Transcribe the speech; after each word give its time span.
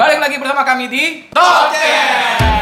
Balik 0.00 0.16
lagi 0.16 0.40
bersama 0.40 0.64
kami 0.64 0.88
di 0.88 1.28
Topcast. 1.28 2.59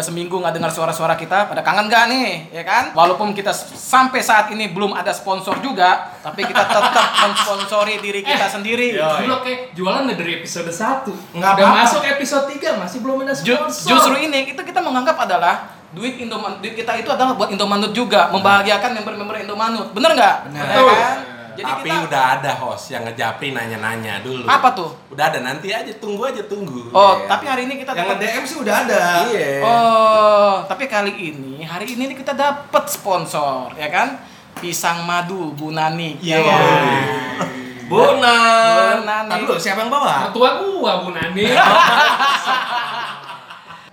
Udah 0.00 0.08
seminggu 0.08 0.40
nggak 0.40 0.56
dengar 0.56 0.72
suara-suara 0.72 1.12
kita, 1.12 1.44
pada 1.44 1.60
kangen 1.60 1.84
nggak 1.84 2.08
nih, 2.08 2.56
ya 2.56 2.64
kan? 2.64 2.96
Walaupun 2.96 3.36
kita 3.36 3.52
sampai 3.52 4.24
saat 4.24 4.48
ini 4.48 4.72
belum 4.72 4.96
ada 4.96 5.12
sponsor 5.12 5.60
juga, 5.60 6.16
tapi 6.24 6.40
kita 6.40 6.64
tetap 6.64 7.04
mensponsori 7.28 8.00
diri 8.00 8.24
kita 8.24 8.48
sendiri. 8.48 8.96
Dulu 8.96 9.44
kayak 9.44 9.76
jualan 9.76 10.08
udah 10.08 10.16
dari 10.16 10.40
episode 10.40 10.72
1 10.72 11.36
Nggak 11.36 11.52
Udah 11.52 11.68
masuk 11.84 12.00
episode 12.08 12.48
3 12.48 12.80
masih 12.80 12.98
belum 13.04 13.28
ada 13.28 13.36
Ju- 13.36 13.60
sponsor 13.60 13.92
justru 13.92 14.16
ini 14.24 14.56
itu 14.56 14.60
kita 14.64 14.80
menganggap 14.80 15.20
adalah 15.20 15.68
duit 15.92 16.16
Indomaret 16.16 16.64
duit 16.64 16.72
kita 16.72 16.96
itu 16.96 17.12
adalah 17.12 17.36
buat 17.36 17.52
Indomaret 17.52 17.92
juga, 17.92 18.32
membahagiakan 18.32 19.04
member-member 19.04 19.36
Indomaret. 19.44 19.92
Bener 19.92 20.16
nggak? 20.16 20.36
Bener. 20.48 20.64
Ya 20.64 20.96
kan? 20.96 21.16
Jadi 21.52 21.66
Tapi 21.66 21.86
kita 21.86 22.06
udah 22.06 22.24
ada 22.36 22.52
host 22.56 22.84
yang 22.88 23.02
ngejapri 23.02 23.50
nanya-nanya 23.50 24.20
dulu. 24.20 24.44
apa 24.44 24.68
tuh? 24.70 24.90
Udah 25.08 25.24
ada 25.26 25.40
nanti 25.40 25.70
aja 25.70 25.90
tunggu 25.94 26.22
aja 26.24 26.42
tunggu. 26.42 26.88
Oh, 26.90 27.14
Iya. 27.16 27.26
tapi 27.26 27.44
hari 27.44 27.62
ini 27.64 27.74
kita 27.76 27.90
Yang 27.90 28.00
tetap- 28.00 28.18
nge-DM 28.18 28.44
sih 28.44 28.56
udah 28.58 28.74
ada. 28.80 29.02
Iya. 29.26 29.50
Oh, 29.60 30.52
tapi 30.64 30.84
kali 30.86 31.12
ini 31.12 31.62
hari 31.62 31.86
ini 31.88 32.12
kita 32.12 32.32
dapat 32.32 32.84
sponsor, 32.86 33.74
ya 33.74 33.88
kan? 33.88 34.20
Pisang 34.56 35.02
madu 35.02 35.50
Bu 35.52 35.70
Nani. 35.70 36.18
Iya. 36.18 36.36
Ya 36.36 36.44
kan? 36.44 36.62
Bonan. 37.86 39.02
Bonan. 39.02 39.24
Tar 39.26 39.38
dulu, 39.40 39.54
siapa 39.56 39.82
yang 39.82 39.90
bawa? 39.90 40.30
Mertua 40.30 40.50
gua 40.58 40.92
Bu 41.00 41.10
Nani 41.10 41.42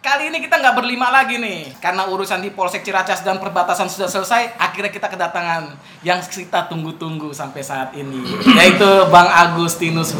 Kali 0.08 0.32
ini 0.32 0.40
kita 0.40 0.56
nggak 0.64 0.72
berlima 0.80 1.12
lagi 1.12 1.36
nih, 1.36 1.84
karena 1.84 2.08
urusan 2.08 2.40
di 2.40 2.48
Polsek 2.56 2.80
Ciracas 2.80 3.28
dan 3.28 3.44
perbatasan 3.44 3.92
sudah 3.92 4.08
selesai. 4.08 4.56
Akhirnya 4.56 4.88
kita 4.88 5.12
kedatangan 5.12 5.76
yang 6.00 6.24
kita 6.24 6.72
tunggu-tunggu 6.72 7.36
sampai 7.36 7.60
saat 7.60 7.92
ini, 7.92 8.24
yaitu 8.56 8.88
Bang 9.12 9.28
Agustinus. 9.28 10.16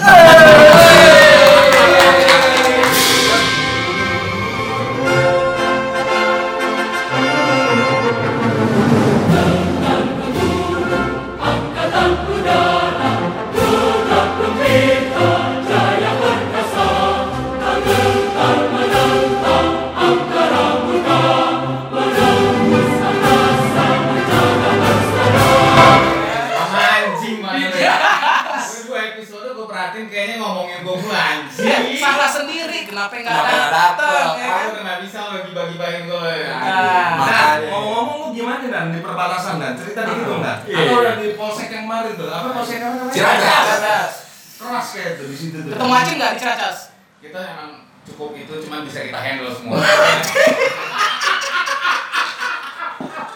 Kenapa 32.98 33.14
nggak 33.14 33.30
Kenapa 33.30 33.54
nggak 33.54 33.72
datang? 33.72 34.26
ya 34.34 34.48
kan? 34.50 34.66
Aku 34.68 34.80
nggak 34.82 35.00
bisa 35.06 35.18
lo 35.22 35.30
bagi-bagiin 35.54 36.04
gue 36.04 36.34
Nah. 36.48 36.58
Nah, 36.58 37.06
Makanya. 37.14 37.70
ngomong-ngomong 37.70 38.18
lu 38.18 38.28
gimana 38.34 38.66
dan 38.68 38.86
di 38.90 39.00
perbatasan 39.00 39.56
dan 39.58 39.72
cerita 39.74 40.02
dikit 40.04 40.26
dong 40.26 40.42
dan. 40.42 40.58
Iya. 40.64 40.78
Atau 40.80 40.96
udah 40.98 41.16
di 41.16 41.28
polsek 41.34 41.68
yang 41.70 41.84
kemarin 41.86 42.14
tuh. 42.14 42.28
Apa 42.28 42.48
polsek 42.52 42.76
yang 42.76 42.92
namanya? 42.92 43.14
Ciracas. 43.14 43.66
Ciracas. 43.68 44.12
Keras 44.58 44.88
kayak 44.92 45.12
tuh 45.16 45.26
di 45.28 45.38
situ 45.38 45.58
tuh. 45.60 45.72
Ketemu 45.72 45.94
Acing 45.94 46.18
nggak 46.18 46.32
di 46.32 46.40
Ciracas? 46.40 46.78
kita 47.18 47.40
emang 47.44 47.72
cukup 48.04 48.30
itu 48.36 48.54
cuman 48.62 48.80
bisa 48.84 49.00
kita 49.04 49.20
handle 49.20 49.52
semua 49.52 49.76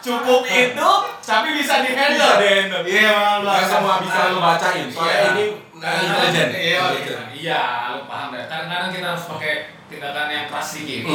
Cukup 0.02 0.42
itu, 0.44 0.90
tapi 1.22 1.48
bisa 1.54 1.78
di 1.80 1.94
handle. 1.94 2.42
Iya, 2.82 3.14
malah. 3.38 3.54
Nggak 3.54 3.70
semua 3.70 3.96
bisa 4.02 4.20
lu 4.28 4.40
bacain. 4.40 4.88
Soalnya 4.88 5.14
Iya. 5.14 5.30
ini 5.32 5.46
Nah, 5.82 5.98
intelijen. 5.98 6.50
iya 6.54 6.78
Intelijen. 6.94 7.26
iya 7.34 7.62
lu 7.92 8.06
paham 8.06 8.30
deh 8.30 8.46
kadang-kadang 8.46 8.94
kita 8.94 9.08
harus 9.12 9.26
pakai 9.28 9.54
tindakan 9.90 10.30
yang 10.30 10.46
keras 10.46 10.68
sedikit 10.72 11.10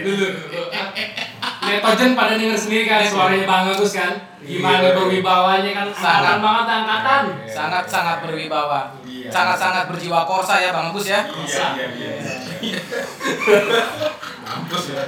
Dulu 0.00 0.26
Netogen 1.60 2.10
pada 2.14 2.34
denger 2.34 2.54
sendiri 2.56 2.84
kan 2.84 3.02
suaranya 3.04 3.44
Bang 3.44 3.66
Agus 3.68 3.92
kan 3.92 4.14
Gimana 4.40 4.94
berwibawanya 4.94 5.70
kan 5.74 5.86
Sangat 5.92 6.36
banget 6.38 6.66
angkatan 6.66 7.22
Sangat-sangat 7.44 8.16
berwibawa. 8.24 8.94
Iya. 9.04 9.28
Sangat-sangat 9.28 9.84
berjiwa 9.86 10.22
korsa 10.24 10.54
ya 10.56 10.70
Bang 10.70 10.90
Agus 10.90 11.06
ya. 11.06 11.20
iya 11.36 11.66
iya 11.76 12.10
iya 12.62 12.80
mampus 14.46 14.84
ya. 14.90 15.02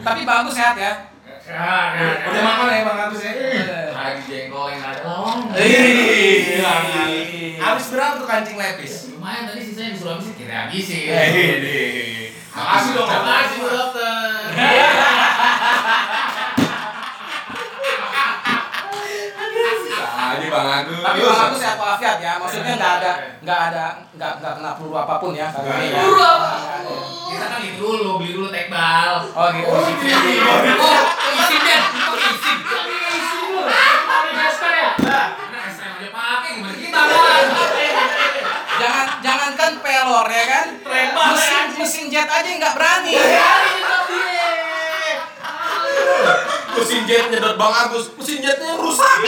Tapi 0.00 0.20
Bang 0.24 0.44
Agus 0.44 0.54
sehat 0.54 0.76
ya. 0.76 0.92
Ah, 1.44 1.92
nah, 1.92 2.24
Udah 2.32 2.40
makan 2.40 2.66
ya 2.72 2.88
Bang 2.88 2.98
Agus 3.04 3.20
ya? 3.20 3.32
lagi 3.92 4.20
jengkol 4.24 4.72
yang 4.72 4.80
ada 4.80 5.04
lawan 5.04 5.52
Iya. 5.52 6.72
Habis 7.60 7.86
berapa 7.92 8.16
tuh 8.16 8.24
kancing 8.24 8.56
lepis? 8.56 9.12
lumayan 9.12 9.52
tadi 9.52 9.60
sisanya 9.60 9.92
disuruh 9.92 10.16
habisin. 10.16 10.32
Kita 10.40 10.54
habisin 10.68 11.04
Makasih 12.54 12.90
makasih 12.90 12.90
dong, 12.96 13.08
makasih 13.12 13.56
Bu 13.60 13.66
dokter 13.68 15.13
Bang 20.54 20.70
Agus. 20.70 21.02
Tapi 21.02 21.18
Bang 21.18 21.40
Agus 21.50 21.58
sehat 21.58 21.78
walafiat 21.82 22.18
ya. 22.22 22.32
Maksudnya 22.38 22.74
nggak 22.78 22.92
ada 23.02 23.12
nggak 23.42 23.60
ada 23.74 23.84
nggak 24.14 24.32
nggak 24.38 24.52
kena 24.62 24.70
peluru 24.78 24.94
apa 24.94 25.14
pun 25.18 25.34
ya 25.34 25.50
kali 25.50 25.66
ini 25.66 25.86
ya. 25.90 25.98
Peluru 25.98 26.30
kita 27.34 27.46
kan 27.50 27.60
itu 27.66 27.82
dulu 27.82 28.22
beli 28.22 28.30
dulu 28.30 28.48
tekbal 28.54 29.26
Oh 29.34 29.50
gitu. 29.50 29.66
Oh 29.74 29.82
ya 34.74 34.90
nah 35.02 35.66
pakai 36.14 36.50
gimana 36.58 36.76
kita 36.78 36.98
kan 36.98 37.46
Jangan 38.74 39.06
jangankan 39.22 39.72
pelor 39.82 40.26
ya 40.30 40.44
kan. 40.50 40.66
Mesin 41.34 41.66
mesin 41.78 42.04
jet 42.10 42.26
aja 42.30 42.46
nggak 42.46 42.74
berani. 42.74 43.14
Mesin 46.74 47.02
jet 47.06 47.30
nyedot 47.30 47.54
Bang 47.54 47.74
Agus. 47.74 48.10
Mesin 48.18 48.42
jetnya 48.42 48.74
rusak. 48.78 49.18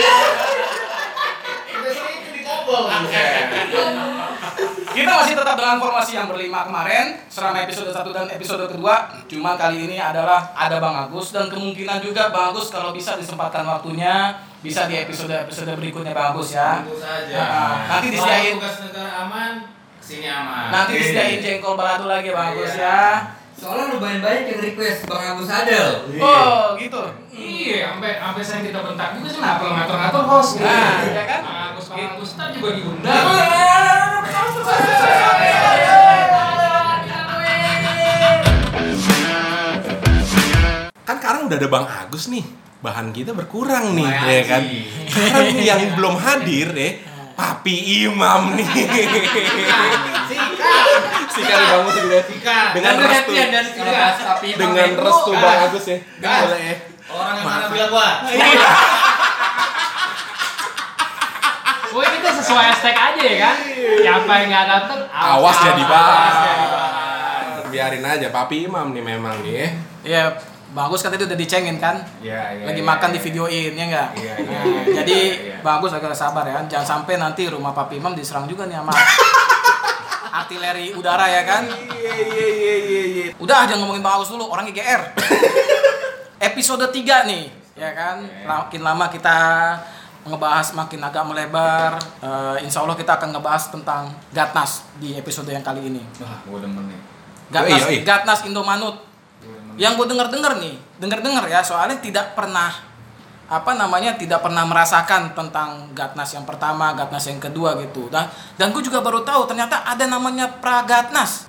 Kita 4.96 5.12
sini 5.12 5.12
masih 5.12 5.34
tetap 5.36 5.54
dengan 5.60 5.76
formasi 5.76 6.16
yang 6.16 6.26
berlima 6.26 6.64
kemarin 6.64 7.20
selama 7.28 7.62
episode 7.62 7.92
1 7.92 8.16
dan 8.16 8.26
episode 8.32 8.64
kedua. 8.66 8.94
Cuma 9.28 9.54
kali 9.54 9.86
ini 9.86 9.96
adalah 10.00 10.56
ada 10.56 10.80
Bang 10.80 10.96
Agus 10.96 11.30
dan 11.30 11.46
kemungkinan 11.46 12.00
juga 12.00 12.32
Bang 12.32 12.50
Agus 12.50 12.72
kalau 12.72 12.90
bisa 12.90 13.14
disempatkan 13.14 13.62
waktunya 13.62 14.34
bisa 14.64 14.88
di 14.88 14.98
episode-episode 14.98 15.76
berikutnya 15.76 16.10
Bang 16.10 16.34
Agus 16.34 16.56
ya. 16.56 16.80
Saja 16.96 17.36
Nah, 17.36 17.76
nanti 17.86 18.06
disediain 18.10 18.56
Kalau 18.56 18.58
tugas 18.58 18.76
negara 18.82 19.10
aman 19.22 19.52
ke 20.00 20.04
sini 20.04 20.26
aman 20.26 20.66
nanti 20.72 20.92
disediain 20.96 21.38
jengkol 21.38 21.74
balado 21.76 22.08
lagi 22.08 22.32
Bang 22.32 22.56
Agus 22.56 22.72
Iya. 22.74 22.82
ya. 22.82 23.00
Soalnya 23.56 23.96
lumayan 23.96 24.20
banyak 24.20 24.52
yang 24.52 24.60
request 24.60 25.08
Bang 25.08 25.24
Agus 25.32 25.48
Adel. 25.48 26.04
Oh, 26.20 26.76
gitu. 26.76 27.00
Iya, 27.32 27.88
sampai 27.88 28.20
sampai 28.20 28.42
saya 28.44 28.60
kita 28.68 28.84
bentak 28.84 29.16
juga 29.16 29.32
kenapa 29.32 29.60
lo 29.64 29.72
ngatur-ngatur 29.72 30.24
host 30.28 30.52
Nah, 30.60 31.00
ya 31.08 31.24
kan? 31.24 31.40
Bang 31.40 31.60
Agus, 31.72 31.84
Bang 31.88 32.04
Agus, 32.04 32.30
ntar 32.36 32.48
juga 32.52 32.68
diundang 32.76 33.24
Kan 41.06 41.16
sekarang 41.16 41.40
udah 41.48 41.56
ada 41.56 41.68
Bang 41.72 41.86
Agus 41.88 42.28
nih. 42.28 42.44
Bahan 42.84 43.08
kita 43.16 43.32
berkurang 43.32 43.96
nih, 43.96 44.04
ya 44.04 44.42
kan? 44.44 44.62
Sekarang 45.08 45.48
yang 45.64 45.96
belum 45.96 46.14
hadir 46.20 46.76
ya, 46.76 46.90
Papi 47.36 47.76
Imam 48.08 48.56
nih. 48.56 48.64
Sika 51.28 51.52
Bang 51.52 51.84
Agus 51.84 51.94
juga. 52.00 52.18
Sika 52.24 52.58
Dengan 52.72 52.96
Dan 52.96 53.04
restu, 53.04 53.28
perhatian 53.28 53.48
dan 53.52 53.64
Sika. 53.68 54.08
Tapi 54.16 54.48
dengan 54.56 54.88
Bang 54.96 55.04
restu 55.04 55.30
Bang 55.36 55.60
Agus 55.68 55.84
ya. 55.84 55.98
Gas. 56.18 56.40
Boleh 56.48 56.60
ya. 56.64 56.74
orang 57.06 57.34
yang 57.38 57.46
mana 57.46 57.64
bilang 57.70 57.90
gua 57.92 58.08
Oh 61.86 62.02
ini 62.02 62.16
tuh 62.18 62.32
sesuai 62.34 62.64
hashtag 62.66 62.92
aja 62.92 63.22
ya 63.22 63.36
kan 63.40 63.56
Siapa 64.02 64.32
yang 64.42 64.48
gak 64.50 64.66
dateng 64.68 65.00
Awas 65.08 65.56
jadi 65.62 65.82
Awas 65.86 66.36
jadi 66.44 66.64
bahan. 66.66 67.70
Biarin 67.70 68.04
aja 68.04 68.28
Papi 68.28 68.66
Imam 68.66 68.90
nih 68.90 69.04
memang 69.04 69.36
nih. 69.40 69.54
ya. 69.54 69.68
Iya, 70.06 70.24
Bang 70.76 70.92
Agus 70.92 71.00
kan 71.00 71.08
tadi 71.08 71.24
udah 71.24 71.40
dicengin 71.40 71.80
kan? 71.80 72.04
Iya, 72.20 72.52
iya. 72.52 72.64
Lagi 72.68 72.84
iya, 72.84 72.90
makan 72.92 73.08
iya. 73.08 73.14
di 73.16 73.20
videoin 73.24 73.72
ya 73.72 73.84
enggak? 73.88 74.08
Iya, 74.12 74.34
iya. 74.44 74.60
Nah, 74.60 74.84
jadi 75.00 75.18
Iya. 75.32 75.56
Bang 75.64 75.80
Agus 75.80 75.96
agak 75.96 76.12
sabar 76.12 76.44
ya. 76.44 76.60
Jangan 76.68 76.84
sampai 76.84 77.16
nanti 77.16 77.48
rumah 77.48 77.72
Papi 77.72 77.96
Imam 77.96 78.12
diserang 78.12 78.44
juga 78.44 78.68
nih 78.68 78.76
sama 78.76 78.92
artileri 80.44 80.92
udara 80.92 81.24
ya 81.32 81.48
kan? 81.48 81.64
Iya 81.64 82.12
iya 82.12 82.46
iya 82.52 82.74
iya 82.76 83.02
iya. 83.08 83.26
Udah 83.40 83.64
jangan 83.64 83.88
ngomongin 83.88 84.04
Bang 84.04 84.20
Agus 84.20 84.28
dulu, 84.28 84.52
orang 84.52 84.68
GR. 84.68 85.00
Episode 86.52 86.92
3 86.92 87.24
nih, 87.24 87.48
ya 87.72 87.90
kan? 87.96 88.20
Makin 88.44 88.84
lama 88.84 89.08
kita 89.08 89.36
ngebahas 90.28 90.76
makin 90.76 91.00
agak 91.00 91.24
melebar. 91.24 91.96
Eh, 92.20 92.68
insya 92.68 92.84
Allah 92.84 93.00
kita 93.00 93.16
akan 93.16 93.32
ngebahas 93.32 93.72
tentang 93.72 94.12
Gatnas 94.28 94.84
di 95.00 95.16
episode 95.16 95.48
yang 95.48 95.64
kali 95.64 95.88
ini. 95.88 96.04
Wah, 96.20 96.44
gua 96.44 96.60
demen 96.60 96.84
nih. 96.84 97.00
Gatnas, 97.48 97.80
Yoi, 97.88 97.96
yoi. 97.96 98.04
Gatnas 98.04 98.40
Indomanut. 98.44 99.15
Yang 99.76 99.92
gue 100.02 100.06
denger-denger 100.16 100.52
nih, 100.60 100.74
denger-denger 101.00 101.44
ya, 101.52 101.60
soalnya 101.60 102.00
tidak 102.00 102.32
pernah 102.32 102.72
apa 103.46 103.78
namanya 103.78 104.18
tidak 104.18 104.42
pernah 104.42 104.66
merasakan 104.66 105.30
tentang 105.30 105.94
Gatnas 105.94 106.34
yang 106.34 106.42
pertama, 106.42 106.90
Gatnas 106.98 107.30
yang 107.30 107.38
kedua 107.38 107.78
gitu. 107.78 108.10
Dan 108.10 108.26
dan 108.58 108.74
gue 108.74 108.82
juga 108.82 108.98
baru 108.98 109.22
tahu 109.22 109.46
ternyata 109.46 109.86
ada 109.86 110.04
namanya 110.10 110.50
Pragatnas. 110.50 111.46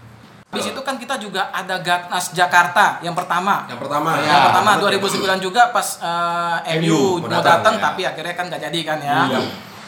Di 0.48 0.64
situ 0.64 0.80
kan 0.80 0.96
kita 0.96 1.20
juga 1.20 1.52
ada 1.52 1.82
Gatnas 1.82 2.32
Jakarta 2.32 3.02
yang 3.04 3.18
pertama. 3.18 3.68
Yang 3.68 3.84
pertama 3.84 4.16
yang 4.22 4.30
ya. 4.30 4.46
pertama 4.48 4.72
betul. 4.80 5.12
2009 5.26 5.46
juga 5.50 5.62
pas 5.76 5.88
eh, 6.00 6.78
MU 6.80 7.20
MU 7.20 7.28
mau 7.28 7.42
datang 7.44 7.76
ya. 7.76 7.82
tapi 7.84 8.02
akhirnya 8.08 8.36
kan 8.38 8.46
gak 8.48 8.62
jadi 8.70 8.80
kan 8.86 8.98
ya. 9.02 9.18
Iya. 9.28 9.40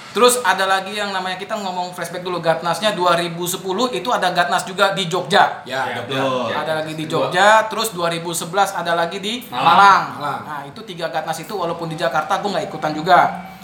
Terus 0.09 0.41
ada 0.41 0.65
lagi 0.65 0.97
yang 0.97 1.13
namanya 1.13 1.37
kita 1.37 1.53
ngomong 1.53 1.93
flashback 1.93 2.25
dulu 2.25 2.41
Gatnasnya 2.41 2.97
2010 2.97 3.61
itu 3.93 4.09
ada 4.09 4.33
Gatnas 4.33 4.65
juga 4.65 4.97
di 4.97 5.05
Jogja. 5.05 5.61
Ya, 5.69 5.85
Ya, 5.85 6.01
betul. 6.01 6.49
betul. 6.49 6.57
Ada 6.57 6.71
lagi 6.81 6.93
di. 6.97 7.03
Jogja, 7.05 7.69
terus 7.69 7.93
2011 7.93 8.73
ada 8.73 8.93
lagi 8.97 9.17
di 9.21 9.45
Malang. 9.49 9.65
Malang. 9.65 10.03
Malang. 10.17 10.41
Nah, 10.45 10.61
itu 10.65 10.81
tiga 10.81 11.13
Gatnas 11.13 11.37
itu 11.37 11.53
walaupun 11.53 11.89
di 11.89 11.97
Jakarta 11.97 12.41
gue 12.41 12.49
nggak 12.49 12.65
ikutan 12.73 12.93
juga. 12.97 13.19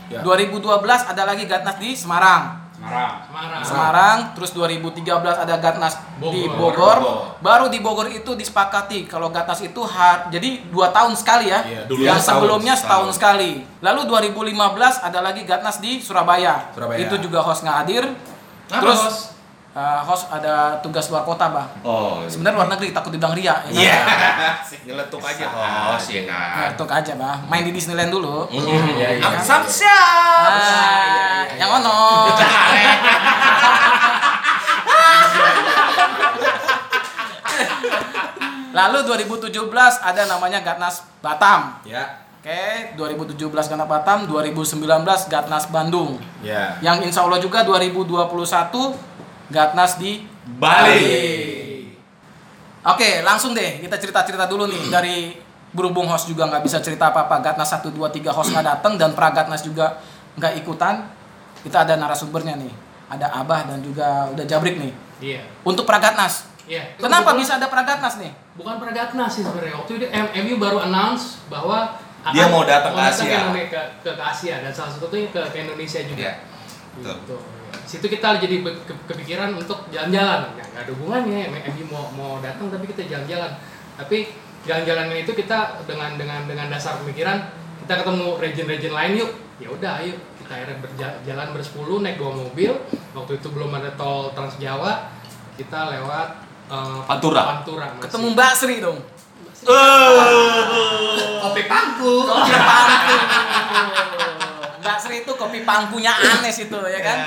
Ya. 0.05 0.21
2012 0.21 0.61
ada 1.09 1.23
lagi 1.25 1.49
Gatnas 1.49 1.81
di 1.81 1.97
Semarang. 1.97 2.64
Semarang. 2.75 3.23
Semarang. 3.23 3.61
Semarang, 3.63 4.17
terus 4.35 4.51
2013 4.51 5.07
ada 5.39 5.55
Gatnas 5.55 5.95
di 6.19 6.43
Bogor. 6.43 6.59
Bogor. 6.59 6.97
Bogor. 6.99 7.39
Baru 7.39 7.65
di 7.71 7.79
Bogor 7.79 8.11
itu 8.11 8.35
disepakati 8.35 9.07
kalau 9.07 9.31
Gatnas 9.31 9.63
itu 9.63 9.79
har- 9.81 10.27
jadi 10.27 10.59
dua 10.67 10.91
tahun 10.91 11.15
sekali 11.15 11.47
ya. 11.47 11.63
Iya, 11.63 11.81
yang 11.87 12.19
setahun, 12.19 12.43
sebelumnya 12.43 12.75
setahun, 12.75 13.15
setahun. 13.15 13.39
sekali. 13.39 13.51
Lalu 13.79 14.01
2015 14.05 14.99
ada 14.99 15.19
lagi 15.23 15.47
Gatnas 15.47 15.79
di 15.79 16.03
Surabaya. 16.03 16.75
Surabaya. 16.75 16.99
Itu 16.99 17.15
juga 17.17 17.39
host 17.39 17.63
nggak 17.63 17.77
hadir. 17.79 18.03
Terus 18.67 18.99
host? 18.99 19.19
Eh, 19.75 19.99
host 20.01 20.31
ada 20.31 20.79
tugas 20.79 21.11
luar 21.11 21.21
kota, 21.21 21.51
Bah. 21.51 21.67
Oh, 21.83 22.23
Sebenarnya 22.23 22.55
luar 22.55 22.69
negeri 22.71 22.89
takut 22.89 23.11
dibilang 23.11 23.35
ria. 23.35 23.59
ya 23.67 23.67
kan? 23.67 23.71
Iya. 23.75 23.99
Nyeletuk 24.87 25.19
aja. 25.19 25.45
Oh, 25.51 25.99
sih 25.99 26.23
Nah, 26.23 26.71
kan. 26.71 26.95
aja, 26.95 27.13
Bah. 27.13 27.35
Main 27.45 27.63
di 27.63 27.75
Disneyland 27.75 28.09
dulu. 28.09 28.47
Iya, 28.47 29.19
iya. 29.19 29.39
Sam 29.43 29.67
siap. 29.67 30.47
Ah, 30.47 31.43
yang 31.53 31.69
ono. 31.75 31.99
Lalu 38.75 38.97
2017 39.07 39.55
ada 40.03 40.21
namanya 40.27 40.59
Gatnas 40.59 41.07
Batam. 41.23 41.79
Ya. 41.87 42.27
Oke, 42.43 42.93
2017 42.93 43.39
Gatnas 43.49 43.87
Batam, 43.87 44.27
2019 44.27 44.83
Gatnas 45.31 45.65
Bandung. 45.71 46.19
Ya. 46.43 46.75
Yang 46.83 47.09
insya 47.09 47.23
Allah 47.23 47.39
juga 47.39 47.63
2021 47.63 48.35
Gatnas 49.49 50.01
di 50.01 50.25
Bali. 50.57 51.05
Oke, 52.85 53.25
langsung 53.25 53.57
deh 53.57 53.81
kita 53.81 53.97
cerita-cerita 53.97 54.45
dulu 54.45 54.69
nih 54.69 54.83
dari 54.93 55.17
berhubung 55.73 56.05
host 56.07 56.29
juga 56.29 56.45
nggak 56.47 56.63
bisa 56.63 56.77
cerita 56.79 57.09
apa-apa. 57.09 57.41
Gatnas 57.41 57.69
1, 57.73 57.89
2, 57.89 57.97
3 58.13 58.29
host 58.29 58.53
nggak 58.53 58.65
datang 58.65 58.93
dan 58.95 59.11
Pragatnas 59.17 59.65
juga 59.65 59.97
nggak 60.37 60.53
ikutan. 60.61 61.09
Kita 61.65 61.81
ada 61.81 61.97
narasumbernya 61.97 62.61
nih. 62.61 62.73
Ada 63.09 63.41
Abah 63.41 63.69
dan 63.69 63.81
juga 63.81 64.29
udah 64.33 64.45
Jabrik 64.45 64.77
nih. 64.77 64.93
Iya. 65.21 65.41
Untuk 65.65 65.85
Pragatnas. 65.85 66.45
Iya. 66.65 66.97
Kenapa 66.97 67.33
Kebetulan- 67.33 67.37
bisa 67.41 67.51
ada 67.57 67.67
Pragatnas 67.69 68.15
nih? 68.21 68.31
Bukan 68.57 68.75
Pragatnas 68.81 69.31
sih 69.33 69.41
sebenarnya. 69.45 69.75
Waktu 69.77 69.91
itu 70.01 70.05
MU 70.45 70.55
baru 70.57 70.77
announce 70.81 71.41
bahwa 71.49 71.93
akan 72.25 72.33
Dia 72.33 72.45
mau 72.49 72.65
datang 72.65 72.93
ke 72.93 73.01
Asia. 73.01 73.37
Ke, 73.53 73.63
ke, 73.69 73.81
ke, 74.01 74.11
ke 74.17 74.23
Asia 74.25 74.55
dan 74.65 74.73
salah 74.73 74.89
satunya 74.89 75.29
ke, 75.29 75.41
ke 75.53 75.57
Indonesia 75.61 76.01
juga. 76.05 76.21
Iya. 76.21 76.33
Betul. 76.97 77.15
Gitu. 77.21 77.37
Situ 77.83 78.07
kita 78.07 78.39
jadi 78.39 78.63
ke- 78.63 79.03
kepikiran 79.11 79.51
untuk 79.53 79.83
jalan-jalan. 79.91 80.55
Nggak, 80.55 80.67
nggak 80.71 80.81
ada 80.87 80.91
hubungannya 80.95 81.39
MU 81.51 81.83
mau 81.91 82.07
mau 82.15 82.31
datang 82.39 82.71
tapi 82.71 82.87
kita 82.87 83.03
jalan-jalan. 83.11 83.51
Tapi 83.99 84.31
jalan-jalannya 84.63 85.27
itu 85.27 85.31
kita 85.35 85.83
dengan 85.83 86.15
dengan 86.15 86.47
dengan 86.47 86.71
dasar 86.71 86.97
pemikiran 87.03 87.51
kita 87.83 88.01
ketemu 88.01 88.27
region-region 88.39 88.93
lain 88.95 89.11
yuk. 89.19 89.31
Ya 89.59 89.67
udah 89.71 89.91
ayo 90.03 90.15
kita 90.41 90.51
akhirnya 90.51 90.77
berjalan 90.83 91.47
bersepuluh 91.53 91.99
naik 92.01 92.17
dua 92.17 92.31
mobil. 92.33 92.71
Waktu 93.15 93.31
itu 93.37 93.47
belum 93.51 93.71
ada 93.75 93.91
tol 93.99 94.31
Trans 94.31 94.55
Jawa. 94.57 95.11
Kita 95.55 95.91
lewat 95.95 96.27
eh, 96.71 97.01
Pantura. 97.07 97.41
Pantura 97.61 97.85
masih. 97.95 98.03
Ketemu 98.09 98.27
Mbak 98.35 98.51
Sri 98.55 98.75
dong. 98.83 98.99
Kopi 101.41 101.63
pangku. 101.65 102.13
Kopi 102.27 102.51
pangku. 102.53 103.17
Mbak 104.85 104.97
Sri 105.01 105.25
itu 105.25 105.31
kopi 105.33 105.65
pangkunya 105.65 106.13
Anes 106.13 106.61
itu 106.61 106.77
ya 106.77 107.01
kan. 107.01 107.17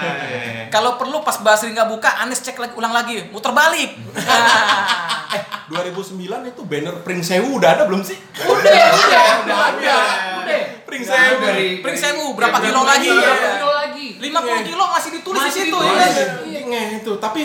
Kalau 0.71 0.95
perlu 0.95 1.27
pas 1.27 1.35
Mbak 1.43 1.57
Sri 1.59 1.75
nggak 1.75 1.91
buka, 1.91 2.23
Anes 2.23 2.39
cek 2.39 2.55
lagi 2.55 2.79
ulang 2.79 2.95
lagi, 2.95 3.27
muter 3.35 3.51
balik. 3.51 3.99
Nah. 4.15 5.07
Eh, 5.29 5.45
2009 5.69 6.25
itu 6.25 6.63
banner 6.65 7.05
Prince 7.05 7.37
Sewu 7.37 7.61
udah 7.61 7.77
ada 7.77 7.85
belum 7.85 8.01
sih? 8.01 8.17
Udah, 8.17 8.49
udah, 8.49 8.81
udah, 8.97 9.25
udah 9.45 9.59
ada. 9.77 9.97
udah. 10.41 10.63
Prince 10.89 11.05
Nggak, 11.13 11.21
Sewu. 11.21 11.41
dari 11.45 11.69
Prince 11.85 12.01
Sewu 12.01 12.27
berapa 12.33 12.57
Iya, 12.57 12.65
kilo 12.65 12.81
lagi? 12.89 13.05
Iya, 13.05 13.13
ya? 13.13 13.29
berapa 13.29 13.49
kilo 13.53 13.73
lagi? 13.77 14.07
50 14.25 14.71
kilo 14.73 14.85
masih 14.89 15.11
ditulis 15.21 15.41
di 15.45 15.53
situ 15.53 15.77
ya 15.77 15.93
kan. 15.93 16.11
Iya, 16.49 16.61
nge 16.65 16.83
itu. 17.05 17.13
Tapi 17.21 17.43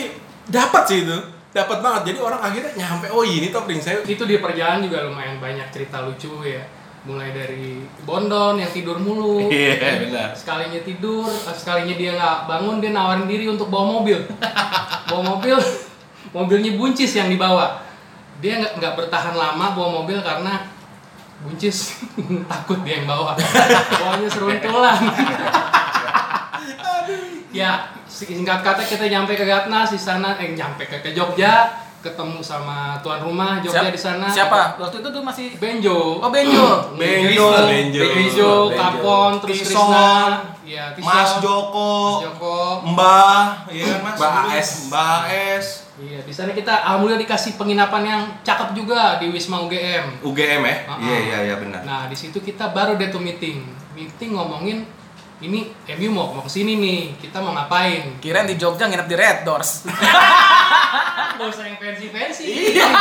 dapat 0.48 0.82
sih 0.88 0.98
itu. 1.04 1.16
Dapat 1.52 1.78
banget. 1.84 2.02
Jadi 2.08 2.18
orang 2.24 2.40
akhirnya 2.40 2.72
nyampe 2.72 3.06
oh 3.12 3.20
ini 3.20 3.52
tuh 3.52 3.68
Prince 3.68 3.84
Sewu. 3.84 4.00
Itu 4.08 4.24
di 4.24 4.40
perjalanan 4.40 4.80
juga 4.80 5.04
lumayan 5.04 5.36
banyak 5.36 5.68
cerita 5.68 6.00
lucu 6.00 6.40
ya. 6.40 6.64
Mulai 7.04 7.36
dari 7.36 7.84
Bondon 8.08 8.56
yang 8.56 8.72
tidur 8.72 8.96
mulu. 8.96 9.44
Iya, 9.52 10.08
benar. 10.08 10.32
Sekalinya 10.32 10.80
tidur, 10.80 11.28
sekalinya 11.52 11.94
dia 12.00 12.16
nggak 12.16 12.38
bangun 12.48 12.80
dia 12.80 12.96
nawarin 12.96 13.28
diri 13.28 13.44
untuk 13.52 13.68
bawa 13.68 14.00
mobil. 14.00 14.24
bawa 15.08 15.36
mobil, 15.36 15.56
mobilnya 16.36 16.72
buncis 16.80 17.12
yang 17.12 17.28
dibawa. 17.28 17.84
Dia 18.40 18.56
nggak 18.64 18.80
nggak 18.80 18.94
bertahan 18.96 19.36
lama 19.36 19.76
bawa 19.76 20.00
mobil 20.00 20.16
karena 20.24 20.64
buncis 21.44 22.00
takut 22.50 22.80
dia 22.80 23.04
yang 23.04 23.06
bawa. 23.06 23.36
Bawanya 23.36 24.28
seruntulan. 24.32 25.00
ya 27.54 27.86
singkat 28.10 28.66
kata 28.66 28.82
kita 28.82 29.06
nyampe 29.06 29.38
ke 29.38 29.46
Gatnas 29.46 29.94
di 29.94 30.00
sana 30.00 30.34
eh 30.42 30.58
nyampe 30.58 30.90
ke, 30.90 30.98
ke 30.98 31.14
Jogja 31.14 31.83
ketemu 32.04 32.38
sama 32.44 33.00
tuan 33.00 33.24
rumah 33.24 33.64
Jogja 33.64 33.88
Siap- 33.88 33.96
di 33.96 34.00
sana 34.00 34.26
Siapa? 34.28 34.76
Waktu 34.76 35.00
itu 35.00 35.08
tuh 35.08 35.22
masih 35.24 35.56
Benjo 35.56 36.20
Oh 36.20 36.28
Benjo. 36.28 36.92
Benjo, 37.00 37.48
Benjo. 37.64 38.00
Benjo, 38.04 38.04
Benjo. 38.12 38.52
Kapon, 38.70 39.32
terus. 39.40 39.64
Krisna 39.64 40.12
ya 40.64 40.92
Mas 41.00 41.40
Joko. 41.40 42.20
Mas 42.20 42.24
Joko 42.28 42.56
Mbah, 42.92 43.68
iya 43.68 43.84
kan 43.84 44.00
Mas? 44.04 44.16
Mbak 44.16 44.32
AS. 44.52 44.68
Mbak 44.88 45.20
AS. 45.24 45.66
iya 45.94 46.18
di 46.20 46.32
sana 46.34 46.50
kita 46.50 46.74
alhamdulillah 46.74 47.22
dikasih 47.22 47.54
penginapan 47.54 48.02
yang 48.02 48.22
cakep 48.42 48.74
juga 48.74 49.22
di 49.22 49.30
Wisma 49.30 49.62
UGM 49.62 50.26
UGM 50.26 50.62
ya? 50.66 50.76
Iya, 50.98 51.18
iya, 51.22 51.38
iya 51.46 51.54
benar. 51.54 51.86
nah 51.86 52.10
di 52.10 52.16
situ 52.18 52.42
kita 52.42 52.74
baru 52.74 52.98
deh 52.98 53.08
tuh 53.08 53.22
meeting 53.22 53.62
meeting 53.94 54.34
ngomongin 54.34 54.82
ini 55.44 55.60
MU 56.00 56.08
mau 56.16 56.32
mau 56.32 56.40
ke 56.40 56.50
sini 56.50 56.80
nih 56.80 57.20
kita 57.20 57.36
mau 57.44 57.52
ngapain 57.52 58.16
kirain 58.18 58.48
di 58.48 58.56
Jogja 58.56 58.88
nginep 58.88 59.08
di 59.08 59.16
Red 59.16 59.38
Doors. 59.44 59.84
Gak 61.34 61.50
usah 61.50 61.66
yang 61.66 61.78
fancy 61.82 62.06
fancy 62.14 62.46
Iya. 62.46 62.86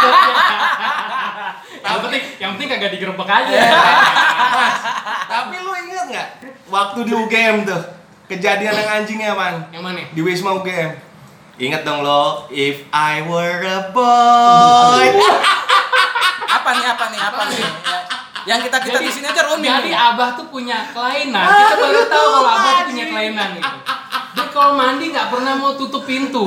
yang 1.85 2.01
penting 2.01 2.23
yang 2.41 2.49
penting 2.57 2.67
kagak 2.73 2.91
digerebek 2.97 3.29
aja 3.29 3.53
Tapi 5.33 5.55
lu 5.61 5.71
inget 5.85 6.05
nggak 6.09 6.27
waktu 6.67 6.99
di 7.05 7.13
UGM 7.13 7.57
tuh 7.63 7.81
kejadian 8.25 8.73
yang 8.73 8.89
anjingnya 8.89 9.31
man 9.37 9.69
yang 9.69 9.85
mana 9.85 10.01
di 10.11 10.21
Wisma 10.25 10.57
UGM? 10.59 10.91
Ingat 11.53 11.85
dong 11.85 12.01
lo, 12.01 12.49
if 12.49 12.81
I 12.89 13.21
were 13.29 13.61
a 13.61 13.93
boy. 13.93 15.05
apa 16.49 16.69
nih 16.73 16.85
apa 16.89 17.05
nih 17.13 17.19
apa 17.21 17.41
nih? 17.45 17.61
Ya, 18.43 18.55
Yang 18.55 18.59
kita 18.67 18.77
kita 18.81 18.99
di 18.99 19.11
sini 19.11 19.25
aja 19.25 19.41
roaming. 19.43 19.71
Jadi 19.71 19.89
nih. 19.89 19.95
abah 19.95 20.29
tuh 20.35 20.45
punya 20.51 20.77
kelainan. 20.91 21.47
Kita 21.47 21.75
baru 21.77 22.01
tahu 22.05 22.27
kalau 22.29 22.49
abah 22.49 22.71
tuh 22.75 22.85
punya 22.91 23.05
kelainan 23.07 23.47
gitu. 23.55 23.75
Dia 24.33 24.47
kalau 24.49 24.73
mandi 24.73 25.05
nggak 25.13 25.27
pernah 25.29 25.53
mau 25.55 25.71
tutup 25.73 26.03
pintu. 26.03 26.43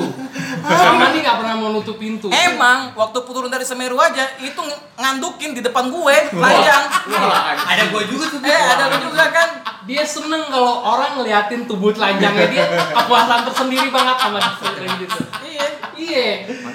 Kalau 0.67 0.95
mandi 0.99 1.19
nggak 1.23 1.39
pernah 1.39 1.55
mau 1.55 1.71
nutup 1.71 1.97
pintu. 1.97 2.29
Emang 2.29 2.91
waktu 2.93 3.19
turun 3.23 3.49
dari 3.49 3.63
Semeru 3.63 3.97
aja 3.97 4.27
itu 4.37 4.59
ng- 4.59 4.83
ngandukin 4.97 5.55
di 5.55 5.63
depan 5.63 5.89
gue 5.89 6.17
panjang. 6.35 6.83
Ada 7.63 7.83
gua 7.89 8.03
juga 8.05 8.25
tuh. 8.29 8.41
eh 8.43 8.63
ada 8.67 8.91
lu 8.91 8.99
juga 9.01 9.31
kan? 9.31 9.49
Dia 9.87 10.03
seneng 10.03 10.51
kalau 10.51 10.83
orang 10.83 11.17
ngeliatin 11.17 11.65
tubuh 11.65 11.95
telanjangnya 11.95 12.47
dia 12.51 12.65
kepuasan 12.93 13.47
tersendiri 13.47 13.89
banget 13.89 14.17
sama 14.19 14.39
kayak 14.43 14.93
gitu. 14.99 15.19
Iya. 15.47 15.67
Iya. 15.97 16.27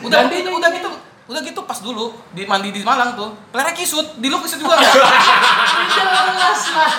Udah 0.01 0.25
udah, 0.25 0.51
udah 0.57 0.69
gitu 0.71 0.89
udah 1.25 1.41
gitu 1.41 1.61
pas 1.63 1.77
dulu 1.77 2.11
di 2.31 2.43
mandi 2.43 2.69
di 2.69 2.81
Malang 2.81 3.13
tuh 3.13 3.29
pelernya 3.49 3.71
kisut 3.71 4.17
di 4.17 4.27
lu 4.27 4.39
kisut 4.39 4.57
juga 4.57 4.75
nggak 4.75 4.91
jelas 4.91 6.61
lah. 6.71 6.91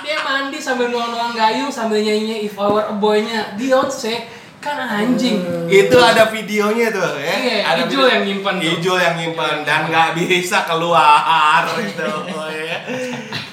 Dia 0.00 0.16
mandi 0.20 0.56
sambil 0.56 0.88
nuang-nuang 0.88 1.36
gayung 1.36 1.68
sambil 1.68 2.00
nyanyi 2.00 2.48
If 2.48 2.56
I 2.56 2.66
Were 2.66 2.88
a 2.88 2.94
Boy-nya 2.94 3.52
Beyonce 3.54 4.24
kan 4.56 4.76
anjing. 4.76 5.40
Itu 5.68 5.96
ada 5.96 6.28
videonya 6.28 6.88
tuh 6.88 7.04
ya. 7.16 7.32
Iya, 7.32 7.58
ada 7.64 7.80
Ijul 7.84 8.00
video- 8.04 8.08
yang 8.08 8.22
nyimpen 8.24 8.54
tuh. 8.56 8.68
Ijul 8.76 8.96
yang 8.96 9.14
nyimpen 9.16 9.56
dan 9.64 9.88
nggak 9.88 10.16
bisa 10.16 10.64
keluar 10.64 11.64
gitu 11.80 12.08
ya. 12.48 12.78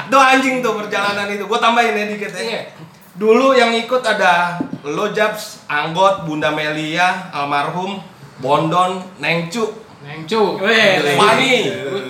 Tuh 0.07 0.19
anjing 0.19 0.59
tuh 0.59 0.75
perjalanan 0.75 1.27
itu. 1.27 1.43
Gua 1.43 1.59
tambahin 1.59 1.95
ya 1.95 2.05
dikit 2.07 2.31
ya. 2.31 2.43
Iya. 2.43 2.61
Dulu 3.17 3.51
yang 3.51 3.71
ikut 3.73 4.03
ada 4.03 4.61
lo 4.83 5.11
Jabs, 5.11 5.63
Anggot, 5.67 6.23
Bunda 6.23 6.51
Melia, 6.51 7.31
almarhum, 7.31 7.99
Bondon, 8.37 9.03
Nengcu, 9.17 9.63
Nengcu. 9.97 10.61
Weh, 10.61 11.17
Fani, 11.17 11.53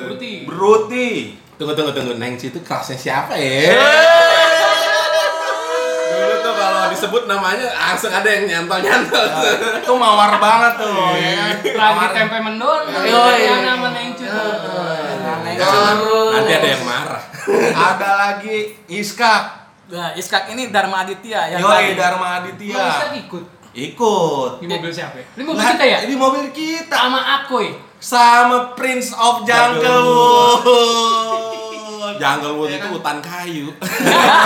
Bruti. 0.03 0.31
Bruti. 0.43 1.07
Tunggu 1.57 1.73
tunggu 1.73 1.89
tunggu, 1.89 2.13
Nengci 2.21 2.51
itu 2.51 2.59
kelasnya 2.61 2.93
siapa 2.93 3.33
ya? 3.33 3.73
Dulu 6.07 6.35
tuh 6.39 6.53
kalau 6.53 6.83
disebut 6.93 7.23
namanya 7.25 7.65
langsung 7.73 8.13
ada 8.13 8.29
yang 8.29 8.45
nyantol-nyantol. 8.45 9.25
Itu 9.81 9.93
mawar 9.97 10.37
banget 10.37 10.73
tuh, 10.77 10.93
ya 11.17 11.31
kan? 11.33 11.55
Lagi 11.65 12.05
tempe 12.13 12.37
mendon. 12.37 12.81
Yoi. 12.93 13.41
Yang 13.41 13.61
nama 13.65 13.87
Nengcu 13.89 14.25
tuh. 14.29 14.53
Nanti 16.37 16.51
ada 16.53 16.67
yang 16.67 16.83
marah. 16.85 17.21
Ada 17.73 18.09
lagi 18.13 18.57
Iskak, 18.91 19.65
Nah, 19.87 20.11
Iskak 20.19 20.51
ini 20.51 20.67
Dharma 20.67 21.07
Aditya 21.07 21.55
yang 21.55 21.63
Yoi 21.63 21.71
tadi. 21.71 21.91
Dharma 21.95 22.43
Bisa 22.43 22.43
Aditya. 22.43 23.15
ikut. 23.23 23.43
Ikut. 23.77 24.57
Di 24.57 24.65
mobil 24.65 24.89
siapa? 24.89 25.21
ya? 25.21 25.25
Ini 25.37 25.43
mobil 25.45 25.61
Lah, 25.61 25.69
kita 25.77 25.85
ya? 25.85 25.97
Ini 26.09 26.15
mobil 26.17 26.45
kita. 26.49 26.95
Sama 26.97 27.21
Akoy. 27.21 27.67
Sama 28.01 28.73
Prince 28.73 29.13
of 29.13 29.45
Jungle 29.45 30.01
Wood. 30.65 30.65
Jungle 32.21 32.57
Wood 32.57 32.73
itu 32.73 32.87
hutan 32.89 33.21
kayu. 33.21 33.69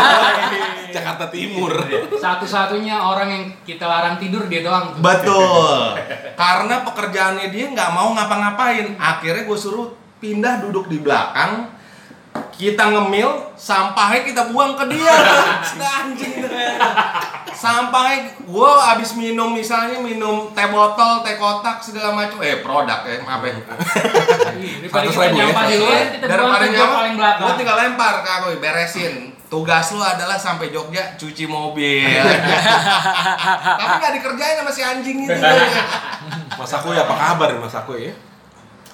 Jakarta 0.95 1.31
Timur. 1.31 1.71
Satu-satunya 2.19 2.99
orang 2.99 3.29
yang 3.31 3.43
kita 3.63 3.87
larang 3.87 4.19
tidur 4.19 4.51
dia 4.51 4.67
doang. 4.67 4.91
tuh. 4.91 4.99
Betul. 4.99 5.95
Karena 6.35 6.83
pekerjaannya 6.83 7.47
dia 7.55 7.71
nggak 7.71 7.89
mau 7.95 8.11
ngapa-ngapain. 8.11 8.99
Akhirnya 8.99 9.47
gue 9.47 9.55
suruh 9.55 9.95
pindah 10.19 10.59
duduk 10.67 10.91
di 10.91 10.99
belakang. 10.99 11.71
Kita 12.61 12.93
ngemil, 12.93 13.57
sampahnya 13.57 14.21
kita 14.21 14.53
buang 14.53 14.77
ke 14.77 14.85
dia. 14.93 15.17
Anjing. 15.97 16.45
Sampahnya 17.57 18.37
gue 18.37 18.71
abis 18.93 19.17
minum 19.17 19.49
misalnya 19.49 19.97
minum 19.97 20.53
teh 20.53 20.69
botol, 20.69 21.25
teh 21.25 21.41
kotak 21.41 21.81
segala 21.81 22.13
macam. 22.13 22.37
Eh 22.45 22.61
produk 22.61 23.01
ya, 23.01 23.17
maaf 23.25 23.41
ya. 23.41 23.57
Seratus 24.85 25.17
kita 25.17 25.61
ribu 25.73 25.89
ya? 25.89 26.21
Daripada 26.21 26.69
paling 26.69 27.17
belakang. 27.17 27.49
gue 27.49 27.53
tinggal 27.65 27.77
lempar 27.81 28.21
ke 28.21 28.29
aku, 28.29 28.45
beresin. 28.61 29.33
Tugas 29.49 29.89
lu 29.97 29.99
adalah 30.05 30.37
sampai 30.37 30.69
Jogja 30.69 31.17
cuci 31.17 31.49
mobil. 31.49 32.07
Tapi 33.81 33.95
nggak 34.05 34.13
dikerjain 34.21 34.61
sama 34.61 34.69
si 34.69 34.85
anjing 34.85 35.25
itu. 35.25 35.33
Mas 36.61 36.71
aku 36.77 36.93
ya 36.93 37.09
apa 37.09 37.17
kabar 37.17 37.57
Mas 37.57 37.73
aku 37.73 37.97
ya? 37.97 38.13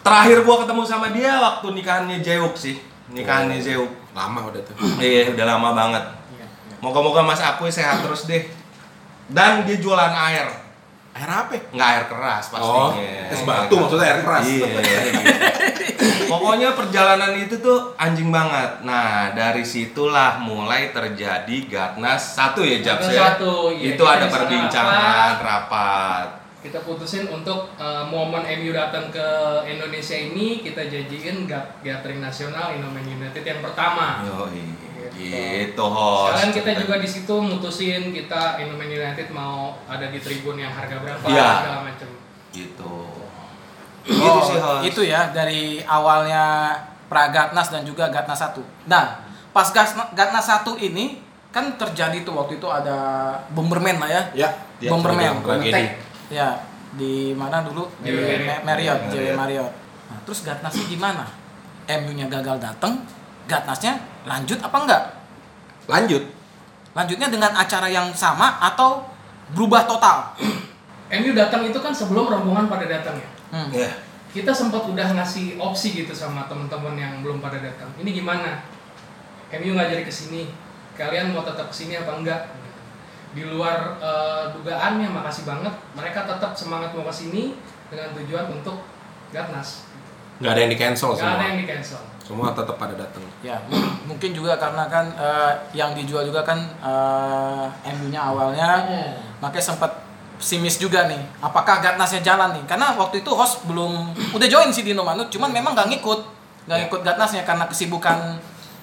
Terakhir 0.07 0.47
gua 0.47 0.63
ketemu 0.63 0.87
sama 0.87 1.11
dia 1.11 1.35
waktu 1.35 1.67
nikahannya 1.75 2.23
Jeuk 2.23 2.55
sih. 2.55 2.96
Nikahannya 3.07 3.57
Jeuk. 3.57 3.87
Lama 4.11 4.49
udah 4.49 4.61
tuh. 4.61 4.75
Iya, 4.97 5.31
udah 5.31 5.45
lama 5.47 5.69
banget. 5.71 6.03
Iya, 6.33 6.45
Moga-moga 6.79 7.21
Mas 7.21 7.39
aku 7.39 7.67
sehat 7.67 8.01
terus 8.01 8.25
deh. 8.25 8.43
Dan 9.27 9.63
dia 9.63 9.77
jualan 9.77 10.11
air. 10.11 10.47
Air 11.11 11.29
apa? 11.29 11.53
Nggak 11.73 11.89
air 11.89 12.03
keras 12.05 12.45
Oh, 12.53 12.93
pastinya. 12.93 13.33
es 13.33 13.41
batu 13.41 13.73
maksudnya 13.75 14.05
air 14.07 14.19
keras. 14.21 14.43
Iya. 14.43 14.67
Pokoknya 16.29 16.75
perjalanan 16.75 17.33
itu 17.33 17.57
tuh 17.57 17.95
anjing 17.95 18.29
banget. 18.29 18.83
Nah, 18.83 19.31
dari 19.31 19.63
situlah 19.63 20.37
mulai 20.37 20.91
terjadi 20.91 21.57
Gatnas 21.65 22.35
satu 22.35 22.61
ya 22.61 22.83
Jabs 22.83 23.07
Gatnas 23.07 23.15
ya. 23.15 23.21
satu, 23.33 23.71
iya. 23.71 23.95
Itu 23.95 24.03
ada 24.03 24.27
perbincangan 24.27 25.39
rapat. 25.39 26.27
Kita 26.57 26.81
putusin 26.81 27.27
untuk 27.27 27.69
uh, 27.75 28.03
momen 28.03 28.41
MU 28.43 28.71
datang 28.71 29.07
ke 29.07 29.27
Indonesia 29.63 30.15
ini 30.15 30.59
kita 30.59 30.83
janjiin 30.83 31.45
gat- 31.45 31.79
gathering 31.79 32.17
nasional 32.17 32.73
Indomain 32.73 33.05
United 33.05 33.39
yang 33.39 33.61
pertama. 33.61 34.25
Yoi. 34.25 34.65
Gitu. 35.13 35.33
Gitu, 35.33 35.83
host. 35.83 36.33
Sekarang 36.33 36.53
kita 36.53 36.71
juga 36.77 36.95
di 36.97 37.07
situ 37.07 37.35
mutusin 37.35 38.09
kita 38.11 38.57
Indomain 38.57 38.89
United 38.89 39.29
mau 39.29 39.77
ada 39.85 40.09
di 40.09 40.17
tribun 40.17 40.57
yang 40.57 40.69
harga 40.69 40.97
berapa 40.97 41.23
Iya. 41.23 41.49
segala 41.59 41.79
macam. 41.83 42.09
gitu. 42.49 42.95
Oh, 44.07 44.15
Gitu 44.39 44.39
sih, 44.47 44.57
host. 44.57 44.81
itu 44.83 45.01
ya 45.03 45.29
dari 45.29 45.83
awalnya 45.83 46.73
Pragatnas 47.07 47.69
dan 47.69 47.83
juga 47.83 48.09
Gatnas 48.09 48.39
1. 48.41 48.59
Nah, 48.83 49.21
pas 49.51 49.67
Gatnas 50.11 50.43
1 50.43 50.75
ini 50.77 51.21
kan 51.49 51.75
terjadi 51.75 52.21
tuh 52.21 52.35
waktu 52.35 52.57
itu 52.57 52.67
ada 52.67 52.97
Bomberman 53.49 53.97
lah 53.97 54.09
ya. 54.09 54.21
Ya, 54.33 54.49
Bomberman. 54.83 55.39
tragedi. 55.39 56.06
Ya, 56.27 56.59
di 56.95 57.31
mana 57.31 57.63
dulu? 57.63 57.87
Di 58.03 58.11
Marriott, 58.11 58.63
Marriott. 58.63 58.99
JW 59.11 59.27
Marriott. 59.35 59.73
Nah, 60.07 60.19
terus 60.23 60.43
Gatnasnya 60.43 60.85
gimana? 60.87 61.25
MU-nya 61.87 62.27
gagal 62.27 62.59
datang, 62.59 63.03
Gatnasnya 63.47 63.99
lanjut 64.27 64.59
apa 64.59 64.77
enggak? 64.83 65.03
Lanjut. 65.87 66.23
Lanjutnya 66.91 67.31
dengan 67.31 67.55
acara 67.55 67.87
yang 67.87 68.11
sama 68.11 68.59
atau 68.59 69.07
berubah 69.55 69.87
total? 69.87 70.35
MU 71.07 71.31
datang 71.31 71.63
itu 71.63 71.79
kan 71.79 71.95
sebelum 71.95 72.27
rombongan 72.27 72.67
pada 72.67 72.83
datang 72.91 73.15
ya. 73.15 73.29
Hmm. 73.55 73.69
Ya. 73.71 73.91
Kita 74.35 74.51
sempat 74.51 74.83
udah 74.83 75.15
ngasih 75.15 75.55
opsi 75.55 75.95
gitu 75.95 76.11
sama 76.11 76.43
teman-teman 76.51 76.99
yang 76.99 77.23
belum 77.23 77.39
pada 77.39 77.63
datang. 77.63 77.87
Ini 77.95 78.11
gimana? 78.11 78.67
MU 79.55 79.71
nggak 79.71 79.87
jadi 79.95 80.03
ke 80.03 80.11
sini. 80.11 80.51
Kalian 80.99 81.31
mau 81.31 81.47
tetap 81.47 81.71
ke 81.71 81.75
sini 81.75 81.95
apa 81.95 82.11
enggak? 82.19 82.41
Di 83.37 83.45
luar 83.45 84.01
eh, 84.01 84.43
dugaannya, 84.57 85.13
makasih 85.13 85.45
banget. 85.45 85.69
Mereka 85.93 86.25
tetap 86.25 86.57
semangat 86.57 86.89
mau 86.97 87.05
ke 87.05 87.13
sini 87.13 87.53
dengan 87.93 88.09
tujuan 88.17 88.49
untuk 88.49 88.81
Gatnas. 89.29 89.85
Nggak 90.41 90.51
ada 90.53 90.61
yang 90.65 90.71
di 90.73 90.79
cancel 90.81 91.09
Gak 91.13 91.21
semua. 91.21 91.37
ada 91.37 91.45
yang 91.45 91.57
di 91.61 91.67
cancel. 91.69 92.01
Semua 92.25 92.49
tetap 92.51 92.75
pada 92.75 92.97
datang. 92.97 93.23
Ya, 93.39 93.61
mungkin 94.09 94.33
juga 94.33 94.57
karena 94.57 94.89
kan 94.89 95.05
eh, 95.13 95.53
yang 95.77 95.93
dijual 95.93 96.25
juga 96.25 96.41
kan 96.41 96.57
eh, 96.81 97.93
MU-nya 97.93 98.21
awalnya, 98.25 98.69
makanya 99.37 99.63
sempat 99.63 99.91
pesimis 100.41 100.81
juga 100.81 101.05
nih. 101.05 101.21
Apakah 101.37 101.77
Gatnasnya 101.79 102.25
jalan 102.25 102.57
nih? 102.57 102.65
Karena 102.65 102.97
waktu 102.97 103.21
itu 103.21 103.31
host 103.31 103.69
belum 103.69 104.17
udah 104.33 104.47
join 104.49 104.73
si 104.73 104.81
Dino 104.81 105.05
Manut, 105.05 105.29
cuman 105.29 105.53
memang 105.53 105.77
nggak 105.77 105.93
ngikut, 105.93 106.19
nggak 106.65 106.77
ngikut 106.89 107.01
Gatnasnya 107.05 107.45
karena 107.45 107.69
kesibukan. 107.69 108.17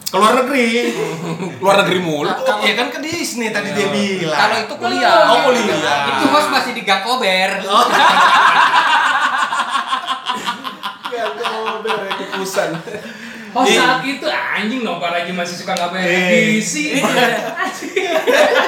Keluar 0.07 0.33
negeri. 0.37 0.95
Luar 1.63 1.77
negeri 1.83 1.99
mulu. 1.99 2.25
Nah, 2.25 2.39
kalau, 2.39 2.61
Iya 2.61 2.75
kan 2.75 2.87
ke 2.89 2.99
Disney 2.99 3.51
tadi 3.51 3.71
dia 3.71 3.89
bilang. 3.89 4.39
kalau 4.39 4.57
itu 4.61 4.75
kuliah. 4.77 5.27
Oh, 5.27 5.39
kuliah. 5.45 5.79
Itu 6.13 6.25
host 6.29 6.49
masih 6.49 6.73
di 6.73 6.83
Gakober. 6.83 7.51
Kepusan. 12.17 12.69
Oh 13.55 13.63
saat 13.71 14.03
itu 14.03 14.27
anjing 14.27 14.83
nobar 14.83 15.15
lagi 15.15 15.31
masih 15.31 15.55
suka 15.55 15.73
nggak 15.73 15.91
bayar 15.91 16.11
Eh. 16.11 16.51
edisi. 16.51 16.99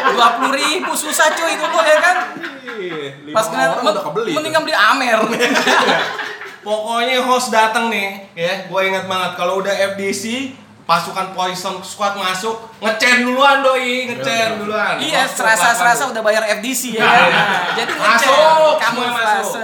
Dua 0.06 0.28
puluh 0.38 0.54
ribu 0.54 0.92
susah 0.94 1.32
cuy 1.32 1.50
itu 1.52 1.64
tuh 1.64 1.82
ya 1.82 1.98
kan. 1.98 2.16
Pas 3.32 3.46
kena 3.46 3.64
orang 3.72 3.82
udah 3.84 4.04
kebeli. 4.04 4.30
tuh. 4.30 4.34
mendingan 4.36 4.62
beli 4.62 4.76
Amer. 4.76 5.18
Pokoknya 6.60 7.22
host 7.22 7.50
datang 7.50 7.86
nih, 7.86 8.26
ya. 8.34 8.66
Gue 8.66 8.90
ingat 8.90 9.06
banget 9.06 9.38
kalau 9.38 9.62
udah 9.62 9.70
FDC 9.70 10.50
pasukan 10.86 11.34
Poison 11.34 11.82
Squad 11.82 12.14
masuk, 12.14 12.70
ngecen 12.78 13.26
duluan 13.26 13.58
doi, 13.60 14.06
ngecen 14.06 14.62
duluan. 14.62 15.02
iya, 15.02 15.26
Host 15.26 15.42
serasa 15.42 15.74
tuh 15.74 15.82
serasa 15.82 16.02
belakang 16.06 16.10
udah 16.14 16.22
bayar 16.22 16.42
FDC 16.62 16.82
ya 16.94 17.02
kan. 17.02 17.26
Nah, 17.26 17.46
jadi 17.74 17.92
ngecek, 17.92 18.30
Masuk, 18.30 18.74
kamu 18.78 19.00
masuk. 19.10 19.62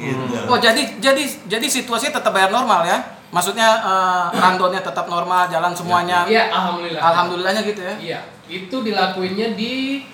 Gitu. 0.00 0.36
Oh 0.48 0.58
jadi 0.60 0.82
jadi 1.00 1.22
jadi 1.48 1.66
situasinya 1.68 2.20
tetap 2.20 2.32
bayar 2.32 2.52
normal 2.52 2.84
ya? 2.84 2.98
Maksudnya 3.32 3.68
eh, 3.80 4.26
randonnya 4.36 4.84
tetap 4.84 5.08
normal, 5.08 5.48
jalan 5.48 5.72
semuanya. 5.72 6.28
Iya, 6.28 6.52
alhamdulillah. 6.52 7.00
Alhamdulillahnya 7.00 7.62
gitu 7.64 7.80
ya. 7.80 7.94
Iya, 7.96 8.20
itu 8.52 8.76
dilakuinnya 8.84 9.56
di 9.56 10.04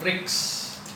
Rix 0.00 0.24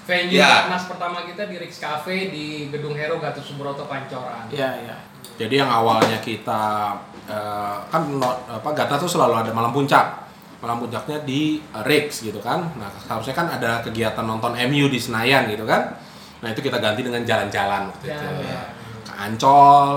venue 0.06 0.38
Iya. 0.38 0.70
Mas 0.70 0.86
pertama 0.86 1.26
kita 1.26 1.50
di 1.50 1.58
Rix 1.58 1.82
Cafe 1.82 2.30
di 2.30 2.70
Gedung 2.70 2.94
Hero 2.94 3.18
Gatot 3.18 3.42
Subroto 3.42 3.84
Pancoran. 3.90 4.46
Iya 4.48 4.70
iya. 4.86 4.96
Jadi 5.36 5.60
yang 5.60 5.68
awalnya 5.68 6.16
kita 6.22 6.94
eh, 7.26 7.78
kan 7.90 8.02
apa 8.48 8.68
Gatna 8.72 8.96
tuh 8.96 9.10
selalu 9.10 9.34
ada 9.42 9.50
malam 9.50 9.70
puncak. 9.70 10.24
Malam 10.62 10.80
puncaknya 10.80 11.20
di 11.22 11.60
eh, 11.60 11.82
Rix 11.84 12.24
gitu 12.24 12.40
kan. 12.40 12.64
Nah, 12.78 12.88
seharusnya 12.96 13.34
kan 13.36 13.46
ada 13.50 13.82
kegiatan 13.84 14.24
nonton 14.24 14.56
MU 14.70 14.86
di 14.88 14.98
Senayan 14.98 15.46
gitu 15.50 15.66
kan. 15.66 15.94
Nah, 16.40 16.48
itu 16.52 16.60
kita 16.62 16.78
ganti 16.78 17.00
dengan 17.02 17.22
jalan-jalan 17.24 17.90
waktu 17.92 18.04
itu. 18.08 18.16
Jalan. 18.16 18.68
Ke 19.06 19.12
Ancol, 19.16 19.88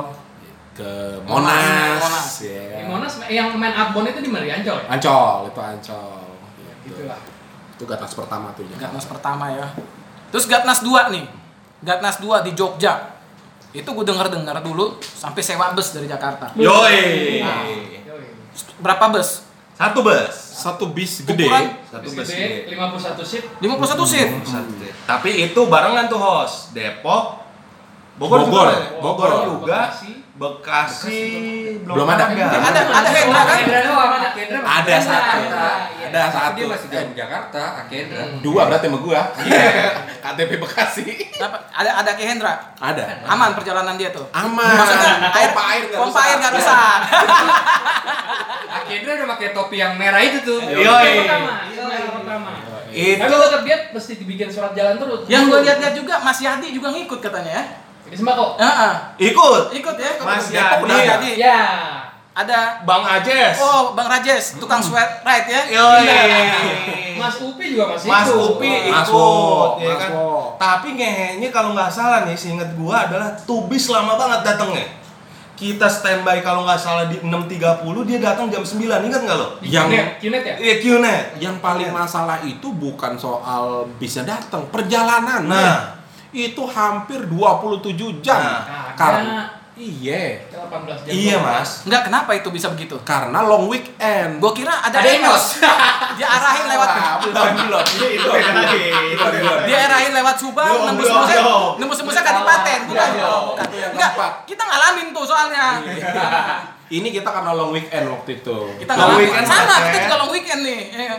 ke 0.72 0.90
Monas, 1.28 2.00
Monas. 2.00 2.30
ya. 2.40 2.64
Di 2.80 2.86
Monas 2.88 3.14
yang 3.28 3.52
main 3.60 3.76
Arbon 3.76 4.08
itu 4.08 4.24
di 4.24 4.32
mana? 4.32 4.48
Di 4.48 4.54
Ancol 4.56 4.78
ya? 4.80 4.88
Ancol, 4.88 5.38
itu 5.52 5.60
Ancol. 5.60 6.24
Gitulah. 6.88 7.20
Itu 7.76 7.84
Gatnas 7.84 8.14
pertama 8.16 8.48
tuh. 8.56 8.64
ya. 8.68 8.76
Gatnas 8.80 9.06
pertama 9.08 9.46
ya. 9.52 9.68
Terus 10.32 10.46
Gatnas 10.48 10.80
2 10.84 11.12
nih. 11.16 11.26
Gatnas 11.84 12.18
2 12.24 12.48
di 12.48 12.52
Jogja. 12.56 13.19
Itu 13.70 13.90
gue 13.94 14.06
denger-dengar 14.06 14.66
dulu 14.66 14.98
sampai 15.02 15.42
sewa 15.46 15.74
bus 15.78 15.94
dari 15.94 16.10
Jakarta. 16.10 16.50
Yoi. 16.58 17.42
Nah. 17.46 17.64
Yoi. 17.70 18.26
Berapa 18.82 19.14
bus? 19.14 19.46
Satu 19.78 20.02
bus. 20.04 20.36
Satu 20.60 20.92
bis 20.92 21.24
gede. 21.24 21.48
Ukuran 21.48 21.72
Satu 21.88 22.08
Bus 22.12 22.28
gede, 22.28 22.68
gede. 22.68 22.76
51 22.76 23.24
seat. 23.24 23.44
51 23.64 24.12
seat. 24.12 24.30
Satu 24.44 24.72
deh. 24.76 24.92
Tapi 25.08 25.30
itu 25.48 25.62
barengan 25.72 26.12
tuh 26.12 26.20
host. 26.20 26.76
Depok, 26.76 27.40
Bogor, 28.20 28.44
Bogor. 28.44 28.68
juga. 28.68 29.00
Bogor 29.00 29.30
Bogor. 29.32 29.46
juga. 29.64 29.80
Bekasi. 29.88 30.19
Bekasi 30.40 31.20
belum, 31.84 32.00
Belum 32.00 32.08
ada. 32.08 32.32
Ada 32.32 32.82
ada 32.88 33.10
Hendra 33.12 33.42
kan? 33.44 33.58
Kendra 33.60 33.80
doang 33.84 34.12
ada 34.16 34.30
Kendra. 34.32 34.60
Ada 34.64 34.96
satu. 35.04 35.40
Ada 35.44 36.20
Tapi 36.24 36.32
satu. 36.32 36.56
Dia 36.56 36.66
masih 36.72 36.88
jauh 36.88 37.12
Jakarta, 37.12 37.64
Kendra. 37.92 38.24
Dua 38.40 38.62
berarti 38.72 38.88
sama 38.88 39.00
gua. 39.04 39.22
KTP 40.24 40.52
Bekasi. 40.64 41.06
Ada 41.76 41.92
ada 42.00 42.12
Ki 42.16 42.24
Hendra. 42.24 42.56
Ada. 42.80 43.28
Aman 43.28 43.52
perjalanan 43.52 44.00
dia 44.00 44.16
tuh. 44.16 44.24
Aman. 44.32 44.64
Maksudnya 44.64 45.12
air 45.28 45.50
pompa 45.52 45.64
air 45.76 45.84
nggak 45.92 46.00
pompa 46.00 46.08
rusak. 46.16 46.24
air 46.24 46.36
nggak 46.40 46.54
rusak. 46.56 47.00
Kendra 48.88 49.12
udah 49.20 49.28
pakai 49.36 49.50
topi 49.52 49.76
yang 49.76 49.94
merah 50.00 50.24
itu 50.24 50.40
tuh. 50.40 50.64
Yoi. 50.64 50.80
Yang 50.80 51.28
pertama, 51.28 51.52
yang 51.92 52.14
pertama. 52.16 52.50
Itu 52.90 53.36
tetap 53.36 53.62
dia 53.68 53.78
mesti 53.92 54.14
dibikin 54.16 54.48
surat 54.48 54.72
jalan 54.72 54.96
terus. 54.96 55.28
Yang 55.28 55.44
gue 55.52 55.60
lihat-lihat 55.68 55.94
juga 56.00 56.24
Mas 56.24 56.40
Yadi 56.40 56.72
juga 56.72 56.96
ngikut 56.96 57.20
katanya 57.20 57.52
ya. 57.60 57.64
Di 58.10 58.16
sembako. 58.18 58.58
Heeh. 58.58 58.94
ikut 59.22 59.64
Ikut 59.72 59.96
ya. 59.96 60.12
Mas 60.20 60.46
Depok 60.48 60.58
Yadi. 60.58 60.84
udah 60.84 60.98
Yadi. 61.00 61.32
Ya. 61.38 61.60
Ada 62.30 62.88
Bang 62.88 63.04
Ajes. 63.04 63.60
Oh, 63.60 63.92
Bang 63.92 64.08
Rajes, 64.08 64.56
tukang 64.64 64.80
sweat 64.80 65.20
right 65.22 65.44
ya? 65.44 65.62
Yoi. 65.68 66.08
Mas 67.20 67.36
Upi 67.44 67.76
juga 67.76 67.92
masih 67.92 68.08
Mas 68.08 68.28
ikut. 68.32 68.56
Upi 68.56 68.72
Mas 68.88 69.12
ikut, 69.12 69.12
Wo, 69.12 69.76
ya 69.76 69.92
Mas 69.92 70.00
kan? 70.00 70.10
Wo. 70.16 70.56
Tapi 70.56 70.88
ngehenya 70.96 71.50
kalau 71.52 71.76
nggak 71.76 71.92
salah 71.92 72.24
nih, 72.24 72.40
seinget 72.40 72.72
gua 72.80 73.12
adalah 73.12 73.36
Tubis 73.44 73.92
lama 73.92 74.16
banget 74.16 74.40
datangnya. 74.48 74.88
Kita 75.60 75.92
standby 75.92 76.40
kalau 76.40 76.64
nggak 76.64 76.80
salah 76.80 77.12
di 77.12 77.20
6.30, 77.20 77.84
dia 78.08 78.24
datang 78.24 78.48
jam 78.48 78.64
9, 78.64 78.80
ingat 79.04 79.20
nggak 79.20 79.36
lo? 79.36 79.60
Yang- 79.60 79.92
Qnet, 79.92 80.08
Qnet 80.24 80.44
ya? 80.48 80.56
Iya, 80.56 80.76
QNet. 80.80 81.26
Yang 81.44 81.56
paling 81.60 81.92
masalah 81.92 82.40
itu 82.40 82.72
bukan 82.72 83.20
soal 83.20 83.84
bisa 84.00 84.24
datang, 84.24 84.64
perjalanan. 84.72 85.44
Nah. 85.44 85.99
Itu 86.32 86.64
hampir 86.70 87.26
27 87.26 88.22
jam. 88.22 88.38
Nah. 88.38 88.94
Karena 88.94 89.50
iya, 89.74 90.44
18 90.52 91.08
jam. 91.08 91.12
Iya, 91.12 91.36
Mas. 91.40 91.88
Enggak, 91.88 92.12
kenapa 92.12 92.32
itu 92.36 92.50
bisa 92.52 92.68
begitu? 92.70 93.00
karena 93.02 93.40
long 93.42 93.66
weekend. 93.66 94.38
Gue 94.38 94.52
kira 94.54 94.76
ada, 94.76 95.00
Ada 95.00 95.10
Enos. 95.10 95.44
Dia 96.20 96.28
arahin 96.28 96.66
lewat 96.68 96.90
belum 97.24 97.48
belum. 97.64 97.86
Itu 97.96 98.28
beda 98.28 98.52
lagi. 98.60 98.84
dia 99.72 99.78
arahin 99.88 100.12
lewat 100.20 100.36
Subang, 100.36 100.68
nembus 100.92 101.08
belum. 101.08 101.80
nembus 101.80 101.98
nembusnya 102.04 102.24
Kadipaten, 102.28 102.80
bukan? 102.92 103.10
Enggak, 103.96 104.12
keempat. 104.20 104.32
kita 104.44 104.64
ngalamin 104.68 105.08
tuh 105.16 105.24
soalnya. 105.24 105.80
Ini 106.90 107.14
kita 107.14 107.30
karena 107.30 107.54
long 107.54 107.70
weekend 107.70 108.10
waktu 108.10 108.42
itu. 108.42 108.58
Kita 108.82 108.98
Long 108.98 109.22
weekend 109.22 109.46
Sama, 109.46 109.76
kita 109.94 109.98
juga 110.10 110.18
long 110.26 110.32
weekend 110.34 110.62
nih. 110.66 110.82
Iya. 110.90 111.16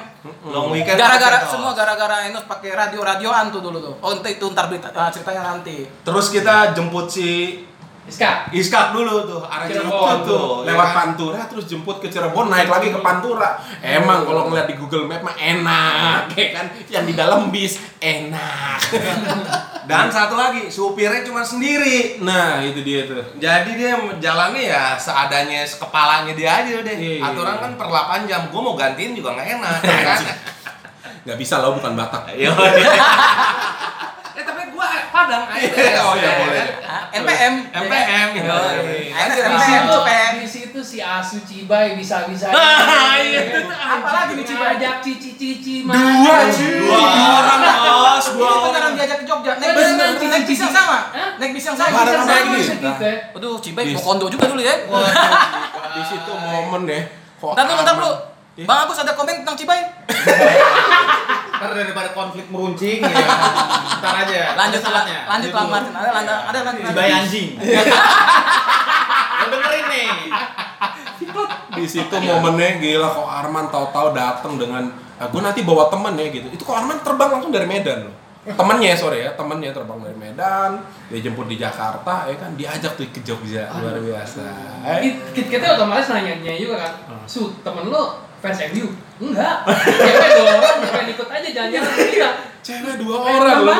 Long 0.51 0.69
weekend. 0.75 0.99
Gara-gara 0.99 1.47
semua 1.47 1.71
gara-gara 1.79 2.27
Enos 2.27 2.43
pakai 2.51 2.75
radio-radioan 2.75 3.55
tuh 3.55 3.63
dulu 3.63 3.79
tuh. 3.79 3.95
Oh, 4.03 4.11
itu, 4.11 4.35
itu 4.35 4.45
ntar 4.51 4.67
berita, 4.67 4.91
ah, 4.91 5.07
ceritanya 5.15 5.55
nanti. 5.55 5.87
Terus 6.03 6.27
kita 6.35 6.75
jemput 6.75 7.07
si 7.07 7.63
Iska. 8.09 8.49
Iskak 8.51 8.97
dulu 8.97 9.29
tuh, 9.29 9.45
arah 9.45 9.69
Cirebon 9.69 9.93
Cirebon 9.93 10.19
tuh 10.25 10.39
tuh, 10.41 10.49
ya 10.65 10.73
lewat? 10.73 10.89
Pantura 10.97 11.41
terus 11.47 11.65
jemput 11.69 12.01
ke 12.01 12.09
Cirebon 12.09 12.49
naik 12.49 12.73
lagi 12.73 12.89
ke 12.89 13.01
Pantura. 13.05 13.61
Emang 13.85 14.25
kalau 14.25 14.49
ngeliat 14.49 14.67
di 14.67 14.75
Google 14.81 15.05
Map 15.05 15.21
mah 15.21 15.37
enak, 15.37 16.33
kayak 16.33 16.51
kan? 16.57 16.67
Yang 16.89 17.05
di 17.13 17.15
dalam 17.15 17.53
bis 17.53 17.77
enak. 18.01 18.81
Dan 19.91 20.07
satu 20.09 20.39
lagi, 20.39 20.73
supirnya 20.73 21.21
cuma 21.27 21.45
sendiri. 21.45 22.23
Nah 22.25 22.65
itu 22.65 22.81
dia 22.81 23.05
tuh. 23.05 23.21
Jadi 23.37 23.77
dia 23.77 23.95
jalannya 24.17 24.63
ya 24.65 24.95
seadanya 24.97 25.67
sekepalanya 25.67 26.33
dia 26.33 26.51
aja 26.63 26.81
deh. 26.81 26.97
Iya. 26.97 27.31
Aturan 27.31 27.59
kan 27.59 27.71
per 27.77 27.87
8 27.91 28.31
jam. 28.31 28.49
Gue 28.49 28.63
mau 28.63 28.79
gantiin 28.79 29.13
juga 29.13 29.37
nggak 29.37 29.49
enak, 29.61 29.79
ya 29.85 30.01
kan? 30.07 30.21
Nggak 31.21 31.37
bisa 31.37 31.61
lo 31.61 31.77
bukan 31.77 31.93
Batak. 32.01 32.33
Iya. 34.41 34.43
eh 34.43 34.45
tapi 34.49 34.63
gua 34.73 34.89
Padang 35.11 35.45
aja. 35.53 36.01
Oh 36.07 36.15
iya 36.17 36.31
boleh. 36.41 36.65
Ah, 36.81 37.03
NPM. 37.13 37.55
MPM. 37.69 38.29
Yoi. 38.41 38.47
Yoi. 38.49 39.05
Enos 39.13 39.37
Di 39.37 40.49
situ, 40.49 40.81
di 40.81 40.87
si 40.87 40.99
Asu 41.03 41.37
Cibai 41.45 41.99
bisa-bisa. 41.99 42.49
Nah, 42.49 43.21
itu 43.21 43.59
tuh 43.61 43.75
Apalagi 43.77 44.33
nih 44.39 44.45
Cibai? 44.47 44.79
Ngajak 44.81 44.97
cici-cici 45.05 45.75
Dua, 45.85 45.99
dua 46.89 47.29
orang 47.43 47.61
bos, 47.85 48.27
dua 48.33 48.49
orang. 48.49 48.63
beneran 48.71 48.93
diajak 48.97 49.19
ke 49.21 49.27
Jogja. 49.29 49.53
Naik 49.59 49.73
bis, 49.77 49.91
naik 50.31 50.45
bis 50.47 50.61
yang 50.63 50.73
sama. 50.73 50.99
Naik 51.37 51.53
bis 51.53 51.65
yang 51.69 51.77
Sama. 51.77 51.93
Bareng 52.01 52.25
ya. 52.25 53.13
Aduh, 53.37 53.57
Cibai 53.61 53.85
mau 53.93 54.01
kondo 54.01 54.27
juga 54.31 54.47
dulu 54.49 54.63
ya. 54.63 54.75
Di 55.91 56.03
situ 56.07 56.33
momen 56.33 56.87
deh. 56.87 57.03
Kok 57.41 57.57
Ntar 57.57 57.65
dulu, 57.67 57.81
ntar 57.83 57.97
Iya. 58.53 58.67
Bang 58.67 58.79
Agus 58.83 58.99
ada 58.99 59.13
komen 59.13 59.41
tentang 59.41 59.55
Cibai? 59.55 59.81
Ntar 61.53 61.71
daripada 61.73 62.11
konflik 62.11 62.49
meruncing 62.49 62.99
ya. 62.99 63.15
Ntar 64.01 64.15
aja. 64.23 64.41
Lanjut, 64.57 64.81
Ada 64.81 64.89
saatnya. 64.91 65.19
lanjut 65.27 65.51
Bang 65.51 65.69
Martin. 65.69 65.93
Ada, 65.93 66.11
ada, 66.17 66.35
ada 66.49 66.59
lanjut. 66.65 66.85
Cibai 66.87 67.11
anjing. 67.15 67.49
Lo 69.39 69.47
dengerin 69.49 69.87
nih. 69.87 70.09
di 71.71 71.87
situ 71.87 72.11
momennya 72.13 72.77
gila 72.77 73.09
kok 73.09 73.25
Arman 73.25 73.71
tahu-tahu 73.71 74.11
datang 74.11 74.59
dengan 74.59 74.91
ah, 75.17 75.25
gue 75.25 75.39
nanti 75.39 75.63
bawa 75.63 75.87
temen 75.87 76.13
ya 76.13 76.27
gitu 76.29 76.51
itu 76.51 76.61
kok 76.61 76.75
Arman 76.75 76.99
terbang 77.01 77.31
langsung 77.31 77.49
dari 77.49 77.65
Medan 77.65 78.11
loh 78.11 78.15
temennya 78.43 78.99
sorry 78.99 79.23
ya 79.23 79.31
temennya 79.33 79.71
terbang 79.71 80.01
dari 80.01 80.17
Medan 80.19 80.83
dia 81.07 81.21
jemput 81.23 81.47
di 81.47 81.55
Jakarta 81.55 82.27
ya 82.27 82.35
kan 82.35 82.53
diajak 82.53 82.99
tuh 82.99 83.07
ke 83.07 83.23
Jogja 83.23 83.71
luar 83.71 83.97
biasa 83.97 84.45
eh, 84.99 85.15
Kit- 85.31 85.49
Kita 85.49 85.79
otomatis 85.79 86.11
nanya-nanya 86.11 86.59
juga 86.59 86.77
kan. 86.81 86.93
Hmm. 87.07 87.25
Su, 87.25 87.55
temen 87.63 87.87
lo 87.87 88.19
fans 88.41 88.59
MU? 88.73 88.89
Enggak. 89.21 89.57
Cewek 89.85 90.31
dua 90.37 90.53
orang 90.59 90.77
pengen 90.81 91.07
ikut 91.13 91.29
aja 91.29 91.49
jalan-jalan 91.53 91.87
sama 91.87 92.07
kita. 92.09 92.31
cewek 92.61 92.95
dua 93.01 93.17
orang 93.17 93.59
loh 93.65 93.79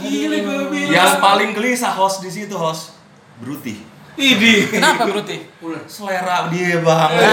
gila 0.00 0.36
gue 0.40 0.58
bilang 0.72 0.92
Yang 0.92 1.12
paling 1.20 1.50
gelisah 1.52 1.92
host 1.92 2.20
di 2.20 2.30
situ 2.32 2.56
host. 2.56 2.96
Bruti. 3.40 3.80
Idi 4.14 4.70
Kenapa 4.70 5.10
Bruti? 5.10 5.42
Selera 5.90 6.46
dia 6.48 6.78
banget. 6.80 7.26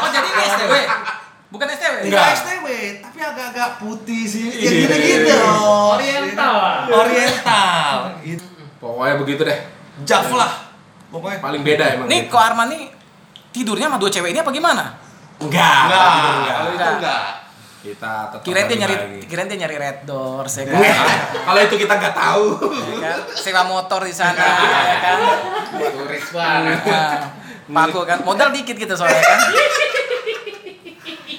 Oh 0.00 0.08
jadi 0.12 0.28
ini 0.30 0.44
STW? 0.46 0.74
Bukan 1.46 1.66
STW? 1.72 1.94
Enggak 2.06 2.26
STW, 2.38 2.66
tapi 3.00 3.18
agak-agak 3.18 3.70
putih 3.80 4.22
sih. 4.28 4.46
Ya 4.50 4.70
Iya. 4.70 4.70
gitu-gitu. 4.86 5.36
Oriental 5.96 6.54
lah. 6.54 6.76
Oriental. 6.86 7.96
Itu. 8.22 8.46
pokoknya 8.76 9.14
begitu 9.18 9.42
deh 9.42 9.58
Jav 10.04 10.28
lah. 10.30 10.52
Pokoknya. 11.08 11.38
paling 11.40 11.62
beda 11.64 11.84
emang 11.96 12.06
Nih 12.06 12.28
kok 12.28 12.38
Arman 12.38 12.68
nih 12.70 12.82
tidurnya 13.56 13.88
sama 13.88 13.96
dua 13.96 14.10
cewek 14.10 14.30
ini 14.30 14.38
apa 14.38 14.50
gimana? 14.50 14.84
enggak 15.38 15.80
Enggak, 15.82 16.08
enggak, 16.12 16.54
kalau 16.54 16.70
itu 16.70 16.88
enggak. 16.94 17.22
kita 17.78 18.12
tetap 18.26 18.42
Kirain 18.42 18.66
dia 18.66 18.78
nyari 18.78 18.94
lagi. 18.94 19.20
kirain 19.24 19.46
dia 19.46 19.58
nyari 19.58 19.76
red 19.76 19.98
doors 20.04 20.52
ya 20.54 20.64
kan? 20.66 20.74
Enggak. 20.74 21.06
kalau 21.42 21.60
itu 21.62 21.76
kita 21.78 21.94
nggak 21.94 22.14
tahu 22.14 22.44
Ya 22.76 22.96
kan? 23.06 23.18
Sewa 23.32 23.62
motor 23.64 24.00
di 24.02 24.12
sana 24.12 24.36
ya 24.36 24.96
kan? 24.98 25.18
Turis 25.72 26.26
banget. 26.30 26.78
Nah, 26.84 27.20
paku 27.66 28.00
kan 28.02 28.18
modal 28.22 28.48
dikit 28.50 28.74
gitu 28.74 28.92
soalnya 28.92 29.18
kan. 29.18 29.40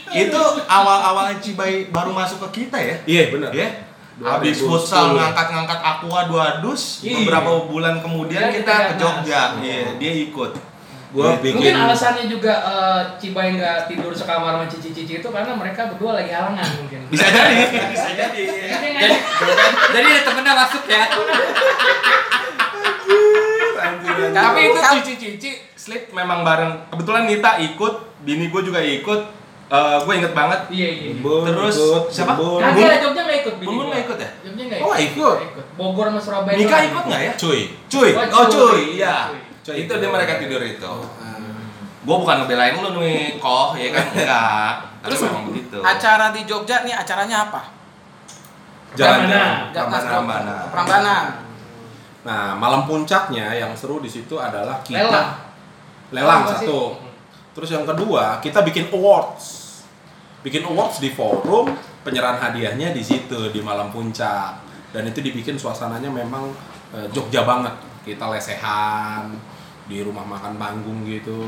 Itu 0.10 0.42
awal-awal 0.66 1.36
Cibai 1.38 1.88
baru 1.88 2.10
masuk 2.12 2.48
ke 2.48 2.64
kita 2.64 2.78
ya. 2.80 2.96
iya 3.06 3.24
benar 3.30 3.52
Ya. 3.52 3.70
Habis 4.18 4.58
futsal 4.60 5.14
2010. 5.14 5.20
ngangkat-ngangkat 5.20 5.78
aqua 5.80 6.20
dua 6.26 6.46
dus, 6.58 7.06
Iya. 7.06 7.22
beberapa 7.22 7.70
bulan 7.70 8.02
kemudian 8.02 8.44
Iya, 8.44 8.54
kita 8.56 8.74
ke. 8.74 8.94
Jogja. 8.98 9.42
Iya, 9.60 9.94
dia 9.96 10.12
ikut. 10.24 10.52
Gua 11.08 11.40
Mungkin 11.40 11.56
bikin 11.56 11.72
alasannya 11.72 12.28
juga 12.28 12.54
eh, 12.68 13.02
Cibai 13.16 13.56
nggak 13.56 13.88
tidur 13.88 14.12
sekamar 14.12 14.60
sama 14.60 14.66
cici-cici 14.68 15.20
itu 15.20 15.28
karena 15.28 15.56
mereka 15.56 15.88
berdua 15.88 16.20
lagi 16.20 16.32
halangan 16.32 16.68
mungkin. 16.78 17.08
Bisa 17.08 17.26
jadi, 17.28 17.56
bisa 17.88 18.08
jadi. 18.12 18.42
Jadi, 18.44 19.16
jadi 19.96 20.08
ada 20.12 20.22
temennya 20.24 20.54
masuk 20.54 20.84
ya. 20.86 21.04
Tapi 24.34 24.60
itu 24.68 24.80
cici-cici 25.00 25.50
sleep 25.74 26.12
memang 26.12 26.44
bareng. 26.44 26.92
Kebetulan 26.92 27.24
Nita 27.26 27.56
ikut, 27.58 27.94
bini 28.22 28.50
gue 28.50 28.62
juga 28.62 28.80
ikut. 28.82 29.22
Eh 29.68 29.98
gue 30.00 30.14
inget 30.16 30.32
banget. 30.32 30.60
Iya 30.72 30.88
iya. 30.90 31.10
Bun, 31.20 31.44
Terus, 31.44 31.76
ikut, 31.76 32.04
siapa? 32.08 32.34
bun. 32.36 32.64
Kagak 32.64 33.04
Jogja 33.04 33.22
nggak 33.24 33.40
ikut. 33.44 33.54
bini 33.60 33.68
Bun 33.70 33.86
nggak 33.88 34.02
ikut 34.08 34.18
ya? 34.18 34.30
Jogja 34.44 34.64
nggak 34.64 34.80
Oh, 34.80 34.96
ikut. 34.96 35.08
ikut. 35.08 35.38
Ikut. 35.44 35.66
Bogor 35.76 36.06
sama 36.08 36.20
Surabaya. 36.24 36.56
Nika 36.56 36.78
ikut 36.88 37.04
nggak 37.04 37.22
ya? 37.22 37.34
cuy 37.36 37.60
Cuy, 37.88 38.10
Oh, 38.16 38.24
oh 38.24 38.46
cuy. 38.48 38.56
cuy, 38.56 38.82
iya. 39.00 39.16
Cuy. 39.28 39.40
Itu 39.76 39.94
dia 40.00 40.10
mereka 40.12 40.40
tidur 40.40 40.64
itu. 40.64 40.94
Gue 42.08 42.16
bukan 42.24 42.48
ngebelain 42.48 42.80
lu 42.80 43.04
nih, 43.04 43.36
koh, 43.36 43.76
ya 43.76 43.92
kan 43.92 44.06
enggak. 44.16 44.72
Terus 45.04 45.20
Terus 45.20 45.28
memang 45.28 45.44
begitu. 45.52 45.78
Acara 45.84 46.32
di 46.32 46.42
Jogja 46.48 46.88
nih 46.88 46.96
acaranya 46.96 47.52
apa? 47.52 47.62
jalan-jalan. 48.96 49.76
Prambanan. 49.76 50.66
Prambanan. 50.72 51.26
Nah, 52.24 52.56
malam 52.56 52.88
puncaknya 52.88 53.52
yang 53.56 53.72
seru 53.76 54.00
di 54.00 54.08
situ 54.08 54.36
adalah 54.40 54.80
kita 54.84 55.04
Lelang. 55.04 55.30
lelang 56.16 56.42
sih? 56.48 56.66
satu. 56.66 57.00
Terus 57.52 57.70
yang 57.76 57.84
kedua, 57.84 58.40
kita 58.40 58.64
bikin 58.64 58.88
awards. 58.92 59.80
Bikin 60.42 60.64
awards 60.64 61.04
di 61.04 61.12
forum, 61.12 61.72
penyerahan 62.08 62.40
hadiahnya 62.40 62.96
di 62.96 63.04
situ 63.04 63.52
di 63.52 63.60
malam 63.60 63.92
puncak. 63.92 64.64
Dan 64.96 65.12
itu 65.12 65.20
dibikin 65.20 65.60
suasananya 65.60 66.08
memang 66.08 66.52
eh, 66.96 67.08
Jogja 67.12 67.44
banget. 67.44 67.76
Kita 68.08 68.32
lesehan 68.32 69.36
di 69.88 70.04
rumah 70.04 70.28
makan 70.28 70.60
panggung 70.60 71.08
gitu. 71.08 71.40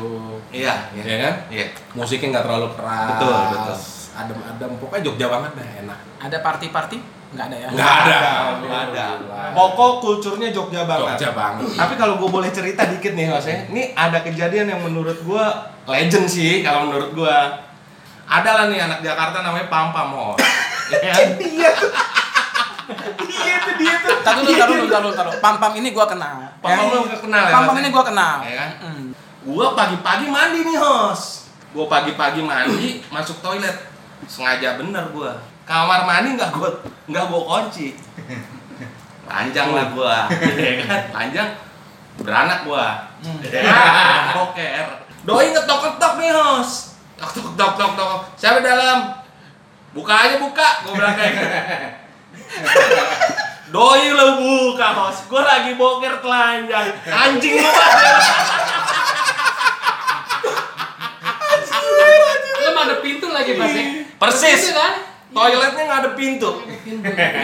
Iya, 0.49 0.89
iya. 0.95 1.03
Ya 1.03 1.17
kan? 1.19 1.33
Iya. 1.51 1.65
Musiknya 1.91 2.39
nggak 2.39 2.45
terlalu 2.47 2.67
keras. 2.73 3.07
Betul, 3.15 3.35
betul. 3.51 3.77
Adem-adem, 4.19 4.71
pokoknya 4.79 5.01
Jogja 5.05 5.27
banget 5.27 5.51
dah, 5.59 5.67
enak. 5.83 5.99
Ada 6.23 6.37
party-party? 6.43 6.97
Nggak 7.29 7.45
ada 7.45 7.57
ya. 7.61 7.67
Nggak 7.69 7.93
ada. 8.03 8.19
Nggak 8.63 8.81
ada. 8.89 9.05
Pokok 9.53 9.91
kulturnya 10.01 10.49
Jogja 10.49 10.87
banget. 10.87 11.19
Jogja 11.19 11.29
banget. 11.35 11.67
Tapi 11.77 11.93
kalau 11.99 12.15
gue 12.17 12.29
boleh 12.31 12.49
cerita 12.49 12.87
dikit 12.89 13.13
nih 13.13 13.29
Mas 13.29 13.45
ya. 13.45 13.69
Ini 13.69 13.93
ada 13.93 14.23
kejadian 14.25 14.71
yang 14.71 14.81
menurut 14.81 15.19
gue 15.21 15.43
legend 15.85 16.25
sih 16.25 16.65
kalau 16.65 16.89
menurut 16.89 17.13
gue. 17.13 17.37
Ada 18.29 18.49
lah 18.53 18.65
nih 18.69 18.79
anak 18.81 18.99
Jakarta 19.01 19.41
namanya 19.41 19.67
Pam 19.69 19.91
Pam 19.93 20.07
Mos. 20.15 20.39
Ya 20.89 20.97
kan? 21.13 21.37
Iya 21.37 21.69
Iya 23.69 23.77
dia 23.77 23.93
tuh. 24.01 24.17
Tar 24.25 24.33
dulu, 24.41 24.51
tar 24.57 24.67
dulu, 24.67 24.85
tar 24.89 25.01
dulu, 25.05 25.13
tar 25.13 25.25
dulu. 25.29 25.37
Pam 25.37 25.55
pam 25.61 25.73
ini 25.77 25.89
gua 25.93 26.05
kenal. 26.09 26.35
Pam 26.57 26.69
Pam 26.73 26.85
lu 26.89 26.99
nggak 27.05 27.21
kenal 27.21 27.43
ya? 27.45 27.53
Pam 27.53 27.63
pam 27.69 27.77
ini 27.77 27.89
gua 27.93 28.03
kenal. 28.05 28.35
Ya 28.41 28.53
kan? 28.57 28.71
Mm. 28.81 29.05
Gua 29.45 29.67
pagi-pagi 29.77 30.25
mandi 30.27 30.59
nih 30.65 30.77
host. 30.81 31.53
Gua 31.69 31.85
pagi-pagi 31.85 32.41
mandi 32.41 33.05
masuk 33.13 33.37
toilet. 33.45 33.77
Sengaja 34.25 34.81
bener 34.81 35.05
gua. 35.13 35.37
Kamar 35.69 36.09
mandi 36.09 36.33
nggak 36.33 36.49
gua 36.57 36.69
nggak 37.05 37.25
gua 37.29 37.41
kunci. 37.45 37.93
Panjang 39.29 39.77
lah 39.77 39.93
gua, 39.93 40.25
ya 40.57 40.73
kan? 40.89 41.01
Panjang 41.13 41.49
beranak 42.25 42.65
gua. 42.65 43.05
Ya, 43.45 44.33
boker. 44.33 45.05
Doi 45.21 45.53
ngetok-ngetok 45.53 46.13
nih 46.17 46.33
host. 46.33 46.97
Tok 47.13 47.29
tok 47.37 47.53
tok 47.53 47.71
tok 47.77 47.91
tok. 47.93 48.19
Siapa 48.33 48.65
dalam? 48.65 49.13
Buka 49.93 50.13
aja 50.17 50.41
buka, 50.41 50.81
gua 50.81 50.93
bilang 50.97 51.13
kayak 51.13 51.31
gitu. 51.37 51.47
Doi 53.69 54.09
lo 54.17 54.41
buka 54.41 54.89
host. 54.97 55.29
Gua 55.29 55.45
lagi 55.45 55.77
boker 55.77 56.25
telanjang. 56.25 56.89
Anjing 57.05 57.55
lu 57.61 57.71
Lu 62.59 62.69
ada 62.73 62.95
pintu 63.05 63.27
lagi 63.29 63.53
pasti. 63.53 63.81
Persis. 64.17 64.73
Kan? 64.73 64.93
Toiletnya 65.29 65.83
nggak 65.85 65.99
ada 66.01 66.11
pintu. 66.17 66.65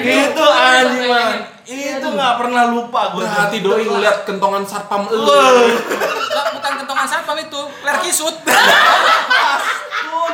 Itu 0.02 0.46
anjing 0.50 1.06
man. 1.06 1.38
Itu 1.66 2.08
nggak 2.10 2.34
pernah 2.42 2.64
lupa 2.74 3.14
gue. 3.14 3.22
Berarti 3.22 3.58
doi 3.62 3.86
ngeliat 3.86 4.26
kentongan 4.26 4.66
satpam 4.66 5.06
elu. 5.06 5.30
Nggak, 5.30 6.46
bukan 6.58 6.74
kentongan 6.82 7.06
satpam 7.06 7.38
itu, 7.38 7.62
ler 7.86 7.98
kisut. 8.02 8.36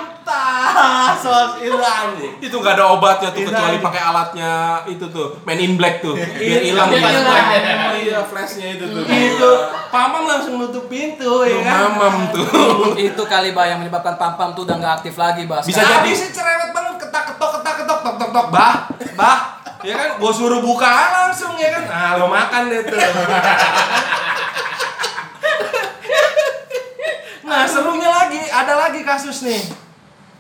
Tuntas, 0.02 1.18
sos 1.18 1.52
itu 1.60 1.74
anjing. 1.74 2.34
Itu 2.40 2.56
nggak 2.58 2.74
ada 2.76 2.86
obatnya 2.92 3.30
tuh 3.30 3.42
kecuali 3.44 3.78
pakai 3.78 4.02
alatnya 4.02 4.52
itu 4.86 5.06
tuh 5.08 5.38
Men 5.44 5.58
in 5.58 5.74
Black 5.74 6.00
tuh. 6.00 6.14
Biar 6.14 6.32
Itu 6.60 6.68
hilang 6.68 6.90
pas 6.90 7.10
hilang. 7.12 7.26
flash. 7.26 8.02
Iya 8.02 8.20
flashnya 8.24 8.68
itu 8.72 8.86
tuh. 8.88 9.04
Itu 9.04 9.52
pamam 9.90 10.24
langsung 10.26 10.58
nutup 10.58 10.86
pintu 10.88 11.42
ya 11.44 11.58
kan. 11.62 11.90
Mamam 11.92 12.30
tuh. 12.30 12.46
itu 13.08 13.24
kali 13.24 13.52
bah 13.52 13.66
yang 13.66 13.78
menyebabkan 13.78 14.16
pam 14.16 14.34
pam 14.34 14.52
tuh 14.52 14.64
udah 14.64 14.76
nggak 14.76 14.94
aktif 15.00 15.14
lagi 15.16 15.46
bah. 15.46 15.60
Bisa 15.60 15.80
Sekarang- 15.80 16.02
Tapi 16.02 16.12
sih 16.12 16.30
cerewet 16.30 16.70
banget 16.70 16.96
ketak 17.00 17.24
ketok 17.28 17.50
ketak 17.56 17.76
ketok 17.80 18.00
tok 18.00 18.16
tok 18.18 18.30
tok 18.32 18.48
bah 18.50 18.74
bah 19.14 19.38
ya 19.82 19.94
kan 19.96 20.10
gua 20.16 20.32
suruh 20.32 20.60
buka 20.60 20.88
langsung 20.88 21.54
ya 21.56 21.70
kan 21.72 21.84
nah 21.84 22.10
lo 22.16 22.26
makan 22.28 22.70
deh 22.70 22.82
tuh 22.84 23.02
nah 27.44 27.66
serunya 27.66 28.08
lagi 28.08 28.40
ada 28.46 28.74
lagi 28.78 29.02
kasus 29.02 29.42
nih 29.42 29.60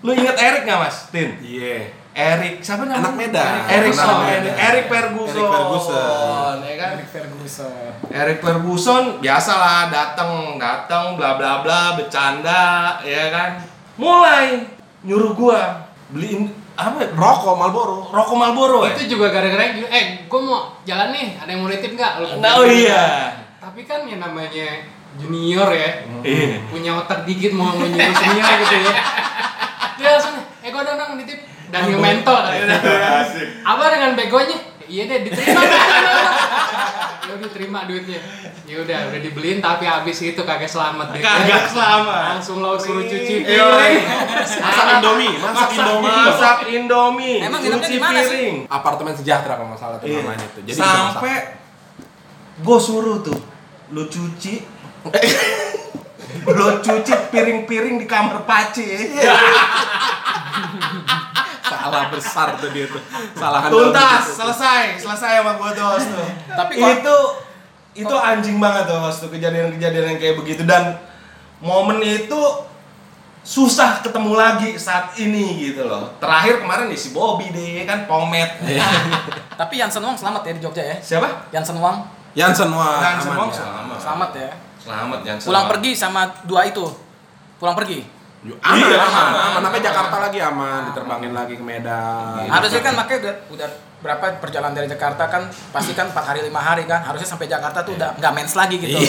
lu 0.02 0.12
inget 0.12 0.34
Erik 0.34 0.62
nggak 0.64 0.80
mas 0.80 0.98
Tin 1.08 1.38
Iya. 1.40 1.94
Erik 2.12 2.60
siapa 2.60 2.84
namanya 2.84 3.08
Anak 3.08 3.14
Medan. 3.16 3.54
Erik 3.70 3.94
Medan. 3.94 4.44
Erik 4.52 4.86
Ferguson 4.86 5.32
Erik 5.32 5.48
Ferguson. 5.48 6.56
ya 6.60 6.76
kan 6.76 6.90
Ferguson. 7.06 7.92
Erik 8.12 8.40
Ferguson 8.40 9.04
biasalah 9.20 9.88
datang 9.88 10.32
datang 10.58 11.16
bla 11.16 11.36
bla 11.36 11.62
bla 11.62 11.96
bercanda 11.96 12.98
ya 13.02 13.30
kan 13.30 13.64
mulai 13.96 14.68
nyuruh 15.02 15.32
gua 15.32 15.88
beliin 16.10 16.50
apa 16.74 16.98
ya? 17.00 17.08
Rokok 17.14 17.56
Marlboro. 17.56 18.10
rokok 18.10 18.36
Marlboro 18.36 18.80
ya 18.84 18.92
Itu 18.94 19.16
juga 19.16 19.30
gara-gara 19.30 19.70
gitu, 19.70 19.86
eh 19.86 20.26
gue 20.26 20.42
mau 20.42 20.74
jalan 20.82 21.12
nih, 21.12 21.38
ada 21.38 21.48
yang 21.48 21.62
mau 21.62 21.70
nitip 21.70 21.94
nggak? 21.94 22.12
Lu 22.18 22.26
nah 22.42 22.58
oh 22.58 22.66
iya 22.66 23.30
Tapi 23.56 23.86
kan 23.86 24.04
yang 24.04 24.18
namanya 24.18 24.82
junior 25.14 25.70
ya, 25.70 26.02
Iya. 26.24 26.58
punya 26.68 26.92
otak 26.98 27.24
dikit 27.24 27.54
mau 27.54 27.70
mau 27.70 27.86
nyuruh 27.86 28.16
senior 28.16 28.52
gitu 28.66 28.78
ya. 28.82 28.94
Dia 30.02 30.10
langsung, 30.12 30.34
eh 30.60 30.70
gue 30.70 30.82
dong 30.82 30.98
dong 30.98 31.12
nitip 31.16 31.40
dan 31.70 31.88
yang 31.88 32.02
mentol 32.02 32.36
katanya. 32.36 32.78
Apa 33.64 33.84
dengan 33.90 34.12
begonya? 34.18 34.58
Iya 34.84 35.08
deh 35.08 35.20
diterima. 35.24 35.62
ya 37.26 37.32
udah 37.32 37.50
terima 37.54 37.80
duitnya. 37.88 38.20
Ya 38.68 38.76
udah 38.78 38.98
udah 39.08 39.20
dibeliin 39.24 39.64
tapi 39.64 39.88
habis 39.88 40.20
itu 40.20 40.42
kagak 40.42 40.68
selamat 40.68 41.16
deh. 41.16 41.22
kagak 41.22 41.64
selamat 41.66 42.36
Langsung 42.36 42.60
lo 42.60 42.76
suruh 42.76 43.08
cuci 43.08 43.36
Iya. 43.40 43.62
piring. 43.64 44.00
Masak 44.60 44.88
Indomie, 45.00 45.34
masak 45.40 45.70
Indomie. 45.72 46.12
masak 46.12 46.58
Indomie 46.68 47.38
Emang 47.40 47.62
cuci 47.62 47.96
piring 47.96 48.56
Apartemen 48.68 49.16
sejahtera 49.16 49.56
kalau 49.56 49.72
nggak 49.72 49.80
salah 49.80 49.96
tuh 49.96 50.12
Iya. 50.12 50.20
namanya 50.20 50.48
tuh. 50.52 50.62
Jadi 50.66 50.76
sampai 50.76 51.36
gue 52.60 52.78
suruh 52.84 53.24
tuh 53.24 53.40
lu 53.92 54.04
cuci 54.06 54.54
lu 56.46 56.80
cuci 56.80 57.13
piring-piring 57.28 57.96
di 57.98 58.06
kamar 58.06 58.44
paci 58.44 59.15
salah 61.63 62.10
besar 62.10 62.58
tuh 62.58 62.70
dia 62.70 62.86
tuh. 62.86 63.00
Salahan 63.34 63.70
tuntas 63.70 64.24
selesai 64.34 64.84
selesai 64.98 65.32
sama 65.39 65.56
gue 65.56 65.70
tuh 65.72 65.86
host 65.86 66.08
tuh 66.10 66.30
Tapi 66.52 66.74
kok- 66.76 66.91
itu 66.98 67.15
itu 67.98 68.15
anjing 68.15 68.58
banget 68.58 68.84
tuh 68.86 69.00
host 69.00 69.20
tuh 69.20 69.30
kejadian-kejadian 69.30 70.06
yang 70.08 70.20
kayak 70.20 70.36
begitu 70.36 70.63
dan 70.63 71.00
momen 71.58 72.00
itu 72.02 72.39
susah 73.41 74.00
ketemu 74.00 74.36
lagi 74.36 74.70
saat 74.76 75.17
ini 75.17 75.65
gitu 75.65 75.84
loh 75.84 76.13
terakhir 76.17 76.62
kemarin 76.62 76.86
nih 76.88 77.00
si 77.00 77.10
Bobby 77.10 77.50
deh 77.50 77.84
kan 77.84 78.06
pomet 78.06 78.62
Tapi 79.60 79.78
Yansen 79.78 80.02
Wang 80.02 80.13
selamat 80.13 80.41
ya 80.44 80.52
di 80.54 80.62
Jogja 80.62 80.84
ya. 80.84 80.98
siapa 81.00 81.50
Yansen 81.50 81.78
Wang 81.78 82.06
Jansen 82.32 82.70
wah. 82.70 83.02
Jansen 83.02 83.30
aman 83.30 83.38
Wong 83.38 83.50
ya. 83.50 83.58
selamat 83.58 83.98
selamat 83.98 84.32
ya. 84.36 84.50
Selamat 84.82 85.20
Jansen 85.22 85.48
Pulang 85.48 85.65
pergi 85.67 85.91
sama 85.94 86.22
dua 86.44 86.62
itu. 86.65 86.86
Pulang 87.58 87.76
pergi. 87.76 88.02
Yuk, 88.41 88.58
Aman, 88.58 88.74
Iya, 88.82 88.98
aman, 88.98 89.26
aman. 89.28 89.41
aman. 89.54 89.62
Sampai 89.62 89.82
Jakarta 89.82 90.15
lagi 90.20 90.39
aman, 90.41 90.82
diterbangin 90.89 91.30
lagi 91.30 91.54
ke 91.54 91.62
Medan. 91.62 92.50
Harusnya 92.50 92.82
kan 92.82 92.94
makanya 92.96 93.20
udah, 93.22 93.36
udah 93.54 93.70
berapa 94.02 94.26
perjalanan 94.41 94.74
dari 94.74 94.89
Jakarta 94.89 95.30
kan 95.30 95.46
pasti 95.70 95.94
kan 95.94 96.10
4 96.10 96.17
hari 96.26 96.41
5 96.41 96.58
hari 96.58 96.89
kan 96.89 96.98
harusnya 97.00 97.30
sampai 97.30 97.46
Jakarta 97.46 97.86
tuh 97.86 97.94
udah 97.94 98.17
nggak 98.17 98.34
mens 98.34 98.58
lagi 98.58 98.82
gitu. 98.82 98.98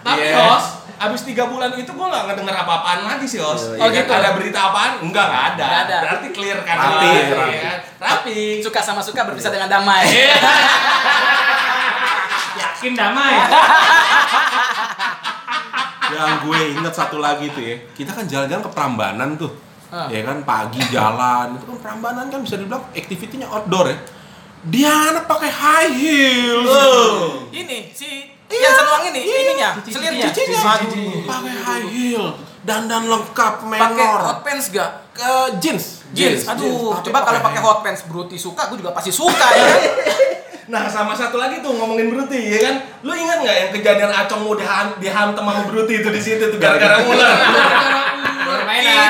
Tapi 0.00 0.24
Iya. 0.24 0.40
Os, 0.48 0.66
abis 0.98 1.20
tiga 1.22 1.44
bulan 1.44 1.76
itu 1.76 1.92
gua 1.92 2.08
nggak 2.08 2.24
ngedenger 2.26 2.56
apa-apaan 2.56 3.04
lagi 3.04 3.28
sih 3.28 3.36
Os. 3.36 3.76
Iya, 3.76 3.76
Oh, 3.76 3.86
Iya 3.86 4.00
gitu? 4.00 4.10
Ada 4.10 4.30
berita 4.32 4.58
apaan? 4.64 4.92
Enggak, 5.04 5.26
nggak 5.28 5.44
ada. 5.52 5.64
Nggak 5.68 5.82
ada. 5.84 5.96
Berarti 6.00 6.28
clear 6.32 6.58
kan? 6.64 6.76
Rapi, 6.80 7.04
Iya, 7.06 7.24
rapi. 7.28 7.52
iya? 7.52 7.72
Rapi. 8.00 8.38
Suka 8.64 8.80
sama 8.80 9.04
suka 9.04 9.20
berpisah 9.22 9.52
dengan 9.52 9.68
damai. 9.68 10.08
Yakin 12.78 12.94
damai. 12.94 13.34
Yang 16.08 16.32
gue 16.40 16.60
inget 16.78 16.94
satu 16.94 17.18
lagi 17.18 17.50
tuh 17.50 17.58
ya, 17.58 17.74
kita 17.92 18.14
kan 18.14 18.22
jalan-jalan 18.24 18.62
ke 18.62 18.70
Prambanan 18.70 19.34
tuh. 19.34 19.50
Ah. 19.90 20.06
Ya 20.06 20.22
kan 20.22 20.46
pagi 20.46 20.78
jalan, 20.88 21.58
itu 21.58 21.66
kan 21.66 21.78
Prambanan 21.82 22.30
kan 22.30 22.38
bisa 22.40 22.54
dibilang 22.54 22.86
activity-nya 22.94 23.50
outdoor 23.50 23.90
ya. 23.90 23.98
Dia 24.70 24.94
anak 25.10 25.26
pakai 25.26 25.50
high 25.50 25.90
heels. 25.90 26.70
Oh. 26.70 27.50
Ini 27.50 27.90
si 27.90 28.30
Yansen 28.46 28.86
Wang 28.86 29.10
ini 29.10 29.20
ininya 29.26 29.74
selirnya. 29.82 30.30
Cicinya 30.30 30.60
pakai 31.26 31.54
high 31.58 31.86
heel, 31.90 32.24
dandan 32.62 33.10
lengkap 33.10 33.54
Pakai 33.66 33.90
menor. 33.90 34.20
hot 34.22 34.40
pants 34.46 34.70
gak? 34.70 34.90
ke 35.12 35.30
jeans. 35.58 36.06
Jeans. 36.14 36.46
Aduh, 36.46 36.94
Tapi 36.94 37.10
coba 37.10 37.26
kalau 37.26 37.40
pakai 37.42 37.58
hot 37.58 37.78
pants 37.82 38.06
Bruti 38.06 38.38
suka, 38.38 38.70
gue 38.70 38.78
juga 38.78 38.94
pasti 38.94 39.10
suka 39.10 39.46
ya. 39.50 39.66
Nah 40.68 40.84
sama 40.84 41.16
satu 41.16 41.40
lagi 41.40 41.64
tuh 41.64 41.72
ngomongin 41.72 42.12
Bruti 42.12 42.36
ya 42.36 42.60
kan, 42.68 42.76
lu 43.00 43.16
ingat 43.16 43.40
nggak 43.40 43.56
yang 43.56 43.70
kejadian 43.72 44.12
Acong 44.12 44.44
mau 44.44 44.52
dihan 44.52 44.92
dihantam 45.00 45.40
sama 45.40 45.64
Bruti 45.64 46.04
itu 46.04 46.08
di 46.12 46.20
situ 46.20 46.44
tuh 46.44 46.60
gara-gara 46.60 47.00
ular? 47.00 47.36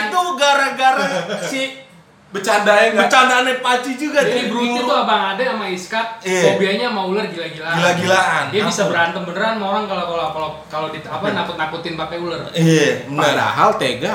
Itu 0.08 0.22
gara-gara 0.38 1.06
si 1.42 1.86
Bercandanya 2.28 2.92
enggak? 2.92 3.08
bercandaannya 3.08 3.54
Paci 3.64 3.96
juga 3.96 4.20
Jadi 4.20 4.52
Bruti 4.52 4.84
tuh 4.84 4.92
abang 4.92 5.32
Ade 5.32 5.48
sama 5.48 5.64
Iska, 5.64 6.20
Iya. 6.20 6.42
fobianya 6.52 6.92
sama 6.92 7.02
ular 7.08 7.24
gila-gilaan. 7.24 7.74
Gila-gilaan. 7.80 8.44
Dia 8.52 8.62
bisa 8.68 8.82
berantem 8.84 9.22
beneran 9.24 9.56
sama 9.56 9.66
orang 9.72 9.84
kalau 9.88 10.04
kalau 10.04 10.26
kalau 10.36 10.50
kalau 10.68 10.88
di 10.92 11.00
apa 11.00 11.24
nakut-nakutin 11.32 11.96
pakai 11.96 12.20
ular. 12.20 12.52
Iya, 12.52 13.08
benar. 13.08 13.32
Padahal 13.32 13.70
Tega 13.80 14.12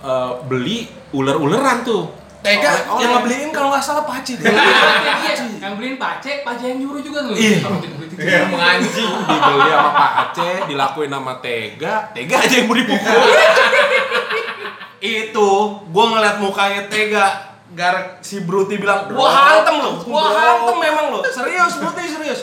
eh, 0.00 0.32
beli 0.48 0.88
ular-uleran 1.12 1.84
tuh. 1.84 2.08
Tega 2.40 2.66
Oleh- 2.66 2.72
yang 2.72 2.90
oleh- 2.90 3.08
ngebeliin 3.14 3.50
kalau 3.50 3.68
nggak 3.68 3.82
salah 3.82 4.02
Paci 4.02 4.32
deh. 4.34 4.48
Iya, 5.20 5.32
yang 5.60 5.76
beliin 5.76 5.94
Pace, 5.94 6.40
Pace 6.40 6.64
yang 6.64 6.80
nyuruh 6.80 6.98
juga 6.98 7.20
tuh. 7.22 7.32
Iya. 7.32 7.60
Taruhin 7.60 7.92
Bruti 7.94 8.14
tuh. 8.14 8.24
Anjing. 8.56 9.12
dibeli 9.22 9.68
sama 9.68 9.90
Pak 9.92 10.10
Aceh, 10.22 10.56
dilakuin 10.66 11.10
sama 11.10 11.34
Tega, 11.38 11.94
Tega 12.10 12.36
aja 12.36 12.54
yang 12.54 12.66
mau 12.66 12.74
dipukul. 12.74 13.20
itu 15.00 15.48
gua 15.88 16.04
ngeliat 16.10 16.36
mukanya 16.36 16.84
tega 16.86 17.24
gara 17.70 18.20
si 18.20 18.44
Bruti 18.44 18.76
bilang 18.76 19.08
gua 19.08 19.28
hantem 19.32 19.80
lo 19.80 19.96
gua 19.98 20.28
hantem 20.28 20.76
memang 20.78 21.06
lo 21.08 21.20
serius 21.24 21.72
Bruti 21.74 22.04
serius 22.04 22.40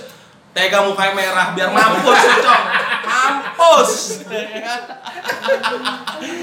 tega 0.57 0.81
mukanya 0.81 1.13
merah 1.13 1.47
biar 1.53 1.69
mampus 1.69 2.17
cocok 2.17 2.61
mampus. 3.07 3.91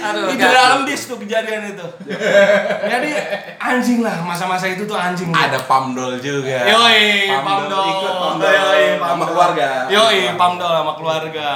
Aduh, 0.04 0.28
Di 0.30 0.36
dalam 0.38 0.84
bis 0.86 1.08
tuh 1.08 1.16
kejadian 1.18 1.76
itu. 1.76 1.86
Jadi 2.84 3.10
anjing 3.58 4.00
lah 4.04 4.20
masa-masa 4.22 4.68
itu 4.70 4.84
tuh 4.84 4.96
anjing. 4.96 5.32
Ada 5.32 5.64
pamdol 5.64 6.20
juga. 6.20 6.64
Yoi, 6.68 7.32
pamdol. 7.40 7.84
Ikut 7.88 8.14
pamdol. 8.20 8.50
Yoi, 8.52 8.84
sama 8.94 9.04
pamdol. 9.04 9.26
keluarga. 9.32 9.68
Yoi, 9.88 10.18
pamdol 10.36 10.72
sama 10.72 10.92
keluarga. 10.96 11.50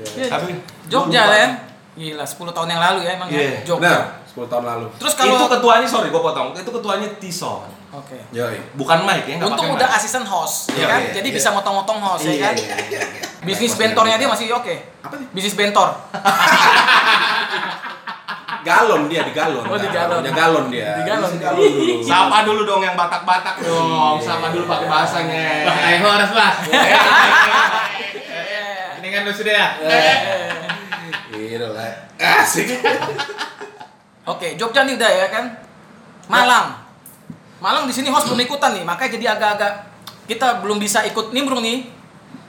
Iya. 0.00 0.28
Tapi 0.30 0.50
Jogja 0.90 1.22
ya. 1.28 1.48
Gila, 1.90 2.24
10 2.24 2.54
tahun 2.56 2.68
yang 2.70 2.80
lalu 2.80 2.98
ya 3.04 3.10
emang 3.18 3.28
Iya, 3.28 3.42
ya. 3.42 3.58
Jogja. 3.66 3.82
Benar, 3.82 4.02
10 4.30 4.46
tahun 4.48 4.64
lalu. 4.64 4.86
Terus 4.96 5.14
kalau 5.18 5.34
itu 5.36 5.46
ketuanya 5.58 5.86
sorry 5.88 6.08
gue 6.08 6.22
potong. 6.22 6.48
Itu 6.54 6.70
ketuanya 6.70 7.08
Tison. 7.20 7.79
Oke. 7.90 8.18
Yoi. 8.30 8.58
Bukan 8.78 9.02
Mike 9.02 9.26
ya, 9.26 9.36
Untung 9.42 9.66
pakai 9.66 9.74
udah 9.74 9.88
mic. 9.90 9.98
asisten 9.98 10.22
host, 10.22 10.70
Iya, 10.70 10.78
ya 10.78 10.86
kan? 10.86 11.00
iya, 11.02 11.10
Jadi 11.18 11.28
iya. 11.28 11.36
bisa 11.42 11.48
motong-motong 11.50 11.98
host, 11.98 12.22
ya 12.22 12.30
Iya, 12.30 12.42
kan? 12.46 12.54
iya, 12.54 12.76
iya. 12.86 13.00
Bisnis 13.42 13.74
bentornya 13.74 14.14
dia 14.14 14.28
masih 14.30 14.46
oke. 14.52 14.74
Apa 15.02 15.14
nih? 15.18 15.26
Bisnis 15.32 15.58
bentor. 15.58 15.88
Galon 18.60 19.08
dia 19.08 19.24
di 19.24 19.32
galon. 19.32 19.64
Oh, 19.64 19.74
di 19.74 19.88
galon. 19.88 20.20
Punya 20.20 20.36
galon 20.36 20.68
dia. 20.68 20.92
Di 20.92 21.08
galon. 21.08 21.32
Di 21.32 21.40
galon 21.40 21.56
dulu. 21.56 21.94
Sapa 22.04 22.44
dulu 22.44 22.62
dong 22.68 22.84
yang 22.84 22.92
Batak-Batak 22.92 23.56
dong. 23.64 24.20
Sapa 24.20 24.52
dulu 24.52 24.68
pakai 24.68 24.84
bahasanya. 24.84 25.64
Harus 25.96 26.30
bah. 26.36 26.52
Iya. 26.68 27.00
Ini 29.00 29.08
kan 29.08 29.20
lu 29.24 29.32
sudah 29.32 29.54
ya. 29.56 29.68
Gitu 31.32 31.66
lah. 31.72 31.88
Asik. 32.20 32.68
Oke, 34.28 34.60
Jogja 34.60 34.84
nih 34.84 35.00
udah 35.00 35.08
ya 35.08 35.26
kan? 35.32 35.44
Malang. 36.28 36.79
Malang 37.60 37.84
di 37.84 37.92
sini 37.92 38.08
host 38.08 38.26
belum 38.26 38.40
ikutan 38.40 38.72
nih, 38.72 38.84
makanya 38.84 39.10
jadi 39.12 39.26
agak-agak 39.30 39.72
kita 40.24 40.60
belum 40.60 40.76
bisa 40.76 41.04
ikut 41.04 41.30
nimbrung 41.30 41.60
nih. 41.60 41.84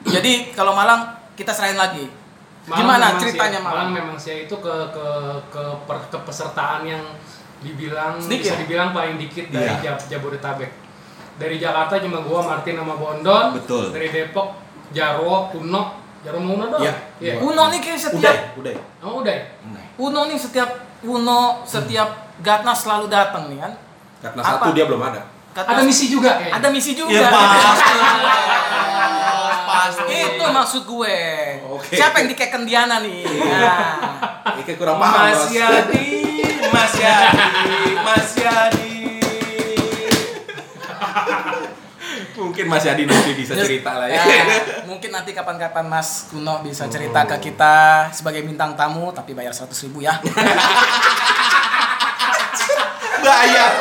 Jadi 0.03 0.51
kalau 0.51 0.71
Malang 0.71 1.03
kita 1.33 1.51
serahin 1.51 1.75
lagi. 1.75 2.07
Malang 2.63 2.79
Gimana 2.79 3.05
ceritanya 3.17 3.59
sih, 3.59 3.65
Malang? 3.65 3.89
memang 3.91 4.15
sih 4.15 4.45
itu 4.45 4.55
ke 4.55 4.75
ke 4.89 5.05
ke 5.49 5.63
per- 5.83 6.07
kepesertaan 6.07 6.85
yang 6.85 7.03
dibilang 7.59 8.17
Sedikit. 8.17 8.53
bisa 8.53 8.61
dibilang 8.61 8.89
paling 8.91 9.17
dikit 9.17 9.49
dari. 9.49 9.81
Jab- 9.81 10.01
Jabodetabek. 10.01 10.71
Dari 11.35 11.57
Jakarta 11.57 11.97
cuma 11.97 12.21
gua 12.21 12.39
Martin 12.45 12.77
sama 12.77 12.93
Bondon. 12.93 13.45
Betul. 13.57 13.89
Dari 13.89 14.07
Depok 14.07 14.53
Jarwo, 14.91 15.49
Kuno, 15.49 15.97
Jarwo 16.21 16.37
sama 16.39 16.49
Uno 16.53 16.65
doang. 16.69 16.81
Iya. 16.85 16.93
Iya. 17.17 17.33
Uno 17.41 17.63
nih 17.67 17.79
kayak 17.79 17.97
Udah, 17.97 18.05
setiap 18.07 18.37
udah. 18.55 18.73
Oh, 19.01 19.19
udah. 19.19 19.33
ya? 19.33 19.43
Uno 19.97 20.21
nih 20.25 20.37
setiap 20.37 20.69
Uno 21.01 21.65
setiap 21.65 22.09
Gatnas 22.39 22.79
selalu 22.79 23.09
datang 23.09 23.49
nih 23.49 23.57
kan. 23.59 23.73
Karena 24.21 24.41
Apa? 24.41 24.49
satu 24.55 24.69
dia 24.71 24.85
belum 24.85 25.01
ada. 25.01 25.21
Gatnas- 25.51 25.73
Ada 25.73 25.83
misi 25.83 26.05
juga 26.07 26.31
kayaknya. 26.37 26.55
ada 26.55 26.67
misi 26.69 26.91
juga. 26.95 27.11
Iya, 27.11 27.27
pasti. 27.27 27.95
Pasti. 29.71 30.13
Itu 30.35 30.45
maksud 30.45 30.83
gue. 30.83 31.17
Oke. 31.65 31.95
Siapa 31.95 32.19
yang 32.19 32.27
dikeken 32.29 32.63
Diana 32.63 32.99
nih? 32.99 33.23
Nah. 33.23 34.59
Ini 34.59 34.73
kurang 34.75 34.99
paham. 34.99 35.31
Mas. 35.31 35.47
Yadi, 35.47 36.11
Mas 36.69 36.93
Yadi, 36.93 37.47
Mas 37.97 38.29
Yadi. 38.35 38.91
Mungkin 42.35 42.65
Mas 42.67 42.83
Yadi 42.83 43.03
nanti 43.05 43.31
bisa 43.33 43.55
cerita 43.55 43.95
lah 43.95 44.07
ya. 44.07 44.19
Ya, 44.19 44.43
mungkin 44.83 45.09
nanti 45.09 45.31
kapan-kapan 45.31 45.87
Mas 45.87 46.27
Kuno 46.27 46.59
bisa 46.59 46.85
cerita 46.87 47.23
ke 47.23 47.37
kita 47.41 48.09
sebagai 48.11 48.43
bintang 48.43 48.75
tamu 48.75 49.09
tapi 49.11 49.31
bayar 49.31 49.55
100 49.55 49.71
ribu 49.87 50.03
ya. 50.03 50.19
Bayar. 53.21 53.71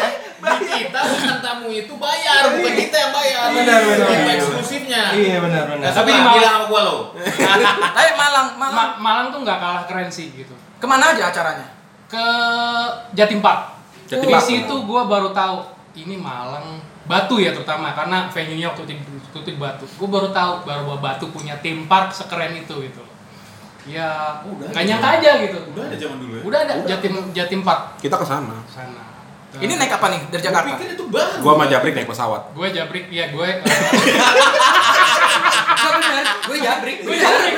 Di 0.40 0.66
kita 0.66 1.00
bukan 1.00 1.38
tamu 1.38 1.68
itu 1.68 1.92
bayar, 1.94 2.42
bukan 2.50 2.72
kita 2.74 2.96
yang 2.98 3.12
bayar. 3.12 3.40
Benar, 3.50 3.78
benar. 3.82 4.06
Kita 4.08 4.32
eksklusifnya. 4.34 5.02
Iya 5.12 5.36
benar 5.38 5.62
benar. 5.66 5.84
Nah, 5.84 5.92
Tapi 5.92 6.08
di 6.08 6.18
Malang- 6.18 6.34
bilang 6.34 6.54
sama 6.54 6.66
gua 6.66 6.80
lo. 6.82 6.96
Tapi 7.96 8.10
Malang, 8.14 8.46
Malang 8.54 8.74
Ma- 8.74 8.96
Malang 8.98 9.26
tuh 9.28 9.40
nggak 9.40 9.58
kalah 9.58 9.84
keren 9.84 10.08
sih 10.08 10.32
gitu. 10.32 10.52
ke 10.74 10.84
mana 10.84 11.12
aja 11.12 11.28
acaranya? 11.28 11.66
Ke 12.06 12.24
Jatim 13.12 13.38
Park. 13.38 13.76
Jatim 14.06 14.26
Di 14.26 14.32
Park, 14.32 14.42
situ 14.42 14.74
gua 14.82 15.04
baru 15.04 15.30
tahu 15.30 15.60
ini 15.94 16.16
Malang 16.16 16.80
Batu 17.02 17.36
ya 17.36 17.50
terutama 17.50 17.90
karena 17.90 18.26
venue-nya 18.26 18.70
waktu 18.70 18.86
itu, 18.86 18.94
waktu 19.20 19.38
itu 19.38 19.50
di 19.50 19.58
Batu. 19.58 19.84
Gua 19.94 20.08
baru 20.10 20.28
tahu 20.30 20.52
baru 20.62 20.82
Batu 20.96 21.28
punya 21.28 21.58
tim 21.58 21.84
park 21.84 22.10
sekeren 22.10 22.54
itu 22.54 22.72
gitu. 22.80 23.02
Ya, 23.82 24.38
Udah 24.42 24.70
nggak 24.70 24.84
nyangka 24.84 25.08
aja 25.18 25.30
gitu. 25.40 25.58
Udah 25.72 25.84
ada 25.84 25.96
zaman 25.96 26.16
dulu 26.16 26.32
ya. 26.32 26.42
Udah 26.44 26.58
ada 26.62 26.72
Jatim 26.86 27.14
Jatim 27.32 27.60
Park 27.60 27.96
Kita 27.98 28.14
ke 28.14 28.22
sana. 28.22 28.54
sana. 28.66 29.02
Ini 29.52 29.72
naik 29.74 29.92
apa 29.92 30.06
nih 30.08 30.20
dari 30.28 30.38
Gua 30.38 30.46
Jakarta? 30.46 30.68
pikir 30.70 30.86
itu 30.94 31.04
baru. 31.06 31.36
Gua 31.40 31.52
sama 31.54 31.64
Jabrik 31.66 31.92
naik 31.92 32.06
pesawat. 32.06 32.42
gue 32.52 32.68
jabrik 32.70 33.04
ya 33.10 33.24
gue 33.28 33.48
gue 36.46 36.58
jabrik. 36.58 36.96
Gue 37.00 37.16
jabrik. 37.16 37.54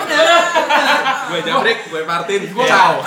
Gue 1.23 1.41
Jabrik, 1.43 1.79
gue 1.87 2.03
Martin. 2.05 2.41
Ciao. 2.67 3.01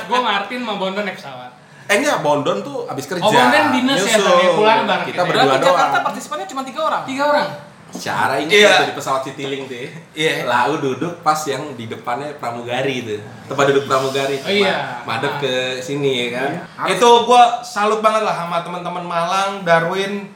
gue 0.00 0.18
Martin 0.20 0.58
sama 0.62 0.74
Bondo 0.76 1.00
naik 1.02 1.18
pesawat. 1.18 1.50
Eh 1.88 1.96
enggak, 1.96 2.20
Bondon 2.20 2.60
tuh 2.60 2.84
abis 2.84 3.08
kerja. 3.08 3.24
Oh, 3.24 3.32
Bondon 3.32 3.64
dinas 3.72 3.96
ya, 3.98 4.14
Nyusul. 4.14 4.52
pulang 4.54 4.84
bareng 4.84 5.06
Kita 5.06 5.14
kita. 5.14 5.22
berdua 5.24 5.40
Berarti 5.40 5.56
doang. 5.58 5.72
Jakarta 5.72 5.98
partisipannya 6.04 6.46
cuma 6.46 6.62
tiga 6.62 6.80
orang. 6.84 7.02
Tiga 7.08 7.24
orang. 7.24 7.48
Cara 7.90 8.36
ini 8.36 8.52
Iya. 8.52 8.68
waktu 8.70 8.92
di 8.92 8.94
pesawat 8.94 9.22
Citiling 9.22 9.64
tuh. 9.64 9.88
Iya. 10.12 10.44
Lalu 10.44 10.74
duduk 10.78 11.20
pas 11.20 11.40
yang 11.42 11.72
di 11.72 11.84
depannya 11.84 12.36
pramugari 12.36 13.00
tuh. 13.00 13.20
Tempat 13.46 13.64
duduk 13.72 13.84
pramugari. 13.84 14.36
Oh 14.38 14.52
iya. 14.52 15.00
Madep 15.02 15.40
ke 15.40 15.54
sini 15.78 16.28
ya 16.28 16.36
kan. 16.36 16.50
Itu 16.86 17.24
gua 17.24 17.60
salut 17.60 17.98
banget 17.98 18.22
lah 18.22 18.36
sama 18.36 18.60
teman-teman 18.60 19.00
Malang, 19.00 19.64
Darwin 19.64 20.28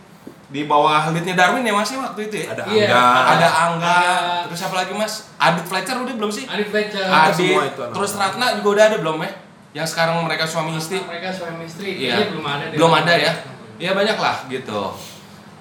di 0.48 0.64
bawah 0.64 1.08
leadnya 1.08 1.32
Darwin 1.34 1.60
ya 1.60 1.72
masih 1.72 1.96
waktu 1.98 2.26
itu 2.26 2.34
ya. 2.40 2.46
Ada 2.52 2.62
Iya. 2.66 2.86
Angga. 2.88 3.04
Ada 3.30 3.48
Angga, 3.48 3.96
Ada- 3.96 4.42
terus 4.44 4.58
siapa 4.58 4.74
lagi 4.74 4.92
Mas? 4.92 5.12
Adit 5.36 5.64
Fletcher 5.64 5.96
udah 5.98 6.14
belum 6.14 6.28
sih? 6.28 6.44
Adit 6.44 6.68
Fletcher. 6.68 7.04
Adit, 7.04 7.36
semua 7.36 7.64
itu 7.64 7.82
terus 7.86 8.12
Ratna 8.14 8.46
juga 8.56 8.68
udah 8.70 8.84
ada 8.86 8.96
belum 8.98 9.16
ya? 9.18 9.30
Yang 9.72 9.86
sekarang 9.90 10.20
mereka 10.20 10.44
suami 10.44 10.72
istri. 10.74 11.00
Mereka 11.00 11.28
suami 11.30 11.64
istri. 11.64 11.96
Iya. 11.98 12.16
Kayaknya 12.16 12.28
belum 12.30 12.46
ada. 12.46 12.64
deh. 12.64 12.76
Belum 12.76 12.92
ada 12.94 13.12
ya? 13.14 13.32
Iya 13.76 13.90
banyak 13.92 14.16
lah 14.16 14.36
gitu. 14.46 14.80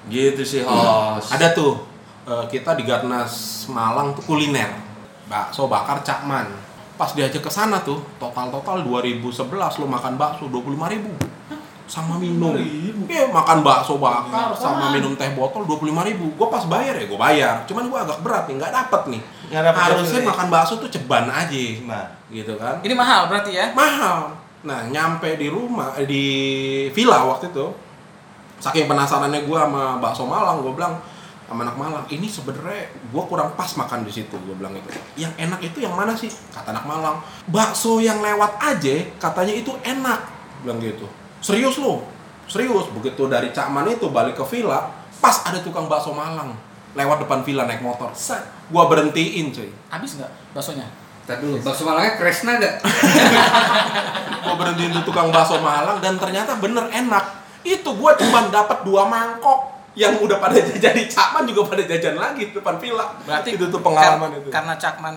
Gitu 0.07 0.41
sih 0.41 0.61
host. 0.61 1.29
Ada 1.29 1.53
tuh 1.53 1.77
eh, 2.23 2.45
kita 2.47 2.73
di 2.73 2.83
Garnas 2.83 3.65
Malang 3.67 4.13
tuh 4.13 4.23
kuliner. 4.23 4.71
Bakso 5.25 5.65
bakar 5.65 6.01
Cakman. 6.01 6.49
Pas 6.93 7.09
diajak 7.11 7.41
ke 7.41 7.49
sana 7.49 7.81
tuh, 7.81 7.97
total-total 8.17 8.85
2011 8.85 9.33
lo 9.79 9.85
makan 9.87 10.13
bakso 10.15 10.45
25.000 10.45 11.49
sama 11.87 12.15
minum. 12.15 12.53
Iya, 13.03 13.25
makan 13.27 13.65
bakso 13.65 13.97
bakar 13.97 14.53
sama 14.53 14.93
minum 14.93 15.11
teh 15.13 15.27
botol 15.33 15.65
25.000 15.65 15.91
Gue 16.37 16.47
pas 16.47 16.63
bayar 16.63 16.93
ya, 16.93 17.05
gue 17.05 17.19
bayar. 17.19 17.55
Cuman 17.65 17.89
gue 17.89 17.99
agak 17.99 18.21
berat 18.21 18.43
nih, 18.45 18.55
nggak 18.55 18.73
dapet 18.75 19.01
nih. 19.09 19.21
Nggak 19.49 19.63
dapet 19.65 19.79
Harusnya 19.81 20.05
hasilnya. 20.19 20.29
makan 20.29 20.47
bakso 20.47 20.73
tuh 20.77 20.89
ceban 20.89 21.25
aja, 21.25 21.63
Nah, 21.83 22.05
gitu 22.29 22.53
kan. 22.55 22.75
Ini 22.79 22.93
mahal 22.93 23.21
berarti 23.27 23.51
ya? 23.51 23.65
mahal. 23.73 24.37
Nah, 24.61 24.85
nyampe 24.85 25.35
di 25.35 25.49
rumah 25.49 25.97
eh, 25.97 26.05
di 26.05 26.23
villa 26.93 27.25
waktu 27.25 27.49
itu, 27.49 27.65
saking 28.61 28.85
penasarannya 28.85 29.49
gue 29.49 29.57
sama 29.57 29.97
bakso 29.97 30.29
Malang, 30.29 30.61
gue 30.61 30.73
bilang 30.77 31.01
sama 31.49 31.67
anak 31.67 31.75
Malang, 31.75 32.05
ini 32.07 32.29
sebenarnya 32.29 32.93
gue 32.93 33.23
kurang 33.27 33.57
pas 33.57 33.67
makan 33.75 34.07
di 34.07 34.13
situ, 34.13 34.31
gue 34.37 34.55
bilang 34.55 34.71
itu. 34.77 34.87
Yang 35.19 35.33
enak 35.35 35.59
itu 35.65 35.77
yang 35.83 35.97
mana 35.97 36.13
sih? 36.13 36.29
Kata 36.29 36.71
anak 36.71 36.85
Malang, 36.85 37.19
bakso 37.49 37.99
yang 37.99 38.21
lewat 38.21 38.61
aja 38.61 38.95
katanya 39.17 39.53
itu 39.57 39.73
enak, 39.81 40.29
bilang 40.63 40.79
gitu. 40.79 41.09
Serius 41.41 41.81
lo? 41.81 42.05
Serius. 42.45 42.87
Begitu 42.93 43.25
dari 43.27 43.49
Cakman 43.51 43.89
itu 43.89 44.07
balik 44.13 44.37
ke 44.37 44.45
villa, 44.47 44.93
pas 45.19 45.41
ada 45.43 45.59
tukang 45.59 45.89
bakso 45.89 46.13
Malang 46.13 46.53
lewat 46.91 47.23
depan 47.23 47.39
villa 47.47 47.63
naik 47.63 47.79
motor, 47.79 48.11
set, 48.11 48.43
gue 48.67 48.83
berhentiin 48.83 49.51
cuy. 49.55 49.71
Habis 49.87 50.19
nggak 50.19 50.31
baksonya? 50.51 50.87
Tadi 51.23 51.47
dulu, 51.47 51.61
bakso 51.63 51.87
Malangnya 51.87 52.19
Kresna 52.19 52.57
gak? 52.59 52.75
gue 54.43 54.55
berhentiin 54.57 54.91
di 54.91 55.01
tukang 55.05 55.31
bakso 55.31 55.61
Malang 55.63 56.03
dan 56.03 56.19
ternyata 56.19 56.59
bener 56.59 56.89
enak 56.91 57.40
itu 57.63 57.89
gue 57.89 58.11
cuma 58.17 58.39
dapat 58.47 58.81
dua 58.81 59.05
mangkok 59.05 59.59
yang 59.91 60.15
udah 60.17 60.37
pada 60.37 60.55
jajan 60.55 60.93
di 60.93 61.05
Cakman 61.05 61.43
juga 61.43 61.67
pada 61.67 61.83
jajan 61.83 62.15
lagi 62.15 62.47
di 62.47 62.53
depan 62.53 62.75
villa 62.77 63.11
Berarti 63.21 63.49
itu 63.53 63.65
tuh 63.67 63.79
pengalaman 63.79 64.29
kar- 64.29 64.39
itu 64.39 64.49
Karena 64.49 64.73
Cakman 64.75 65.15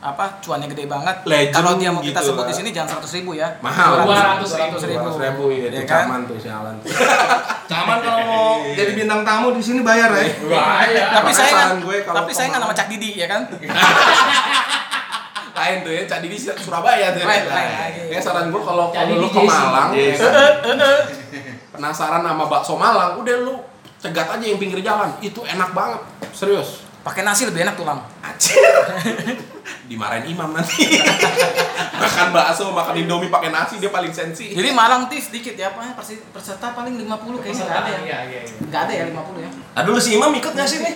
apa 0.00 0.36
cuannya 0.36 0.68
gede 0.68 0.84
banget. 0.84 1.16
Kalau 1.48 1.80
dia 1.80 1.88
mau 1.88 1.98
kita 1.98 2.20
gitu 2.20 2.28
sebut 2.30 2.44
lah. 2.44 2.48
di 2.48 2.54
sini 2.54 2.68
jangan 2.70 3.00
100 3.00 3.08
ribu 3.16 3.32
ya. 3.34 3.48
mahal 3.58 4.04
200 4.04 4.44
ribu. 4.44 4.76
200 4.76 5.24
ribu 5.24 5.44
ya, 5.48 5.64
itu 5.64 5.76
Ya 5.76 5.82
kan? 5.82 6.04
Cakman 6.04 6.20
tuh 6.24 6.36
sialan 6.36 6.76
Caman 7.72 7.98
kalau 8.00 8.20
mau 8.22 8.48
jadi 8.68 8.92
bintang 8.92 9.24
tamu 9.24 9.56
di 9.56 9.64
sini 9.64 9.80
bayar 9.80 10.12
ya. 10.12 10.28
Tapi 11.16 11.30
saya 11.32 11.72
gue 11.74 11.96
kalau 12.04 12.16
tapi 12.20 12.32
saya 12.32 12.52
nggak 12.52 12.62
nama 12.62 12.74
Cak 12.74 12.88
Didi 12.92 13.10
ya 13.16 13.24
kan? 13.24 13.48
lain 15.54 15.76
tuh 15.80 15.92
ya 15.94 16.02
Cak 16.04 16.18
Didi 16.20 16.36
Surabaya 16.36 17.14
tuh 17.14 17.22
Lain, 17.22 17.46
lain 17.46 17.70
lagi. 17.70 18.02
ya 18.10 18.18
saran 18.18 18.50
gue 18.50 18.58
kalau 18.60 18.90
kalau 18.90 19.16
lu 19.16 19.28
ke. 19.30 19.40
Malang 19.40 19.88
ya 19.94 20.12
kan, 20.12 20.78
penasaran 21.74 22.22
sama 22.22 22.46
bakso 22.46 22.74
Malang 22.74 23.18
udah 23.18 23.36
lu 23.40 23.58
cegat 23.98 24.30
aja 24.30 24.44
yang 24.44 24.56
pinggir 24.56 24.78
jalan 24.80 25.10
itu 25.18 25.42
enak 25.42 25.74
banget 25.74 26.00
serius 26.30 26.86
Pakai 27.04 27.20
nasi 27.20 27.44
lebih 27.44 27.68
enak 27.68 27.76
tuh, 27.76 27.84
Lam. 27.84 28.00
dimarahin 29.84 30.24
imam 30.26 30.56
nanti 30.56 30.88
makan 32.00 32.32
bakso 32.32 32.72
makan 32.72 32.96
indomie 32.96 33.28
pakai 33.28 33.52
nasi 33.52 33.76
dia 33.76 33.92
paling 33.92 34.08
sensi 34.08 34.56
Jadi 34.56 34.72
Malang 34.72 35.04
tuh 35.04 35.20
sedikit 35.20 35.52
ya, 35.52 35.68
apa 35.68 35.92
persi- 35.92 36.24
peserta 36.24 36.72
paling 36.72 36.96
50 36.96 37.44
kayaknya 37.44 37.64
nggak 37.64 37.76
ada 37.76 37.90
ya. 37.90 37.98
Iya, 38.00 38.18
iya, 38.24 38.40
iya. 38.40 38.56
Nggak 38.64 38.80
ada 38.80 38.92
ya 38.94 39.04
50 39.12 39.44
ya. 39.44 39.50
Aduh 39.76 39.92
lu 39.92 40.00
si 40.00 40.10
Imam 40.16 40.32
ikut 40.32 40.52
nggak 40.52 40.64
sih 40.64 40.80
nih? 40.80 40.94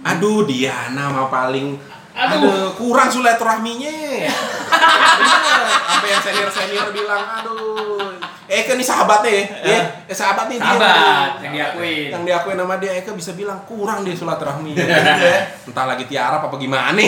aduh 0.00 0.48
Diana 0.48 1.12
mah 1.12 1.28
paling 1.28 1.76
Aduh, 2.20 2.76
kurang 2.76 3.08
silaturahminya. 3.08 3.92
Sampai 5.88 6.08
yang 6.12 6.22
senior-senior 6.22 6.88
bilang, 6.92 7.24
aduh. 7.40 8.12
Eka 8.50 8.74
nih 8.74 8.82
sahabatnya 8.82 9.30
ya. 9.30 9.44
Ya, 9.62 9.80
eh, 10.10 10.16
sahabat 10.16 10.50
nih 10.50 10.58
dia. 10.58 10.74
Sahabat, 10.74 11.32
yang 11.38 11.52
diakuin. 11.54 12.08
Yang 12.10 12.22
diakuin 12.26 12.56
nama 12.58 12.74
dia 12.82 12.92
Eka 12.98 13.14
bisa 13.14 13.32
bilang 13.38 13.62
kurang 13.62 14.02
dia 14.02 14.12
silaturahmi. 14.12 14.74
Entah 15.70 15.86
lagi 15.86 16.04
tiarap 16.10 16.42
apa 16.44 16.56
gimana. 16.58 16.98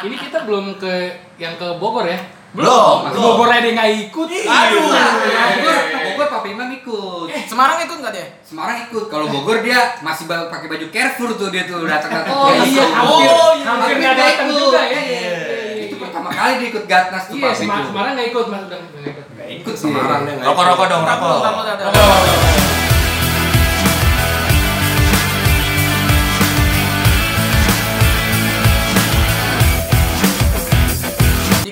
Ini 0.00 0.16
kita 0.16 0.48
belum 0.48 0.80
ke 0.80 1.12
yang 1.36 1.60
ke 1.60 1.76
Bogor 1.76 2.08
ya? 2.08 2.39
Belum. 2.50 2.96
Bogor 3.12 3.48
yang 3.48 3.72
nggak 3.72 3.90
ikut. 4.02 4.26
Aduh. 4.26 4.82
Bogor, 4.82 5.76
Bogor 6.04 6.26
Pak 6.28 6.42
Imam 6.44 6.68
ikut. 6.72 7.26
Semarang 7.46 7.78
ikut 7.80 7.96
nggak 7.96 8.12
dia? 8.12 8.26
Semarang 8.42 8.76
ikut. 8.84 9.04
Kalau 9.06 9.26
Bogor 9.26 9.62
dia 9.62 9.78
masih 10.00 10.26
ba- 10.26 10.50
pakai 10.50 10.66
baju 10.66 10.86
Carrefour 10.88 11.30
tuh 11.34 11.48
dia 11.48 11.62
tuh 11.64 11.84
datang-datang. 11.84 12.32
Oh 12.32 12.50
Dia 12.50 12.64
iya, 12.64 12.84
Oh, 12.98 13.22
iya. 13.22 13.30
hampir 13.30 13.30
Hampir 13.62 13.94
nggak 13.96 14.16
datang 14.16 14.48
juga 14.48 14.80
ya. 14.80 14.90
Iya, 14.90 15.00
iya, 15.00 15.32
Itu 15.80 15.94
iya. 15.94 16.00
pertama 16.00 16.28
kali 16.28 16.52
dia 16.56 16.68
ikut 16.68 16.84
Gatnas 16.84 17.24
tuh 17.24 17.34
Iya, 17.36 17.46
Pak. 17.46 17.54
Semarang 17.86 18.12
nggak 18.14 18.28
ikut, 18.28 18.46
Mas. 18.46 18.62
Udah 18.64 18.78
nggak 18.80 19.04
ikut. 19.06 19.24
Nggak 19.30 19.48
ikut 19.56 19.74
sih. 19.74 19.86
Semarang 19.86 20.20
Rokok 20.40 20.64
rokok 20.66 20.86
dong, 20.86 21.02
Rokok, 21.04 21.30
rokok. 21.38 21.64
rokok, 21.86 22.69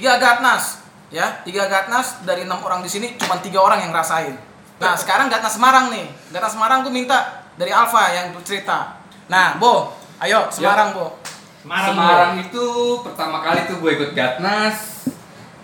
Tiga 0.09 0.25
Gatnas, 0.25 0.81
ya, 1.13 1.45
tiga 1.45 1.69
Gatnas 1.69 2.25
dari 2.25 2.49
enam 2.49 2.65
orang 2.65 2.81
di 2.81 2.89
sini 2.89 3.21
cuma 3.21 3.37
tiga 3.45 3.61
orang 3.61 3.85
yang 3.85 3.93
ngerasain. 3.93 4.41
Nah 4.81 4.97
sekarang 4.97 5.29
Gatnas 5.29 5.61
Semarang 5.61 5.93
nih, 5.93 6.09
Gatnas 6.33 6.57
Semarang 6.57 6.81
gue 6.81 6.89
minta 6.89 7.45
dari 7.61 7.69
Alfa 7.69 8.09
yang 8.17 8.33
cerita. 8.41 9.05
Nah, 9.29 9.61
Bo, 9.61 9.93
ayo 10.25 10.49
Semarang 10.49 10.97
Bo. 10.97 11.21
Semarang, 11.61 12.41
itu 12.41 12.65
pertama 13.05 13.45
kali 13.45 13.69
tuh 13.69 13.85
gue 13.85 13.91
ikut 14.01 14.17
Gatnas. 14.17 15.13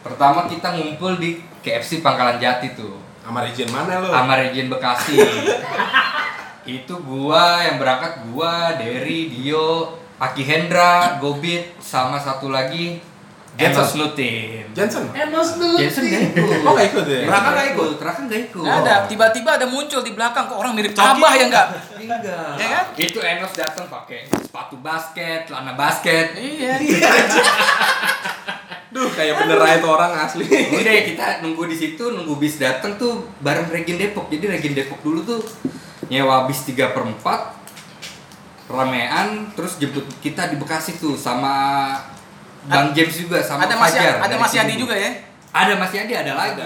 Pertama 0.05 0.45
kita 0.45 0.77
ngumpul 0.77 1.17
di 1.17 1.41
KFC 1.65 2.05
Pangkalan 2.05 2.37
Jati 2.37 2.77
tuh. 2.77 3.01
Sama 3.25 3.49
region 3.49 3.73
mana 3.73 4.05
lo? 4.05 4.13
sama 4.13 4.37
Regin 4.37 4.69
Bekasi 4.69 5.17
itu 6.77 6.93
gua 7.01 7.65
yang 7.65 7.81
berangkat 7.81 8.21
gua 8.29 8.77
Derry 8.77 9.33
Dio 9.33 9.97
Aki 10.21 10.45
Hendra 10.45 11.17
Gobit 11.17 11.81
sama 11.81 12.21
satu 12.21 12.53
lagi 12.53 13.01
Jensen. 13.55 13.71
Enos 13.77 13.91
Lutin 13.95 14.67
Johnson. 14.75 15.05
Enos 15.15 15.49
tuh. 15.55 15.79
Jensen 15.79 16.03
gak 16.05 16.23
ikut 16.29 16.67
Oh, 16.67 16.75
nggak 16.75 16.87
ikut 16.91 17.05
ya? 17.07 17.21
Raka 17.25 17.51
gak 17.53 17.67
ikut 17.71 17.97
Raka 17.97 18.21
gak 18.27 18.41
ikut 18.51 18.61
Nggak 18.61 18.79
ada, 18.83 18.95
tiba-tiba 19.07 19.51
ada 19.55 19.67
muncul 19.67 20.03
di 20.03 20.11
belakang 20.11 20.45
kok 20.45 20.59
orang 20.59 20.75
mirip 20.75 20.91
Abah 20.93 21.33
ya 21.33 21.45
enggak? 21.47 21.67
enggak 21.95 22.51
Ya 22.59 22.67
kan? 22.69 22.85
itu 22.97 23.19
Enos 23.19 23.53
datang 23.53 23.87
pakai 23.87 24.27
sepatu 24.29 24.77
basket 24.79 25.47
celana 25.47 25.75
basket 25.75 26.35
Iya. 26.37 26.75
Duh, 28.91 29.11
kayak 29.11 29.35
bener 29.37 29.59
aja 29.59 29.79
tuh 29.79 29.91
orang 29.91 30.15
asli. 30.17 30.47
udah 30.47 30.93
kita 31.05 31.43
nunggu 31.43 31.67
di 31.67 31.75
situ 31.75 32.05
nunggu 32.09 32.35
bis 32.37 32.59
datang 32.59 32.95
tuh 32.95 33.27
bareng 33.39 33.67
Regin 33.67 33.99
Depok 33.99 34.27
jadi 34.29 34.47
Regin 34.49 34.71
Depok 34.71 34.99
dulu 35.01 35.19
tuh 35.21 35.43
nyewa 36.07 36.47
bis 36.47 36.63
3 36.63 36.91
per 36.91 37.03
4 37.03 37.19
ramean 38.67 39.51
terus 39.53 39.77
jemput 39.77 40.07
kita 40.19 40.47
di 40.47 40.57
Bekasi 40.57 40.97
tuh 40.97 41.15
sama 41.15 41.91
Bang 42.65 42.97
James 42.97 43.15
juga 43.15 43.39
sama 43.45 43.69
Ada 43.69 43.75
Mas 43.77 43.93
Fajar 43.93 44.15
ada 44.25 44.35
Mas 44.41 44.53
Yadi 44.57 44.75
juga 44.81 44.95
ya? 44.97 45.11
ada 45.55 45.73
Mas 45.77 45.93
Yadi 45.93 46.13
ada 46.17 46.33
lagi 46.35 46.63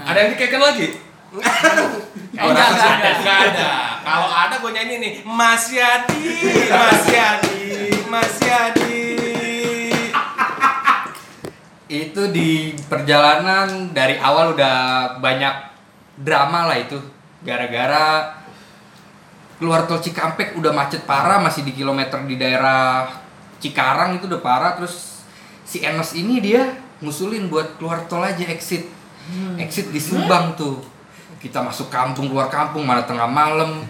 Ada 0.00 0.18
yang 0.20 0.30
dikeken 0.36 0.60
lagi? 0.60 0.88
Enggak, 1.30 2.50
enggak, 2.50 2.68
enggak. 2.74 3.14
Nggak 3.22 3.38
ada. 3.54 3.68
Kalau 4.02 4.28
ada 4.32 4.54
gue 4.58 4.70
nyanyi 4.74 4.96
nih, 4.98 5.12
Mas 5.22 5.70
Yadi, 5.70 6.26
Mas 6.66 7.04
Yadi, 7.06 7.62
Mas 8.10 8.34
Yadi. 8.42 8.98
itu 11.90 12.22
di 12.30 12.70
perjalanan 12.86 13.90
dari 13.90 14.14
awal 14.22 14.54
udah 14.54 14.78
banyak 15.18 15.54
drama 16.22 16.70
lah 16.70 16.78
itu 16.78 16.94
gara-gara 17.42 18.30
keluar 19.58 19.90
tol 19.90 19.98
Cikampek 19.98 20.54
udah 20.54 20.70
macet 20.70 21.02
parah 21.02 21.42
masih 21.42 21.66
di 21.66 21.74
kilometer 21.74 22.22
di 22.30 22.38
daerah 22.38 23.10
Cikarang 23.58 24.22
itu 24.22 24.30
udah 24.30 24.38
parah 24.38 24.78
terus 24.78 25.09
si 25.70 25.86
Enos 25.86 26.18
ini 26.18 26.42
dia 26.42 26.74
ngusulin 26.98 27.46
buat 27.46 27.78
keluar 27.78 28.02
tol 28.10 28.26
aja 28.26 28.42
exit. 28.50 28.90
Exit 29.54 29.94
di 29.94 30.02
Subang 30.02 30.58
tuh. 30.58 30.82
Kita 31.38 31.62
masuk 31.62 31.86
kampung 31.86 32.26
keluar 32.26 32.50
kampung 32.50 32.82
mana 32.82 33.06
tengah 33.06 33.30
malam. 33.30 33.86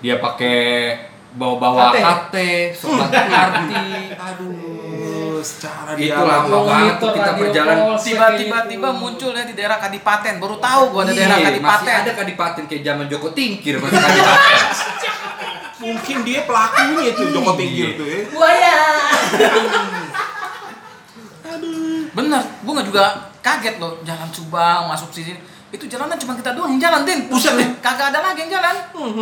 Dia 0.00 0.16
pakai 0.16 0.96
bawa-bawa 1.36 1.94
Hate. 1.94 2.02
HT, 2.02 2.36
sholat 2.74 3.12
arti, 3.14 3.78
Aduh, 4.26 5.38
secara 5.38 5.94
itu 5.94 6.10
dia 6.10 6.18
lama 6.18 6.50
Oh, 6.50 6.66
banget 6.66 6.98
itu 6.98 7.06
kita 7.14 7.30
berjalan. 7.38 7.76
Tiba-tiba 8.00 8.58
tiba 8.66 8.88
muncul 8.90 9.30
ya 9.36 9.44
di 9.46 9.54
daerah 9.54 9.78
Kadipaten. 9.78 10.42
Baru 10.42 10.58
tahu 10.58 10.82
gua 10.90 11.06
ada 11.06 11.12
daerah 11.14 11.38
Iya, 11.38 11.46
Kadipaten. 11.54 11.86
Masih 11.86 11.94
ada 12.02 12.12
kadipaten 12.16 12.62
kayak 12.66 12.82
zaman 12.82 13.06
Joko 13.06 13.28
Tingkir 13.36 13.78
masih 13.78 14.00
kadipaten. 14.00 14.58
mungkin 15.84 16.16
dia 16.28 16.40
pelakunya 16.48 17.02
itu 17.12 17.22
Joko 17.30 17.52
Tingkir 17.54 17.88
tuh 17.94 18.06
ya. 18.08 18.20
Bener, 22.10 22.42
gua 22.62 22.72
nggak 22.78 22.88
juga 22.90 23.04
kaget 23.40 23.76
loh 23.80 23.98
jalan 24.02 24.28
Subang 24.30 24.90
masuk 24.90 25.10
sini. 25.10 25.34
Itu 25.70 25.86
jalanan 25.86 26.18
cuma 26.18 26.34
kita 26.34 26.50
doang 26.58 26.74
yang 26.74 26.82
jalan, 26.82 27.06
Din. 27.06 27.30
Buset, 27.30 27.54
Din. 27.54 27.70
Kagak 27.78 28.10
ada 28.10 28.18
lagi 28.26 28.42
yang 28.42 28.58
jalan. 28.58 28.74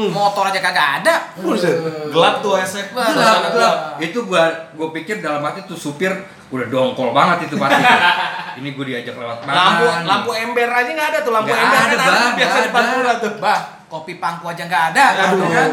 Motor 0.08 0.48
aja 0.48 0.60
kagak 0.64 1.04
ada. 1.04 1.14
Buset. 1.36 1.76
Gelap 2.08 2.40
tuh 2.40 2.56
esek. 2.56 2.96
Gelap, 2.96 3.12
suasana 3.12 3.48
gelap. 3.52 3.74
Itu 4.00 4.24
gua 4.24 4.72
gua 4.72 4.88
pikir 4.88 5.20
dalam 5.20 5.44
hati 5.44 5.68
tuh 5.68 5.76
supir 5.76 6.08
udah 6.48 6.66
dongkol 6.72 7.12
banget 7.12 7.52
itu 7.52 7.60
pasti. 7.60 7.84
Ini 8.64 8.68
gua 8.72 8.84
diajak 8.88 9.14
lewat 9.20 9.44
mana? 9.44 9.56
Lampu 9.60 9.84
nih? 9.84 10.04
lampu 10.08 10.30
ember 10.32 10.68
aja 10.72 10.90
nggak 10.96 11.08
ada 11.12 11.18
tuh 11.20 11.32
lampu 11.36 11.52
Nggak 11.52 11.62
ember 11.68 11.78
ada, 11.84 11.94
kan 11.94 12.08
ada 12.08 12.28
biasa 12.32 12.56
di 12.64 12.70
Pantura 12.72 13.12
tuh. 13.20 13.32
Bah, 13.36 13.60
kopi 13.92 14.12
pangku 14.16 14.46
aja 14.48 14.62
nggak 14.64 14.84
ada. 14.96 15.04
Aduh. 15.28 15.48
kan? 15.52 15.70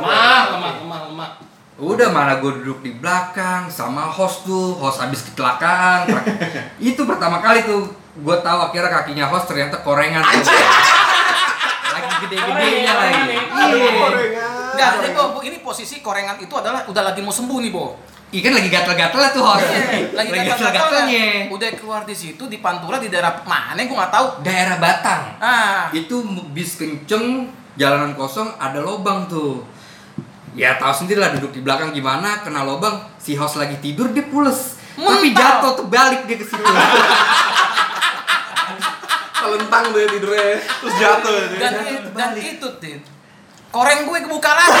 Lemah, 0.00 0.42
lemah, 0.56 0.72
lemah, 0.80 1.00
lemah. 1.12 1.30
Udah 1.76 2.08
mana 2.08 2.40
gue 2.40 2.64
duduk 2.64 2.80
di 2.80 2.96
belakang 2.96 3.68
sama 3.68 4.08
host 4.08 4.48
tuh, 4.48 4.80
host 4.80 4.96
habis 4.96 5.20
kecelakaan. 5.28 6.08
itu 6.80 7.04
pertama 7.04 7.44
kali 7.44 7.68
tuh 7.68 7.92
gue 8.16 8.36
tahu 8.40 8.58
akhirnya 8.64 8.88
kakinya 8.88 9.28
host 9.28 9.44
ternyata 9.44 9.84
korengan. 9.84 10.24
tuh. 10.24 10.40
lagi 11.92 12.12
gede-gedenya 12.24 12.92
lagi. 12.96 13.36
korengan. 13.52 13.68
Iya. 13.76 14.48
Nggak, 14.72 14.88
jadi 14.88 15.08
Bo, 15.12 15.36
Bu, 15.36 15.38
ini 15.44 15.60
posisi 15.60 16.00
korengan 16.00 16.40
itu 16.40 16.54
adalah 16.56 16.88
udah 16.88 17.02
lagi 17.12 17.20
mau 17.20 17.32
sembuh 17.32 17.60
nih, 17.60 17.68
Bo. 17.68 18.00
Iya 18.32 18.40
kan 18.42 18.52
lagi 18.56 18.68
gatel-gatel 18.72 19.20
tuh 19.36 19.42
host. 19.44 19.68
Iya, 19.68 20.16
lagi 20.16 20.30
gatal-gatalnya. 20.32 20.56
gatel-gatelnya. 20.56 21.26
Udah 21.52 21.68
keluar 21.76 22.02
di 22.08 22.16
situ 22.16 22.42
di 22.48 22.56
Pantura 22.64 22.96
di 22.96 23.12
daerah 23.12 23.36
mana 23.44 23.76
gua 23.84 23.96
nggak 24.00 24.12
tahu. 24.16 24.26
Daerah 24.40 24.76
Batang. 24.80 25.22
Ah, 25.44 25.92
Itu 25.92 26.24
bis 26.56 26.80
kenceng, 26.80 27.52
jalanan 27.76 28.16
kosong, 28.16 28.48
ada 28.56 28.80
lobang 28.80 29.28
tuh. 29.28 29.75
Ya 30.56 30.80
tahu 30.80 31.04
sendiri 31.04 31.20
lah 31.20 31.36
duduk 31.36 31.52
di 31.52 31.60
belakang 31.60 31.92
gimana, 31.92 32.40
kena 32.40 32.64
lobang, 32.64 32.96
si 33.20 33.36
host 33.36 33.60
lagi 33.60 33.76
tidur 33.76 34.08
dia 34.08 34.24
pules. 34.24 34.80
Tapi 34.96 35.28
Mental. 35.28 35.60
jatuh 35.60 35.72
terbalik 35.84 36.24
dia 36.24 36.36
ke 36.40 36.46
situ. 36.48 36.64
Kelentang 39.36 39.84
tuh 39.92 40.00
ya 40.00 40.08
tidurnya. 40.08 40.56
Terus 40.56 40.94
jatuh 40.96 41.34
dia. 41.52 41.58
dan, 41.60 41.72
dan 42.16 42.30
itu, 42.40 42.68
Tin. 42.80 43.04
Koreng 43.68 44.08
gue 44.08 44.18
kebuka 44.24 44.50
lagi. 44.56 44.80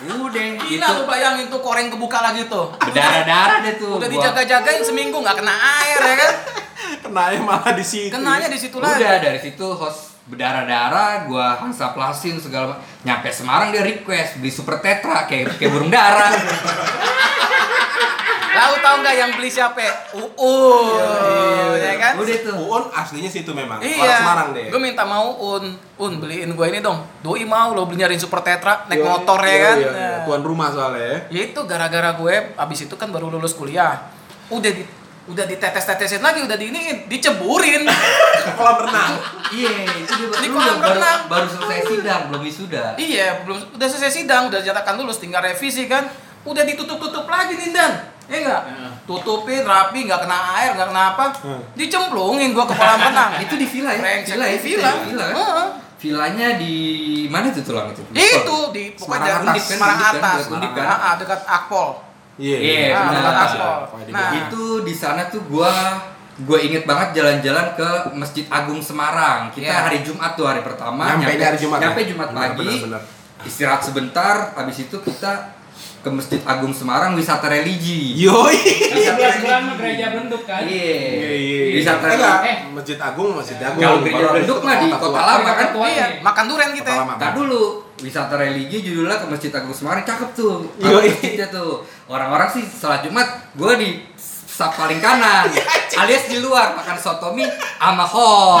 Udah, 0.00 0.46
Gila 0.64 0.86
itu 0.88 0.92
lu 0.96 1.04
bayangin 1.04 1.46
tuh 1.52 1.60
koreng 1.60 1.92
kebuka 1.92 2.18
lagi 2.24 2.48
tuh. 2.48 2.72
berdarah-darah 2.82 3.62
deh 3.62 3.74
tuh. 3.78 4.00
Udah 4.00 4.08
dijaga-jagain 4.10 4.80
seminggu 4.82 5.20
nggak 5.20 5.36
kena 5.38 5.54
air 5.54 6.00
ya 6.00 6.14
kan? 6.18 6.32
Kenanya 7.04 7.40
malah 7.44 7.72
di 7.76 7.84
situ. 7.84 8.10
Kenanya 8.10 8.48
di 8.48 8.58
situ 8.58 8.80
lagi. 8.80 8.96
Udah 8.96 9.20
dari 9.20 9.38
situ 9.38 9.66
host 9.76 10.09
berdarah-darah, 10.30 11.26
gua 11.26 11.58
hansaplasin 11.58 12.38
segala 12.38 12.70
ma- 12.70 12.80
nyampe 13.02 13.28
Semarang 13.28 13.68
dia 13.68 13.82
request 13.82 14.38
beli 14.38 14.48
super 14.48 14.78
tetra 14.78 15.26
kayak 15.26 15.58
kayak 15.58 15.68
burung 15.68 15.90
dara. 15.90 16.30
Tahu 18.50 18.74
tahu 18.76 18.96
nggak 19.00 19.16
yang 19.16 19.30
beli 19.32 19.48
siapa? 19.48 19.80
Uun, 20.12 21.74
ya 21.76 21.94
kan? 21.96 22.12
Udah 22.14 22.36
tuh. 22.40 22.54
Uun 22.60 22.84
aslinya 22.90 23.26
situ 23.26 23.50
memang. 23.50 23.78
Orang 23.78 23.88
Iya. 23.88 24.16
Semarang 24.20 24.48
deh. 24.52 24.66
Gue 24.68 24.80
minta 24.80 25.02
mau 25.02 25.32
Un, 25.54 25.64
Un 25.96 26.12
beliin 26.18 26.50
gue 26.50 26.66
ini 26.68 26.78
dong. 26.78 26.98
Doi 27.20 27.42
mau 27.42 27.72
lo 27.72 27.86
beli 27.86 28.02
nyariin 28.02 28.18
super 28.18 28.42
tetra 28.42 28.84
naik 28.84 29.00
Iya, 29.00 29.06
motor 29.06 29.38
ya 29.40 29.48
iya, 29.48 29.58
kan. 29.62 29.76
iya, 29.76 29.90
iya. 29.90 30.16
Tuan 30.26 30.42
rumah 30.42 30.68
soalnya 30.68 31.00
ya. 31.00 31.18
Ya 31.30 31.40
itu 31.46 31.60
gara-gara 31.62 32.10
gue 32.12 32.34
abis 32.52 32.78
itu 32.84 32.94
kan 32.94 33.08
baru 33.08 33.30
lulus 33.30 33.54
kuliah. 33.54 34.10
Udah 34.48 34.68
di 34.68 34.82
udah 35.30 35.44
ditetes-tetesin 35.46 36.18
lagi, 36.18 36.42
udah 36.42 36.54
diiniin, 36.54 37.06
diceburin. 37.06 37.86
Kolam 38.58 38.76
renang. 38.82 39.12
Iya, 39.50 39.70
itu 39.96 40.26
Di 40.26 40.48
kolam 40.48 40.78
baru, 40.78 40.98
renang. 40.98 41.20
baru 41.26 41.46
selesai 41.48 41.80
sidang, 41.86 42.20
belum 42.28 42.42
wisuda. 42.42 42.84
iya, 42.96 43.42
belum 43.42 43.74
udah 43.74 43.86
selesai 43.86 44.12
sidang, 44.16 44.46
udah 44.46 44.58
dinyatakan 44.58 44.94
lulus, 44.94 45.18
tinggal 45.18 45.38
revisi 45.40 45.86
kan. 45.86 46.10
Udah 46.40 46.64
ditutup-tutup 46.64 47.26
lagi 47.26 47.54
Nindan. 47.54 48.10
Ya 48.26 48.36
enggak? 48.40 48.62
Tutupin 49.04 49.62
rapi, 49.62 50.06
nggak 50.06 50.20
kena 50.22 50.38
air, 50.56 50.70
nggak 50.72 50.88
kena 50.88 51.02
apa. 51.14 51.26
Hmm. 51.42 51.62
Dicemplungin 51.74 52.50
gua 52.50 52.64
ke 52.64 52.74
kolam 52.74 52.98
renang. 53.00 53.30
Itu 53.38 53.54
di 53.54 53.66
villa 53.66 53.90
ya? 53.90 54.00
Brengsek, 54.00 54.34
Villa 54.34 54.46
ya? 54.46 54.50
di 54.50 54.60
villa. 54.60 54.90
Di 54.90 55.00
villa. 55.06 55.24
kan? 55.24 55.36
Heeh. 55.36 55.68
Villanya 56.00 56.48
di 56.56 56.74
mana 57.28 57.52
tuh 57.52 57.60
tulang 57.60 57.92
itu? 57.92 58.00
Itu 58.10 58.58
di 58.72 58.96
Semarang 58.96 58.96
pokoknya 58.96 59.34
atas. 59.36 59.52
di 59.52 59.60
Semarang 59.68 59.98
kan? 60.00 60.12
atas. 60.16 60.40
Undip 60.48 60.72
kan? 60.72 60.86
Ah, 60.86 60.96
ah, 60.96 61.14
dekat 61.18 61.40
Akpol. 61.44 61.88
Iya. 62.40 62.56
Iya, 62.56 62.76
Ah, 62.90 63.00
benar. 63.04 63.20
tempat 63.20 63.36
aspal. 63.44 63.76
Kayak 63.84 64.04
di 64.06 64.12
Nah, 64.12 64.30
itu 64.34 64.64
di 64.80 64.94
sana 64.94 65.22
tuh 65.28 65.42
gua 65.44 65.72
gue 66.40 66.58
inget 66.58 66.88
banget 66.88 67.08
jalan-jalan 67.12 67.76
ke 67.76 67.88
Masjid 68.14 68.48
Agung 68.48 68.80
Semarang. 68.80 69.52
Kita 69.52 69.68
Iya. 69.68 69.84
hari 69.84 70.00
Jumat 70.00 70.32
tuh 70.32 70.48
hari 70.48 70.64
pertama. 70.64 71.04
Nyampe 71.12 71.36
di 71.36 71.44
hari 71.44 71.58
Jumat 71.58 71.78
ya? 71.78 71.84
Nyampe 71.86 72.00
Jumat 72.02 72.28
Benar, 72.30 72.42
pagi. 72.50 72.64
benar, 72.64 72.80
benar. 72.96 73.02
Istirahat 73.40 73.82
sebentar. 73.82 74.36
Habis 74.54 74.76
itu 74.80 74.96
kita 74.98 75.32
ke 76.00 76.08
Masjid 76.08 76.40
Agung 76.42 76.72
Semarang 76.72 77.12
wisata 77.12 77.44
religi. 77.44 78.16
Yoi. 78.16 78.56
Wisata 78.56 79.60
mah 79.60 79.76
gereja 79.76 80.16
Belenduk 80.16 80.48
kan. 80.48 80.64
Iya. 80.64 81.76
Wisata 81.76 82.04
Enggak, 82.06 82.40
religi. 82.40 82.48
Eh. 82.48 82.56
Masjid 82.72 82.98
Agung, 82.98 83.30
Masjid 83.36 83.58
Agung. 83.60 83.82
Kalau 83.82 83.98
gereja 84.00 84.24
itu 84.40 84.54
mah 84.58 84.74
di 84.76 84.86
Kota. 84.90 85.20
Lama 85.20 85.50
kan. 85.50 85.68
Iya, 85.76 86.04
nih. 86.08 86.18
makan 86.24 86.44
durian 86.48 86.72
kita. 86.72 86.92
Ntar 87.20 87.30
dulu 87.36 87.62
wisata 88.00 88.34
religi 88.36 88.80
judulnya 88.84 89.20
ke 89.20 89.26
Masjid 89.28 89.52
Agung 89.52 89.76
Semarang 89.76 90.04
cakep 90.04 90.30
tuh. 90.32 90.66
Yoi. 90.80 91.08
Masjidnya 91.12 91.48
tuh. 91.52 91.84
Orang-orang 92.08 92.48
sih 92.50 92.64
sholat 92.64 93.04
Jumat, 93.04 93.52
gue 93.54 93.72
di 93.76 93.90
sap 94.60 94.76
paling 94.76 95.00
kanan 95.00 95.48
alias 96.04 96.28
di 96.28 96.36
luar 96.36 96.76
makan 96.76 97.00
sotomi 97.00 97.48
sama 97.80 98.04
ho 98.04 98.60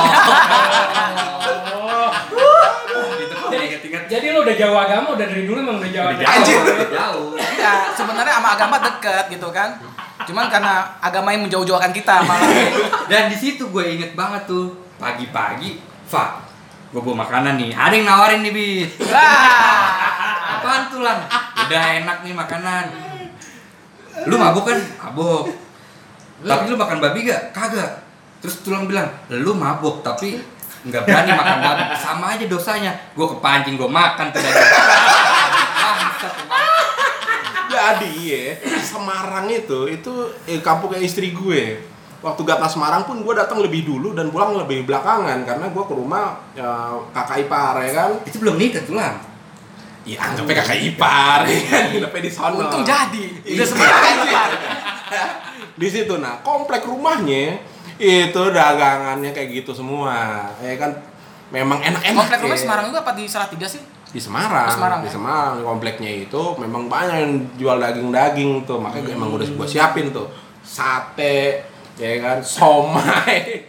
itu 3.20 3.36
jadi 3.52 3.64
inget-inget 3.68 4.02
Jadi 4.08 4.26
lo 4.32 4.40
udah 4.40 4.56
jauh 4.56 4.78
agama 4.80 5.12
udah 5.12 5.26
dari 5.28 5.44
dulu 5.44 5.60
emang 5.60 5.76
udah 5.76 5.92
jauh 5.92 6.08
agama. 6.08 6.32
Anjir. 6.32 6.56
jauh 6.88 7.36
Iya, 7.36 7.92
sebenarnya 7.92 8.34
sama 8.40 8.48
agama 8.56 8.76
deket 8.80 9.24
gitu 9.28 9.48
kan. 9.52 9.76
Cuman 10.24 10.48
karena 10.48 10.88
agama 11.04 11.36
yang 11.36 11.44
menjauh-jauhkan 11.44 11.92
kita 11.92 12.24
malah. 12.24 12.48
dan 13.12 13.28
di 13.28 13.36
situ 13.36 13.68
gue 13.68 13.84
inget 13.84 14.16
banget 14.16 14.48
tuh 14.48 14.80
pagi-pagi 14.96 15.84
Fa 16.08 16.49
gue 16.90 17.00
bawa 17.00 17.22
makanan 17.22 17.54
nih. 17.54 17.70
Ada 17.70 17.94
yang 17.94 18.06
nawarin 18.06 18.40
nih 18.42 18.52
bi. 18.52 18.68
Wah. 19.06 20.58
apaan 20.58 20.90
tuh 20.90 21.00
lang? 21.06 21.22
Udah 21.66 21.84
enak 22.02 22.26
nih 22.26 22.34
makanan. 22.34 22.84
Lu 24.26 24.34
mabuk 24.34 24.66
kan? 24.66 24.78
Mabuk. 24.98 25.54
Tapi 26.42 26.62
lu 26.66 26.74
makan 26.74 26.98
babi 26.98 27.30
gak? 27.30 27.54
Kagak. 27.54 28.02
Terus 28.42 28.64
tulang 28.66 28.90
bilang 28.90 29.06
lu 29.30 29.54
mabuk 29.54 30.02
tapi 30.02 30.42
nggak 30.80 31.02
berani 31.06 31.30
makan 31.30 31.58
babi. 31.62 31.82
Sama 31.94 32.34
aja 32.34 32.44
dosanya. 32.50 32.92
Gue 33.14 33.26
kepancing 33.38 33.78
gue 33.78 33.90
makan 33.90 34.26
tuh 34.34 34.42
emang. 34.42 34.66
Jadi 37.70 38.12
ya, 38.26 38.58
Semarang 38.82 39.46
itu 39.46 39.86
itu 39.86 40.12
eh, 40.50 40.58
kampungnya 40.58 40.98
istri 40.98 41.30
gue. 41.30 41.78
Waktu 42.20 42.42
Gatna 42.44 42.68
Semarang 42.68 43.08
pun 43.08 43.24
gue 43.24 43.32
datang 43.32 43.64
lebih 43.64 43.80
dulu 43.88 44.12
dan 44.12 44.28
pulang 44.28 44.52
lebih 44.52 44.84
belakangan 44.84 45.40
karena 45.48 45.72
gue 45.72 45.84
ke 45.88 45.94
rumah 45.96 46.36
ya, 46.52 46.92
kakak 47.16 47.48
ipar 47.48 47.80
ya 47.80 47.90
kan. 47.96 48.10
itu 48.28 48.36
belum 48.36 48.60
nikah 48.60 48.84
tulang 48.84 49.16
Iya, 50.00 50.16
anggapnya 50.16 50.54
kakak 50.64 50.80
ipar 50.80 51.40
ya 51.48 51.60
kan. 51.68 51.84
Hidupnya 51.96 52.22
di 52.24 52.32
sana. 52.32 52.56
Untung 52.56 52.84
jadi. 52.84 53.24
Iya. 53.44 53.56
Udah 53.56 53.66
sebenarnya. 53.68 54.42
di 55.80 55.88
situ 55.88 56.14
nah 56.20 56.44
komplek 56.44 56.84
rumahnya 56.84 57.56
itu 57.96 58.42
dagangannya 58.52 59.32
kayak 59.32 59.48
gitu 59.64 59.72
semua 59.72 60.44
ya 60.60 60.76
kan 60.76 60.92
memang 61.48 61.80
enak-enak 61.80 62.20
Komplek 62.20 62.40
rumah 62.44 62.56
ya. 62.56 62.62
Semarang 62.64 62.84
juga 62.92 63.00
apa 63.00 63.12
di 63.16 63.24
Salatiga 63.24 63.66
sih? 63.68 63.80
di 64.10 64.18
Semarang, 64.18 64.66
Di 64.66 64.74
Semarang, 64.74 65.00
di 65.00 65.06
ya? 65.06 65.12
Semarang 65.14 65.54
kompleknya 65.62 66.10
itu 66.10 66.42
memang 66.58 66.90
banyak 66.90 67.16
yang 67.22 67.32
jual 67.54 67.78
daging-daging 67.78 68.66
tuh 68.66 68.82
makanya 68.82 69.06
gue 69.06 69.14
emang 69.14 69.30
udah 69.30 69.46
gue 69.46 69.66
siapin 69.70 70.10
tuh 70.10 70.26
sate 70.66 71.62
ya 71.96 72.10
kan 72.18 72.38
somai 72.40 73.64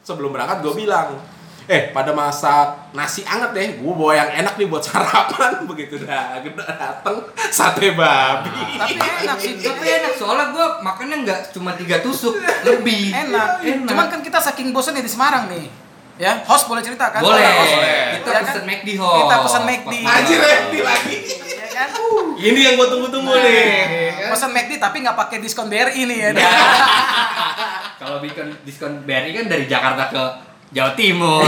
sebelum 0.00 0.30
berangkat 0.30 0.60
gue 0.60 0.74
bilang 0.76 1.16
eh 1.64 1.88
pada 1.90 2.12
masak 2.12 2.92
nasi 2.92 3.24
anget 3.24 3.50
deh 3.50 3.68
gue 3.80 3.94
bawa 3.94 4.12
yang 4.12 4.30
enak 4.36 4.52
nih 4.54 4.68
buat 4.68 4.84
sarapan 4.84 5.64
begitu 5.70 5.96
dah 5.98 6.36
udah 6.36 6.68
dateng 6.68 7.24
sate 7.48 7.96
babi 7.96 8.52
Tapi 8.76 8.94
enak 9.00 9.36
sih. 9.40 9.56
tapi 9.58 9.86
enak 9.88 10.12
soalnya 10.12 10.52
gue 10.52 10.66
makannya 10.82 11.16
nggak 11.24 11.40
cuma 11.50 11.72
tiga 11.72 12.04
tusuk 12.04 12.36
lebih 12.62 13.16
Enak. 13.16 13.64
enak. 13.64 13.88
Cuman 13.88 14.06
kan 14.06 14.20
kita 14.20 14.36
saking 14.38 14.76
bosannya 14.76 15.00
di 15.00 15.08
Semarang 15.08 15.48
nih. 15.48 15.64
Ya, 16.14 16.46
host 16.46 16.70
boleh 16.70 16.78
cerita 16.78 17.10
kan? 17.10 17.18
boleh 17.20 17.42
Host. 17.42 17.74
kita 18.14 18.28
Ya 18.28 18.38
kan? 18.38 18.44
pesen 18.46 18.64
McD 18.64 18.88
ho 18.96 19.10
Kita 19.18 19.34
pesen 19.42 19.62
McD. 19.66 19.92
Anjir, 20.00 20.38
McD 20.38 20.74
lagi. 20.80 21.16
Ya 21.50 21.66
kan? 21.74 21.88
ini 22.36 22.60
yang 22.60 22.74
gue 22.76 22.86
tunggu-tunggu 22.86 23.34
nih 23.36 23.66
Pesan 24.30 24.50
McD 24.50 24.78
tapi 24.78 25.00
nggak 25.00 25.16
pakai 25.16 25.38
diskon 25.38 25.66
BRI 25.66 26.02
nih 26.04 26.18
ya. 26.20 26.30
kalau 28.00 28.22
diskon 28.22 28.54
diskon 28.62 28.92
BRI 29.02 29.30
kan 29.32 29.46
dari 29.48 29.66
Jakarta 29.66 30.06
ke 30.06 30.22
Jawa 30.70 30.94
Timur 30.94 31.46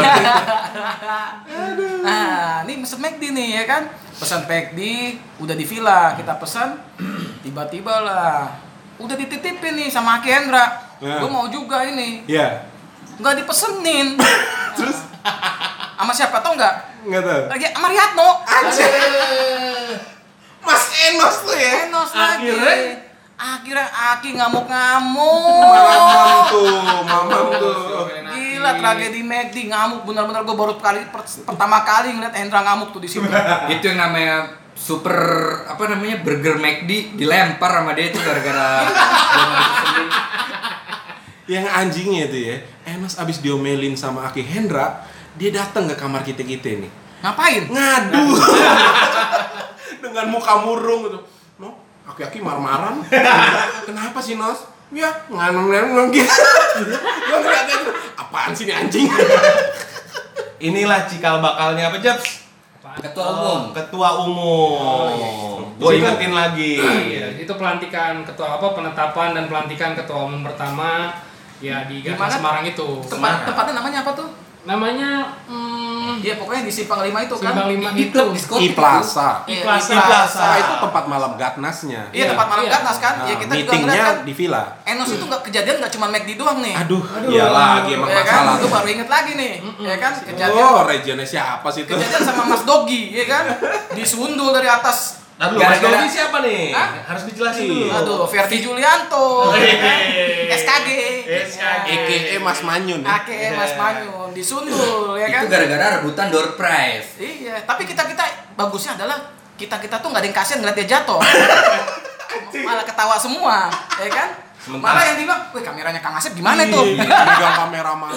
Nah, 2.03 2.63
ini 2.63 2.79
pesen 2.79 3.01
McD 3.01 3.23
nih 3.31 3.49
ya 3.55 3.65
kan. 3.67 3.83
Pesan 4.17 4.47
McD 4.47 4.81
udah 5.39 5.55
di 5.55 5.63
villa, 5.63 6.15
kita 6.15 6.35
pesan 6.37 6.79
tiba-tiba 7.41 8.01
lah 8.01 8.51
udah 8.97 9.15
dititipin 9.15 9.77
nih 9.77 9.89
sama 9.91 10.19
Aki 10.19 10.31
Hendra. 10.33 10.67
Ya. 10.99 11.21
Gue 11.21 11.29
mau 11.29 11.47
juga 11.47 11.85
ini. 11.85 12.25
ya 12.27 12.67
Nggak 13.17 13.33
dipesenin. 13.39 14.07
terus 14.77 14.97
Sama 15.97 16.13
siapa 16.13 16.39
tau 16.39 16.53
nggak? 16.53 16.75
nggak 17.03 17.21
tahu 17.21 17.41
Lagi 17.49 17.65
sama 17.69 17.87
Riyadno. 17.89 18.29
Anjir. 18.43 18.91
Mas 20.61 20.83
Enos 21.05 21.35
tuh 21.41 21.53
ya 21.53 21.85
Enos 21.85 22.11
lagi. 22.11 22.47
Akhirnya? 22.47 22.75
Akhirnya 23.37 23.87
Aki 23.87 24.29
ngamuk-ngamuk. 24.35 25.61
mamam 25.61 26.39
tuh 26.49 26.73
mamam 27.05 27.45
tuh 27.53 27.75
Gila 28.27 28.71
tragedi 28.75 29.21
McD 29.21 29.67
ngamuk 29.67 30.01
bener-bener 30.05 30.43
gue 30.43 30.55
baru 30.55 30.73
kali 30.77 31.01
per- 31.07 31.43
pertama 31.45 31.83
kali 31.83 32.13
ngeliat 32.13 32.33
Hendra 32.33 32.61
ngamuk 32.63 32.91
tuh 32.91 32.99
di 32.99 33.07
situ. 33.07 33.25
itu 33.71 33.85
yang 33.85 34.01
namanya 34.01 34.49
super 34.73 35.17
apa 35.65 35.81
namanya 35.87 36.21
burger 36.21 36.57
McD 36.57 37.15
dilempar 37.15 37.71
sama 37.73 37.93
dia 37.93 38.05
itu 38.09 38.19
gara-gara. 38.19 38.85
yang 41.47 41.67
anjingnya 41.67 42.27
itu 42.27 42.39
ya 42.51 42.57
Enos 42.87 43.19
abis 43.19 43.39
diomelin 43.39 43.95
sama 43.95 44.27
Aki 44.31 44.43
Hendra 44.43 45.07
dia 45.39 45.51
datang 45.53 45.87
ke 45.87 45.95
kamar 45.95 46.25
kita 46.25 46.43
kita 46.43 46.81
nih. 46.81 46.93
Ngapain? 47.21 47.69
ngadu. 47.69 48.27
Dengan 50.03 50.27
muka 50.33 50.65
murung 50.65 51.07
gitu. 51.07 51.19
No 51.61 51.77
aki-aki 52.07 52.39
marah-marah 52.39 53.03
kenapa 53.89 54.19
sih 54.23 54.39
Nos? 54.39 54.65
Ya 54.95 55.11
nganong-nganong 55.29 56.15
gitu. 56.15 56.31
Gua 57.29 57.39
ngeliatnya 57.43 57.77
tuh 57.85 57.95
apaan 58.17 58.55
sih 58.55 58.65
ini 58.67 58.73
anjing? 58.73 59.07
Inilah 60.63 61.05
cikal 61.11 61.43
bakalnya 61.43 61.93
apa 61.93 61.99
Japs? 62.01 62.47
ketua 62.97 63.29
umum. 63.29 63.61
Ketua 63.77 64.09
umum. 64.25 65.61
Gue 65.77 66.01
ingetin 66.01 66.33
lagi. 66.33 66.81
Iya, 66.81 67.37
itu 67.37 67.53
pelantikan 67.53 68.25
ketua 68.25 68.57
apa 68.57 68.73
penetapan 68.73 69.37
dan 69.37 69.45
pelantikan 69.53 69.93
ketua 69.93 70.25
umum 70.25 70.41
pertama 70.41 71.13
ya 71.59 71.85
di 71.85 72.03
mana? 72.05 72.33
Semarang 72.33 72.65
itu. 72.65 72.89
Tempat 73.05 73.45
tempatnya 73.45 73.75
namanya 73.79 73.99
apa 74.03 74.13
tuh? 74.13 74.29
Namanya 74.67 75.11
hmm, 75.47 76.19
Iya 76.19 76.35
pokoknya 76.35 76.67
di 76.67 76.73
Simpang 76.75 76.99
5 76.99 77.15
itu 77.23 77.35
kan. 77.39 77.55
Simpang 77.55 77.71
Lima 77.71 77.95
Di 77.95 78.11
itu. 78.11 78.19
diskotik 78.35 78.67
I 78.67 78.75
Plaza 78.75 79.47
Iya, 79.47 79.63
Plaza. 79.63 79.91
I 79.95 80.01
Plaza. 80.03 80.43
Nah, 80.43 80.57
itu 80.59 80.75
tempat 80.83 81.05
malam 81.07 81.33
gatnasnya 81.39 82.03
Iya 82.11 82.25
tempat 82.35 82.47
malam 82.51 82.65
Iya. 82.67 82.73
Gatnas 82.75 82.99
kan. 82.99 83.15
Nah, 83.15 83.27
ya 83.31 83.35
kita 83.39 83.53
juga 83.55 83.73
ngeliat 83.79 84.03
kan. 84.03 84.17
di 84.27 84.33
villa 84.35 84.63
Enos 84.83 85.09
itu 85.09 85.23
nggak 85.23 85.43
kejadian 85.45 85.77
nggak 85.79 85.93
cuma 85.95 86.07
McD 86.11 86.31
doang 86.35 86.59
nih. 86.59 86.75
aduh, 86.77 87.03
iya 87.31 87.47
lagi 87.47 87.91
emang 87.95 88.11
ya 88.11 88.19
kan, 88.19 88.27
masalah 88.43 88.55
gue 88.59 88.71
baru 88.71 88.89
inget 88.89 89.09
lagi 89.09 89.33
nih, 89.35 89.53
ya 89.79 89.97
kan, 89.97 90.13
kejadian 90.19 90.63
oh 90.63 90.79
regionnya 90.83 91.27
siapa 91.27 91.69
sih 91.71 91.83
itu 91.83 91.91
kejadian 91.93 92.23
sama 92.23 92.43
Mas 92.47 92.63
Dogi, 92.63 93.03
ya 93.13 93.25
kan, 93.25 93.45
disundul 93.99 94.51
dari 94.51 94.67
atas. 94.67 95.16
Aduh, 95.37 95.61
Mas 95.61 95.69
Gara-gara- 95.77 96.01
Dogi 96.01 96.09
siapa 96.09 96.39
nih? 96.41 96.73
Hah? 96.73 96.89
Harus 97.05 97.29
dijelasin 97.29 97.63
Iya. 97.63 97.71
dulu. 97.71 97.87
Aduh, 97.93 98.21
Ferdi 98.25 98.59
Julianto, 98.59 99.53
SKG, 100.49 100.89
EKE 101.87 102.37
Mas 102.39 102.61
Manyun 102.63 103.01
ya? 103.01 103.21
AKE 103.21 103.53
Mas 103.53 103.73
Manyun, 103.75 104.33
disundul, 104.33 105.13
ya 105.15 105.29
kan. 105.29 105.45
itu 105.45 105.49
gara-gara 105.51 106.01
rebutan 106.01 106.29
door 106.29 106.57
prize 106.57 107.21
Iya, 107.21 107.61
tapi 107.63 107.85
kita 107.85 108.07
kita 108.07 108.25
bagusnya 108.55 108.97
adalah 108.97 109.21
kita 109.55 109.77
kita 109.77 109.97
tuh 109.99 110.09
nggak 110.09 110.21
ada 110.21 110.27
yang 110.27 110.37
kasihan 110.37 110.59
ngeliat 110.59 110.77
dia 110.79 110.89
jatuh, 110.91 111.21
malah 112.59 112.85
ketawa 112.85 113.17
semua, 113.17 113.69
ya 113.95 114.09
kan. 114.09 114.29
Malah 114.67 115.05
yang 115.07 115.17
dibilang, 115.17 115.53
wih 115.53 115.63
kameranya 115.63 116.01
Kang 116.01 116.13
Asep 116.13 116.33
gimana 116.33 116.65
tuh? 116.67 116.81
Iya, 116.83 117.05
megang 117.05 117.55
kamera 117.63 117.93
mahal 117.93 118.17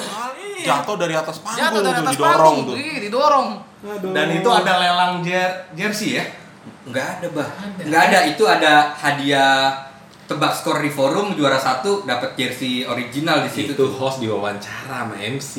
Iya. 0.55 0.65
jatuh 0.65 0.95
dari 0.95 1.13
atas 1.13 1.39
panggung 1.39 1.61
Jatuh 1.61 1.79
dari 1.79 1.93
tuh 1.93 2.01
atas 2.01 2.15
didorong 2.15 2.55
panggung, 2.57 2.67
tuh 2.73 2.99
didorong. 3.01 3.47
Dan 4.09 4.27
itu 4.33 4.49
ada 4.49 4.73
lelang 4.77 5.13
jer 5.19 5.51
jersey 5.73 6.15
ya? 6.15 6.25
Nggak 6.89 7.07
ada 7.19 7.27
bah. 7.31 7.49
Nggak 7.85 8.01
ada. 8.09 8.19
Itu 8.27 8.43
ada 8.49 8.73
hadiah 8.97 9.89
tebak 10.29 10.53
skor 10.53 10.77
di 10.85 10.93
forum 10.93 11.33
juara 11.33 11.57
satu 11.57 12.05
dapat 12.05 12.37
jersey 12.37 12.85
original 12.85 13.41
di 13.41 13.49
situ 13.49 13.73
itu 13.73 13.81
tuh. 13.81 13.89
host 13.89 14.21
diwawancara 14.21 15.09
sama 15.09 15.17
MC 15.17 15.57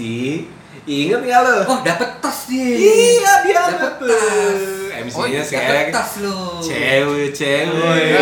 inget 0.86 1.26
nggak 1.26 1.40
lo 1.42 1.66
oh 1.66 1.78
dapat 1.82 2.22
tas 2.22 2.46
dia 2.46 2.78
iya 2.78 3.42
dia 3.42 3.66
Dapet 3.66 3.98
tuh. 3.98 4.06
Tas. 4.06 4.62
MC-nya 5.00 5.40
dapat 5.42 5.48
sekarang 5.50 5.88
tas 5.90 6.12
lu. 6.20 6.60
Cewek 6.60 7.32
cewek. 7.32 8.14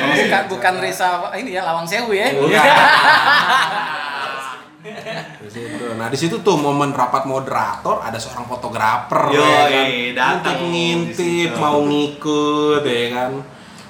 Oh, 0.00 0.14
bukan 0.16 0.42
bukan 0.48 0.74
Risa 0.80 1.28
ini 1.34 1.58
ya 1.58 1.62
Lawang 1.66 1.84
Sewu 1.84 2.14
ya. 2.14 2.30
Iya. 2.30 2.62
Di 5.56 5.64
situ. 5.64 5.86
Nah 5.96 6.06
di 6.06 6.18
situ 6.18 6.36
tuh 6.38 6.54
momen 6.54 6.92
rapat 6.92 7.24
moderator 7.24 7.96
ada 7.98 8.14
seorang 8.14 8.44
fotografer 8.44 9.32
Yoi, 9.32 9.40
ya 9.40 9.64
kan. 9.64 9.86
datang 10.12 10.68
ngintip 10.68 11.56
mau 11.56 11.80
ngikut 11.80 12.84
ya 12.84 13.08
kan 13.10 13.32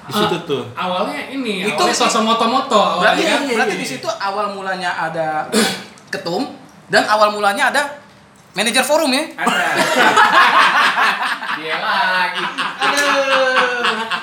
Di 0.07 0.13
situ 0.13 0.35
tuh. 0.41 0.63
Awalnya 0.71 1.27
ini, 1.29 1.67
Itu- 1.67 1.75
awalnya 1.75 1.91
sosok 1.93 2.23
moto-moto 2.23 3.03
Berarti 3.03 3.21
kan. 3.21 3.43
berarti 3.45 3.75
di 3.75 3.83
situ 3.85 4.07
awal 4.07 4.55
mulanya 4.55 4.95
ada 4.97 5.51
ketum 6.13 6.55
dan 6.87 7.03
awal 7.05 7.29
mulanya 7.29 7.67
ada 7.67 7.99
manajer 8.53 8.81
forum 8.81 9.11
ya. 9.11 9.27
Ada. 9.35 9.67
Dia 11.57 11.75
lagi. 11.77 12.43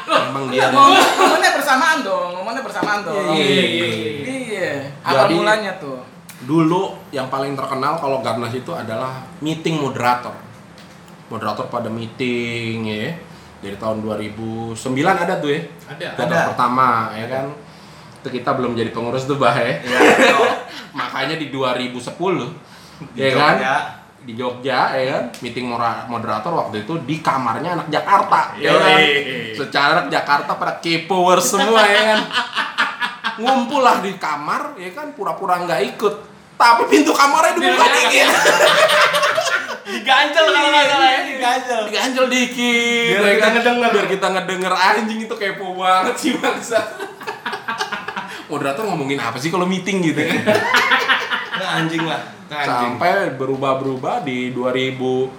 Emang 0.07 0.45
dia 0.49 0.69
Ngomongnya 0.71 1.51
bersamaan 1.53 1.99
dong, 2.01 2.29
ngomongnya 2.33 2.63
bersamaan 2.63 3.01
dong. 3.03 3.35
Iya, 3.35 3.45
iya, 3.45 3.87
iya. 3.87 3.89
Iya, 4.25 4.71
awal 5.03 5.29
mulanya 5.31 5.77
tuh. 5.77 6.01
Dulu 6.45 7.09
yang 7.09 7.33
paling 7.33 7.57
terkenal 7.57 7.97
kalau 7.97 8.21
Garnas 8.21 8.53
itu 8.53 8.69
adalah 8.77 9.25
meeting 9.41 9.81
moderator. 9.81 10.37
Moderator 11.33 11.67
pada 11.73 11.89
meeting 11.89 12.85
ya. 12.85 13.17
Dari 13.65 13.81
tahun 13.81 14.05
2009 14.05 14.77
ada 15.01 15.41
tuh 15.41 15.51
ya. 15.57 15.61
Ada. 15.89 16.09
Ada. 16.21 16.39
pertama 16.53 17.17
ya 17.17 17.27
kan. 17.33 17.45
Itu 18.21 18.29
kita 18.29 18.53
belum 18.57 18.77
jadi 18.77 18.93
pengurus 18.93 19.25
tuh 19.25 19.41
bah 19.41 19.57
ya. 19.57 19.81
Iya. 19.81 20.01
Makanya 21.01 21.41
di 21.41 21.49
2010 21.49 21.97
Di 23.13 23.21
ya 23.21 23.31
kan 23.35 23.57
Jogja. 23.59 23.77
di 24.25 24.33
Jogja 24.39 24.81
ya 24.97 25.05
kan 25.19 25.25
meeting 25.43 25.67
moderator 26.09 26.53
waktu 26.55 26.87
itu 26.87 26.95
di 27.05 27.19
kamarnya 27.21 27.77
anak 27.77 27.89
Jakarta 27.93 28.57
ya 28.57 28.73
kan 28.73 29.01
secara 29.53 29.89
anak 30.01 30.09
Jakarta 30.09 30.57
pada 30.57 30.79
kepowers 30.81 31.45
semua 31.45 31.85
ya 31.85 32.03
kan 32.15 32.21
ngumpul 33.43 33.83
lah 33.83 34.01
di 34.01 34.15
kamar 34.17 34.79
ya 34.79 34.95
kan 34.95 35.13
pura-pura 35.13 35.67
nggak 35.67 35.81
ikut 35.99 36.15
tapi 36.55 36.83
pintu 36.87 37.11
kamarnya 37.11 37.53
dibuka 37.55 37.87
dikit 37.89 38.29
Diganjel 39.85 40.45
kalau 40.47 40.71
nggak 40.71 40.87
salah 40.87 41.09
ya, 41.09 41.21
diganjel. 41.25 41.81
diganjel 41.85 42.25
dikit 42.27 43.09
Biar 43.11 43.21
ya 43.21 43.31
kita 43.31 43.43
kan? 43.43 43.53
ngedenger. 43.55 43.91
biar 43.93 44.07
kita 44.09 44.27
ngedenger 44.31 44.73
anjing 44.73 45.19
itu 45.21 45.35
kepo 45.35 45.67
banget 45.77 46.15
sih 46.17 46.33
bangsa 46.35 46.81
moderator 48.47 48.85
ngomongin 48.87 49.19
apa 49.19 49.37
sih 49.37 49.49
kalau 49.49 49.65
meeting 49.65 50.01
gitu 50.03 50.21
kan 50.21 50.41
Nah, 51.55 51.79
anjing 51.79 52.03
lah. 52.03 52.19
Anjing. 52.47 52.67
sampai 52.99 53.13
berubah-berubah 53.33 54.21
di 54.21 54.51
2000 54.51 55.31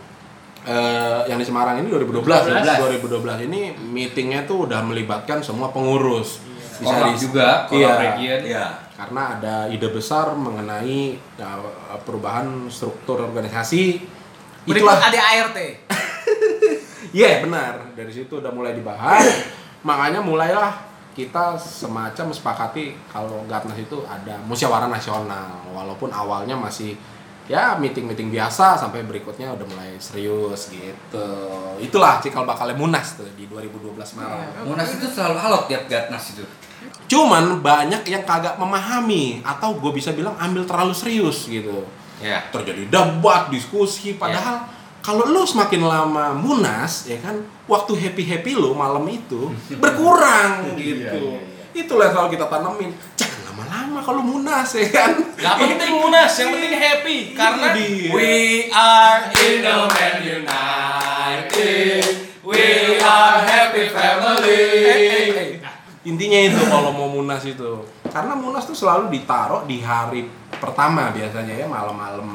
eh, 0.63 1.19
yang 1.27 1.35
di 1.35 1.45
Semarang 1.45 1.75
ini 1.77 1.91
2012 1.91 2.23
2012 2.23 3.45
ini 3.45 3.61
meetingnya 3.75 4.43
tuh 4.43 4.63
udah 4.63 4.79
melibatkan 4.81 5.41
semua 5.41 5.69
pengurus 5.69 6.39
Orang 6.83 7.15
di- 7.15 7.21
juga, 7.21 7.47
iya, 7.71 7.91
region. 7.95 8.39
Iya. 8.51 8.65
karena 8.95 9.21
ada 9.35 9.55
ide 9.67 9.91
besar 9.91 10.31
mengenai 10.35 11.19
ya, 11.35 11.51
perubahan 12.07 12.71
struktur 12.71 13.27
organisasi 13.27 13.99
Berikut 14.65 14.87
itulah 14.87 14.99
ada 15.03 15.19
ART. 15.19 15.59
Iya 17.15 17.47
benar 17.47 17.95
dari 17.95 18.11
situ 18.11 18.43
udah 18.43 18.51
mulai 18.51 18.75
dibahas 18.75 19.23
makanya 19.87 20.19
mulailah 20.19 20.75
kita 21.15 21.55
semacam 21.55 22.27
sepakati 22.35 22.91
kalau 23.07 23.47
Garnas 23.47 23.79
itu 23.79 24.03
ada 24.03 24.35
musyawarah 24.43 24.91
nasional 24.91 25.63
walaupun 25.71 26.11
awalnya 26.11 26.59
masih 26.59 26.99
ya 27.45 27.77
meeting-meeting 27.77 28.33
biasa 28.33 28.73
sampai 28.73 29.05
berikutnya 29.05 29.53
udah 29.53 29.65
mulai 29.69 29.93
serius 30.01 30.73
gitu. 30.73 31.29
Itulah 31.77 32.17
cikal 32.17 32.41
bakalnya 32.43 32.73
Munas 32.73 33.17
tuh 33.17 33.29
di 33.37 33.45
2012 33.45 33.93
Maret 34.17 34.65
Munas 34.65 34.89
itu 34.97 35.05
selalu 35.05 35.37
alot 35.37 35.63
tiap 35.69 35.85
Gatnas 35.85 36.33
itu. 36.33 36.45
cuman 37.05 37.61
banyak 37.61 38.01
yang 38.09 38.25
kagak 38.25 38.57
memahami 38.57 39.41
atau 39.45 39.77
gue 39.77 39.93
bisa 39.93 40.09
bilang 40.13 40.33
ambil 40.41 40.65
terlalu 40.65 40.93
serius 40.93 41.45
gitu. 41.45 41.85
Ya. 42.17 42.41
terjadi 42.47 42.87
debat 42.87 43.51
diskusi 43.51 44.15
padahal 44.15 44.65
kalau 45.03 45.27
lu 45.27 45.43
semakin 45.45 45.83
lama 45.85 46.31
munas 46.33 47.05
ya 47.05 47.19
kan 47.21 47.37
waktu 47.67 47.93
happy 47.93 48.23
happy 48.25 48.55
lu 48.57 48.73
malam 48.73 49.03
itu 49.05 49.51
berkurang 49.83 50.73
gitu. 50.79 51.37
itulah 51.75 52.07
yang 52.09 52.13
selalu 52.15 52.29
kita 52.39 52.45
tanemin 52.47 52.89
lama-lama 53.55 54.03
kalau 54.03 54.19
munas 54.19 54.67
ya 54.75 54.91
kan 54.91 55.15
Gak 55.39 55.55
penting 55.55 55.95
munas, 55.95 56.31
yang 56.35 56.51
penting 56.51 56.75
happy. 56.75 57.17
Karena 57.31 57.71
dia. 57.71 58.11
we 58.11 58.67
are 58.67 59.31
Indoman 59.31 60.15
United. 60.43 62.03
We 62.43 62.99
are 62.99 63.39
happy 63.47 63.87
family. 63.87 65.55
intinya 66.05 66.37
itu 66.37 66.61
kalau 66.69 66.93
mau 66.93 67.09
munas 67.09 67.41
itu 67.49 67.81
karena 68.13 68.37
munas 68.37 68.69
tuh 68.69 68.77
selalu 68.77 69.09
ditaruh 69.09 69.65
di 69.65 69.81
hari 69.81 70.29
pertama 70.53 71.09
biasanya 71.09 71.49
ya 71.49 71.65
malam-malam 71.65 72.29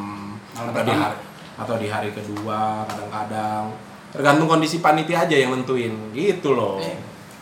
atau 0.58 0.82
di 0.82 0.90
hari 0.90 1.16
atau 1.54 1.74
di 1.78 1.86
hari 1.86 2.10
kedua 2.10 2.82
kadang-kadang 2.90 3.70
tergantung 4.10 4.50
kondisi 4.50 4.82
panitia 4.82 5.22
aja 5.22 5.38
yang 5.38 5.54
nentuin 5.54 5.94
gitu 6.10 6.50
loh 6.58 6.82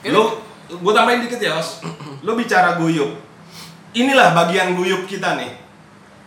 Lu, 0.06 0.36
gue 0.68 0.92
tambahin 0.94 1.26
dikit 1.26 1.40
ya, 1.42 1.58
Os. 1.58 1.82
Lu 2.22 2.38
bicara 2.38 2.78
guyup. 2.78 3.27
Inilah 3.92 4.34
bagian 4.34 4.72
guyup 4.72 5.04
kita 5.04 5.34
nih. 5.34 5.52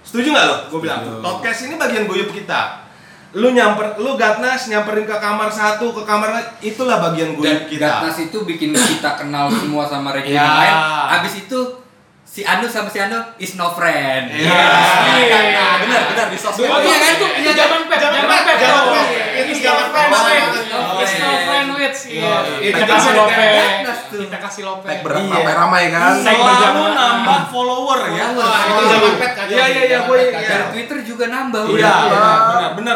Setuju 0.02 0.34
nggak 0.34 0.46
lo? 0.46 0.56
Gue 0.68 0.80
bilang, 0.82 1.02
podcast 1.20 1.66
ini 1.66 1.76
bagian 1.76 2.06
guyup 2.06 2.30
kita. 2.30 2.82
Lu 3.32 3.50
nyamper, 3.50 3.96
lu 3.96 4.16
Gatnas 4.16 4.68
nyamperin 4.68 5.06
ke 5.06 5.16
kamar 5.16 5.48
satu, 5.48 5.94
ke 5.94 6.04
kamar 6.04 6.36
itulah 6.60 7.00
bagian 7.00 7.32
Dan 7.32 7.38
guyup 7.38 7.62
kita. 7.70 7.86
Gatnas 8.02 8.18
itu 8.20 8.38
bikin 8.44 8.74
kita 8.74 9.16
kenal 9.16 9.48
semua 9.56 9.86
sama 9.86 10.12
region 10.12 10.34
Ya. 10.34 10.42
yang 10.42 10.58
lain. 10.58 10.76
Abis 11.16 11.34
itu 11.40 11.60
si 12.22 12.42
Anu 12.42 12.66
sama 12.66 12.88
si 12.88 12.98
Anu 12.98 13.16
is 13.38 13.56
no 13.56 13.72
friend. 13.72 14.32
Iya. 14.32 14.68
benar 15.80 16.02
benar 16.12 16.26
di 16.28 16.38
sosmed 16.38 16.66
Oh 16.66 16.80
iya 16.80 16.98
kan 16.98 17.14
tuh, 17.18 17.30
iya 17.38 17.52
zaman 17.54 17.80
pep, 17.86 18.00
zaman 18.00 18.20
pep. 18.26 18.58
Zaman 18.58 18.84
pep. 18.90 19.06
Itu 19.38 19.54
zaman 19.60 19.86
pep. 19.92 20.08
It's 21.00 21.14
no 21.16 21.30
with. 21.82 21.98
iya. 22.06 22.22
Iya. 22.22 22.70
Itu 22.70 22.78
Kita 22.78 22.86
kasih 22.94 23.12
lope. 23.18 23.50
Kita 24.14 24.38
kasih 24.38 24.64
lope. 24.70 24.86
Tag 24.86 25.00
berat 25.02 25.24
ramai-ramai 25.26 25.84
kan 25.90 26.14
Selalu 26.22 26.86
nambah 26.94 27.40
follower 27.50 28.00
ya. 28.14 28.26
Itu 28.30 28.42
Oh. 28.42 28.84
zaman 28.86 29.14
pet 29.18 29.32
kacau. 29.34 29.54
Iya 29.58 29.66
iya 29.66 29.82
iya, 29.90 30.00
gue 30.06 30.20
iya. 30.30 30.50
Dan 30.50 30.62
Twitter 30.72 30.98
juga 31.02 31.26
nambah. 31.34 31.62
Iya, 31.74 31.94
benar, 32.78 32.96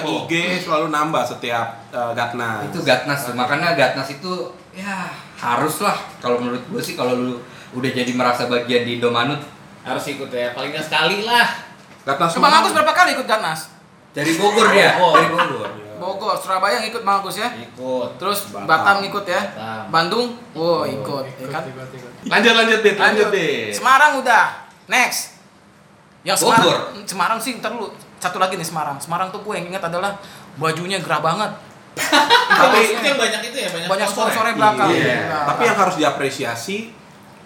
ke. 0.00 0.08
IG 0.08 0.32
selalu 0.64 0.86
nambah 0.88 1.22
setiap 1.22 1.66
uh, 1.92 2.10
Gatnas 2.16 2.72
Itu 2.72 2.80
Gatnas 2.80 3.20
tuh. 3.28 3.34
Makanya 3.36 3.76
Gatnas 3.76 4.08
itu 4.08 4.32
ya 4.74 5.12
harus 5.38 5.84
lah 5.84 5.94
kalau 6.18 6.40
menurut 6.40 6.64
gue 6.66 6.80
sih 6.82 6.96
kalau 6.96 7.14
lu 7.14 7.36
udah 7.76 7.90
jadi 7.92 8.10
merasa 8.16 8.48
bagian 8.48 8.82
di 8.88 8.98
Indomanut 8.98 9.38
Harus 9.84 10.08
ikut 10.08 10.32
ya, 10.32 10.56
paling 10.56 10.72
nggak 10.72 10.80
sekali 10.88 11.28
lah. 11.28 11.44
Gatnas 12.08 12.40
Bang 12.40 12.56
Agus 12.56 12.72
berapa 12.72 12.88
kali 12.96 13.12
ikut 13.12 13.28
Gatnas? 13.28 13.74
dari 14.14 14.32
Bogor 14.38 14.70
dia, 14.70 14.94
dari 14.94 15.28
Bogor. 15.28 15.68
Bogor, 15.98 16.36
Surabaya 16.38 16.82
ngikut 16.82 17.02
Bang 17.06 17.22
Agus 17.22 17.36
ya. 17.38 17.48
Ikut. 17.54 18.08
Terus 18.18 18.50
Batam. 18.50 18.66
Batam 18.66 18.96
ngikut 19.04 19.24
ya. 19.26 19.42
Batam. 19.54 19.84
Bandung, 19.90 20.26
oh 20.54 20.82
ikut, 20.82 21.24
ya 21.38 21.46
Ikut, 21.46 21.50
kan? 21.52 21.62
ikut, 21.66 21.88
ikut. 21.94 22.10
Lanjut 22.28 22.52
lanjut 22.56 22.80
dit, 22.82 22.96
lanjut 22.98 23.28
dit. 23.30 23.70
Semarang 23.74 24.18
udah. 24.18 24.66
Next. 24.90 25.38
Yang 26.24 26.44
Semarang, 26.44 26.64
Bogor. 26.64 26.80
Semarang 27.04 27.38
sih 27.40 27.52
ntar 27.60 27.72
lu 27.76 27.88
satu 28.18 28.40
lagi 28.40 28.56
nih 28.56 28.66
Semarang. 28.66 28.96
Semarang 28.96 29.28
tuh 29.28 29.44
gue 29.44 29.54
yang 29.54 29.66
ingat 29.68 29.84
adalah 29.86 30.16
bajunya 30.56 30.98
gerah 30.98 31.20
banget. 31.20 31.52
Tapi 31.94 32.78
itu 32.90 33.04
yang 33.06 33.18
banyak 33.18 33.40
itu 33.54 33.56
ya, 33.62 33.68
banyak, 33.70 33.88
Banyak 33.88 34.08
sponsor 34.10 34.34
sponsornya 34.34 34.54
belakang. 34.58 34.88
Iya. 34.90 35.16
Nah, 35.30 35.42
tapi 35.54 35.62
yang 35.68 35.78
harus 35.78 35.94
diapresiasi 35.94 36.76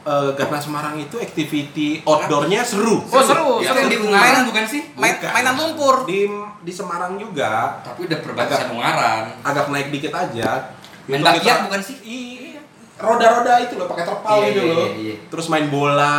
uh, 0.08 0.32
Gatnas 0.32 0.64
Semarang 0.64 0.96
itu 0.96 1.16
activity 1.18 2.00
outdoornya 2.02 2.64
seru 2.64 3.04
Oh 3.04 3.20
seru, 3.20 3.60
Itu 3.60 3.68
seru. 3.68 3.76
yang 3.76 3.88
di 3.88 3.98
Ungaran 4.00 4.42
bukan 4.48 4.64
sih? 4.64 4.82
Main, 4.94 5.14
Bukan. 5.14 5.30
mainan 5.30 5.54
lumpur. 5.54 5.96
di 6.02 6.24
di 6.58 6.72
Semarang 6.72 7.14
juga 7.14 7.78
Tapi 7.82 8.08
udah 8.08 8.18
perbatasan 8.18 8.72
Ungaran. 8.72 9.36
agak 9.44 9.68
naik 9.68 9.88
dikit 9.90 10.10
aja 10.10 10.72
Main 11.04 11.20
kita- 11.36 11.64
bukan 11.64 11.80
sih? 11.80 11.96
Iya. 12.00 12.60
Roda-roda 12.98 13.54
itu 13.60 13.76
loh 13.76 13.86
pakai 13.86 14.04
terpal 14.04 14.36
Iya, 14.38 14.46
gitu 14.48 14.60
iya, 14.60 14.66
loh. 14.66 14.78
iya, 14.82 14.90
iya. 14.98 15.14
Terus 15.28 15.46
main 15.46 15.66
bola, 15.68 16.18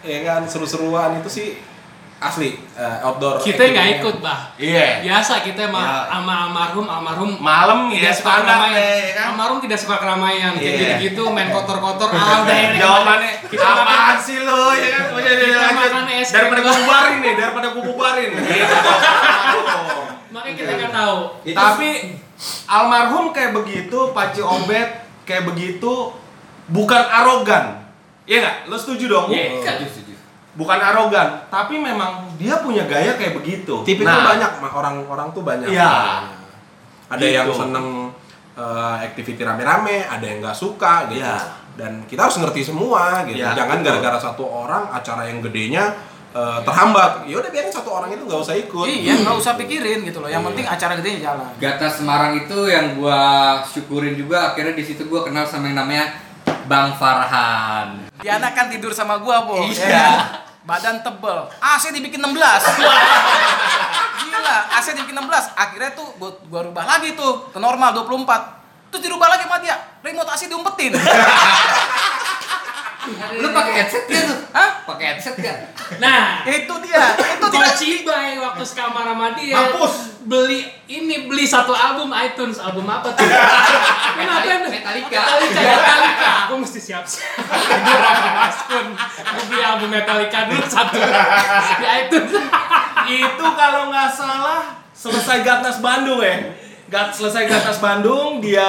ya 0.00 0.18
kan 0.22 0.46
seru-seruan 0.46 1.18
itu 1.18 1.26
sih 1.26 1.48
asli 2.18 2.58
eh, 2.74 2.96
outdoor. 3.00 3.38
Kita 3.38 3.62
nggak 3.62 3.88
ikut, 3.96 4.16
Bah. 4.18 4.50
Iya. 4.58 5.06
Biasa 5.06 5.38
kita 5.40 5.70
sama 5.70 5.78
Ya. 5.78 5.94
sama 6.10 6.34
almarhum, 6.50 6.86
almarhum 6.86 7.30
Malam 7.38 7.86
tidak 7.88 8.02
ya 8.02 8.12
suka 8.12 8.30
standar 8.34 8.58
keramaian. 8.58 8.98
ya 8.98 9.12
kan. 9.14 9.24
Almarhum 9.30 9.58
tidak 9.62 9.78
suka 9.78 9.96
keramaian. 9.96 10.52
Kayak 10.52 10.66
Iya. 10.66 10.78
gitu-gitu 10.98 11.22
main 11.30 11.48
kotor-kotor. 11.48 12.08
Ah, 12.10 12.42
udah 12.42 12.58
ini. 12.58 12.76
Jawabannya 12.76 13.30
Kita 13.46 13.64
apaan 13.64 14.16
sih 14.18 14.38
lo 14.42 14.74
ya 14.74 14.88
kan? 14.92 15.04
Jadi 15.16 15.44
Kita 15.48 15.68
makan 15.72 16.04
es 16.10 16.28
Daripada 16.28 16.60
gue 16.60 16.74
bubarin 16.76 17.16
nih, 17.22 17.34
daripada 17.34 17.66
gue 17.70 17.82
bubarin. 17.84 18.28
Gitu. 18.34 18.74
Makanya 20.28 20.54
kita 20.54 20.72
nggak 20.74 20.92
tahu. 20.92 21.18
Tapi 21.48 21.88
almarhum 22.66 23.24
kayak 23.30 23.52
begitu, 23.54 23.98
Paci 24.10 24.42
Obet 24.42 24.88
kayak 25.22 25.46
begitu 25.46 26.12
bukan 26.66 27.02
arogan. 27.04 27.78
Iya 28.24 28.38
nggak? 28.42 28.56
Lo 28.66 28.76
setuju 28.76 29.04
dong? 29.06 29.26
Iya, 29.30 29.56
setuju, 29.56 29.86
setuju. 29.88 30.07
Bukan 30.58 30.74
arogan, 30.76 31.46
tapi 31.46 31.78
memang 31.78 32.34
dia 32.34 32.58
punya 32.58 32.82
gaya 32.82 33.14
kayak 33.14 33.38
begitu. 33.38 33.86
Tipikal 33.86 34.10
Nah, 34.10 34.26
banyak 34.26 34.52
mah, 34.58 34.72
orang-orang 34.74 35.30
tuh 35.30 35.46
banyak. 35.46 35.70
Iya. 35.70 36.26
Ada 37.06 37.22
yang 37.24 37.46
Gitu. 37.46 37.56
seneng 37.56 37.86
eh, 38.52 38.96
activity 39.06 39.38
rame-rame, 39.38 40.02
ada 40.02 40.18
yang 40.20 40.42
nggak 40.42 40.50
suka 40.52 41.06
gitu. 41.06 41.22
Iya. 41.22 41.38
Dan 41.72 42.02
kita 42.04 42.26
harus 42.26 42.42
ngerti 42.42 42.66
semua 42.66 43.22
gitu. 43.22 43.38
Iya, 43.38 43.54
Jangan 43.54 43.86
gara-gara 43.86 44.18
satu 44.18 44.42
orang 44.42 44.90
acara 44.90 45.24
yang 45.24 45.38
gedenya 45.38 45.94
eh, 46.28 46.60
terhambat. 46.60 47.22
Ya 47.24 47.38
udah 47.38 47.48
biarin 47.48 47.70
satu 47.70 47.88
orang 47.88 48.10
itu 48.10 48.26
nggak 48.26 48.42
usah 48.42 48.58
ikut. 48.58 48.82
Iya, 48.84 49.14
nggak 49.22 49.36
usah 49.38 49.54
pikirin 49.54 50.02
gitu 50.02 50.18
loh. 50.18 50.26
Yang 50.26 50.42
Iya. 50.42 50.48
penting 50.50 50.66
acara 50.68 50.92
gedenya 50.98 51.20
jalan. 51.24 51.46
Gatnas 51.56 51.94
Semarang 51.94 52.32
itu 52.36 52.58
yang 52.66 52.86
gua 52.92 53.20
syukurin 53.64 54.12
juga 54.12 54.52
akhirnya 54.52 54.74
di 54.74 54.82
situ 54.82 55.06
gua 55.06 55.22
kenal 55.22 55.46
sama 55.46 55.70
yang 55.70 55.78
namanya 55.78 56.18
Bang 56.66 56.92
Farhan. 56.92 58.10
Diana 58.18 58.50
kan 58.50 58.66
tidur 58.68 58.90
sama 58.90 59.22
gua, 59.22 59.46
Bu. 59.46 59.62
Iya. 59.64 59.86
ya 59.86 59.88
kan? 59.88 60.18
Badan 60.68 61.00
tebel. 61.00 61.48
AC 61.64 61.96
dibikin 61.96 62.20
16. 62.20 62.28
Gila, 64.20 64.56
AC 64.76 64.86
dibikin 64.92 65.16
16. 65.16 65.56
Akhirnya 65.56 65.96
tuh 65.96 66.12
gua, 66.20 66.36
gua 66.52 66.60
rubah 66.68 66.84
lagi 66.84 67.16
tuh 67.16 67.48
ke 67.48 67.56
normal 67.56 67.96
24. 67.96 68.92
Terus 68.92 69.00
dirubah 69.00 69.32
lagi 69.32 69.48
sama 69.48 69.64
dia. 69.64 69.80
Remote 70.04 70.28
AC 70.28 70.44
diumpetin. 70.44 70.92
Lu 73.38 73.48
pakai 73.50 73.72
headset 73.78 74.04
gak 74.04 74.22
tuh? 74.24 74.38
Hah? 74.50 74.70
Pakai 74.84 75.04
headset 75.12 75.34
gak? 75.36 75.56
Nah, 75.96 76.42
Itu 76.42 76.74
dia. 76.80 77.16
Itu 77.16 77.46
Gua 77.46 77.64
dia. 77.64 77.72
cibai 77.72 78.36
waktu 78.36 78.62
sekamar 78.62 79.04
sama 79.06 79.32
dia 79.32 79.56
Mampus. 79.56 80.20
beli 80.22 80.60
ini 80.86 81.24
beli 81.24 81.42
satu 81.42 81.72
album 81.72 82.12
iTunes 82.12 82.56
album 82.56 82.84
apa 82.84 83.08
tuh? 83.10 83.24
Kenapa? 84.18 84.44
Metallica. 84.66 85.08
Metallica. 85.08 85.60
Metallica. 85.60 86.30
Aku 86.44 86.54
mesti 86.58 86.78
siap-siap. 86.78 87.32
Beli 89.40 89.60
album 89.60 89.88
Metallica 89.88 90.38
dulu 90.46 90.64
satu 90.64 90.96
di 91.74 91.86
iTunes. 91.86 92.32
itu 93.08 93.46
kalau 93.54 93.88
nggak 93.88 94.10
salah 94.10 94.62
selesai 94.92 95.40
Gatnas 95.40 95.80
Bandung 95.80 96.20
ya 96.20 96.36
Gat 96.88 97.08
selesai 97.10 97.48
Gatnas 97.48 97.78
Bandung 97.78 98.40
dia 98.40 98.68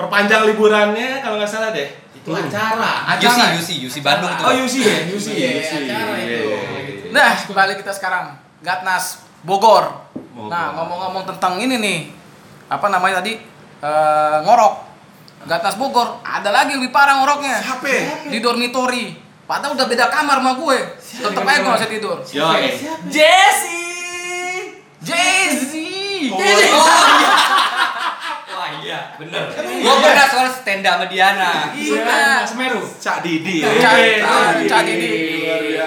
perpanjang 0.00 0.48
liburannya 0.48 1.20
kalau 1.20 1.36
nggak 1.36 1.50
salah 1.50 1.70
deh 1.70 1.88
Itu 2.16 2.32
acara. 2.32 3.16
Yusi, 3.16 3.44
Yusi, 3.56 3.74
Yusi 3.84 3.98
Bandung 4.00 4.32
tuh. 4.36 4.44
oh 4.48 4.52
Yusi 4.56 4.80
ya 4.80 5.04
Yusi 5.08 5.32
Yusi. 5.36 5.88
acara 5.88 6.16
Iya, 6.16 6.24
itu. 6.24 6.48
iya, 6.48 6.60
iya. 7.08 7.10
Nah, 7.10 7.32
balik 7.52 7.80
kita 7.80 7.90
sekarang. 7.90 8.36
Gatnas 8.60 9.24
Bogor. 9.40 9.88
Bogor. 10.36 10.52
Nah, 10.52 10.76
ngomong-ngomong 10.76 11.24
tentang 11.26 11.56
ini 11.58 11.80
nih. 11.80 11.98
Apa 12.68 12.86
namanya 12.86 13.24
tadi? 13.24 13.40
Eh, 13.80 14.36
ngorok. 14.44 14.74
Gatnas 15.48 15.80
Bogor, 15.80 16.20
ada 16.20 16.52
lagi 16.52 16.76
lebih 16.76 16.92
parah 16.92 17.18
ngoroknya. 17.18 17.56
Siapa? 17.58 18.28
Di 18.28 18.38
dormitori. 18.44 19.16
Padahal 19.48 19.74
udah 19.74 19.86
beda 19.88 20.06
kamar 20.12 20.38
sama 20.38 20.52
gue. 20.54 20.78
Tetep 21.00 21.42
aja 21.42 21.58
gue 21.58 21.72
bisa 21.74 21.88
tidur. 21.88 22.16
Yo, 22.30 22.46
Jesse! 23.08 23.82
Jesse! 25.00 25.88
Oh. 26.30 27.58
Iya, 28.90 29.14
bener. 29.22 29.46
Gua 29.54 30.02
pernah 30.02 30.26
soal 30.26 30.50
stand 30.50 30.82
up 30.82 30.98
sama 30.98 31.06
Diana. 31.06 31.70
Iya. 31.70 32.42
Semeru. 32.42 32.82
Cak 32.98 33.22
Didi. 33.22 33.62
Cak 33.62 33.70
Iya, 33.70 33.90
iya, 33.94 34.18
Didi. 34.18 34.26
Masa? 34.26 34.66
Cak 34.66 34.82
Didi. 34.82 35.14
Iya. 35.46 35.86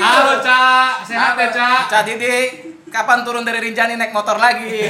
Halo 0.00 0.40
Cak, 0.40 1.04
sehat 1.04 1.36
ya 1.36 1.48
Cak? 1.52 1.80
Cak 1.92 2.02
Didi, 2.08 2.36
kapan 2.88 3.20
turun 3.20 3.44
dari 3.44 3.60
Rinjani 3.60 4.00
naik 4.00 4.16
motor 4.16 4.40
lagi? 4.40 4.64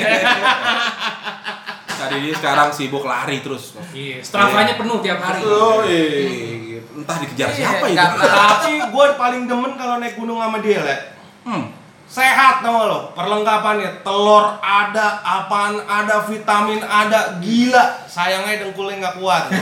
Cak 1.99 2.15
Didi 2.15 2.31
sekarang 2.31 2.71
sibuk 2.71 3.03
lari 3.03 3.43
terus. 3.43 3.75
Iya, 3.91 4.23
Strava-nya 4.23 4.79
penuh 4.79 5.03
tiap 5.03 5.19
hari. 5.19 5.43
Oh, 5.43 5.83
iya. 5.83 6.79
Entah 6.95 7.19
dikejar 7.19 7.51
siapa 7.51 7.91
Iya, 7.91 8.07
itu. 8.07 8.23
Tapi 8.23 8.73
gue 8.87 9.07
paling 9.19 9.51
demen 9.51 9.75
kalau 9.75 9.99
naik 9.99 10.15
gunung 10.15 10.39
sama 10.39 10.63
dia, 10.63 10.79
Le. 10.79 10.97
Hmm. 11.43 11.75
Sehat 12.11 12.59
tau 12.59 12.91
lo, 12.91 13.15
perlengkapannya 13.15 14.03
telur 14.03 14.59
ada, 14.59 15.23
apaan 15.23 15.79
ada, 15.87 16.27
vitamin 16.27 16.83
ada, 16.83 17.39
gila. 17.39 18.03
Sayangnya 18.11 18.67
dengkulnya 18.67 18.99
nggak 18.99 19.17
kuat. 19.23 19.47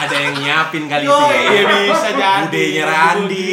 Ada 0.00 0.16
yang 0.16 0.32
nyiapin 0.40 0.88
kali 0.88 1.04
Yo, 1.04 1.12
itu 1.12 1.28
ya. 1.28 1.52
iya 1.52 1.76
bisa 1.92 2.08
jadi. 2.16 2.40
Budenya 2.48 2.84
Randi. 2.88 3.48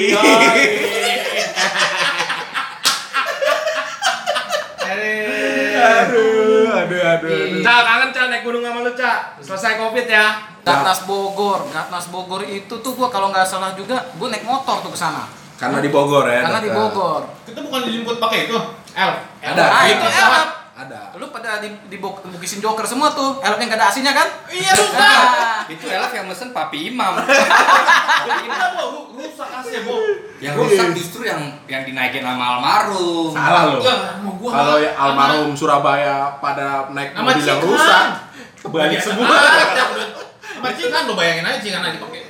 Aduh, 5.75 6.71
aduh, 6.71 7.01
aduh. 7.03 7.35
Cak, 7.59 7.81
kangen 7.83 8.09
Cak 8.15 8.25
naik 8.31 8.41
gunung 8.47 8.63
sama 8.63 8.79
lu, 8.79 8.95
Cak. 8.95 9.43
Selesai 9.43 9.75
Covid 9.75 10.07
ya. 10.07 10.55
Gatnas 10.63 11.03
Bogor, 11.03 11.67
Gatnas 11.67 12.07
Bogor 12.11 12.47
itu 12.47 12.79
tuh 12.79 12.91
gua 12.95 13.11
kalau 13.11 13.27
nggak 13.31 13.43
salah 13.43 13.75
juga 13.75 14.07
gua 14.15 14.31
naik 14.31 14.47
motor 14.47 14.79
tuh 14.83 14.91
ke 14.95 14.99
sana. 14.99 15.27
Karena 15.57 15.77
di 15.81 15.89
Bogor 15.89 16.25
ya. 16.25 16.41
Karena 16.41 16.61
di. 16.61 16.69
Bogor. 16.69 17.21
Kita 17.43 17.59
bukan 17.59 17.81
dijemput 17.83 18.15
pakai 18.17 18.39
itu. 18.45 18.57
L. 18.93 19.11
Ada. 19.41 19.63
Ah, 19.63 19.81
Ada. 19.81 19.89
itu 19.89 20.05
elap. 20.07 20.47
Ada. 20.77 20.99
Lu 21.17 21.33
pada 21.33 21.57
di, 21.57 21.73
di 21.89 21.97
bukisin 21.97 22.61
joker 22.61 22.85
semua 22.85 23.09
tuh. 23.09 23.41
Elap 23.41 23.57
yang 23.57 23.65
gak 23.67 23.81
ada 23.81 23.89
asinya 23.89 24.13
kan? 24.13 24.27
Iya, 24.45 24.69
rusak. 24.71 24.93
Nah, 24.93 25.65
Itu 25.65 25.85
elaf 25.89 26.13
yang 26.13 26.29
mesen 26.29 26.53
Papi 26.53 26.93
Imam. 26.93 27.17
Kenapa 28.45 28.83
Bu? 28.85 29.17
rusak 29.17 29.49
AC, 29.49 29.71
Bu? 29.81 29.95
yang 30.37 30.53
rusak 30.53 30.93
justru 30.93 31.25
yang 31.25 31.41
yang 31.65 31.81
dinaikin 31.81 32.21
sama 32.21 32.61
almarhum. 32.61 33.33
Salah 33.33 33.73
lo. 33.73 33.81
Ya, 33.81 33.95
Kalau 34.53 34.75
ya 34.77 34.91
almarhum 34.93 35.57
Surabaya 35.57 36.37
pada 36.37 36.85
naik 36.93 37.17
mobil 37.17 37.41
yang 37.41 37.57
rusak, 37.57 38.29
kebalik 38.61 39.01
semua. 39.01 39.25
aja. 39.25 40.05
Sama 40.37 40.69
Cikan 40.73 41.05
lo 41.05 41.13
bayangin 41.13 41.45
aja 41.45 41.57
Cikan 41.57 41.81
lagi 41.81 41.97
pakai 41.97 42.21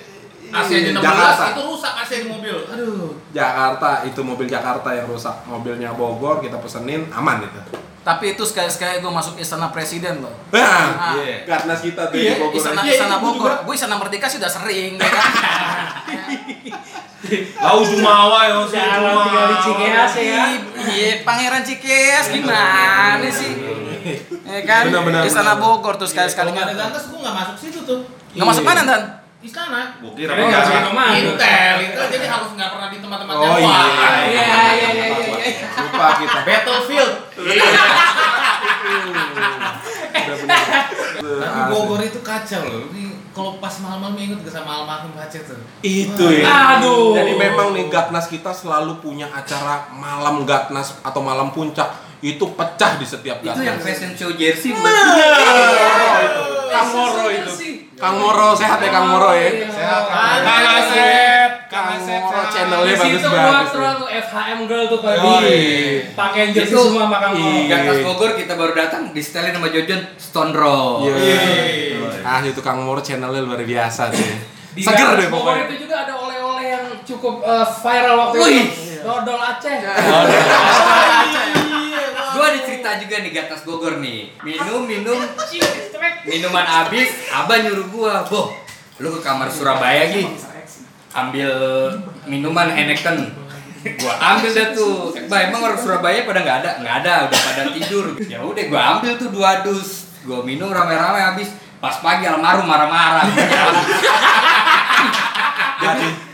AC 0.50 0.70
aja 0.72 0.92
16 0.92 1.00
Jakarta. 1.00 1.44
itu 1.50 1.62
rusak 1.64 1.94
AC 1.98 2.12
di 2.18 2.28
mobil. 2.28 2.56
Aduh. 2.66 3.10
Jakarta 3.30 3.90
itu 4.04 4.20
mobil 4.22 4.48
Jakarta 4.48 4.90
yang 4.90 5.06
rusak, 5.06 5.36
mobilnya 5.44 5.92
Bogor 5.92 6.40
kita 6.40 6.58
pesenin 6.58 7.08
aman 7.10 7.42
itu. 7.42 7.62
tapi 8.02 8.32
itu 8.32 8.40
sekali-sekali 8.42 9.04
gua 9.04 9.12
masuk 9.14 9.36
istana 9.36 9.68
presiden 9.68 10.24
loh. 10.24 10.32
Nah, 10.50 10.64
Ah. 10.64 11.12
Iya. 11.14 11.44
Gatnas 11.44 11.84
kita 11.84 12.08
tuh 12.08 12.16
Iya, 12.16 12.34
di 12.34 12.40
Bogor. 12.40 12.56
Istana, 12.56 12.80
Iya, 12.82 12.94
istana 12.96 13.18
Bogor. 13.20 13.52
Gue 13.62 13.76
istana 13.76 13.96
Merdeka 13.96 14.26
sih 14.26 14.40
udah 14.40 14.48
sering, 14.48 14.96
ya 14.96 15.04
kan? 15.06 15.28
Lau 17.60 17.84
Jumawa 17.84 18.48
ya, 18.48 18.54
Lau 18.56 18.66
Jarang 18.66 19.04
tinggal 19.20 19.46
di 19.46 19.58
Cikeas 19.60 20.14
ya. 20.16 20.44
Iya, 20.88 21.12
Pangeran 21.22 21.64
Cikeas 21.66 22.26
gimana 22.32 23.28
sih? 23.28 23.52
Ya 24.46 24.62
kan? 24.64 24.88
Istana 24.88 25.52
benar. 25.52 25.60
Bogor 25.60 26.00
tuh 26.00 26.08
Kalau 26.08 26.32
sekali-sekali. 26.32 26.56
nggak 26.56 26.64
ada 26.72 26.88
gua 26.88 27.20
nggak 27.20 27.36
masuk 27.36 27.56
situ 27.60 27.80
tuh. 27.84 28.00
Nggak 28.32 28.48
masuk 28.48 28.64
mana, 28.64 28.82
Dan? 28.86 29.04
Istana. 29.38 29.82
Gua 30.02 30.12
kira 30.12 30.34
Kira 30.34 30.34
nggak 30.34 30.50
penjara. 30.50 30.66
masuk 30.66 30.82
ke 30.82 30.94
mana? 30.98 31.14
Intel, 31.14 31.76
Intel 31.86 32.06
jadi 32.10 32.26
harus 32.28 32.50
nggak 32.58 32.70
pernah 32.74 32.88
di 32.90 32.98
tempat-tempat 32.98 33.36
Oh, 33.38 33.44
yang 33.46 33.54
iya. 33.62 33.70
Iya, 33.70 34.18
iya, 34.26 34.50
iya, 34.74 34.90
iya, 34.90 35.08
iya. 35.46 35.68
Lupa 35.78 36.08
kita. 36.18 36.40
Battlefield. 36.42 37.14
Tapi 41.38 41.62
Bogor 41.72 42.02
itu 42.02 42.20
kacau 42.22 42.62
loh. 42.66 42.82
Ini 42.92 43.04
kalau 43.32 43.62
pas 43.62 43.74
malam-malam 43.78 44.18
inget 44.18 44.40
gak 44.42 44.56
sama 44.58 44.82
almarhum 44.82 45.14
Aceh 45.14 45.46
tuh? 45.46 45.60
Itu 45.82 46.26
ya. 46.34 46.78
Aduh. 46.78 47.14
Jadi 47.14 47.34
memang 47.38 47.78
nih 47.78 47.86
Gatnas 47.88 48.28
kita 48.28 48.50
selalu 48.50 48.98
punya 48.98 49.30
acara 49.30 49.86
malam 49.94 50.44
Gatnas 50.44 50.98
atau 51.02 51.22
malam 51.22 51.54
puncak 51.54 51.86
itu 52.20 52.46
pecah 52.50 52.92
di 52.96 53.06
setiap 53.06 53.38
Itu 53.40 53.60
yang 53.60 53.78
fashion 53.78 54.12
show 54.12 54.32
jersey 54.32 54.72
bukan? 54.72 54.94
Kang 56.68 56.88
Moro 56.90 57.26
itu. 57.28 57.52
Kang 57.94 58.16
Moro 58.16 58.54
sehat 58.54 58.78
ya 58.78 58.90
Kang 58.90 59.08
Moro 59.08 59.32
ya. 59.32 59.50
Sehat, 59.66 60.04
Kang 60.06 60.42
Kang 60.44 60.66
Asep. 60.76 61.50
Kang 61.68 61.86
Kang 61.88 61.88
Asep, 61.96 62.22
Moro 62.22 62.42
channelnya 62.48 62.86
Di 62.88 62.96
bagus 62.96 63.18
situ 63.18 63.28
gua 63.28 63.40
banget. 63.40 63.66
terus 63.68 63.94
tuh 63.96 64.10
FHM 64.24 64.60
girl 64.66 64.86
tuh 64.88 65.00
tadi. 65.00 65.18
Oh, 65.20 65.40
iya. 65.40 66.14
Pakai 66.14 66.44
jersey 66.52 66.72
Itu- 66.72 66.86
semua 66.88 67.06
makan 67.08 67.30
Iya. 67.34 67.66
Gatas 67.72 67.98
Bogor 68.04 68.32
kita 68.34 68.54
baru 68.54 68.74
datang 68.74 69.02
di 69.10 69.20
setelin 69.20 69.50
sama 69.52 69.68
Jojon 69.68 70.02
Stone 70.16 70.54
Roll. 70.54 71.10
Iya. 71.10 71.42
Ah 72.22 72.42
itu 72.42 72.60
Kang 72.60 72.82
Moro 72.82 73.00
channelnya 73.00 73.42
luar 73.42 73.62
biasa 73.62 74.10
tuh. 74.10 74.30
Di 74.74 74.82
Seger 74.86 75.14
deh 75.16 75.28
Bogor 75.28 75.58
pokoknya. 75.58 75.66
itu 75.68 75.76
juga 75.84 75.96
ada 76.00 76.14
oleh-oleh 76.16 76.66
yang 76.68 76.86
cukup 77.04 77.42
eh, 77.42 77.66
viral 77.80 78.16
waktu 78.20 78.38
Wih. 78.40 78.66
itu. 78.68 78.86
Dodol 79.00 79.40
Aceh. 79.40 79.76
Gua 79.80 79.96
ada 82.48 82.60
cerita 82.64 82.90
juga 83.04 83.16
nih 83.20 83.32
Gatas 83.36 83.62
Bogor 83.68 84.00
nih. 84.00 84.32
Minum 84.42 84.88
minum 84.88 85.20
minuman 86.24 86.66
habis, 86.66 87.10
abah 87.32 87.58
nyuruh 87.64 87.88
gua, 87.92 88.24
"Boh, 88.28 88.56
lu 89.04 89.08
ke 89.16 89.22
kamar 89.22 89.52
Surabaya 89.52 90.08
Gi. 90.12 90.24
Ambil 91.12 91.52
minuman 92.28 92.72
Heineken." 92.72 93.48
Gua 93.88 94.14
ambil 94.20 94.52
dah 94.52 94.68
tuh. 94.76 95.16
Bah, 95.32 95.48
emang 95.48 95.64
orang 95.64 95.80
Surabaya 95.80 96.28
pada 96.28 96.44
nggak 96.44 96.58
ada? 96.66 96.72
Nggak 96.84 96.96
ada, 97.06 97.14
udah 97.30 97.40
pada 97.40 97.62
tidur. 97.72 98.06
Ya 98.28 98.44
udah 98.44 98.64
gua 98.68 98.82
ambil 98.98 99.16
tuh 99.16 99.30
dua 99.32 99.64
dus. 99.64 100.12
Gua 100.28 100.44
minum 100.44 100.74
rame-rame 100.74 101.20
habis. 101.24 101.56
Pas 101.78 102.02
pagi 102.02 102.26
almarhum 102.26 102.66
marah-marah. 102.66 103.30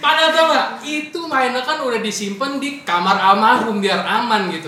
Padahal 0.03 0.29
tau 0.29 0.45
gak, 0.51 0.67
itu 0.83 1.19
mainnya 1.23 1.63
kan 1.63 1.79
udah 1.79 1.97
disimpan 1.97 2.59
di 2.59 2.83
kamar 2.83 3.15
almarhum 3.15 3.79
biar 3.79 4.03
aman 4.03 4.51
gitu. 4.51 4.67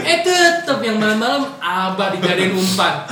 eh 0.00 0.24
tetep 0.24 0.80
yang 0.80 0.96
malam-malam 0.96 1.44
abah 1.60 2.08
dijadiin 2.10 2.56
umpan. 2.56 3.04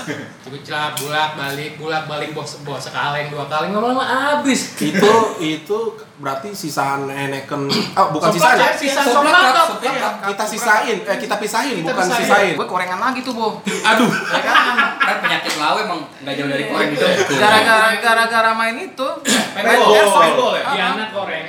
Celap, 0.59 0.97
bulak 0.97 1.33
balik, 1.33 1.77
bulak 1.77 2.05
balik 2.05 2.33
bos 2.33 2.61
bos 2.61 2.81
sekaleng 2.81 3.29
dua 3.29 3.45
kaleng 3.47 3.69
lama-lama 3.71 4.01
habis. 4.01 4.77
itu 4.81 5.13
itu 5.39 5.79
berarti 6.19 6.53
sisaan 6.53 7.05
Heineken 7.05 7.69
oh 7.95 8.07
bukan 8.11 8.33
sisaan 8.33 8.57
ya, 8.57 8.73
sisa 8.73 9.01
Soplak. 9.01 9.55
Iya. 9.81 10.09
kita 10.25 10.45
sisain 10.45 10.97
eh 10.99 11.17
kita 11.17 11.37
pisahin 11.37 11.81
Kita 11.81 11.93
bukan 11.93 12.05
pisahin. 12.05 12.25
sisain 12.25 12.53
Gue 12.57 12.65
korengan 12.67 12.97
lagi 12.99 13.21
tuh, 13.23 13.33
Bu. 13.33 13.61
aduh 13.63 14.09
Ya 14.09 14.41
kan? 14.41 14.57
kan 14.99 15.17
penyakit 15.21 15.53
lawe 15.57 15.81
emang 15.85 16.01
nggak 16.21 16.35
jauh 16.35 16.49
dari 16.49 16.65
koreng 16.65 16.91
itu. 16.93 17.07
Gara-gara 17.39 17.89
gara-gara 17.97 18.51
main 18.53 18.77
itu. 18.79 19.09
Paintball, 19.55 19.89
paintball 19.95 20.53
ya? 20.53 20.65
Ah, 20.65 20.73
ah. 20.75 20.93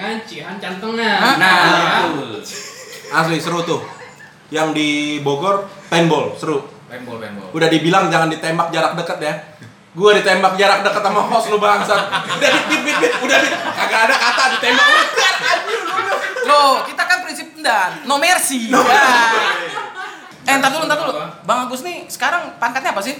Korengan, 0.09 0.25
Cihan 0.25 0.55
cantengnya. 0.57 1.11
Nah, 1.21 1.37
Ya. 1.37 1.53
betul. 2.09 2.41
asli 3.09 3.37
seru 3.37 3.61
tuh 3.61 3.81
yang 4.49 4.69
di 4.69 5.17
Bogor 5.19 5.65
paintball 5.89 6.33
seru 6.33 6.61
Paintball, 6.85 7.17
paintball. 7.17 7.49
udah 7.53 7.67
dibilang 7.67 8.05
jangan 8.07 8.29
ditembak 8.29 8.69
jarak 8.69 8.93
dekat 8.95 9.17
ya 9.19 9.33
Gua 9.89 10.13
ditembak 10.13 10.53
jarak 10.53 10.85
dekat 10.85 11.01
sama 11.01 11.21
host 11.25 11.49
lu 11.49 11.57
bangsat. 11.57 11.97
Udah 12.29 12.49
bit 12.69 12.81
bit 12.85 12.97
bit, 13.01 13.13
udah 13.19 13.37
bit. 13.41 13.53
Kagak 13.57 14.01
ada 14.05 14.15
kata 14.15 14.43
ditembak. 14.53 14.85
Udah, 14.85 15.33
anjir. 15.49 15.81
Loh, 16.45 16.73
kita 16.85 17.03
kan 17.03 17.17
prinsip 17.25 17.47
dan 17.57 18.05
no 18.05 18.15
mercy. 18.15 18.69
Ya. 18.69 18.77
Eh, 20.45 20.53
entar 20.55 20.69
dulu, 20.69 20.85
entar 20.85 20.93
dulu. 20.95 21.13
Bang 21.41 21.65
Agus 21.65 21.81
nih 21.81 22.05
sekarang 22.05 22.53
pangkatnya 22.57 22.93
apa 22.93 23.01
sih? 23.01 23.17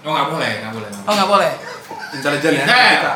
Oh 0.00 0.10
nggak 0.10 0.28
boleh, 0.28 0.52
nggak 0.58 0.72
boleh. 0.74 0.90
Oh, 1.04 1.12
nggak 1.12 1.28
boleh. 1.28 1.52
Intelijen 2.10 2.52
ya. 2.56 2.64
Kita. 2.64 3.12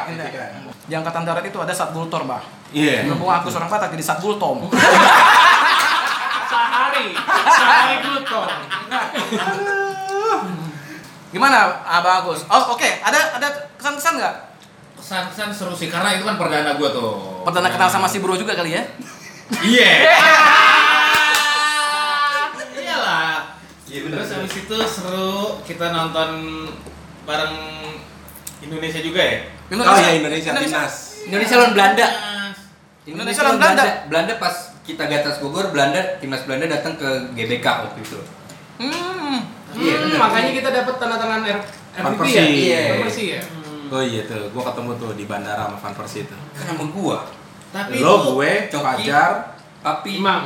Di 0.84 0.94
angkatan 0.94 1.24
darat 1.24 1.44
itu 1.44 1.58
ada 1.58 1.72
satgultor, 1.72 2.24
Bah. 2.24 2.44
Iya. 2.72 3.04
Berhubung 3.04 3.28
Agus 3.28 3.52
orang 3.60 3.68
Batak 3.68 3.92
jadi 3.92 4.04
satgultom. 4.04 4.66
Sehari, 6.52 7.16
sehari 7.48 7.94
gluton. 8.04 8.48
Gimana, 11.32 11.80
Abang 11.88 12.24
Agus? 12.24 12.44
Oh, 12.48 12.76
oke. 12.76 12.84
Ada 12.84 13.40
ada 13.40 13.48
kesan-kesan 13.80 14.20
nggak? 14.20 14.34
Kesan-kesan 15.00 15.48
seru 15.52 15.72
sih 15.72 15.88
karena 15.88 16.16
itu 16.16 16.28
kan 16.28 16.36
perdana 16.36 16.76
gua 16.76 16.92
tuh. 16.92 17.40
Perdana 17.48 17.72
kenal 17.72 17.88
sama 17.88 18.04
si 18.04 18.20
bro 18.20 18.36
juga 18.36 18.52
kali 18.52 18.76
ya? 18.76 18.84
Iya. 19.64 19.90
Iyalah. 22.76 23.56
Iya 23.88 24.08
Terus 24.08 24.28
habis 24.32 24.54
itu 24.60 24.76
seru 24.88 25.60
kita 25.64 25.92
nonton 25.92 26.30
bareng 27.24 27.56
Indonesia 28.60 29.00
juga 29.00 29.20
ya. 29.24 29.38
Oh 29.72 29.96
iya 30.00 30.20
Indonesia 30.20 30.52
timnas. 30.52 31.24
Indonesia 31.28 31.54
lawan 31.56 31.72
Belanda. 31.72 32.08
Indonesia 33.04 33.42
lawan 33.42 33.58
Belanda. 33.58 33.84
Belanda 34.06 34.34
pas 34.36 34.54
kita 34.82 35.04
gatas 35.04 35.38
Bogor, 35.38 35.70
Belanda 35.70 36.18
timnas 36.18 36.42
Belanda 36.42 36.70
datang 36.70 36.94
ke 36.94 37.08
GBK 37.34 37.66
waktu 37.66 38.00
itu. 38.00 38.18
Hmm. 38.78 39.42
Iya, 39.72 39.94
Hmm, 39.96 40.04
bener. 40.06 40.18
makanya 40.20 40.50
kita 40.52 40.68
dapat 40.70 40.94
tanda 40.96 41.16
tangan 41.16 41.40
R 41.42 41.58
Van 41.92 42.02
MVP 42.06 42.22
ya? 42.28 42.42
Persie. 42.44 42.46
Iya. 42.62 42.80
Van 42.86 43.00
Persie 43.02 43.28
ya? 43.30 43.42
Oh 43.88 44.00
iya 44.00 44.22
tuh, 44.22 44.48
gua 44.50 44.62
ketemu 44.64 44.90
tuh 44.96 45.10
di 45.12 45.24
bandara 45.24 45.62
sama 45.64 45.76
Van 45.76 45.94
Persie. 45.94 46.24
Kan 46.24 46.64
sama 46.66 46.84
gua, 46.88 47.18
Tapi 47.70 47.98
Lo, 47.98 48.14
itu 48.14 48.28
gue, 48.34 48.52
Coki. 48.68 48.84
Fajar, 48.84 49.30
Papi, 49.80 50.10
Imam. 50.14 50.42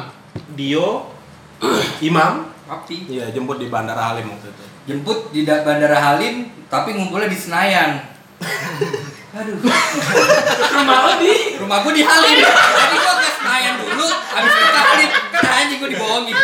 Dio, 0.49 1.11
Imam, 2.03 2.47
Papi 2.63 3.07
iya 3.09 3.27
jemput 3.29 3.57
di 3.57 3.67
bandara 3.67 4.11
Halim 4.11 4.29
waktu 4.29 4.47
itu. 4.47 4.65
jemput 4.87 5.19
di 5.31 5.43
da- 5.43 5.61
Bandara 5.61 5.99
Halim, 5.99 6.35
tapi 6.67 6.95
ngumpulnya 6.95 7.27
di 7.27 7.35
Senayan. 7.37 7.99
Aduh, 9.37 9.53
Rumah 9.61 10.99
lo 11.05 11.13
di? 11.21 11.61
rumah 11.61 11.85
gua 11.85 11.93
di 11.93 12.01
Halim. 12.01 12.41
Jadi 12.41 12.97
gua 12.97 13.15
ke 13.21 13.29
Senayan 13.37 13.75
dulu, 13.85 14.09
habis 14.09 14.49
itu 14.49 14.65
Halim. 14.73 15.11
Kan 15.13 15.45
anjing 15.45 15.77
gua 15.77 15.91
dibohongin. 15.93 16.37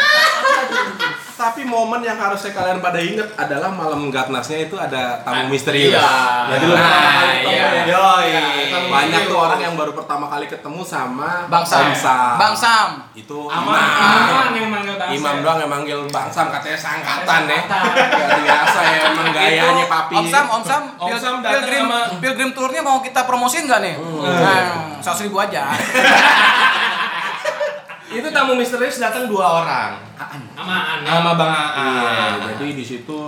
Tapi 1.43 1.63
momen 1.65 1.99
yang 2.01 2.15
harusnya 2.17 2.53
kalian 2.53 2.79
pada 2.79 2.97
inget 2.97 3.27
adalah 3.35 3.67
malam 3.69 4.07
Gatnasnya 4.09 4.63
itu 4.63 4.77
ada 4.77 5.19
tamu 5.21 5.43
Ah, 5.43 5.51
misterius. 5.51 5.91
iya. 5.91 6.07
Jadi 6.49 6.65
Nah, 6.65 6.79
pertama 6.79 7.11
kali 7.13 7.35
ketemu 7.35 7.51
iya. 7.51 7.67
ya. 7.67 7.85
Yoi. 7.85 8.31
Banyak 8.89 9.23
tuh 9.27 9.39
orang 9.41 9.61
yang 9.61 9.75
baru 9.75 9.93
pertama 9.93 10.27
kali 10.29 10.47
ketemu 10.47 10.83
sama 10.83 11.31
Bang 11.49 11.65
Sam. 11.65 11.83
Om 11.83 11.95
Sam. 11.97 12.33
Bang 12.37 12.55
Sam. 12.55 12.89
Itu 13.13 13.39
Aman, 13.45 13.75
Imam. 13.75 13.83
aman 14.23 14.49
yang 14.53 14.69
manggil 14.71 14.95
bangsa. 14.95 15.13
Imam 15.13 15.37
doang 15.41 15.59
yang 15.59 15.71
manggil 15.73 15.99
Bang 16.09 16.29
Sam 16.29 16.47
katanya 16.49 16.79
sangkatan 16.79 17.43
ya. 17.45 17.61
Sangkatan. 17.61 18.21
Luar 18.23 18.41
biasa 18.41 18.79
ya 18.81 18.99
emang 19.09 19.29
gayanya 19.29 19.87
papi. 19.89 20.15
Om 20.15 20.27
Sam, 20.29 20.45
Om 20.49 20.63
Sam, 20.63 20.83
Om 20.97 21.11
Sam 21.13 21.35
pilgrim, 21.43 21.85
sama- 21.85 22.09
pilgrim 22.17 22.51
tournya 22.53 22.81
mau 22.81 22.99
kita 22.99 23.21
promosiin 23.23 23.67
nggak 23.67 23.81
nih? 23.81 23.95
Nah, 23.99 24.63
seratus 25.01 25.27
ribu 25.27 25.37
aja. 25.37 25.67
Itu 28.13 28.29
tamu 28.29 28.53
misterius 28.55 28.99
datang 28.99 29.25
dua 29.27 29.63
orang. 29.63 29.91
Amaan. 30.55 30.99
Sama 31.03 31.33
Bang 31.35 31.51
Iya, 31.51 31.67
Aan. 31.75 32.35
jadi 32.55 32.73
di 32.73 32.85
situ 32.85 33.21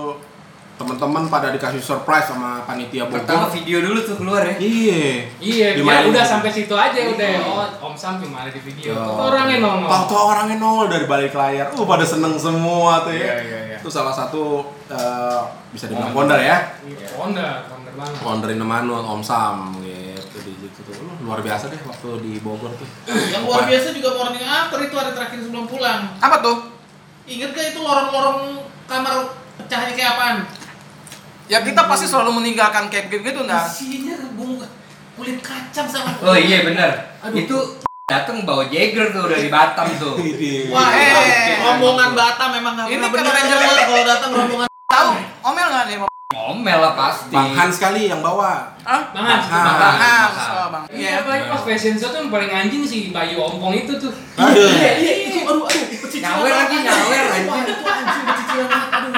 teman-teman 0.75 1.31
pada 1.31 1.55
dikasih 1.55 1.79
surprise 1.79 2.27
sama 2.27 2.59
panitia 2.63 3.07
Pertama 3.07 3.47
Bogor. 3.47 3.55
video 3.55 3.79
dulu 3.79 3.99
tuh 4.01 4.15
keluar 4.19 4.43
ya. 4.43 4.55
Iya. 4.59 5.07
Iya, 5.39 5.67
dia 5.71 5.79
Dimainin. 5.79 6.11
udah 6.11 6.23
sampai 6.23 6.51
situ 6.51 6.75
aja 6.75 6.99
udah. 6.99 7.27
Oh, 7.47 7.87
Om 7.87 7.95
Sam 7.95 8.19
cuma 8.19 8.43
ada 8.43 8.51
di 8.51 8.59
video. 8.59 8.91
Tuh 8.91 9.23
orangnya 9.25 9.63
nongol. 9.63 9.87
Tahu-tahu 9.87 10.23
orangnya 10.27 10.57
nongol 10.59 10.87
dari 10.91 11.05
balik 11.07 11.31
layar. 11.31 11.71
Uh, 11.71 11.87
pada 11.87 12.03
seneng 12.03 12.35
semua 12.35 12.99
tuh 13.01 13.15
ya. 13.15 13.23
Iya, 13.23 13.35
iya, 13.39 13.59
iya. 13.71 13.77
Itu 13.79 13.87
salah 13.87 14.11
satu 14.11 14.67
eh, 14.87 15.39
bisa 15.71 15.87
dibilang 15.87 16.11
founder 16.11 16.39
ya. 16.39 16.57
Iya, 16.83 17.07
Wonder, 17.15 17.51
wonder 17.71 17.93
banget. 17.95 18.19
Founder 18.19 18.49
Indomanual 18.51 19.03
Om 19.07 19.21
Sam 19.23 19.55
gitu 19.79 19.94
situ 20.75 20.85
tuh. 20.85 20.93
Uh, 20.99 21.15
luar 21.23 21.39
biasa 21.39 21.71
deh 21.71 21.79
waktu 21.81 22.07
di 22.19 22.31
Bogor 22.39 22.75
tuh. 22.75 22.87
yang 23.07 23.43
luar 23.43 23.63
biasa 23.63 23.95
juga 23.95 24.09
morning 24.13 24.43
after 24.43 24.79
itu 24.79 24.93
hari 24.93 25.11
terakhir 25.15 25.39
sebelum 25.39 25.65
pulang. 25.65 26.01
Apa 26.19 26.43
tuh? 26.43 26.57
Ingat 27.25 27.49
gak 27.51 27.65
itu 27.71 27.79
lorong-lorong 27.79 28.39
kamar 28.85 29.13
pecahnya 29.57 29.95
kayak 29.95 30.11
apaan? 30.13 30.37
Ya 31.45 31.61
kita 31.61 31.85
pasti 31.85 32.05
selalu 32.05 32.43
meninggalkan 32.43 32.89
kayak 32.89 33.07
gitu 33.07 33.41
enggak? 33.41 33.65
Isinya 33.65 34.17
bung 34.35 34.59
kulit 35.15 35.39
kacang 35.39 35.87
sama. 35.87 36.11
Oh 36.19 36.35
iya 36.35 36.61
benar. 36.61 37.17
Itu 37.31 37.79
datang 38.05 38.45
bawa 38.45 38.69
Jagger 38.69 39.09
tuh 39.09 39.25
dari 39.25 39.47
Batam 39.49 39.87
tuh. 39.95 40.13
Wah, 40.73 40.89
Eh. 40.91 41.57
rombongan 41.57 42.13
Batam 42.13 42.49
memang 42.51 42.73
nggak 42.77 42.87
Ini 42.91 43.05
pernah 43.09 43.31
kan 43.31 43.41
Ranger 43.41 43.57
kalau 43.87 44.05
datang 44.05 44.31
rombongan. 44.35 44.67
Tahu? 44.85 45.09
Omel 45.45 45.67
nggak 45.71 45.85
nih? 45.89 45.97
Ngomel 46.35 46.77
lah 46.77 46.93
pasti. 46.93 47.31
Bang 47.31 47.47
Hans 47.49 47.79
kali 47.79 48.11
yang 48.11 48.19
bawa. 48.19 48.75
Hah? 48.83 49.01
Bang 49.15 49.23
Hans. 49.23 49.47
Bang 49.47 49.63
Hans. 49.63 49.79
Bang 49.79 49.97
Hans. 49.97 50.35
Oh, 50.45 50.67
Bang. 50.67 50.83
Iya, 50.91 50.99
Iya. 50.99 51.11
apalagi 51.23 51.47
pas 51.47 51.61
fashion 51.63 51.95
show 51.95 52.11
tuh 52.11 52.19
yang 52.19 52.29
paling 52.29 52.51
anjing 52.51 52.83
si 52.83 53.09
Bayu 53.09 53.39
Ompong 53.39 53.71
itu 53.73 53.95
tuh. 53.95 54.11
Aduh. 54.35 54.67
Iya, 54.67 54.91
iya, 54.99 55.13
itu 55.25 55.39
aduh 55.41 55.63
aduh 55.63 55.79
pecicilan 55.87 56.27
Nyawer 56.27 56.51
lagi, 56.51 56.75
nyawer, 56.83 57.23
anjing. 57.31 57.63
itu 57.65 57.83
anjing 57.87 58.23
pecicilan. 58.27 58.67
Aduh. 58.67 59.15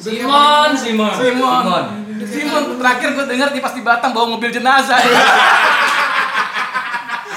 Simon, 0.00 0.70
Simon. 0.72 1.12
Simon. 1.12 1.62
Simon. 1.62 1.84
Simon 2.24 2.64
terakhir 2.80 3.08
gue 3.12 3.24
denger 3.28 3.48
di 3.52 3.60
pas 3.60 3.72
di 3.72 3.82
Batam 3.84 4.10
bawa 4.10 4.26
mobil 4.30 4.48
jenazah. 4.48 4.96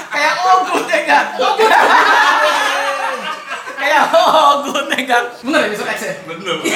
Kayak 0.08 0.34
ogut 0.42 0.88
ya 0.88 1.00
kan? 1.04 1.24
Kayak 3.76 4.02
ogut 4.10 4.86
ya 4.88 5.02
kan? 5.04 5.24
Bener 5.38 5.60
ya 5.62 5.68
besok 5.68 5.86
X 5.86 6.00
ya? 6.02 6.12
Mr. 6.24 6.56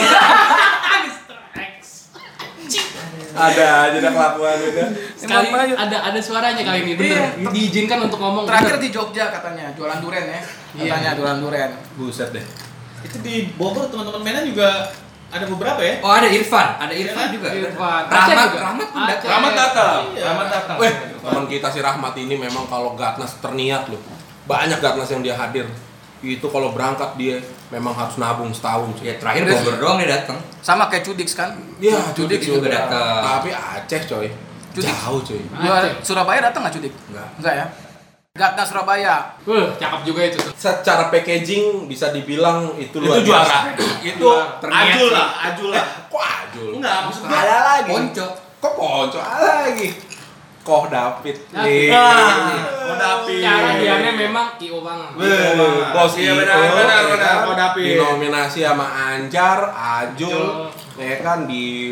Ada 3.32 3.66
aja 3.88 3.98
dah 3.98 4.12
kelakuan 4.12 4.56
udah. 4.60 4.88
Sekali 5.16 5.48
ada 5.72 5.96
ada 6.12 6.20
suaranya 6.20 6.62
kali 6.62 6.78
ini 6.84 6.92
bener. 6.96 7.18
Iya. 7.40 7.50
Diizinkan 7.50 7.98
untuk 8.04 8.20
ngomong. 8.20 8.44
Terakhir 8.44 8.76
bener. 8.76 8.84
di 8.84 8.88
Jogja 8.92 9.24
katanya 9.32 9.72
jualan 9.72 9.98
duren 10.04 10.24
ya. 10.28 10.40
Iya. 10.76 10.90
Katanya 10.92 11.10
jualan 11.16 11.38
duren. 11.40 11.70
Buset 11.96 12.30
deh. 12.30 12.44
Itu 13.02 13.18
di 13.24 13.50
Bogor 13.56 13.88
teman-teman 13.88 14.20
mainan 14.22 14.44
juga 14.46 14.92
ada 15.32 15.44
beberapa 15.48 15.80
ya. 15.80 15.94
Oh 16.04 16.12
ada 16.12 16.28
Irfan, 16.28 16.68
ada 16.76 16.92
Irfan 16.92 17.32
juga. 17.32 17.48
Irfan. 17.56 18.02
Rahmat, 18.12 18.48
juga. 18.52 18.60
Rahmat 18.68 18.88
pun 18.92 19.02
datang. 19.08 19.30
Rahmat 19.32 19.52
datang. 19.56 19.98
Iya. 20.12 20.24
Rahmat 20.28 20.48
datang. 20.52 20.76
Weh, 20.76 20.92
teman 21.24 21.44
kita 21.48 21.68
si 21.72 21.80
Rahmat 21.80 22.14
ini 22.20 22.34
memang 22.36 22.68
kalau 22.68 22.92
Gatnas 22.92 23.40
terniat 23.40 23.88
loh. 23.88 24.00
Banyak 24.44 24.78
Gatnas 24.84 25.08
yang 25.08 25.24
dia 25.24 25.34
hadir. 25.34 25.64
Itu 26.22 26.46
kalau 26.46 26.70
berangkat 26.70 27.18
dia 27.18 27.42
memang 27.74 27.90
harus 27.98 28.14
nabung 28.14 28.54
setahun 28.54 28.94
sih. 28.96 29.10
Ya 29.10 29.18
terakhir 29.18 29.42
Bogor 29.42 29.76
doang 29.82 29.98
dia 29.98 30.22
datang. 30.22 30.38
Sama 30.62 30.86
kayak 30.86 31.02
Cudix 31.02 31.34
kan? 31.34 31.58
Iya, 31.82 31.98
Cudik 32.14 32.38
juga 32.38 32.70
datang. 32.70 33.42
Tapi 33.42 33.50
Aceh 33.50 34.06
coy. 34.06 34.30
Cudik. 34.70 34.86
Jauh 34.86 35.20
coy. 35.20 35.42
Aceh. 35.50 35.92
Surabaya 36.06 36.38
datang 36.38 36.62
nggak 36.62 36.74
Cudik? 36.78 36.94
Enggak. 37.10 37.28
Enggak 37.42 37.54
ya? 37.58 37.66
Gatna 38.32 38.64
Surabaya. 38.64 39.36
Wah, 39.44 39.68
cakep 39.76 40.00
juga 40.08 40.20
itu 40.24 40.40
tuh. 40.40 40.54
Secara 40.56 41.12
packaging 41.12 41.84
bisa 41.84 42.16
dibilang 42.16 42.72
itu 42.80 42.96
luar 42.96 43.20
Itu 43.20 43.28
juara. 43.28 43.76
Itu 44.00 44.30
ajul 44.62 45.10
lah, 45.12 45.28
ajul 45.52 45.68
lah. 45.68 45.84
Kok 46.08 46.22
ajul? 46.22 46.70
Enggak, 46.80 46.96
maksud 47.10 47.22
gua 47.28 47.36
Ada 47.36 47.56
lagi. 47.60 47.90
Ponco. 47.92 48.26
Kok 48.62 48.72
ponco 48.78 49.18
ada 49.18 49.66
lagi? 49.66 50.11
Koh 50.62 50.86
David. 50.86 51.36
David. 51.50 51.66
Nih. 51.66 51.90
Ah, 51.90 52.86
oh 52.86 52.94
David. 52.94 53.42
Cara 53.42 53.70
dianya 53.82 54.12
memang 54.14 54.54
IO 54.62 54.78
banget. 54.78 55.10
Bos 55.90 56.14
Iya, 56.14 56.38
benar, 56.38 56.54
benar, 56.54 56.70
ya 56.70 57.02
benar, 57.10 57.18
kan? 57.18 57.46
Koh 57.50 57.56
David. 57.58 57.86
Dinominasi 57.98 58.62
sama 58.62 58.86
Anjar, 58.86 59.58
Ajul, 59.74 60.70
ya 60.94 61.18
kan 61.18 61.50
di 61.50 61.90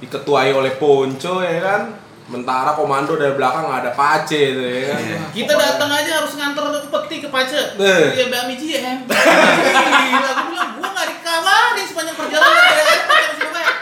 diketuai 0.00 0.56
oleh 0.56 0.72
Ponco 0.80 1.44
ya 1.44 1.60
kan. 1.60 1.82
Mentara 2.28 2.76
komando 2.76 3.16
dari 3.16 3.32
belakang 3.36 3.68
ada 3.72 3.92
Pace 3.92 4.56
itu 4.56 4.60
ya 4.60 4.92
kan. 4.92 5.00
Kita 5.32 5.52
datang 5.56 5.88
aja 5.92 6.24
harus 6.24 6.32
nganter 6.36 6.64
peti 6.88 7.24
ke 7.24 7.28
Pace. 7.28 7.76
Eh. 7.76 8.04
Dia 8.16 8.26
Bami 8.32 8.56
GM. 8.56 9.04
Gila, 9.04 10.30
gue 10.32 10.48
bilang 10.52 10.70
gua 10.80 10.88
nggak 10.96 11.08
dikabarin 11.12 11.84
sepanjang 11.84 12.16
perjalanan 12.16 12.62
dari 12.72 12.84
airport 12.88 13.20
ke 13.20 13.32
Surabaya. 13.36 13.72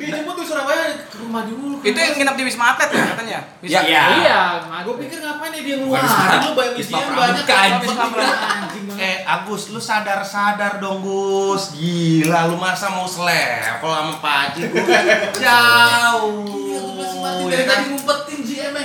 Dia 0.00 0.16
jemput 0.16 0.36
di 0.40 0.44
Rumah 1.30 1.46
dulu. 1.46 1.78
Itu 1.80 1.94
yang 1.94 2.14
nginep 2.16 2.34
di 2.34 2.44
Wisma 2.44 2.74
Atlet 2.74 2.90
ya 2.90 3.04
katanya? 3.08 3.38
Ya. 3.62 3.80
Iya, 3.86 4.40
Gue 4.82 4.94
pikir 4.98 5.18
ngapain 5.20 5.52
ya 5.52 5.62
dia 5.62 5.76
ngeluarin 5.78 6.10
lu 6.42 6.50
GM 6.82 6.90
Pramuka, 7.06 7.14
banyak 7.16 7.46
anjing. 7.46 7.94
anjing 7.94 8.84
banget. 8.84 9.00
Eh 9.00 9.16
Agus, 9.24 9.62
lu 9.68 9.78
sadar-sadar 9.78 10.72
dong 10.76 10.98
Gus 11.00 11.72
Gila, 11.72 12.50
lu 12.50 12.56
masa 12.56 12.90
mau 12.90 13.06
selevel 13.06 13.78
sama 13.86 14.14
Pak 14.18 14.34
Haji 14.50 14.62
Gus 14.66 14.88
Jauh 15.38 16.44
Iya, 16.66 16.78
gue 16.80 16.94
masih 16.96 17.18
mati 17.20 17.42
dari 17.46 17.62
kan? 17.62 17.70
tadi 17.70 17.84
ngumpetin 17.88 18.38
GM. 18.42 18.76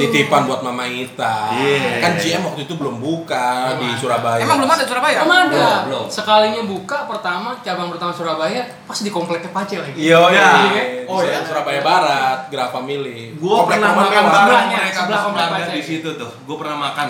Titipan 0.00 0.42
buat 0.44 0.60
Mama 0.60 0.84
Ita. 0.84 1.52
Iya. 1.52 2.00
Kan 2.00 2.12
GM 2.16 2.42
waktu 2.42 2.64
itu 2.64 2.74
belum 2.74 2.96
buka 2.96 3.76
di 3.76 3.88
Surabaya. 3.94 4.40
Emang 4.40 4.56
belum 4.58 4.70
ada 4.70 4.84
Surabaya? 4.84 5.18
Belum 5.20 5.36
ada. 5.36 5.48
Belum, 5.50 5.78
belum. 5.86 6.04
Sekalinya 6.08 6.62
buka 6.64 7.04
pertama 7.04 7.60
cabang 7.60 7.88
pertama 7.88 8.10
Surabaya 8.10 8.64
pas 8.82 8.96
di 8.96 9.10
kompleknya 9.10 9.50
Pace 9.50 9.76
lagi. 9.76 9.92
Iya, 9.94 10.18
Iya. 10.26 10.48
iya. 10.66 10.82
Oh 11.04 11.20
ya, 11.20 11.42
Surabaya 11.42 11.80
Barat, 11.80 12.48
Graf 12.48 12.70
Family. 12.72 13.34
Gua 13.36 13.62
Komplek 13.62 13.76
pernah 13.76 13.92
makan 13.92 14.22
Sebelahnya, 14.22 14.78
mereka 14.80 15.00
sebelah 15.00 15.20
komplek 15.22 15.48
Pace. 15.50 15.70
di 15.70 15.82
situ 15.82 16.08
tuh. 16.14 16.30
Gua 16.44 16.56
pernah 16.56 16.76
makan 16.80 17.06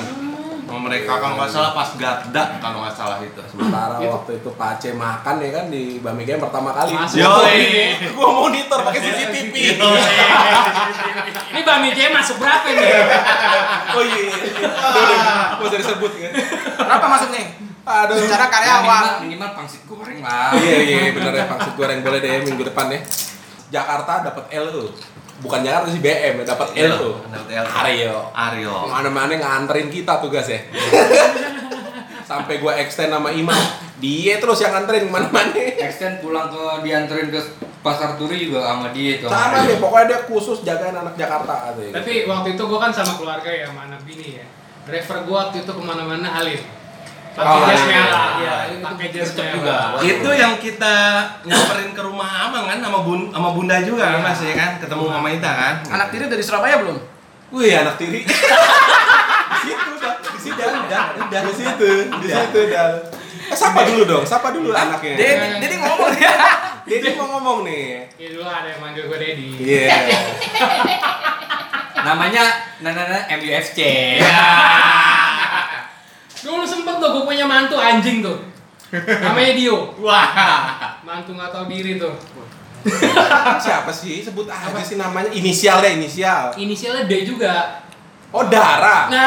sama 0.70 0.86
mereka 0.86 1.18
kalau 1.18 1.34
nggak 1.34 1.50
salah 1.50 1.74
pas 1.74 1.90
Garda 1.98 2.42
kalau 2.62 2.78
nggak 2.86 2.94
salah 2.94 3.18
itu. 3.18 3.42
Sementara 3.50 3.98
waktu 3.98 4.38
itu 4.38 4.50
Pace 4.54 4.94
makan 4.94 5.42
ya 5.42 5.50
kan 5.50 5.64
di 5.66 5.98
Bami 5.98 6.22
Game 6.22 6.38
pertama 6.38 6.70
kali. 6.70 6.94
Masuk. 6.94 7.18
Yoi. 7.18 7.58
Gua 8.14 8.30
monitor 8.30 8.78
pakai 8.86 9.02
CCTV. 9.02 9.54
Ini 11.50 11.60
Bami 11.66 11.90
J 11.90 12.14
masuk 12.14 12.38
berapa 12.38 12.70
nih? 12.70 12.86
Oh 13.98 14.02
iya. 14.06 14.20
iya. 14.22 14.38
Udah, 14.70 15.02
udah. 15.02 15.20
Gua 15.58 15.66
usah 15.66 15.78
disebut 15.82 16.12
kan. 16.14 16.32
Berapa 16.86 17.06
masuk 17.10 17.28
nih? 17.34 17.46
Aduh. 17.82 18.14
Secara 18.14 18.46
Ya, 18.46 18.52
karyawan. 18.54 18.86
minimal, 18.86 19.14
minimal 19.26 19.50
pangsit 19.58 19.82
goreng 19.90 20.22
lah. 20.22 20.54
Iya 20.54 20.78
iya 20.86 21.10
bener 21.10 21.32
ya 21.34 21.44
pangsit 21.50 21.74
goreng 21.74 21.98
boleh 22.06 22.22
deh 22.22 22.46
minggu 22.46 22.62
depan 22.62 22.86
ya. 22.94 23.00
Jakarta 23.74 24.22
dapat 24.22 24.44
LU. 24.54 24.94
Bukan 25.40 25.60
Jakarta 25.64 25.88
sih 25.88 26.00
BM 26.04 26.44
ya 26.44 26.44
dapat 26.44 26.68
LU. 26.76 27.10
Dapat 27.32 27.48
LU. 27.48 27.72
Aryo. 27.72 28.16
Aryo. 28.36 28.76
Mana-mana 28.88 29.32
nganterin 29.32 29.88
kita 29.88 30.20
tugas 30.20 30.46
ya. 30.48 30.60
Sampai 32.30 32.62
gua 32.62 32.76
extend 32.78 33.10
sama 33.10 33.32
Imam. 33.32 33.58
Dia 34.00 34.38
terus 34.38 34.60
yang 34.60 34.76
nganterin 34.76 35.08
ke 35.08 35.12
mana-mana. 35.12 35.50
Extend 35.56 36.20
pulang 36.20 36.52
ke 36.52 36.62
dianterin 36.84 37.32
ke 37.32 37.40
pasar 37.80 38.20
turi 38.20 38.48
juga 38.48 38.60
sama 38.64 38.92
dia 38.92 39.18
tuh. 39.18 39.32
Sama 39.32 39.64
nih, 39.64 39.80
pokoknya 39.80 40.06
dia 40.12 40.18
khusus 40.28 40.60
jagain 40.62 40.94
anak 40.94 41.16
Jakarta 41.16 41.72
katanya. 41.72 42.00
Tapi 42.00 42.28
waktu 42.28 42.48
itu 42.54 42.62
gue 42.68 42.78
kan 42.78 42.92
sama 42.92 43.12
keluarga 43.16 43.48
ya, 43.48 43.64
sama 43.72 43.88
anak 43.88 44.00
bini 44.04 44.36
ya. 44.40 44.46
Driver 44.84 45.24
gue 45.24 45.36
waktu 45.36 45.56
itu 45.64 45.72
ke 45.72 45.82
mana-mana 45.82 46.28
Halim. 46.28 46.60
Pakai 47.30 47.48
Oh, 47.48 47.62
jas 47.62 47.78
iya. 47.78 47.86
merah, 47.86 48.26
Iya, 48.36 48.54
iya, 48.68 48.76
pakai 48.82 49.06
jas 49.10 49.30
merah. 49.32 49.52
juga. 49.54 49.76
Itu 50.02 50.28
yang 50.32 50.52
kita 50.58 50.94
nyamperin 51.42 51.90
ke 51.92 52.00
rumah 52.00 52.28
Amang 52.44 52.64
kan 52.66 52.78
sama 52.78 52.98
bun 53.00 53.28
sama 53.28 53.48
Bunda 53.50 53.76
juga 53.80 54.02
kan 54.08 54.20
Mas 54.20 54.40
ya 54.40 54.52
kan 54.52 54.70
ketemu 54.76 55.02
Mama 55.06 55.28
Ita 55.30 55.50
kan. 55.50 55.74
Anak 55.90 56.06
tiri 56.10 56.26
dari 56.26 56.40
Surabaya 56.40 56.78
belum? 56.78 56.96
Wih, 57.50 57.72
anak 57.72 57.96
tiri. 57.96 58.24
di 58.24 59.60
situ, 59.64 59.90
Dak. 59.96 60.14
di 60.24 60.38
situ, 60.40 60.58
udah, 60.58 61.02
udah, 61.20 61.40
di 61.44 61.52
situ, 61.52 61.88
di 62.08 62.28
situ, 62.28 62.58
dah. 62.66 62.88
Eh, 63.46 63.52
sapa 63.52 63.82
dulu 63.82 64.02
dong, 64.04 64.22
sapa 64.22 64.50
dulu 64.50 64.70
anaknya. 64.70 65.14
Dedi, 65.16 65.46
Dedi 65.58 65.74
ngomong 65.78 66.10
ya. 66.14 66.32
Dedi 66.86 67.08
mau 67.14 67.26
ngomong 67.28 67.58
nih. 67.62 68.06
Iya 68.14 68.26
dulu 68.32 68.42
ada 68.44 68.66
yang 68.66 68.80
manggil 68.80 69.04
gue 69.06 69.16
Dedi. 69.16 69.48
Iya. 69.60 69.90
Namanya 72.06 72.42
Nana 72.80 73.28
MUFC. 73.28 73.78
Dulu 76.40 76.64
sempet 76.64 76.94
tuh 76.96 77.08
gue 77.12 77.24
punya 77.28 77.44
mantu 77.44 77.76
anjing 77.76 78.24
tuh. 78.24 78.38
Namanya 78.90 79.52
Dio. 79.54 79.92
Wah. 80.00 80.28
Mantu 81.04 81.36
nggak 81.36 81.50
tahu 81.52 81.64
diri 81.68 82.00
tuh. 82.00 82.14
Siapa 83.64 83.92
sih? 83.92 84.24
Sebut 84.24 84.48
aja 84.48 84.80
sih 84.80 84.96
namanya. 84.96 85.28
Inisial 85.30 85.84
deh, 85.84 86.00
inisial. 86.00 86.56
Inisialnya 86.56 87.04
D 87.04 87.28
juga. 87.28 87.84
Oh, 88.30 88.46
Dara. 88.46 89.10
Nah, 89.10 89.26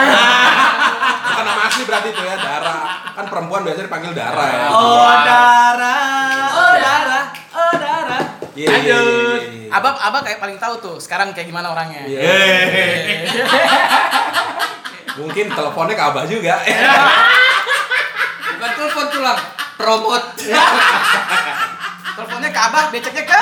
Bukan 1.23 1.43
nama 1.43 1.61
asli 1.67 1.83
berarti 1.83 2.09
itu 2.15 2.23
ya, 2.23 2.35
Dara. 2.39 2.77
Kan 3.13 3.25
perempuan 3.27 3.61
biasanya 3.67 3.85
dipanggil 3.91 4.11
Dara 4.15 4.45
ya. 4.47 4.67
Oh 4.71 5.11
Dara. 5.27 5.97
Oh 6.53 6.73
darah, 6.77 7.25
oh 7.53 7.73
darah. 7.77 8.23
Iya, 8.53 8.69
iya, 8.69 8.77
iya, 8.79 8.97
Lanjut. 8.97 9.41
iya. 9.49 9.69
Abang, 9.73 9.95
abang 9.97 10.21
kayak 10.21 10.37
paling 10.37 10.57
tahu 10.61 10.77
tuh 10.77 10.95
sekarang 11.01 11.33
kayak 11.33 11.49
gimana 11.49 11.73
orangnya. 11.73 12.05
Iya. 12.05 12.21
Hehehe. 12.21 12.85
Mungkin 15.19 15.45
teleponnya 15.51 15.95
ke 15.97 16.03
Abah 16.03 16.23
juga. 16.25 16.55
Bukan 18.57 18.71
telepon 18.79 19.05
tulang, 19.11 19.39
promote. 19.75 20.27
Teleponnya 22.13 22.49
ke 22.53 22.61
abah, 22.61 22.83
beceknya 22.93 23.23
ke. 23.25 23.39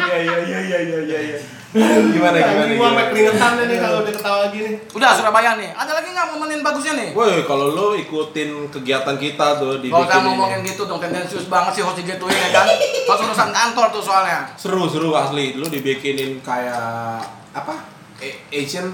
Iya, 0.00 0.16
iya, 0.22 0.36
iya, 0.46 0.58
iya, 0.62 0.78
iya, 0.80 0.98
iya, 1.02 1.18
iya. 1.34 1.38
Gimana, 1.70 2.34
gimana, 2.42 2.66
Ini 2.66 2.74
gua 2.74 2.90
sampai 2.90 3.04
gimana? 3.06 3.10
keringetan 3.14 3.52
nih 3.62 3.78
kalau 3.78 3.98
udah 4.02 4.14
ketawa 4.14 4.44
gini. 4.50 4.70
Udah 4.90 5.10
Surabaya 5.14 5.54
nih. 5.54 5.70
Ada 5.70 5.92
lagi 6.02 6.08
nggak 6.10 6.26
momen 6.34 6.62
bagusnya 6.66 6.98
nih? 6.98 7.08
Woi, 7.14 7.46
kalau 7.46 7.70
lo 7.70 7.94
ikutin 7.94 8.66
kegiatan 8.74 9.14
kita 9.14 9.46
tuh 9.62 9.78
di 9.78 9.86
Kalau 9.86 10.06
kamu 10.06 10.34
ngomongin 10.34 10.66
gitu 10.66 10.82
dong 10.90 10.98
tendensius 10.98 11.46
banget 11.46 11.78
sih 11.78 11.82
host 11.86 12.02
gitu 12.02 12.26
ya 12.26 12.48
kan. 12.50 12.66
Pas 13.06 13.22
urusan 13.22 13.50
kantor 13.54 13.86
tuh 13.94 14.02
soalnya. 14.02 14.50
seru 14.58 14.90
seru 14.90 15.14
asli 15.14 15.54
lu 15.54 15.66
dibikinin 15.70 16.42
kayak 16.42 17.22
apa 17.54 17.74
Asian 18.50 18.86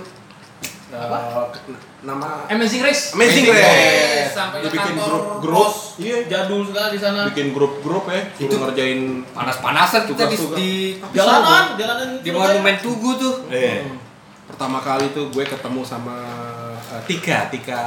uh, 0.88 1.46
ke- 1.48 1.74
nama 2.00 2.46
Amazing 2.46 2.80
Race. 2.80 3.02
Amazing 3.10 3.44
Amazing 3.44 3.46
Race 3.50 3.66
Race. 3.66 4.30
Sampai 4.30 4.58
ke 4.58 4.68
dibikin 4.68 4.94
kantor 4.94 5.08
grup 5.08 5.26
grup 5.40 5.66
bos. 5.66 5.76
iya 5.98 6.16
Jadul 6.24 6.62
sekali 6.62 6.88
di 6.88 7.00
sana. 7.00 7.20
bikin 7.28 7.48
grup 7.50 7.72
grup 7.80 8.04
ya 8.06 8.20
itu 8.36 8.54
ngerjain 8.54 9.00
Panas-panasan 9.28 10.02
kita 10.06 10.24
di, 10.26 10.36
di, 10.54 10.70
Jalanan, 11.10 11.74
jalanan 11.74 12.08
di 12.18 12.30
monumen 12.30 12.76
Tugu 12.78 13.10
tuh. 13.16 13.34
eh 13.48 13.82
pertama 14.46 14.78
kali 14.78 15.10
tuh 15.10 15.26
gue 15.28 15.42
ketemu 15.42 15.82
sama 15.82 16.14
uh, 16.86 17.00
Tika 17.04 17.50
Tika 17.50 17.80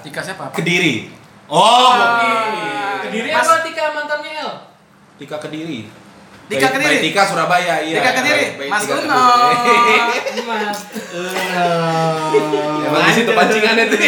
Tika 0.00 0.20
siapa? 0.20 0.50
Kediri 0.50 1.22
Oh, 1.46 1.92
Kediri 3.02 3.28
Mas- 3.30 3.44
apa 3.44 3.62
Tika 3.62 3.92
mantannya 3.92 4.32
El? 4.34 4.50
Tika 5.16 5.36
Kediri 5.38 5.86
Tika 6.52 6.68
Baik- 6.68 6.74
Kediri? 6.76 6.96
Tika 7.02 7.22
Surabaya 7.24 7.74
iya 7.80 7.94
Tika 7.96 8.10
Kediri, 8.14 8.44
Mas 8.66 8.84
Uno. 8.86 9.24
Mas. 10.42 10.78
Emang 12.82 13.02
di 13.02 13.12
situ 13.12 13.30
pancingannya 13.30 13.84
tuh 13.86 13.98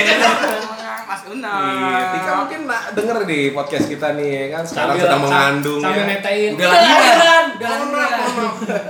Mas 1.05 1.22
Una. 1.26 1.53
Iya, 1.55 2.01
Tika 2.12 2.32
mungkin 2.36 2.61
nak 2.64 2.82
denger 2.92 3.18
di 3.24 3.38
podcast 3.51 3.86
kita 3.86 4.09
nih 4.14 4.28
ya 4.30 4.47
kan 4.51 4.62
sekarang 4.62 4.95
Sambil- 4.95 5.05
sedang 5.05 5.20
mengandung 5.22 5.80
Sambil 5.80 6.03
ya. 6.03 6.11
netain. 6.11 6.51
Udah 6.53 6.68
lahiran. 6.68 7.45
Udah 7.55 7.68
lahiran. 7.70 8.18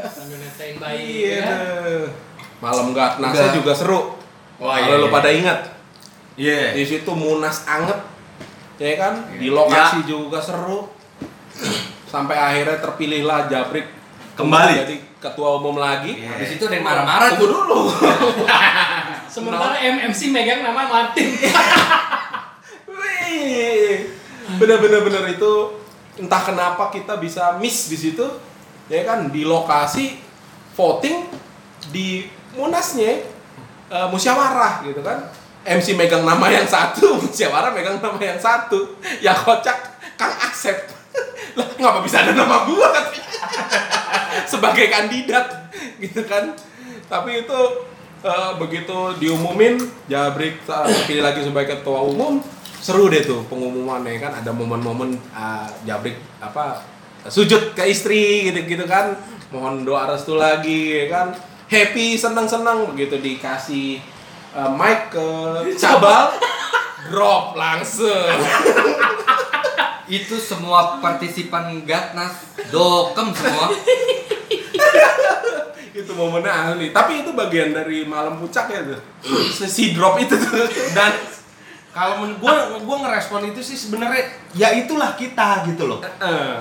Sambil 0.09 0.39
netain 0.41 0.75
bayi. 0.77 1.07
Iya. 1.25 1.39
ya. 1.39 1.57
Malam 2.59 2.87
Gatnasnya 2.91 3.45
Udah. 3.45 3.55
juga 3.55 3.73
seru. 3.73 4.01
Wah, 4.57 4.75
Kalau 4.77 4.87
iya, 4.89 4.95
lu 4.97 5.09
iya. 5.09 5.13
pada 5.13 5.29
ingat 5.31 5.59
Iya. 6.35 6.61
di 6.73 6.83
situ 6.83 7.11
Munas 7.13 7.63
anget, 7.65 7.99
ya 8.77 8.95
kan? 8.97 9.15
Di 9.33 9.49
lokasi 9.49 10.03
juga 10.05 10.39
seru. 10.39 10.89
Sampai 12.15 12.39
akhirnya 12.39 12.79
terpilihlah 12.79 13.51
Jabrik 13.51 13.91
Kembali. 14.39 14.87
jadi 14.87 14.97
ketua 15.19 15.59
umum 15.59 15.83
lagi. 15.83 16.15
Habis 16.23 16.55
itu 16.55 16.63
ada 16.71 16.79
yang 16.79 16.87
marah-marah 16.87 17.35
Tunggu 17.35 17.43
tuh. 17.43 17.51
dulu. 17.67 17.81
Sementara 19.35 19.75
MMC 19.83 20.31
megang 20.31 20.63
nama 20.63 20.87
Martin. 20.87 21.27
Wih, 22.95 24.11
bener-bener 24.63 25.01
bener 25.03 25.25
itu 25.35 25.53
entah 26.23 26.43
kenapa 26.47 26.95
kita 26.95 27.19
bisa 27.19 27.59
miss 27.59 27.91
di 27.91 27.99
situ, 27.99 28.23
ya 28.87 29.03
kan? 29.03 29.35
Di 29.35 29.43
lokasi 29.43 30.23
voting 30.79 31.27
di 31.91 32.31
munasnya 32.55 33.27
eh, 33.91 34.07
musyawarah 34.07 34.87
gitu 34.87 35.03
kan. 35.03 35.19
MC 35.65 35.97
megang 35.99 36.23
nama 36.23 36.47
yang 36.53 36.69
satu, 36.69 37.17
musyawarah 37.27 37.75
megang 37.75 37.99
nama 37.99 38.21
yang 38.23 38.39
satu. 38.39 39.03
Ya 39.19 39.35
kocak 39.35 39.99
Kang 40.15 40.35
Asep. 40.47 40.95
Lah 41.59 41.69
ngapa 41.79 42.01
bisa 42.03 42.23
ada 42.23 42.33
nama 42.35 42.67
gua? 42.67 42.91
Sebagai 44.51 44.91
kandidat 44.91 45.71
gitu 46.03 46.23
kan. 46.27 46.55
Tapi 47.07 47.47
itu 47.47 47.61
eh, 48.25 48.53
begitu 48.59 48.99
diumumin 49.21 49.79
Jabrik 50.11 50.63
terpilih 50.67 51.23
lagi 51.23 51.41
sebagai 51.45 51.81
ketua 51.81 52.03
umum 52.03 52.41
seru 52.85 53.09
deh 53.09 53.25
tuh 53.25 53.47
pengumumannya 53.49 54.21
kan. 54.21 54.33
Ada 54.43 54.51
momen-momen 54.51 55.15
eh, 55.15 55.69
Jabrik 55.87 56.19
apa 56.43 56.83
sujud 57.29 57.73
ke 57.73 57.85
istri 57.89 58.51
gitu-gitu 58.51 58.85
kan. 58.85 59.17
Mohon 59.55 59.87
doa 59.87 60.11
restu 60.11 60.35
lagi 60.35 61.05
ya 61.05 61.07
kan. 61.11 61.27
Happy 61.65 62.21
senang-senang 62.21 62.93
begitu 62.93 63.17
dikasih 63.23 64.03
eh, 64.55 64.71
mic 64.75 65.15
ke 65.15 65.29
cabal 65.83 66.35
drop 67.09 67.53
langsung 67.57 68.41
Itu 70.07 70.37
semua 70.37 70.99
partisipan 70.99 71.83
Gatnas 71.83 72.55
dokem 72.69 73.33
semua. 73.33 73.73
itu 75.95 76.11
momennya 76.11 76.51
ahli 76.51 76.91
tapi 76.91 77.23
itu 77.23 77.31
bagian 77.31 77.71
dari 77.71 78.03
malam 78.03 78.35
puncak 78.35 78.67
ya 78.67 78.83
tuh 78.83 78.99
si 79.47 79.95
drop 79.95 80.19
itu 80.19 80.35
tuh 80.35 80.67
Dan 80.91 81.15
kalau 81.95 82.19
men- 82.19 82.35
gua 82.43 82.75
gua 82.83 83.07
ngerespon 83.07 83.47
itu 83.47 83.63
sih 83.63 83.79
sebenarnya 83.79 84.27
ya 84.51 84.75
itulah 84.75 85.15
kita 85.15 85.63
gitu 85.65 85.87
loh. 85.87 86.03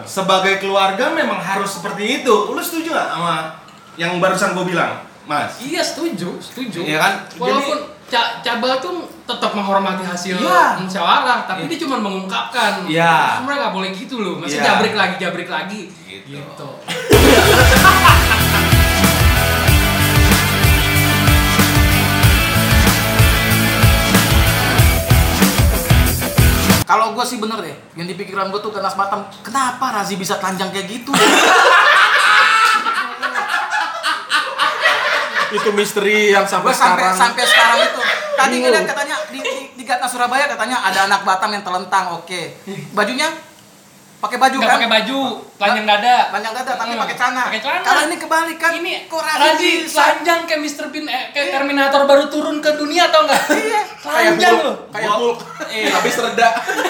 Sebagai 0.05 0.61
keluarga 0.61 1.09
memang 1.09 1.41
harus 1.41 1.81
seperti 1.81 2.21
itu. 2.21 2.53
Lu 2.53 2.61
setuju 2.61 2.93
nggak 2.93 3.09
sama 3.09 3.57
yang 3.97 4.21
barusan 4.21 4.53
gua 4.53 4.61
bilang, 4.61 4.93
Mas. 5.24 5.55
Iya 5.63 5.80
setuju, 5.80 6.36
setuju. 6.43 6.84
Iya 6.84 6.99
kan? 6.99 7.13
Walaupun 7.39 7.80
Jadi, 8.11 8.43
Caba 8.43 8.78
tuh 8.78 9.07
tetap 9.24 9.55
menghormati 9.55 10.03
hasil 10.03 10.36
iya. 10.38 10.78
musyawarah, 10.78 11.47
tapi 11.47 11.65
iya. 11.65 11.69
dia 11.71 11.80
cuma 11.88 11.97
mengungkapkan. 11.97 12.84
Iya. 12.86 13.39
Sebenarnya 13.39 13.59
nggak 13.65 13.74
boleh 13.74 13.89
gitu 13.95 14.19
loh. 14.19 14.36
Masih 14.43 14.59
iya. 14.59 14.67
jabrik 14.67 14.93
lagi, 14.93 15.15
jabrik 15.17 15.49
lagi. 15.49 15.88
Gitu. 15.88 16.38
gitu. 16.38 16.69
Kalau 26.84 27.15
gue 27.15 27.26
sih 27.26 27.39
bener 27.39 27.57
deh, 27.63 27.74
yang 27.95 28.05
di 28.05 28.13
pikiran 28.13 28.51
gue 28.51 28.59
tuh 28.59 28.69
kenas 28.69 28.93
matam, 28.99 29.26
kenapa 29.41 29.95
Razi 29.97 30.19
bisa 30.19 30.38
telanjang 30.38 30.69
kayak 30.69 30.91
gitu? 30.91 31.15
Itu 35.53 35.69
misteri 35.71 36.29
yang 36.29 36.43
sampai 36.43 36.71
sekarang. 36.71 37.13
sampai 37.13 37.43
sekarang 37.43 37.77
itu. 37.83 38.01
Tadi 38.33 38.55
ngeliat 38.59 38.85
katanya 38.85 39.15
di, 39.27 39.39
di, 39.39 39.53
di 39.71 39.83
Gatna 39.83 40.05
Surabaya 40.05 40.45
katanya 40.45 40.81
ada 40.81 41.05
anak 41.05 41.21
Batam 41.21 41.49
yang 41.49 41.61
telentang, 41.61 42.15
oke. 42.15 42.41
Bajunya 42.91 43.29
pakai 44.17 44.39
baju 44.39 44.55
Nggak 44.55 44.65
kan? 44.65 44.77
pakai 44.79 44.89
baju, 44.89 45.19
telanjang 45.53 45.85
dada. 45.85 46.15
Panjang 46.31 46.53
dada 46.53 46.71
tapi 46.73 46.91
Hmm, 46.91 47.01
pakai 47.03 47.15
celana. 47.15 47.41
pakai 47.43 47.59
celana. 47.59 47.83
Kalau 47.83 48.01
ini 48.03 48.15
kebalik 48.17 48.57
kan? 48.57 48.71
Ini 48.73 48.91
kok 49.05 49.19
telanjang 49.19 50.39
kayak 50.43 50.61
Mr. 50.63 50.85
Bean 50.89 51.05
eh, 51.05 51.23
kayak 51.29 51.47
Terminator 51.51 52.01
baru 52.03 52.25
turun 52.27 52.57
ke 52.57 52.71
dunia 52.73 53.11
tau 53.11 53.23
nggak? 53.23 53.41
Iya. 53.51 53.81
Telanjang 53.99 54.55
loh. 54.59 54.75
Kayak 54.89 55.11
Hulk. 55.13 55.37
Habis 55.69 56.15
reda 56.17 56.49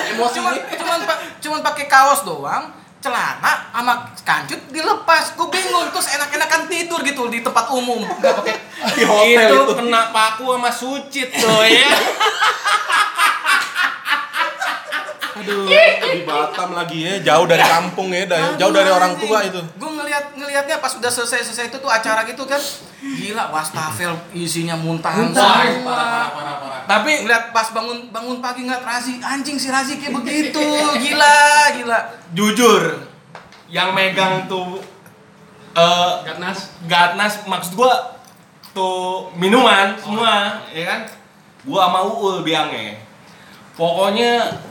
emosi. 0.09 0.35
cuman 0.35 0.53
cuman 0.71 0.97
cuman 1.39 1.59
pakai 1.63 1.85
kaos 1.87 2.21
doang 2.23 2.69
celana 3.03 3.67
sama 3.69 3.93
kancut 4.17 4.71
dilepas 4.71 5.35
gue 5.35 5.47
bingung 5.49 5.91
terus 5.91 6.07
enak-enakan 6.09 6.61
tidur 6.65 7.03
gitu 7.03 7.27
di 7.27 7.43
tempat 7.43 7.67
umum 7.69 7.99
Nggak 7.99 8.33
pakai 8.33 8.55
Di 8.95 9.03
hotel 9.03 9.51
itu 9.51 9.57
itu. 9.61 9.73
kena 9.75 10.01
paku 10.09 10.55
sama 10.55 10.71
sucit 10.71 11.27
tuh 11.29 11.61
ya. 11.61 11.83
Aduh, 15.33 15.65
di 15.65 16.21
Batam 16.23 16.69
lagi 16.71 16.99
ya, 17.01 17.13
jauh 17.23 17.45
dari 17.45 17.59
kampung 17.59 18.09
ya, 18.09 18.23
dari- 18.23 18.53
jauh 18.55 18.69
dari 18.69 18.85
orang 18.87 19.17
tua 19.17 19.41
itu. 19.41 19.57
gue 19.57 19.89
ngelihat 19.91 20.33
ngelihatnya 20.33 20.77
pas 20.77 20.93
udah 20.93 21.09
selesai 21.09 21.41
selesai 21.43 21.65
itu 21.67 21.77
tuh 21.77 21.87
acara 21.87 22.21
gitu 22.23 22.45
kan 22.45 22.61
gila 23.01 23.49
wastafel 23.49 24.13
isinya 24.31 24.75
muntahan 24.75 25.27
Muntah. 25.27 25.65
semua 25.65 26.05
Tapi 26.83 27.11
ngeliat 27.21 27.49
pas 27.49 27.67
bangun 27.67 28.07
bangun 28.09 28.37
pagi 28.39 28.63
ngeliat 28.63 28.81
Razi 28.81 29.17
anjing 29.19 29.55
si 29.55 29.67
Razi 29.67 29.97
kayak 29.97 30.13
begitu 30.15 30.61
gila 31.03 31.37
gila 31.73 31.99
jujur 32.31 32.83
yang 33.67 33.91
megang 33.91 34.45
tuh 34.45 34.79
eh 35.73 36.11
Gatnas. 36.23 36.69
Gatnas 36.83 37.41
maksud 37.43 37.73
gua 37.73 38.21
tuh 38.71 39.33
minuman 39.33 39.97
semua, 39.97 40.61
ya 40.69 40.85
kan? 40.85 41.01
Gua 41.63 41.87
sama 41.87 41.99
Uul 42.03 42.41
biangnya. 42.41 43.01
Pokoknya 43.73 44.61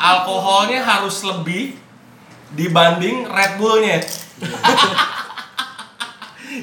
alkoholnya 0.00 0.80
harus 0.80 1.20
lebih 1.20 1.76
dibanding 2.50 3.28
Red 3.28 3.60
Bullnya. 3.60 4.00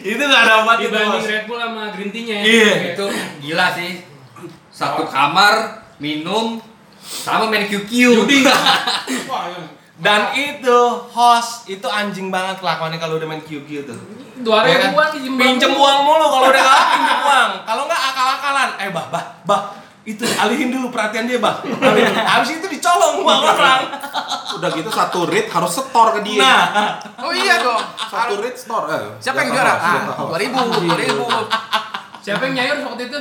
itu 0.03 0.19
gak 0.19 0.43
dapat 0.43 0.75
itu. 0.81 0.89
Dibanding 0.89 1.21
Bos. 1.21 1.29
Red 1.29 1.43
Bull 1.45 1.59
sama 1.61 1.83
green 1.93 2.09
tea-nya. 2.09 2.37
Iya. 2.41 2.73
itu 2.91 3.05
gila 3.39 3.67
sih 3.71 3.91
satu 4.67 5.05
kamar 5.07 5.85
minum 5.97 6.59
sama 6.99 7.47
main 7.47 7.65
QQ 7.65 7.91
Dan 9.97 10.29
itu 10.37 10.79
host 11.09 11.65
itu 11.65 11.87
anjing 11.89 12.29
banget 12.29 12.61
kelakuannya 12.61 13.01
kalau 13.01 13.17
udah 13.17 13.25
main 13.25 13.41
QQ 13.41 13.69
tuh. 13.87 13.97
Dua 14.37 14.61
Ya 14.61 14.77
kan? 14.77 14.93
ribuan 14.93 15.09
pinjem 15.09 15.33
pinjem 15.33 15.71
uang 15.73 15.99
mulu 16.05 16.25
kalau 16.29 16.53
udah 16.53 16.61
kalah 16.61 16.85
pinjem 16.93 17.19
uang 17.25 17.51
kalau 17.65 17.83
nggak 17.89 18.01
akal-akalan 18.05 18.69
eh 18.77 18.89
bah 18.93 19.05
bah 19.09 19.25
bah 19.41 19.61
itu 20.07 20.23
alihin 20.23 20.71
dulu 20.71 20.87
perhatian 20.87 21.27
dia 21.27 21.35
bah 21.43 21.59
alihin. 21.67 22.15
habis 22.15 22.55
itu 22.55 22.67
dicolong 22.71 23.19
uang 23.27 23.41
orang 23.43 23.81
Udah 24.57 24.71
gitu 24.73 24.87
satu 24.89 25.27
rit 25.27 25.51
harus 25.51 25.69
setor 25.69 26.17
ke 26.17 26.21
dia. 26.23 26.41
nah 26.41 26.95
oh 27.19 27.29
iya 27.35 27.59
dong 27.61 27.83
satu 28.07 28.39
rit 28.39 28.55
store. 28.55 28.87
Eh, 28.89 29.03
siapa 29.19 29.43
yang 29.43 29.51
juara 29.53 29.73
ah 29.75 30.01
dua 30.15 30.37
ribu 30.39 30.57
dua 30.81 30.95
ribu 30.97 31.27
Siapa 32.23 32.43
yang 32.43 32.55
nyayur 32.59 32.77
waktu 32.91 33.07
itu? 33.07 33.19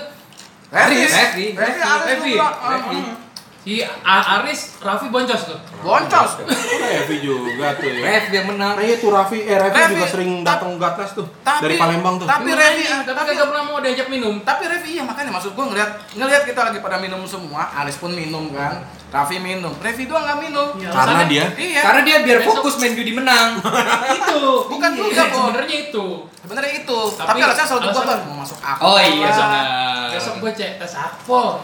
Revi. 0.67 1.55
Revi 1.55 1.81
Revi. 1.87 2.35
Revi. 2.43 3.26
Si 3.67 3.83
A- 3.83 4.39
Aris, 4.39 4.79
Raffi 4.79 5.11
boncos 5.11 5.43
tuh. 5.45 5.59
boncos 5.83 6.39
Revi 6.39 7.17
juga 7.19 7.75
tuh 7.75 7.91
ya. 7.91 7.99
Rev 7.99 8.25
yang 8.31 8.47
menang 8.47 8.75
Nah 8.75 8.87
itu 8.87 9.11
Raffi, 9.11 9.43
eh 9.43 9.59
Revi 9.59 9.75
Revi, 9.75 9.93
juga 9.93 10.07
sering 10.07 10.31
datang 10.41 10.79
Gatnas 10.79 11.11
tuh 11.13 11.27
tapi- 11.43 11.67
dari 11.67 11.75
Palembang 11.75 12.15
tuh. 12.17 12.25
tapi 12.25 12.47
Emang 12.47 12.63
Revi 12.63 12.87
anjing, 12.87 13.03
tapi 13.03 13.19
tapi 13.19 13.29
kagak 13.35 13.47
pernah 13.49 13.65
mau 13.65 13.83
diajak 13.83 14.07
minum. 14.07 14.35
tapi 14.41 14.63
Revi 14.67 14.89
iya 14.93 15.03
makanya 15.03 15.35
maksud 15.35 15.51
gua 15.53 15.67
ngeliat 15.67 15.91
ngeliat 16.15 16.43
kita 16.45 16.61
lagi 16.63 16.79
pada 16.79 16.97
minum 16.97 17.19
semua 17.23 17.67
Aris 17.77 17.99
pun 17.99 18.15
minum 18.15 18.47
kan 18.51 18.87
Raffi 19.07 19.39
minum. 19.39 19.71
Revi 19.79 20.05
doang 20.05 20.23
nggak 20.23 20.39
minum. 20.43 20.69
Ya, 20.77 20.91
Karena 20.91 21.25
dia 21.25 21.45
iya. 21.57 21.81
karena 21.81 22.01
dia 22.03 22.17
biar 22.21 22.39
Besok- 22.41 22.59
fokus 22.59 22.75
main 22.79 22.93
judi 22.93 23.13
menang. 23.13 23.57
Itu. 24.19 24.43
Bukan 24.67 24.91
Iya, 24.93 25.01
juga, 25.01 25.23
Bo. 25.27 25.39
sebenarnya 25.49 25.77
itu. 25.81 26.07
Sebenarnya 26.37 26.73
itu. 26.77 26.99
Tapi 27.13 27.27
tapi, 27.27 27.39
alasannya 27.41 27.69
selalu 27.69 27.85
alasan- 27.89 28.23
mau 28.25 28.37
masuk 28.43 28.59
akal. 28.59 28.83
Oh 28.85 28.99
iya 28.99 29.29
benar. 29.29 29.67
besok 30.09 30.35
gue 30.39 30.51
cek 30.51 30.79
tes 30.79 30.95
akpol 30.97 31.61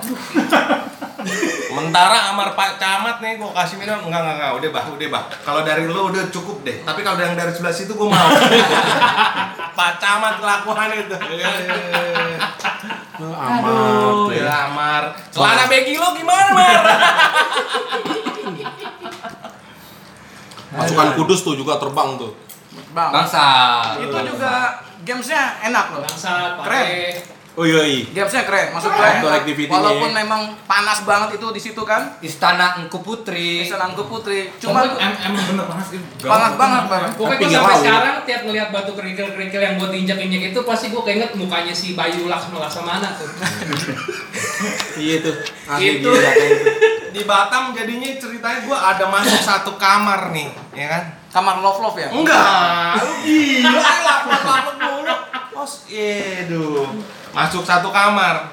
sementara 1.64 2.34
amar 2.34 2.52
pak 2.52 2.76
camat 2.76 3.16
nih 3.18 3.38
gua 3.38 3.54
kasih 3.54 3.78
minum. 3.78 3.96
Enggak 4.02 4.20
enggak 4.20 4.36
enggak. 4.36 4.50
Udah 4.54 4.68
bah. 4.70 4.84
Udah 4.90 5.08
bah. 5.08 5.22
Kalau 5.40 5.62
dari 5.62 5.84
lu 5.84 6.02
udah 6.04 6.24
cukup 6.28 6.60
deh. 6.62 6.82
Tapi 6.82 7.00
kalau 7.00 7.16
yang 7.16 7.32
dari 7.32 7.48
sebelah 7.48 7.70
situ 7.70 7.92
gua 7.92 8.10
mau. 8.10 8.28
Pak 9.72 9.96
camat 9.96 10.36
kelakuan 10.36 10.90
itu 10.92 11.16
eh, 13.30 13.46
amat. 13.46 14.14
ya 14.34 14.42
ya. 14.42 14.56
amar 14.66 15.02
celana 15.30 15.64
begi 15.70 15.94
lo 16.00 16.08
gimana 16.16 16.50
mar 16.56 16.82
Pasukan 20.72 21.12
Kudus 21.20 21.44
tuh 21.44 21.52
juga 21.52 21.76
terbang 21.76 22.16
tuh. 22.16 22.32
bang 22.96 23.12
bangsa 23.12 23.44
itu 24.00 24.16
juga 24.32 24.80
gamesnya 25.04 25.60
enak 25.68 25.92
loh 25.92 26.00
bangsa 26.04 26.56
Keren. 26.64 26.88
Oh 27.52 27.68
iya 27.68 27.84
iya. 27.84 28.00
gamesnya 28.16 28.48
keren 28.48 28.72
maksud 28.72 28.88
gue 28.88 29.04
Outdoor 29.04 29.34
activity-nya 29.44 29.76
walaupun 29.76 30.10
memang 30.16 30.42
panas 30.64 31.04
banget 31.04 31.36
itu 31.36 31.46
di 31.52 31.60
situ 31.60 31.82
kan 31.84 32.16
istana 32.24 32.80
engku 32.80 33.04
putri 33.04 33.60
Senangku 33.68 34.08
Putri 34.08 34.48
cuma 34.56 34.88
em 34.96 35.12
emang 35.20 35.44
bener 35.52 35.66
panas 35.68 35.92
itu. 35.92 36.00
panas 36.32 36.52
banget 36.56 36.82
bang 36.88 37.02
Pokoknya 37.12 37.44
gue 37.44 37.52
sampai 37.52 37.76
sekarang 37.84 38.16
tiap 38.24 38.40
ngeliat 38.48 38.68
batu 38.72 38.92
kerikil-kerikil 38.96 39.60
yang 39.60 39.74
buat 39.76 39.92
injak-injak 39.92 40.42
itu 40.48 40.60
pasti 40.64 40.88
gue 40.88 41.02
keinget 41.04 41.36
mukanya 41.36 41.74
si 41.76 41.92
Bayu 41.92 42.24
Laksmi 42.24 42.56
Laksamana 42.56 43.12
tuh. 43.20 43.28
Iya 44.94 45.16
tuh. 45.24 45.34
Asli 45.66 45.98
Itu. 45.98 46.10
gitu. 46.14 46.70
di 47.12 47.22
Batam 47.28 47.76
jadinya 47.76 48.08
ceritanya 48.16 48.64
gua 48.64 48.78
ada 48.94 49.04
masuk 49.10 49.40
satu 49.44 49.72
kamar 49.76 50.32
nih 50.32 50.48
ya 50.72 50.86
kan 50.88 51.02
kamar 51.32 51.64
love 51.64 51.80
love 51.80 51.96
ya 51.96 52.12
Enggak, 52.12 53.00
lu 53.00 53.12
gila 53.24 53.92
lapuk-lapuk 54.04 54.76
mulu. 54.76 55.14
Pos, 55.56 55.88
eduh. 55.88 56.84
Masuk 57.32 57.64
satu 57.64 57.88
kamar. 57.88 58.52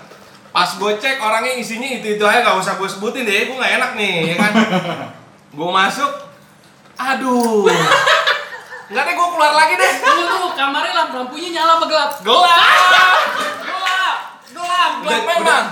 Pas 0.50 0.70
gue 0.80 0.92
cek 0.98 1.20
orangnya 1.20 1.60
isinya 1.60 1.86
itu-itu 1.86 2.24
aja 2.26 2.42
gak 2.42 2.58
usah 2.58 2.74
gue 2.80 2.90
sebutin 2.90 3.28
deh, 3.28 3.52
gue 3.52 3.58
gak 3.60 3.74
enak 3.78 3.92
nih, 4.00 4.34
ya 4.34 4.36
kan. 4.40 4.54
gue 5.54 5.70
masuk, 5.70 6.12
aduh. 6.98 7.68
Enggak 8.90 9.04
deh, 9.06 9.14
gue 9.14 9.28
keluar 9.36 9.54
lagi 9.54 9.74
deh. 9.78 9.92
Tunggu 10.02 10.24
tuh 10.26 10.52
kamarnya 10.58 10.94
lampu 10.96 11.16
lampunya 11.22 11.50
nyala 11.62 11.78
apa 11.78 11.86
gelap? 11.86 12.12
Gelap. 12.26 12.60
Gelap. 13.62 14.18
Gelap, 14.50 14.92
gelap 15.06 15.24
memang. 15.28 15.66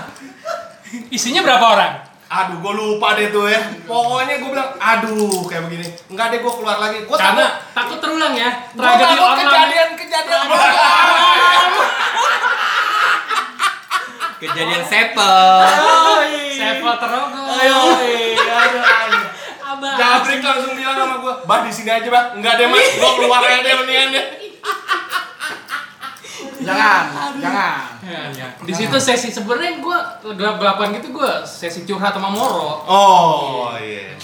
Isinya 1.10 1.40
berapa 1.42 1.66
orang? 1.66 2.07
Aduh, 2.28 2.60
gue 2.60 2.72
lupa 2.76 3.16
deh 3.16 3.32
tuh 3.32 3.48
ya. 3.48 3.56
Pokoknya 3.88 4.36
gue 4.36 4.50
bilang, 4.52 4.70
aduh, 4.76 5.48
kayak 5.48 5.64
begini. 5.64 5.88
Enggak 6.12 6.28
deh, 6.28 6.44
gue 6.44 6.52
keluar 6.52 6.76
lagi. 6.76 7.08
Gue 7.08 7.16
takut, 7.16 7.24
Karena 7.24 7.46
takut 7.72 7.98
terulang 8.04 8.34
ya. 8.36 8.50
gue 8.68 8.76
Tragedi 8.76 9.04
takut 9.08 9.24
online. 9.24 9.48
kejadian-kejadian. 9.48 10.46
kejadian 14.38 14.82
sepel 14.86 15.66
Sepa 16.54 16.92
terogo. 17.00 17.42
Ayo. 17.48 17.80
Abah. 19.68 19.94
Jabrik 20.00 20.40
langsung 20.40 20.72
bilang 20.74 20.96
sama 20.96 21.16
gua, 21.20 21.34
"Bah, 21.44 21.60
di 21.60 21.68
sini 21.68 21.90
aja, 21.92 22.08
Bah." 22.08 22.32
Enggak 22.32 22.56
deh, 22.56 22.66
Mas. 22.66 22.96
Gua 22.96 23.12
keluar 23.18 23.40
aja 23.42 23.60
deh 23.60 23.74
mendingan 23.76 24.08
deh. 24.16 24.24
Jangan 26.62 27.34
jangan 27.38 27.80
Ya, 28.08 28.20
ya. 28.32 28.48
Di 28.64 28.72
situ 28.72 28.96
sesi 28.96 29.28
sebenarnya 29.28 29.84
gue 29.84 29.98
gelap-gelapan 30.32 30.96
gitu 30.96 31.12
gue 31.12 31.32
sesi 31.44 31.84
curhat 31.84 32.16
sama 32.16 32.32
Moro. 32.32 32.80
Oh, 32.88 33.76
iya. 33.76 34.16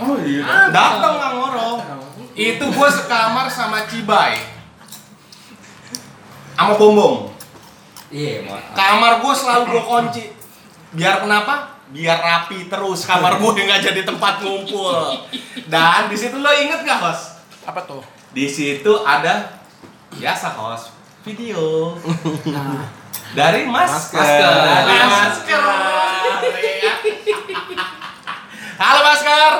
Oh 0.00 0.16
iya. 0.24 0.72
Datang 0.72 1.14
Kang 1.20 1.34
Moro. 1.36 1.68
Itu 2.32 2.64
gua 2.72 2.88
sekamar 2.88 3.46
sama 3.52 3.84
Cibai. 3.84 4.40
Sama 6.56 6.76
Bombong. 6.76 7.32
iya 8.08 8.40
Kamar 8.72 9.20
gua 9.20 9.34
selalu 9.36 9.76
gua 9.76 9.82
kunci. 9.84 10.32
Biar 10.96 11.20
kenapa? 11.20 11.76
Biar 11.92 12.16
rapi 12.16 12.72
terus 12.72 13.04
kamar 13.04 13.36
gua 13.36 13.52
nggak 13.52 13.92
jadi 13.92 14.00
tempat 14.08 14.40
ngumpul. 14.40 15.20
Dan 15.68 16.08
di 16.08 16.16
situ 16.16 16.40
lo 16.40 16.48
inget 16.48 16.80
gak, 16.82 16.98
Hos? 17.04 17.20
apa 17.60 17.84
tuh 17.84 18.00
Di 18.32 18.48
situ 18.48 18.88
ada 19.04 19.59
biasa 20.18 20.46
host 20.58 20.90
video 21.22 21.94
dari 23.38 23.62
masker. 23.68 24.18
Masker. 24.18 24.54
Dari 24.88 25.06
masker. 25.06 25.62
Iya. 26.50 26.92
Halo 28.80 29.00
masker. 29.06 29.52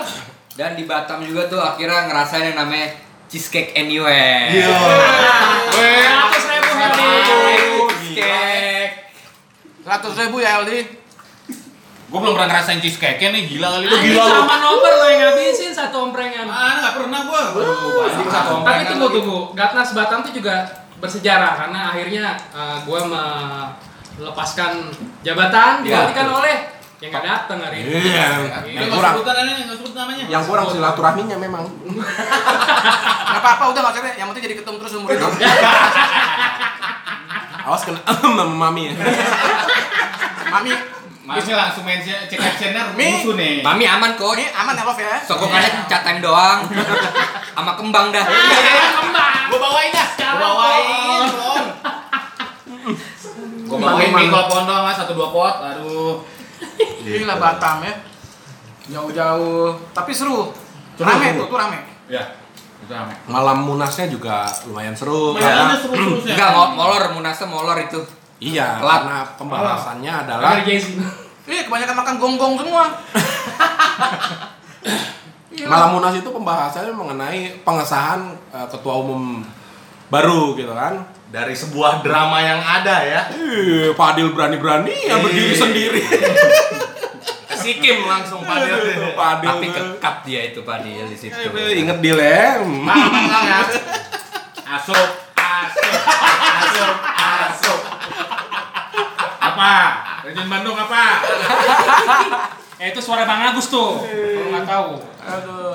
dan 0.59 0.77
di 0.77 0.85
Batam 0.85 1.25
juga 1.25 1.49
tuh 1.49 1.57
akhirnya 1.57 2.11
ngerasain 2.11 2.53
yang 2.53 2.59
namanya 2.59 2.93
cheesecake 3.33 3.73
anywhere 3.73 4.53
Yo. 4.53 4.69
Weh. 5.79 6.05
Seratus 6.05 6.45
ribu 6.53 7.89
cheesecake 7.97 8.93
ratus 9.87 10.15
ribu 10.21 10.37
ya 10.45 10.61
Aldi 10.61 10.85
Gue 12.11 12.19
belum 12.19 12.35
pernah 12.35 12.51
ngerasain 12.51 12.83
cheesecake 12.83 13.23
nih, 13.23 13.47
gila 13.47 13.71
kali 13.71 13.87
lu. 13.87 13.95
Anjing 13.95 14.19
sama 14.19 14.57
nobar 14.59 14.93
lo 14.93 15.07
yang 15.07 15.21
ngabisin 15.25 15.71
satu 15.71 16.11
omprengan. 16.11 16.43
Ah, 16.45 16.83
nggak 16.83 16.95
pernah 16.99 17.21
gue. 17.23 17.43
Waduh, 17.55 18.03
anjing 18.05 18.27
satu 18.27 18.51
Tapi 18.51 18.57
omprengan 18.59 18.87
tunggu 18.91 19.07
lagi. 19.07 19.15
tunggu, 19.17 19.39
Gatnas 19.55 19.91
Batam 19.95 20.19
tuh 20.21 20.35
juga 20.35 20.55
bersejarah 20.99 21.53
karena 21.57 21.81
akhirnya 21.89 22.25
uh, 22.51 22.83
gue 22.83 23.01
melepaskan 24.19 24.91
jabatan 25.23 25.81
digantikan 25.81 26.29
oleh 26.29 26.57
yang 26.99 27.09
nggak 27.09 27.25
datang 27.25 27.59
hari 27.63 27.77
ini. 27.81 27.89
Iya. 28.11 28.27
Ini 28.61 28.77
Yang 28.77 28.91
kurang, 28.93 29.13
sebutan 29.17 29.37
ini, 29.41 29.63
nggak 29.65 29.79
sebut 29.79 29.95
namanya. 29.95 30.25
yang 30.29 30.43
kurang 30.45 30.67
silaturahminya 30.69 31.37
memang. 31.39 31.65
Nggak 33.31 33.41
apa-apa 33.41 33.65
udah 33.71 33.81
nggak 33.81 33.95
usah 33.95 34.19
yang 34.19 34.29
penting 34.29 34.45
jadi 34.51 34.57
ketum 34.59 34.75
terus 34.77 34.93
umur 34.99 35.09
hidup. 35.09 35.31
Awas 37.65 37.83
kena 37.87 38.01
mami 38.61 38.91
ya. 38.91 38.95
Mami, 40.51 40.73
Masih 41.31 41.55
langsung 41.55 41.87
mention 41.87 42.19
cek 42.27 42.43
actionnya 42.43 42.91
Mi. 42.99 43.07
musuh 43.07 43.39
nih. 43.39 43.63
Mami 43.63 43.87
aman 43.87 44.19
kok. 44.19 44.35
ini 44.35 44.51
aman 44.51 44.75
ya 44.75 44.83
love 44.83 44.99
ya. 44.99 45.15
Sokongannya 45.23 45.87
cat 45.87 46.03
time 46.03 46.19
doang. 46.19 46.67
Sama 47.55 47.79
kembang 47.79 48.11
dah. 48.11 48.27
Gue 49.47 49.59
bawain 49.63 49.91
dah. 49.95 50.09
Gue 50.11 50.39
bawain. 50.43 51.23
Gue 53.63 53.79
bawain 53.79 54.11
mie 54.11 54.27
kalau 54.27 54.47
pondok 54.51 54.79
mas 54.83 54.99
satu 54.99 55.15
dua 55.15 55.31
pot. 55.31 55.55
Aduh. 55.63 56.19
Gila 57.07 57.39
Batam 57.39 57.87
ya. 57.87 57.95
Jauh-jauh, 58.91 59.71
tapi 59.95 60.11
seru. 60.11 60.51
Rame 60.99 61.39
tuh, 61.39 61.47
tuh 61.47 61.55
rame. 61.55 61.79
Ya. 62.11 62.27
Malam 63.31 63.63
munasnya 63.63 64.11
juga 64.11 64.51
lumayan 64.67 64.99
seru 64.99 65.31
Mainannya 65.31 65.63
karena 65.63 65.77
seru-seru. 65.79 66.27
Enggak, 66.35 66.51
mo- 66.51 66.75
molor, 66.75 67.03
munasnya 67.15 67.47
molor 67.47 67.79
itu. 67.79 68.03
Iya 68.41 68.81
Telat. 68.81 69.05
karena 69.05 69.19
pembahasannya 69.37 70.13
adalah 70.27 70.51
Dari 70.59 70.65
Jesse. 70.67 70.97
Iya, 71.51 71.67
kebanyakan 71.67 71.97
makan 71.99 72.17
gonggong 72.21 72.55
semua. 72.63 72.85
Malam 75.71 75.89
Munas 75.99 76.15
itu 76.17 76.31
pembahasannya 76.31 76.95
mengenai 76.95 77.61
pengesahan 77.67 78.33
eh, 78.55 78.67
ketua 78.71 79.03
umum 79.03 79.45
baru 80.09 80.57
gitu 80.57 80.73
kan. 80.73 81.05
Dari 81.31 81.55
sebuah 81.55 82.03
drama 82.03 82.43
yang 82.43 82.59
ada 82.59 82.97
ya. 83.07 83.21
Ih, 83.35 83.95
Pak 83.95 84.19
Adil 84.19 84.35
berani-berani 84.35 85.07
ya 85.07 85.23
berdiri 85.23 85.55
sendiri. 85.55 86.03
Sikim 87.61 88.09
langsung 88.09 88.43
pada 88.43 88.67
Pak 89.15 89.29
Adil. 89.39 89.49
Tapi 89.51 89.67
kekap 89.71 90.17
dia 90.27 90.41
itu 90.51 90.63
Pak 90.67 90.83
Dil 90.83 91.07
di 91.07 91.19
situ. 91.19 91.39
Ingat 91.55 91.99
dilem. 92.03 92.67
Mang, 92.83 93.11
mang, 93.11 93.47
ya. 93.47 93.63
Apa? 99.61 99.77
Legend 100.25 100.49
Bandung 100.49 100.77
apa? 100.81 101.05
Eh 102.81 102.97
itu 102.97 103.01
suara 103.05 103.29
Bang 103.29 103.45
Agus 103.45 103.69
tuh. 103.69 104.01
Kalau 104.01 104.49
nggak 104.57 104.65
tahu. 104.65 104.91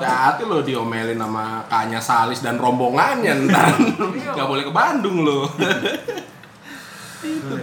Hati 0.02 0.42
lo 0.42 0.58
diomelin 0.66 1.14
sama 1.14 1.62
Kanya 1.70 2.02
Salis 2.02 2.42
dan 2.42 2.58
rombongannya 2.58 3.46
ntar 3.46 3.78
nggak 4.34 4.48
boleh 4.50 4.66
ke 4.66 4.74
Bandung 4.74 5.22
lo. 5.22 5.46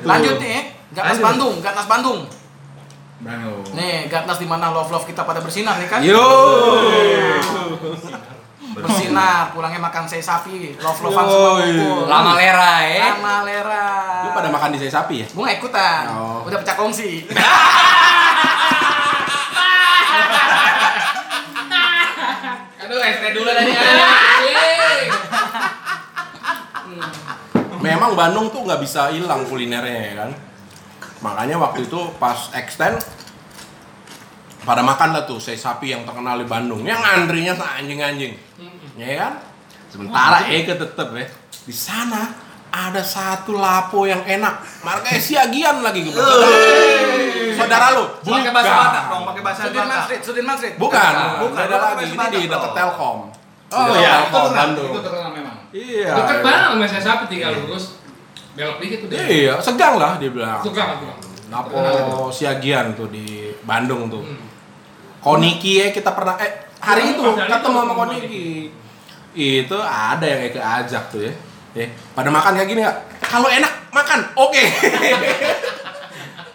Lanjut 0.07 0.39
nih, 0.39 0.71
Gatnas 0.95 1.19
Lanjut. 1.19 1.27
Bandung, 1.27 1.55
Gatnas 1.59 1.87
Bandung. 1.91 2.19
Bandung. 3.19 3.67
Nih, 3.75 4.07
Gatnas 4.07 4.39
di 4.39 4.47
mana 4.47 4.71
love 4.71 4.95
love 4.95 5.03
kita 5.03 5.27
pada 5.27 5.43
bersinar 5.43 5.75
nih 5.75 5.91
kan? 5.91 5.99
Yo. 5.99 6.23
Bersinar, 8.73 9.53
pulangnya 9.53 9.77
makan 9.79 10.03
sei 10.05 10.17
sapi, 10.19 10.73
love 10.81 10.99
lovean 10.99 11.25
semua 11.25 11.51
kumpul. 11.61 11.99
Lama 12.09 12.31
lera 12.33 12.71
eh. 12.83 13.01
Lama 13.13 13.35
lera. 13.45 13.85
Lu 14.25 14.29
pada 14.33 14.49
makan 14.49 14.69
di 14.73 14.79
saya 14.81 14.91
sapi 14.99 15.15
ya? 15.21 15.27
Gue 15.29 15.43
nggak 15.43 15.57
ikutan, 15.61 16.03
Oh. 16.09 16.41
udah 16.43 16.57
pecah 16.57 16.73
kongsi. 16.73 17.29
Aduh, 22.83 22.99
ST 22.99 23.23
dulu 23.31 23.49
tadi. 23.49 23.71
Memang 27.79 28.15
Bandung 28.15 28.47
tuh 28.47 28.63
nggak 28.63 28.79
bisa 28.79 29.11
hilang 29.11 29.43
kulinernya 29.47 29.99
ya 29.99 30.13
kan. 30.23 30.31
Makanya 31.23 31.55
waktu 31.55 31.87
itu 31.87 31.99
pas 32.19 32.51
extend 32.55 32.99
pada 34.63 34.81
makan 34.81 35.09
lah 35.11 35.23
tuh 35.27 35.39
sei 35.39 35.59
sapi 35.59 35.91
yang 35.91 36.07
terkenal 36.07 36.39
di 36.39 36.47
Bandung. 36.47 36.83
Yang 36.83 37.03
antrinya 37.03 37.53
anjing-anjing. 37.55 38.33
Ya 38.95 39.07
kan? 39.19 39.33
Sementara 39.91 40.47
Eke 40.49 40.73
tetep 40.73 41.07
ya. 41.13 41.27
Di 41.63 41.75
sana 41.75 42.33
ada 42.73 43.01
satu 43.05 43.53
lapo 43.53 44.09
yang 44.09 44.25
enak. 44.25 44.81
Markanya 44.81 45.21
siagian 45.21 45.85
lagi 45.85 46.09
gue 46.09 46.15
Saudara 47.53 47.93
lu. 47.93 48.05
Pakai 48.25 48.49
bahasa 48.49 48.73
Bukan. 48.73 48.81
Batak 48.81 49.05
dong, 49.05 49.23
pakai 49.29 49.41
bahasa 49.45 49.61
Sudirman 49.61 49.85
Batak. 49.85 50.03
Street, 50.09 50.21
Sudirman 50.25 50.55
Street. 50.57 50.75
Bukan, 50.81 51.13
Bukan, 51.45 51.53
pakai 51.53 51.77
lagi. 51.77 52.05
Ini 52.09 52.25
di 52.33 52.41
dekat. 52.49 52.71
Telkom. 52.73 53.19
Oh, 53.73 53.85
dekat 53.89 54.01
iya, 54.01 54.09
Itu 54.09 54.25
Telkom 54.25 54.41
terkenal, 54.41 54.57
Bandung. 54.57 54.89
itu 54.89 55.01
terkenal 55.05 55.29
memang. 55.37 55.57
Iya. 55.69 56.11
Deket 56.17 56.37
iya. 56.37 56.43
banget 56.43 56.69
sama 56.73 56.85
saya 56.89 57.03
sapi 57.05 57.23
tinggal 57.29 57.51
lurus. 57.61 57.85
Belok 58.53 58.77
dikit 58.81 58.99
udah. 59.05 59.17
Iya, 59.29 59.53
segang 59.61 59.95
lah 60.01 60.11
dia 60.17 60.29
bilang. 60.33 60.61
Suka 60.65 60.83
aku. 60.97 61.05
Lapo 61.53 61.77
Siagian 62.33 62.97
tuh 62.97 63.13
di 63.13 63.53
Bandung 63.61 64.09
tuh. 64.09 64.25
Hmm. 64.25 64.52
Koniki 65.23 65.79
ya 65.79 65.87
kita 65.95 66.11
pernah 66.11 66.35
eh 66.35 66.67
hari 66.83 67.15
itu 67.15 67.23
ketemu 67.23 67.77
sama 67.79 67.93
Koniki. 67.95 68.67
Itu 69.33 69.79
ada 69.79 70.21
yang 70.27 70.51
Eke 70.51 70.59
ajak 70.59 71.09
tuh 71.09 71.23
ya. 71.23 71.33
Eh, 71.73 71.89
pada 72.13 72.29
makan 72.29 72.53
kayak 72.53 72.69
gini 72.69 72.85
nggak? 72.85 72.97
Kalau 73.25 73.49
enak 73.49 73.89
makan, 73.89 74.19
oke. 74.37 74.61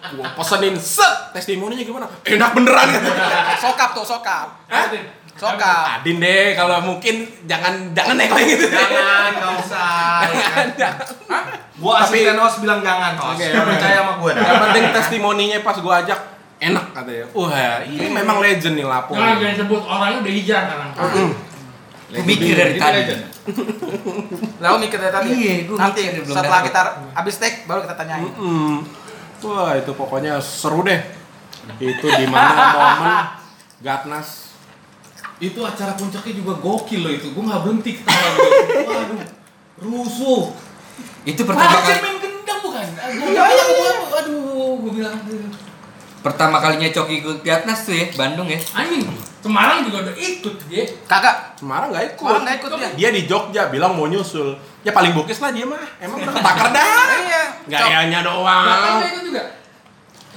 Gua 0.09 0.25
pesenin 0.41 0.77
set 0.79 1.35
testimoninya 1.37 1.85
gimana? 1.85 2.07
Enak 2.25 2.51
beneran 2.57 2.89
Sokap 3.63 3.93
tuh, 3.93 4.07
sokap. 4.07 4.57
Hah? 4.71 4.89
Sokap. 5.37 6.01
Adin 6.01 6.23
deh 6.23 6.57
kalau 6.57 6.81
mungkin 6.81 7.29
jangan 7.45 7.93
jangan 7.93 8.15
nekling 8.17 8.47
gitu. 8.47 8.73
Jangan, 8.73 9.31
nggak 9.37 9.53
usah. 9.65 10.23
Gua 11.83 12.03
asisten 12.03 12.35
host 12.35 12.59
bilang 12.65 12.81
jangan 12.83 13.15
host. 13.15 13.39
Oke. 13.39 13.47
percaya 13.55 14.03
sama 14.03 14.13
gua 14.19 14.31
dah. 14.35 14.43
Yang 14.43 14.61
penting 14.67 14.85
testimoninya 14.91 15.59
pas 15.63 15.77
gua 15.79 16.03
ajak 16.03 16.19
enak 16.59 16.85
katanya. 16.93 17.27
Wah, 17.33 17.81
ini 17.83 18.07
memang 18.11 18.43
legend 18.43 18.75
nih 18.75 18.87
Lapo. 18.87 19.15
Jangan 19.15 19.37
jangan 19.39 19.57
sebut 19.57 19.83
orangnya 19.83 20.19
udah 20.21 20.33
hijrah 20.35 20.63
sekarang. 20.67 20.91
Gue 22.09 22.25
mikir 22.25 22.55
dari 22.57 22.75
tadi. 22.75 23.01
Lalu 24.59 24.77
mikir 24.89 24.99
dari 24.99 25.13
tadi. 25.13 25.29
Iya, 25.29 25.55
gua 25.69 25.77
Nanti 25.77 26.01
mikir, 26.03 26.23
belum 26.25 26.35
setelah 26.35 26.61
dapet. 26.61 26.69
kita 26.73 26.81
habis 27.15 27.35
take 27.37 27.59
baru 27.69 27.81
kita 27.85 27.95
tanyain. 27.95 28.25
Mm-mm. 28.25 28.75
Wah 29.45 29.73
itu 29.77 29.93
pokoknya 29.93 30.41
seru 30.41 30.83
deh. 30.83 31.01
Itu 31.77 32.07
di 32.09 32.27
mana 32.27 32.53
momen 32.73 33.13
Gatnas. 33.85 34.57
Itu 35.39 35.63
acara 35.63 35.95
puncaknya 35.95 36.33
juga 36.35 36.59
gokil 36.59 37.01
loh 37.05 37.13
itu. 37.13 37.31
Gue 37.31 37.45
nggak 37.45 37.61
berhenti 37.63 37.91
ketawa. 38.01 38.31
Waduh, 38.89 39.21
rusuh. 39.79 40.43
Itu 41.23 41.45
pertama 41.45 41.77
kali 41.77 41.87
saya 41.87 42.01
main 42.03 42.17
gendang 42.19 42.59
bukan? 42.59 42.83
Gue 42.89 43.31
banyak 43.31 43.67
gue, 43.69 43.91
aduh, 44.17 44.73
gue 44.81 44.93
bilang. 44.97 45.15
Pertama 46.21 46.59
kalinya 46.59 46.89
Coki 46.91 47.23
ikut 47.23 47.39
Gatnas 47.47 47.87
tuh 47.87 47.95
ya, 47.95 48.07
Bandung 48.15 48.49
ya. 48.51 48.59
Anjing, 48.75 49.07
Semarang 49.39 49.87
juga 49.87 50.03
udah 50.03 50.15
ikut 50.19 50.55
dia. 50.67 50.85
Kakak, 51.07 51.57
Semarang 51.63 51.95
nggak 51.95 52.15
ikut. 52.15 52.27
orang 52.27 52.43
nggak 52.43 52.57
ikut 52.59 52.71
dia. 52.75 52.89
Dia 52.99 53.09
di 53.15 53.23
Jogja 53.31 53.63
bilang 53.71 53.95
mau 53.95 54.11
nyusul. 54.11 54.59
Ya 54.83 54.91
paling 54.91 55.15
bokis 55.15 55.39
lah 55.39 55.55
dia 55.55 55.63
mah. 55.63 55.79
Emang 56.03 56.19
udah 56.19 56.35
ketakar 56.35 56.69
dah. 56.75 56.87
Iya. 57.29 57.45
Batam 57.85 58.25
doang. 58.25 58.65
nggak 58.65 59.11
ikut 59.13 59.25
juga. 59.29 59.43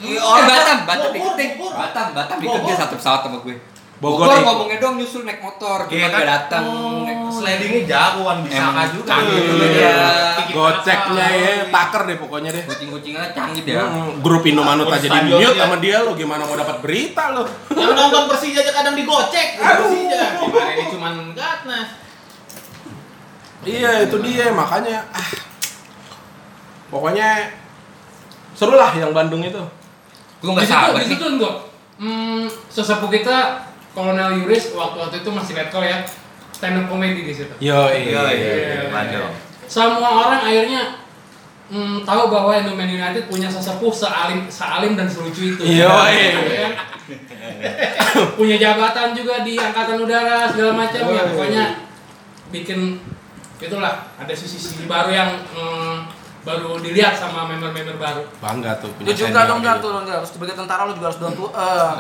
Eh, 0.02 0.18
Batam, 0.18 0.78
Batam 0.90 1.10
Bogor, 1.14 1.38
ikut. 1.38 1.72
Batam, 1.78 2.08
Batam 2.18 2.38
ikut 2.42 2.62
dia 2.66 2.76
satu 2.76 2.96
pesawat 2.98 3.22
sama 3.22 3.38
gue. 3.46 3.56
Bogor 4.02 4.26
Bogor 4.26 4.34
ikut. 4.34 4.42
ngomongnya 4.44 4.78
doang 4.78 4.96
nyusul 4.98 5.22
naik 5.22 5.40
motor, 5.40 5.86
cuma 5.86 5.94
Iya 5.94 6.02
kan? 6.02 6.12
nggak 6.12 6.26
datang. 6.28 6.64
Naik- 7.06 7.20
Slidingnya 7.32 7.82
jagoan 7.86 8.38
bisa 8.42 8.58
Emang 8.60 8.90
juga. 8.92 9.08
canggih 9.08 9.30
Iya. 9.32 9.46
juga 9.48 9.66
dia. 9.68 9.96
Goceknya 10.52 11.26
ya 11.32 11.54
taker 11.70 12.02
deh 12.04 12.18
pokoknya 12.18 12.50
deh. 12.50 12.64
Kucing-kucingan 12.66 13.30
canggih 13.32 13.64
dia. 13.64 13.80
Hmm, 13.80 14.20
grup 14.20 14.44
Indomanut 14.44 14.90
aja 14.90 15.06
di 15.06 15.20
mute 15.24 15.54
sama 15.56 15.78
dia 15.78 15.98
lo 16.00 16.12
gimana 16.12 16.44
mau 16.44 16.54
dapat 16.56 16.82
berita 16.82 17.24
lo. 17.32 17.46
Yang 17.70 17.94
nonton 17.94 18.24
Persija 18.28 18.60
aja 18.60 18.72
kadang 18.74 18.96
digocek. 18.96 19.48
Persija. 19.56 20.24
Gimana 20.40 20.70
ini 20.72 20.86
cuman 20.90 21.14
Gatnas. 21.32 21.90
Iya 23.62 23.92
itu 24.02 24.18
dia 24.20 24.50
makanya 24.50 25.06
ah, 25.08 25.30
pokoknya 26.90 27.54
seru 28.52 28.74
lah 28.74 28.92
yang 28.92 29.14
Bandung 29.14 29.40
itu. 29.40 29.62
Gue 30.40 30.50
Di 30.50 30.52
nggak 30.52 30.66
situ, 30.66 30.74
sabar 30.74 30.90
di 30.92 30.98
nih. 30.98 31.08
situ 31.08 31.26
enggak. 31.28 31.56
Hmm, 31.96 32.42
sesepuh 32.68 33.10
kita 33.10 33.38
Kolonel 33.92 34.44
Yuris 34.44 34.72
waktu 34.72 34.98
waktu 35.00 35.16
itu 35.24 35.30
masih 35.32 35.54
letkol 35.58 35.84
ya 35.84 36.04
stand 36.56 36.80
up 36.80 36.86
comedy 36.88 37.28
di 37.28 37.34
situ. 37.36 37.54
Yo 37.60 37.90
Iya, 37.92 38.24
iya, 38.32 38.54
iya. 38.56 38.82
Bandung. 38.88 39.34
Semua 39.68 40.10
orang 40.28 40.42
akhirnya 40.46 40.82
hmm, 41.72 42.08
tahu 42.08 42.24
bahwa 42.32 42.52
Indoman 42.56 42.88
United 42.88 43.28
punya 43.28 43.52
sesepuh 43.52 43.92
sealim 43.92 44.48
sealim 44.48 44.96
dan 44.96 45.08
selucu 45.08 45.56
itu. 45.56 45.64
Iya, 45.64 45.92
iya. 46.12 46.30
Ya 46.40 46.60
kan? 46.68 46.74
punya 48.40 48.56
jabatan 48.56 49.12
juga 49.12 49.44
di 49.44 49.60
angkatan 49.60 50.00
udara 50.00 50.48
segala 50.48 50.72
macam 50.86 51.02
ya 51.12 51.24
pokoknya 51.28 51.66
bikin 52.52 53.00
itulah 53.62 54.08
ada 54.18 54.34
sisi-sisi 54.34 54.90
baru 54.90 55.12
yang 55.12 55.32
hmm, 55.54 56.21
baru 56.42 56.82
dilihat 56.82 57.14
sama 57.14 57.46
member-member 57.46 57.96
baru. 57.96 58.24
Bangga 58.38 58.82
tuh 58.82 58.90
Lu 58.92 58.98
punya 58.98 59.14
juga 59.14 59.30
senior 59.30 59.46
dong 59.46 59.60
gitu. 59.60 59.68
Gan 59.68 59.78
tuh, 59.78 59.90
lu 59.92 60.00
harus 60.04 60.30
sebagai 60.30 60.56
tentara 60.56 60.82
lu 60.84 60.94
juga 60.94 61.08
harus 61.08 61.20
to 61.22 61.48
earth. 61.48 61.98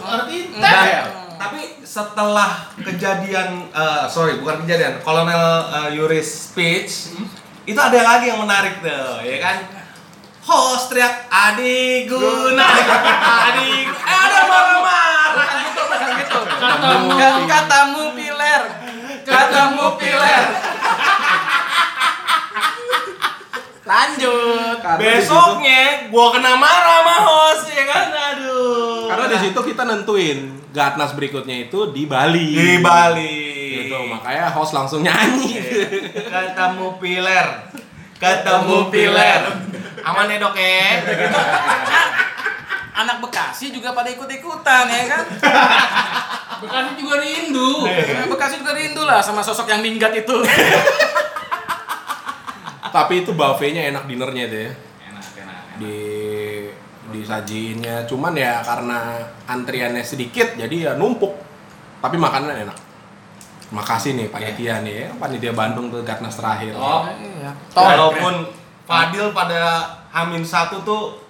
Ngerti? 0.00 0.38
Dan, 0.52 0.84
ya? 0.84 1.02
tapi 1.38 1.60
setelah 1.80 2.50
kejadian, 2.76 3.48
eh, 3.70 4.04
sorry 4.06 4.38
bukan 4.38 4.66
kejadian, 4.66 4.98
Kolonel 5.00 5.44
eh, 5.70 5.88
Yuris 5.94 6.26
speech, 6.50 7.14
itu 7.64 7.78
ada 7.78 7.98
lagi 7.98 8.26
yang 8.26 8.42
menarik 8.42 8.82
tuh, 8.82 9.22
ya 9.22 9.38
kan? 9.38 9.56
Host 10.42 10.88
teriak 10.88 11.28
Adi 11.28 12.08
Guna, 12.08 12.64
Adi, 13.46 13.68
Guna." 13.84 14.00
eh, 14.02 14.18
ada 14.18 14.40
marah-marah. 14.44 15.48
Katamu 16.58 17.08
Ka- 17.14 17.44
Katamu 17.46 18.02
piler. 18.12 18.62
Katamu 19.22 19.86
piler. 19.94 20.44
Lanjut. 23.88 24.76
Karena 24.78 25.00
di 25.00 25.08
situ- 25.16 25.32
Besoknya 25.32 25.80
gua 26.08 26.26
kena 26.30 26.52
marah 26.54 26.96
sama 27.00 27.14
host, 27.24 27.64
ya 27.68 27.82
kan? 27.82 28.06
Aduh. 28.12 29.08
Karena 29.08 29.24
di 29.26 29.36
situ 29.40 29.60
kita 29.64 29.82
nentuin 29.82 30.38
Gatnas 30.68 31.12
berikutnya 31.12 31.64
itu 31.64 31.90
di 31.90 32.04
Bali. 32.04 32.52
di 32.52 32.76
Bali. 32.78 33.36
Gitu, 33.80 33.96
makanya 34.06 34.50
host 34.50 34.72
langsung 34.72 35.00
nyanyi. 35.00 35.56
Ketemu 36.12 36.86
piler. 36.98 37.46
Ketemu 38.14 38.76
piler. 38.88 39.40
Aman 40.00 40.26
ya 40.26 40.36
dok 40.36 40.52
ya? 40.52 40.84
Anak 42.98 43.22
Bekasi 43.22 43.70
juga 43.70 43.92
pada 43.92 44.08
ikut-ikutan 44.08 44.84
ya 44.84 45.02
kan? 45.06 45.22
Bekasi 46.58 46.90
juga 46.98 47.14
rindu. 47.16 47.86
Bekasi 48.28 48.54
juga 48.58 48.74
rindu 48.74 49.02
lah 49.02 49.22
sama 49.22 49.38
sosok 49.38 49.64
yang 49.64 49.80
minggat 49.80 50.12
itu. 50.12 50.34
Tapi 52.92 53.24
itu 53.26 53.32
buffetnya 53.34 53.88
enak 53.92 54.04
dinernya 54.08 54.44
itu 54.48 54.58
ya. 54.68 54.72
Enak, 55.12 55.24
enak, 55.36 55.36
enak. 55.44 55.78
Di 55.80 55.96
disajiinnya 57.08 58.04
cuman 58.04 58.36
ya 58.36 58.60
karena 58.60 59.16
antriannya 59.48 60.04
sedikit 60.04 60.56
jadi 60.56 60.76
ya 60.76 60.92
numpuk. 61.00 61.32
Tapi 62.04 62.16
makanan 62.20 62.68
enak. 62.68 62.78
Makasih 63.68 64.16
nih 64.16 64.32
panitia 64.32 64.80
nih 64.80 64.94
ya, 65.04 65.08
panitia 65.20 65.52
Bandung 65.52 65.92
tuh 65.92 66.00
Gatnas 66.04 66.40
terakhir. 66.40 66.72
Oh. 66.72 67.04
Iya. 67.04 67.52
Walaupun 67.76 68.48
Fadil 68.88 69.36
pada 69.36 69.84
Hamin 70.08 70.40
satu 70.40 70.80
tuh 70.80 71.20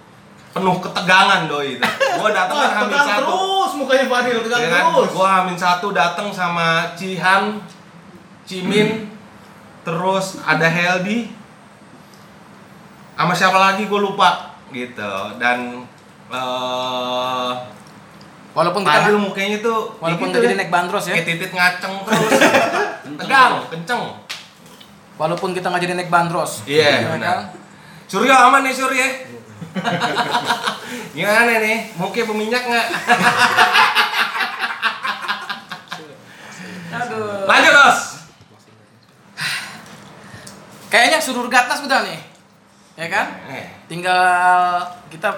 penuh 0.55 0.79
ketegangan 0.79 1.51
doi 1.51 1.75
itu. 1.75 1.83
Gua 2.19 2.31
datang 2.31 2.55
kan 2.55 2.71
Hamin 2.87 2.95
satu. 2.95 3.35
terus 3.35 3.73
mukanya 3.83 4.07
Fadil, 4.07 4.39
tegang 4.47 4.61
Ya 4.63 4.71
kan? 4.71 4.85
terus. 4.95 5.11
Gua 5.11 5.29
Hamin 5.43 5.59
satu 5.59 5.87
datang 5.91 6.29
sama 6.31 6.95
Cihan, 6.95 7.59
Cimin, 8.47 9.11
terus 9.83 10.39
ada 10.47 10.71
Heldi, 10.71 11.35
sama 13.19 13.35
siapa 13.35 13.59
lagi 13.59 13.83
gue 13.85 13.99
lupa 13.99 14.55
gitu 14.71 15.13
dan 15.37 15.83
eh 16.31 17.53
Walaupun 18.49 18.83
kita 18.83 19.07
Fadil 19.07 19.19
mukanya 19.19 19.59
tuh 19.59 19.95
walaupun 19.97 20.31
nggak 20.31 20.43
jadi 20.43 20.57
naik 20.57 20.67
bandros 20.69 21.05
ya. 21.05 21.15
kayak 21.15 21.27
titit 21.29 21.51
ngaceng 21.51 21.95
terus 22.07 22.31
tegang 23.17 23.55
kenceng 23.69 24.03
Walaupun 25.15 25.51
kita 25.51 25.67
nggak 25.67 25.83
jadi 25.83 25.95
naik 25.95 26.11
bandros. 26.11 26.63
Iya, 26.63 26.91
Ya 27.03 27.11
benar. 27.11 27.27
kan? 27.27 27.41
Surya 28.07 28.35
aman 28.41 28.63
nih 28.63 28.71
Surya 28.73 29.07
gimana 31.15 31.59
nih 31.59 31.91
mukanya 31.95 32.25
peminyak 32.25 32.63
nggak 32.65 32.87
Aduh. 36.99 37.47
lanjut 37.47 37.75
Os 37.77 38.01
Kayaknya 40.89 41.21
seluruh 41.21 41.53
Gatnas 41.53 41.85
udah 41.85 42.01
nih. 42.01 42.17
Ya 42.99 43.07
kan? 43.07 43.27
Eh, 43.47 43.65
Tinggal 43.87 44.83
kita 45.07 45.31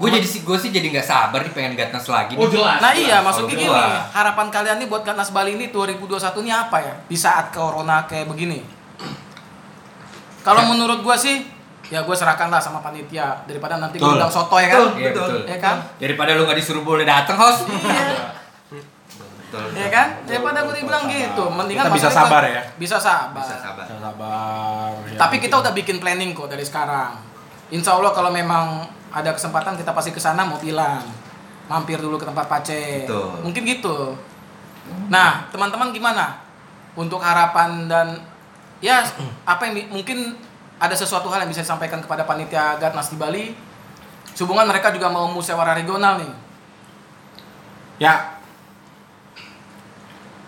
Gue 0.00 0.10
jadi 0.10 0.26
sih 0.26 0.42
gue 0.42 0.56
sih 0.58 0.74
jadi 0.74 0.88
nggak 0.90 1.06
sabar 1.06 1.46
nih 1.46 1.52
pengen 1.54 1.78
gatnas 1.78 2.08
lagi. 2.10 2.34
Oh 2.34 2.48
nih. 2.50 2.58
jelas. 2.58 2.78
Nah 2.82 2.90
iya, 2.90 3.20
jelas. 3.20 3.22
maksudnya 3.22 3.54
Kalau 3.54 3.70
gini, 3.70 3.98
harapan 4.10 4.46
kalian 4.50 4.76
nih 4.82 4.88
buat 4.90 5.02
Gatnas 5.06 5.30
Bali 5.30 5.54
ini 5.54 5.70
2021 5.70 6.42
ini 6.42 6.50
apa 6.50 6.76
ya? 6.82 6.94
Di 7.06 7.14
saat 7.14 7.54
corona 7.54 8.02
kayak 8.10 8.26
begini. 8.26 8.66
Kalau 10.42 10.66
menurut 10.66 11.06
gua 11.06 11.14
sih, 11.14 11.46
ya 11.86 12.02
gue 12.02 12.16
serahkan 12.18 12.50
lah 12.50 12.58
sama 12.58 12.82
panitia 12.82 13.46
daripada 13.46 13.78
nanti 13.78 14.00
gue 14.00 14.08
Betul. 14.08 14.18
bilang 14.18 14.32
soto 14.32 14.56
ya 14.58 14.68
kan? 14.74 14.80
Iya 14.98 15.12
betul. 15.14 15.30
Ya 15.46 15.58
kan? 15.62 15.76
Daripada 16.02 16.30
lu 16.34 16.42
nggak 16.50 16.58
disuruh 16.58 16.82
boleh 16.82 17.04
datang 17.06 17.38
host. 17.38 17.62
betul 19.52 19.64
Ya 19.76 19.86
kan? 19.92 20.24
Daripada 20.26 20.64
gue 20.66 20.74
dibilang 20.82 21.04
gitu, 21.06 21.44
mendingan 21.46 21.84
Kita 21.86 21.94
bisa 21.94 22.10
sabar 22.10 22.42
ya? 22.48 22.62
Bisa 22.74 22.96
sabar. 22.98 23.38
bisa 23.38 23.54
sabar 23.60 23.84
Bisa 23.86 23.96
sabar. 24.00 24.90
Tapi 25.22 25.38
kita 25.38 25.62
udah 25.62 25.70
bikin 25.70 26.02
planning 26.02 26.34
kok 26.34 26.50
dari 26.50 26.66
sekarang. 26.66 27.14
Insya 27.70 27.94
Allah 27.94 28.10
kalau 28.10 28.34
memang 28.34 28.90
ada 29.14 29.30
kesempatan 29.30 29.78
kita 29.78 29.94
pasti 29.94 30.10
ke 30.10 30.18
sana 30.18 30.42
mau 30.42 30.58
bilang 30.58 30.98
mampir 31.70 32.02
dulu 32.02 32.18
ke 32.18 32.26
tempat 32.26 32.50
Pace. 32.50 33.06
Betul. 33.06 33.46
Mungkin 33.46 33.62
gitu. 33.62 34.18
Nah, 35.06 35.46
teman-teman 35.54 35.94
gimana? 35.94 36.42
Untuk 36.98 37.22
harapan 37.22 37.86
dan 37.86 38.18
ya 38.82 39.06
apa 39.46 39.70
yang 39.70 39.94
mungkin 39.94 40.34
ada 40.82 40.98
sesuatu 40.98 41.30
hal 41.30 41.46
yang 41.46 41.50
bisa 41.54 41.62
disampaikan 41.62 42.02
kepada 42.02 42.26
panitia 42.26 42.74
Gatnas 42.82 43.14
di 43.14 43.16
Bali. 43.16 43.54
Sehubungan 44.34 44.66
mereka 44.66 44.90
juga 44.90 45.06
mau 45.06 45.30
musyawarah 45.30 45.78
regional 45.78 46.18
nih. 46.18 46.32
Ya. 48.02 48.42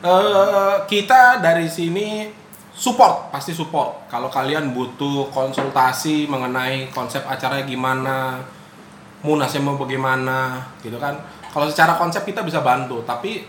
Eh, 0.03 0.75
kita 0.91 1.39
dari 1.39 1.71
sini 1.71 2.27
support, 2.75 3.31
pasti 3.31 3.55
support. 3.55 4.11
Kalau 4.11 4.27
kalian 4.27 4.75
butuh 4.75 5.31
konsultasi 5.31 6.27
mengenai 6.27 6.91
konsep 6.91 7.23
acaranya 7.23 7.63
gimana, 7.63 8.43
munasnya 9.23 9.63
mau 9.63 9.79
bagaimana, 9.79 10.61
gitu 10.83 10.99
kan. 10.99 11.15
Kalau 11.55 11.71
secara 11.71 11.95
konsep 11.95 12.27
kita 12.27 12.43
bisa 12.43 12.61
bantu, 12.61 13.07
tapi 13.07 13.47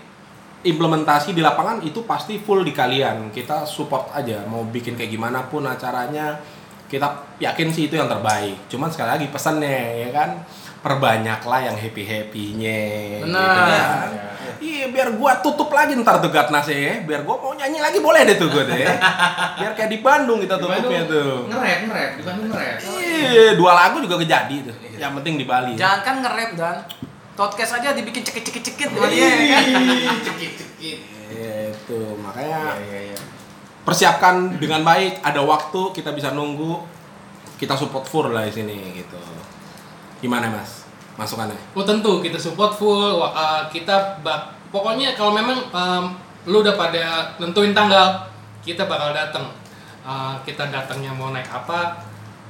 implementasi 0.66 1.34
di 1.34 1.42
lapangan 1.42 1.82
itu 1.82 2.06
pasti 2.06 2.38
full 2.38 2.62
di 2.62 2.70
kalian. 2.70 3.34
Kita 3.34 3.66
support 3.66 4.14
aja, 4.14 4.46
mau 4.46 4.62
bikin 4.62 4.94
kayak 4.94 5.10
gimana 5.10 5.50
pun 5.50 5.66
acaranya, 5.66 6.38
kita 6.86 7.38
yakin 7.42 7.74
sih 7.74 7.90
itu 7.90 7.98
yang 7.98 8.06
terbaik. 8.06 8.70
Cuman 8.70 8.94
sekali 8.94 9.10
lagi 9.10 9.28
pesannya 9.34 10.06
ya 10.06 10.10
kan, 10.14 10.38
perbanyaklah 10.86 11.66
yang 11.66 11.78
happy 11.78 12.06
happynya. 12.06 12.82
Benar. 13.26 14.35
Iya, 14.62 14.86
biar 14.92 15.08
gua 15.16 15.40
tutup 15.44 15.70
lagi 15.72 15.96
ntar 16.00 16.24
tuh 16.24 16.32
Gatnasnya 16.32 16.78
ya. 16.78 16.94
Biar 17.04 17.22
gua 17.28 17.36
mau 17.40 17.52
nyanyi 17.56 17.80
lagi 17.82 18.00
boleh 18.00 18.22
deh 18.24 18.36
tuh 18.40 18.48
gua 18.48 18.64
deh. 18.64 18.78
Biar 19.60 19.72
kayak 19.76 19.90
di 19.92 20.00
Bandung 20.00 20.40
kita 20.40 20.56
tutupnya 20.56 21.04
tuh. 21.06 21.48
Ngerap, 21.52 21.80
ngerap. 21.90 22.10
Di 22.16 22.24
Bandung 22.24 22.48
ngerap. 22.52 22.78
Iya, 22.82 23.46
dua 23.60 23.72
lagu 23.76 23.98
juga 24.00 24.16
kejadi 24.22 24.56
tuh. 24.72 24.76
Yang 24.96 25.12
penting 25.22 25.34
di 25.36 25.46
Bali. 25.46 25.74
Jangan 25.76 26.00
kan 26.04 26.16
nge-rap 26.24 26.52
dan 26.56 26.78
podcast 27.36 27.84
aja 27.84 27.92
dibikin 27.92 28.24
cekit-cekit-cekit 28.24 28.90
ya 28.96 29.00
kan. 29.00 29.12
Cekit-cekit. 30.32 31.00
Iya, 31.36 31.76
itu 31.76 32.00
makanya 32.24 32.80
Iya, 32.80 32.86
iya, 32.86 33.00
iya. 33.12 33.20
persiapkan 33.84 34.56
dengan 34.56 34.88
baik. 34.88 35.20
Ada 35.20 35.44
waktu 35.44 35.92
kita 35.92 36.16
bisa 36.16 36.32
nunggu. 36.32 36.80
Kita 37.56 37.76
support 37.76 38.08
full 38.08 38.32
lah 38.32 38.48
di 38.48 38.52
sini 38.56 38.76
gitu. 38.96 39.20
Gimana 40.24 40.48
mas? 40.48 40.85
Masukannya? 41.16 41.56
Oh 41.72 41.84
tentu 41.88 42.20
kita 42.20 42.36
support 42.36 42.76
full. 42.76 43.24
Uh, 43.24 43.64
kita 43.72 44.20
bak 44.20 44.52
pokoknya 44.70 45.16
kalau 45.16 45.32
memang 45.32 45.64
um, 45.72 46.06
lu 46.46 46.60
udah 46.60 46.76
pada 46.76 47.32
nentuin 47.40 47.72
tanggal, 47.72 48.28
kita 48.62 48.84
bakal 48.86 49.16
datang. 49.16 49.52
Uh, 50.06 50.38
kita 50.46 50.70
datangnya 50.70 51.10
mau 51.16 51.34
naik 51.34 51.50
apa? 51.50 52.04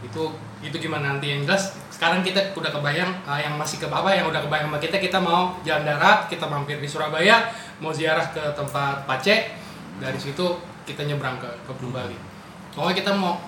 Itu 0.03 0.33
itu 0.59 0.75
gimana 0.81 1.15
nanti 1.15 1.29
yang 1.31 1.45
jelas. 1.45 1.77
Sekarang 1.93 2.25
kita 2.25 2.51
udah 2.57 2.73
kebayang 2.73 3.23
uh, 3.23 3.39
yang 3.39 3.55
masih 3.55 3.79
ke 3.79 3.87
apa 3.87 4.11
yang 4.11 4.27
udah 4.27 4.43
kebayang 4.43 4.67
sama 4.67 4.79
kita 4.81 4.97
kita 4.97 5.17
mau 5.21 5.55
jalan 5.61 5.85
darat, 5.85 6.27
kita 6.27 6.49
mampir 6.49 6.81
di 6.81 6.89
Surabaya, 6.89 7.53
mau 7.79 7.93
ziarah 7.93 8.27
ke 8.33 8.43
tempat 8.57 9.05
Pace. 9.05 9.55
Dari 10.01 10.19
situ 10.19 10.59
kita 10.83 11.07
nyebrang 11.07 11.39
ke 11.39 11.47
ke 11.63 11.71
Bali. 11.87 12.17
Pokoknya 12.75 12.95
kita 12.99 13.11
mau 13.15 13.39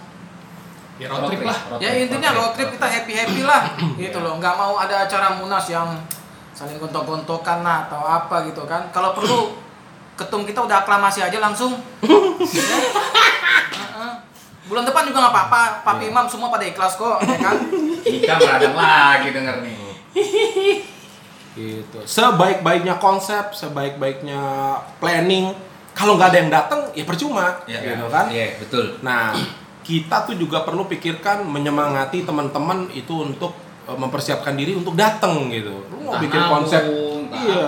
ya 0.98 1.08
road 1.10 1.30
trip 1.30 1.42
lah. 1.46 1.58
Ya 1.78 1.92
intinya 1.98 2.30
road 2.34 2.52
trip 2.58 2.70
kita 2.74 2.88
happy 2.90 3.14
happy 3.14 3.42
lah, 3.46 3.74
gitu 3.98 4.18
loh. 4.22 4.38
Nggak 4.42 4.54
mau 4.58 4.78
ada 4.78 5.06
acara 5.06 5.38
munas 5.38 5.66
yang 5.70 5.94
saling 6.58 6.82
gontok-gontokan 6.82 7.62
lah 7.62 7.86
atau 7.86 8.02
apa 8.02 8.50
gitu 8.50 8.66
kan. 8.66 8.90
Kalau 8.90 9.14
perlu 9.14 9.54
ketum 10.18 10.42
kita 10.44 10.66
udah 10.66 10.82
aklamasi 10.82 11.22
aja 11.22 11.38
langsung. 11.38 11.78
Ya. 12.02 12.66
Heeh. 13.78 14.12
Bulan 14.66 14.84
depan 14.84 15.06
juga 15.06 15.24
nggak 15.24 15.34
apa-apa, 15.38 15.62
Papi 15.86 16.10
Imam 16.10 16.26
semua 16.28 16.50
pada 16.50 16.66
ikhlas 16.66 16.98
kok, 16.98 17.22
ya 17.24 17.38
kan? 17.40 17.56
Kita 18.04 18.34
meradang 18.36 18.76
lagi 18.76 19.30
denger 19.32 19.56
nih. 19.64 19.78
Gitu. 21.58 21.98
Sebaik-baiknya 22.04 23.00
konsep, 23.00 23.50
sebaik-baiknya 23.56 24.42
planning, 25.00 25.56
kalau 25.98 26.14
nggak 26.20 26.30
ada 26.30 26.38
yang 26.38 26.52
datang 26.54 26.82
ya 26.94 27.06
percuma, 27.08 27.58
Iya. 27.66 27.96
gitu 27.96 28.06
kan? 28.12 28.26
Iya 28.30 28.60
betul. 28.60 28.86
Nah, 29.02 29.34
kita 29.88 30.28
tuh 30.28 30.36
juga 30.36 30.68
perlu 30.68 30.84
pikirkan 30.92 31.48
menyemangati 31.48 32.28
teman-teman 32.28 32.92
itu 32.92 33.24
untuk 33.24 33.56
eh, 33.88 33.96
mempersiapkan 33.96 34.52
diri 34.60 34.76
untuk 34.76 35.00
datang 35.00 35.48
gitu. 35.48 35.88
Lu 35.88 36.12
mau 36.12 36.20
bikin 36.20 36.44
konsep, 36.52 36.84
iya, 37.32 37.68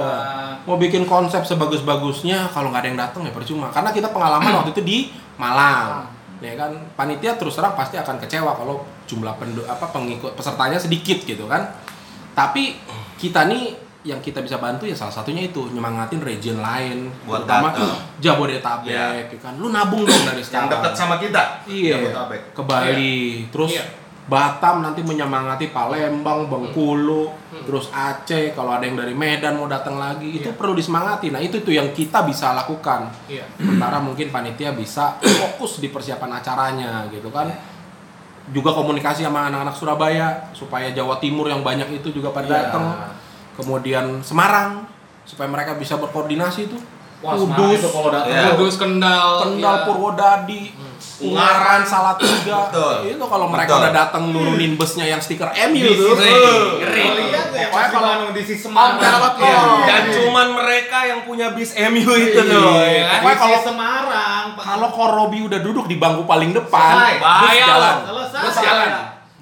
mau 0.67 0.75
bikin 0.75 1.07
konsep 1.07 1.47
sebagus-bagusnya 1.47 2.51
kalau 2.51 2.75
nggak 2.75 2.83
ada 2.83 2.89
yang 2.91 2.99
datang 2.99 3.21
ya 3.23 3.31
percuma. 3.31 3.71
Karena 3.71 3.95
kita 3.95 4.11
pengalaman 4.11 4.51
waktu 4.59 4.75
itu 4.75 4.83
di 4.83 4.97
Malang, 5.39 6.03
ya 6.43 6.55
kan 6.59 6.75
panitia 6.99 7.39
terus 7.39 7.55
terang 7.55 7.75
pasti 7.75 7.95
akan 7.95 8.19
kecewa 8.19 8.51
kalau 8.55 8.83
jumlah 9.07 9.35
pendu 9.39 9.63
apa 9.67 9.87
pengikut 9.91 10.35
pesertanya 10.35 10.79
sedikit 10.79 11.19
gitu 11.23 11.47
kan 11.47 11.75
tapi 12.31 12.79
kita 13.19 13.43
nih 13.51 13.75
yang 13.99 14.19
kita 14.19 14.39
bisa 14.39 14.55
bantu 14.55 14.87
ya 14.87 14.95
salah 14.95 15.11
satunya 15.11 15.43
itu 15.43 15.67
nyemangatin 15.69 16.19
region 16.19 16.57
lain 16.57 17.11
Buat 17.23 17.43
terutama 17.43 17.67
datang. 17.69 17.91
Jabodetabek 18.17 18.87
Iya. 18.87 19.27
ya 19.27 19.37
kan 19.37 19.53
lu 19.55 19.67
nabung 19.69 20.01
dong 20.01 20.23
dari 20.23 20.39
Yang 20.39 20.47
sekarang 20.47 20.69
dekat 20.71 20.93
sama 20.93 21.15
kita. 21.17 21.43
Iya, 21.65 21.95
Jabodetabek. 21.97 22.41
ke 22.55 22.61
Bali, 22.63 23.19
terus 23.49 23.75
Iya. 23.75 23.85
Batam 24.23 24.85
nanti 24.85 25.01
menyemangati 25.01 25.73
Palembang, 25.73 26.45
Bengkulu, 26.45 27.33
Hmm. 27.49 27.65
terus 27.65 27.89
Aceh. 27.89 28.53
Kalau 28.53 28.71
ada 28.71 28.85
yang 28.85 28.93
dari 28.93 29.11
Medan 29.11 29.57
mau 29.57 29.65
datang 29.65 29.97
lagi, 29.97 30.29
itu 30.31 30.45
Iya. 30.45 30.55
perlu 30.55 30.71
disemangati. 30.71 31.33
Nah 31.33 31.41
itu 31.41 31.59
tuh 31.59 31.73
yang 31.73 31.89
kita 31.89 32.21
bisa 32.21 32.53
lakukan. 32.53 33.09
Iya. 33.25 33.49
Sementara 33.57 33.97
mungkin 33.97 34.29
panitia 34.29 34.71
bisa 34.71 35.17
fokus 35.17 35.81
di 35.81 35.89
persiapan 35.89 36.37
acaranya, 36.37 37.09
gitu 37.09 37.27
kan. 37.27 37.49
Juga 38.47 38.69
komunikasi 38.71 39.21
sama 39.21 39.45
anak-anak 39.45 39.73
Surabaya 39.73 40.27
supaya 40.53 40.89
Jawa 40.89 41.17
Timur 41.17 41.45
yang 41.45 41.61
banyak 41.61 41.89
itu 41.91 42.09
juga 42.11 42.29
pada 42.29 42.45
Iya. 42.45 42.55
datang. 42.63 42.85
Kemudian 43.59 44.05
Semarang 44.21 44.87
supaya 45.23 45.45
mereka 45.45 45.75
bisa 45.75 45.99
berkoordinasi 45.99 46.65
itu. 46.65 46.79
Wah, 47.19 47.35
Kudus, 47.35 47.83
itu 47.83 47.89
kalau 47.91 48.15
datang 48.15 48.31
Iya. 48.31 48.55
Kudus, 48.55 48.75
Kendal, 48.79 49.43
Kendal, 49.43 49.75
ya. 49.75 49.83
Purwodadi, 49.83 50.71
Ungaran. 51.19 51.27
Ungaran, 51.27 51.81
Salatiga. 51.83 52.71
Betul. 52.71 52.95
Itu 53.11 53.25
kalau 53.27 53.51
mereka 53.51 53.75
Betul. 53.75 53.83
udah 53.83 53.91
datang 53.91 54.23
nurunin 54.31 54.79
busnya 54.79 55.03
yang 55.03 55.19
stiker 55.19 55.51
MU 55.51 55.83
sisi- 55.83 56.15
Ngeri. 56.15 57.03
Lihat 57.27 57.47
deh, 57.51 57.67
Pokoknya 57.67 57.89
kalau- 57.91 58.15
kalau 58.23 58.31
di 58.31 58.39
sisi 58.39 58.63
Semarang. 58.63 59.03
Iya. 59.35 59.59
Dan 59.83 60.03
cuman 60.15 60.47
mereka 60.55 60.99
yang 61.03 61.27
punya 61.27 61.51
bis 61.51 61.75
MU 61.75 62.07
itu 62.07 62.39
Iya. 62.39 62.55
tuh. 62.55 62.63
kan? 62.71 63.19
Pokoknya 63.19 63.35
kalau- 63.35 63.63
Semarang, 63.67 64.43
Kalau 64.55 64.87
Korobi 64.87 65.39
udah 65.43 65.59
duduk 65.59 65.91
di 65.91 65.99
bangku 65.99 66.23
paling 66.23 66.55
depan, 66.55 66.93
bus 66.95 67.19
Bahaya 67.19 67.65
jalan. 67.67 67.95
Bus 68.31 68.55
jalan. 68.55 68.89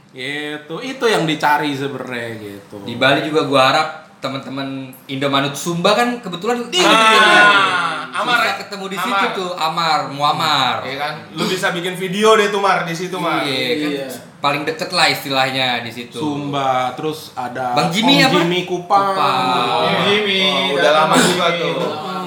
Gitu. 0.10 0.76
Itu 0.82 1.06
yang 1.06 1.30
dicari 1.30 1.78
sebenarnya 1.78 2.42
gitu. 2.42 2.82
Di 2.82 2.98
Bali 2.98 3.22
juga 3.22 3.46
gua 3.46 3.62
harap 3.70 3.88
teman-teman 4.18 4.68
Indomanut 5.06 5.54
Sumba 5.54 5.94
kan 5.94 6.18
kebetulan 6.18 6.66
Ah, 6.82 8.10
Amar 8.16 8.40
bisa 8.40 8.50
ya? 8.50 8.54
ketemu 8.58 8.86
di 8.88 8.98
Amar. 8.98 9.06
situ 9.06 9.26
tuh 9.36 9.50
Amar, 9.54 10.00
Muammar. 10.10 10.82
Iya 10.82 10.96
kan? 10.98 11.14
Lu 11.32 11.46
bisa 11.46 11.70
bikin 11.70 11.94
video 11.94 12.34
deh 12.34 12.50
tuh 12.50 12.58
Mar 12.58 12.82
di 12.82 12.92
situ 12.92 13.14
Mar. 13.16 13.44
Iya, 13.44 13.70
kan 13.78 13.90
Iya. 13.94 14.08
paling 14.38 14.64
deket 14.64 14.90
lah 14.90 15.06
istilahnya 15.08 15.68
di 15.80 15.92
situ. 15.92 16.18
Sumba, 16.18 16.94
terus 16.94 17.34
ada 17.34 17.74
Bang 17.74 17.90
Jimmy 17.90 18.18
Om 18.18 18.24
apa? 18.24 18.34
Jimmy 18.40 18.60
Kupang. 18.64 19.06
Kupang. 19.08 19.38
Jimmy, 19.86 20.02
Jimmy, 20.08 20.42
Oh, 20.42 20.76
udah 20.76 20.92
lama 20.96 21.16
juga 21.16 21.48
tuh. 21.54 21.76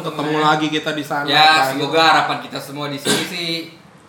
Ketemu 0.00 0.36
lagi 0.38 0.66
kita 0.68 0.90
di 0.92 1.04
sana. 1.04 1.26
Ya, 1.26 1.50
semoga 1.66 1.90
gitu. 1.92 2.06
harapan 2.06 2.38
kita 2.40 2.58
semua 2.58 2.86
di 2.86 2.96
sini 2.96 3.22
sih 3.26 3.48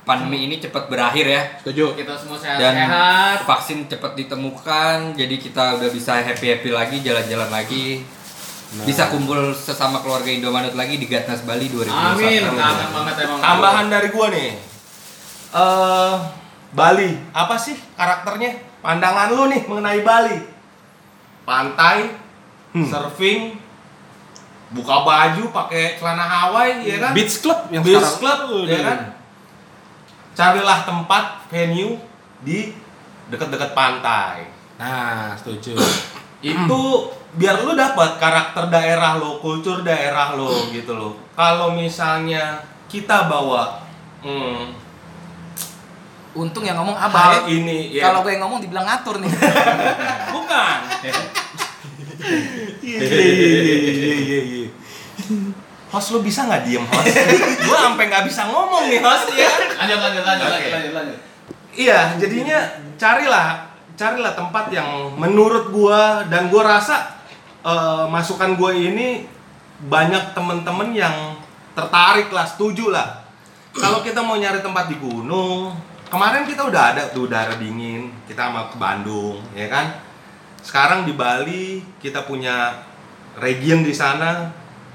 pandemi 0.02 0.46
ini 0.46 0.58
cepat 0.58 0.90
berakhir 0.90 1.26
ya. 1.26 1.42
Setuju. 1.62 1.94
Kita 1.94 2.14
semua 2.16 2.38
Dan 2.38 2.74
sehat-sehat. 2.74 3.38
vaksin 3.46 3.86
cepat 3.86 4.14
ditemukan, 4.16 5.14
jadi 5.14 5.36
kita 5.36 5.78
udah 5.78 5.90
bisa 5.90 6.18
happy-happy 6.18 6.70
lagi, 6.70 6.98
jalan-jalan 7.00 7.50
lagi. 7.50 8.02
Nah. 8.72 8.88
Bisa 8.88 9.12
kumpul 9.12 9.52
sesama 9.52 10.00
keluarga 10.00 10.32
Indomanut 10.32 10.74
lagi 10.74 10.96
di 10.96 11.04
Gatnas 11.04 11.44
Bali 11.44 11.68
2021. 11.68 11.92
Amin, 11.92 12.42
kangen 12.50 12.90
banget 12.90 13.16
emang. 13.22 13.40
Tambahan 13.40 13.86
dari 13.88 14.08
gua 14.10 14.28
nih. 14.32 14.52
Eh 15.52 16.14
Bali, 16.72 17.12
apa 17.36 17.60
sih 17.60 17.76
karakternya? 17.94 18.56
Pandangan 18.80 19.36
lu 19.36 19.52
nih 19.52 19.68
mengenai 19.68 20.02
Bali. 20.02 20.38
Pantai, 21.44 22.16
Hmm. 22.72 22.88
surfing, 22.88 23.60
buka 24.72 25.04
baju 25.04 25.44
pakai 25.52 26.00
celana 26.00 26.24
Hawaii, 26.24 26.88
ya 26.88 26.98
kan? 26.98 27.12
Beach 27.12 27.44
Club 27.44 27.68
yang 27.68 27.84
Beach 27.84 28.00
sekarang. 28.00 28.48
Club, 28.48 28.72
ya 28.72 28.80
kan? 28.80 29.00
Carilah 30.32 30.88
tempat 30.88 31.46
venue 31.52 32.00
di 32.42 32.72
dekat-dekat 33.28 33.72
pantai. 33.76 34.48
Nah, 34.80 35.36
setuju. 35.36 35.76
itu 36.42 36.82
biar 37.38 37.62
lu 37.64 37.78
dapat 37.78 38.18
karakter 38.18 38.68
daerah 38.68 39.16
lo, 39.16 39.38
kultur 39.40 39.86
daerah 39.86 40.34
lo 40.34 40.50
gitu 40.74 40.98
loh. 40.98 41.14
Kalau 41.38 41.78
misalnya 41.78 42.60
kita 42.90 43.32
bawa 43.32 43.80
hmm, 44.26 44.82
Untung 46.32 46.64
yang 46.64 46.80
ngomong 46.80 46.96
abah 46.96 47.44
ya. 47.44 47.52
ini 47.52 47.92
ya 47.92 48.08
Kalau 48.08 48.24
gue 48.24 48.32
yang 48.32 48.48
ngomong 48.48 48.64
dibilang 48.64 48.88
ngatur 48.88 49.20
nih. 49.20 49.32
bukan. 50.36 50.78
Iya, 52.80 53.00
iya, 53.04 53.24
iya, 53.36 54.16
iya, 54.16 54.40
iya. 54.48 54.68
Host 55.92 56.16
lu 56.16 56.24
bisa 56.24 56.48
nggak 56.48 56.64
diem 56.64 56.86
host? 56.88 57.16
gua 57.68 57.78
sampai 57.92 58.08
nggak 58.08 58.24
bisa 58.24 58.48
ngomong 58.48 58.88
nih 58.88 59.04
host 59.04 59.28
ya. 59.36 59.44
kan? 59.44 59.68
Lanjut, 59.86 60.00
lanjut, 60.00 60.24
lanjut, 60.24 60.48
Oke. 60.48 60.70
lanjut, 60.72 60.94
lanjut. 60.96 61.20
Iya, 61.72 62.00
jadinya 62.16 62.60
carilah 62.96 63.48
carilah 64.00 64.34
tempat 64.34 64.72
yang 64.72 64.88
menurut 65.20 65.70
gua 65.70 66.24
dan 66.32 66.48
gua 66.48 66.80
rasa 66.80 67.20
eh, 67.62 68.06
masukan 68.08 68.56
gua 68.56 68.72
ini 68.72 69.28
banyak 69.84 70.32
temen-temen 70.32 70.96
yang 70.96 71.36
tertarik 71.76 72.30
lah, 72.32 72.46
setuju 72.48 72.94
lah. 72.94 73.26
Kalau 73.72 74.04
kita 74.04 74.20
mau 74.20 74.36
nyari 74.36 74.60
tempat 74.60 74.92
di 74.92 75.00
gunung, 75.00 75.72
kemarin 76.12 76.44
kita 76.44 76.68
udah 76.68 76.84
ada 76.92 77.04
tuh 77.08 77.26
udara 77.32 77.56
dingin, 77.56 78.12
kita 78.28 78.52
sama 78.52 78.68
ke 78.68 78.76
Bandung, 78.76 79.40
ya 79.56 79.72
kan? 79.72 79.96
Sekarang 80.62 81.08
di 81.08 81.16
Bali 81.16 81.82
kita 81.98 82.28
punya 82.28 82.84
region 83.40 83.82
di 83.82 83.96
sana, 83.96 84.52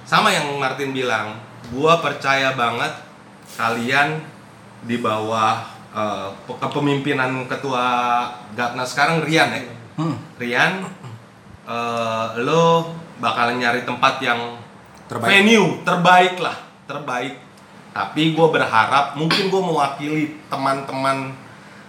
sama 0.07 0.31
yang 0.31 0.55
Martin 0.57 0.95
bilang, 0.95 1.35
gua 1.75 1.99
percaya 1.99 2.55
banget 2.55 2.95
kalian 3.59 4.23
di 4.87 5.03
bawah 5.03 5.67
eh, 5.91 6.29
pe- 6.47 6.59
kepemimpinan 6.63 7.51
ketua 7.51 7.85
Gatna 8.55 8.87
sekarang 8.87 9.27
Rian 9.27 9.51
ya. 9.51 9.63
Hmm. 9.99 10.15
Rian, 10.39 10.87
eh, 11.67 12.27
lo 12.41 12.95
bakalan 13.19 13.59
nyari 13.59 13.83
tempat 13.83 14.23
yang 14.23 14.61
Terbaik. 15.11 15.27
venue 15.27 15.83
terbaik 15.83 16.39
lah, 16.39 16.57
terbaik. 16.87 17.43
Tapi 17.97 18.37
gue 18.37 18.47
berharap 18.53 19.17
mungkin 19.17 19.49
gue 19.49 19.63
mewakili 19.63 20.25
teman-teman 20.47 21.35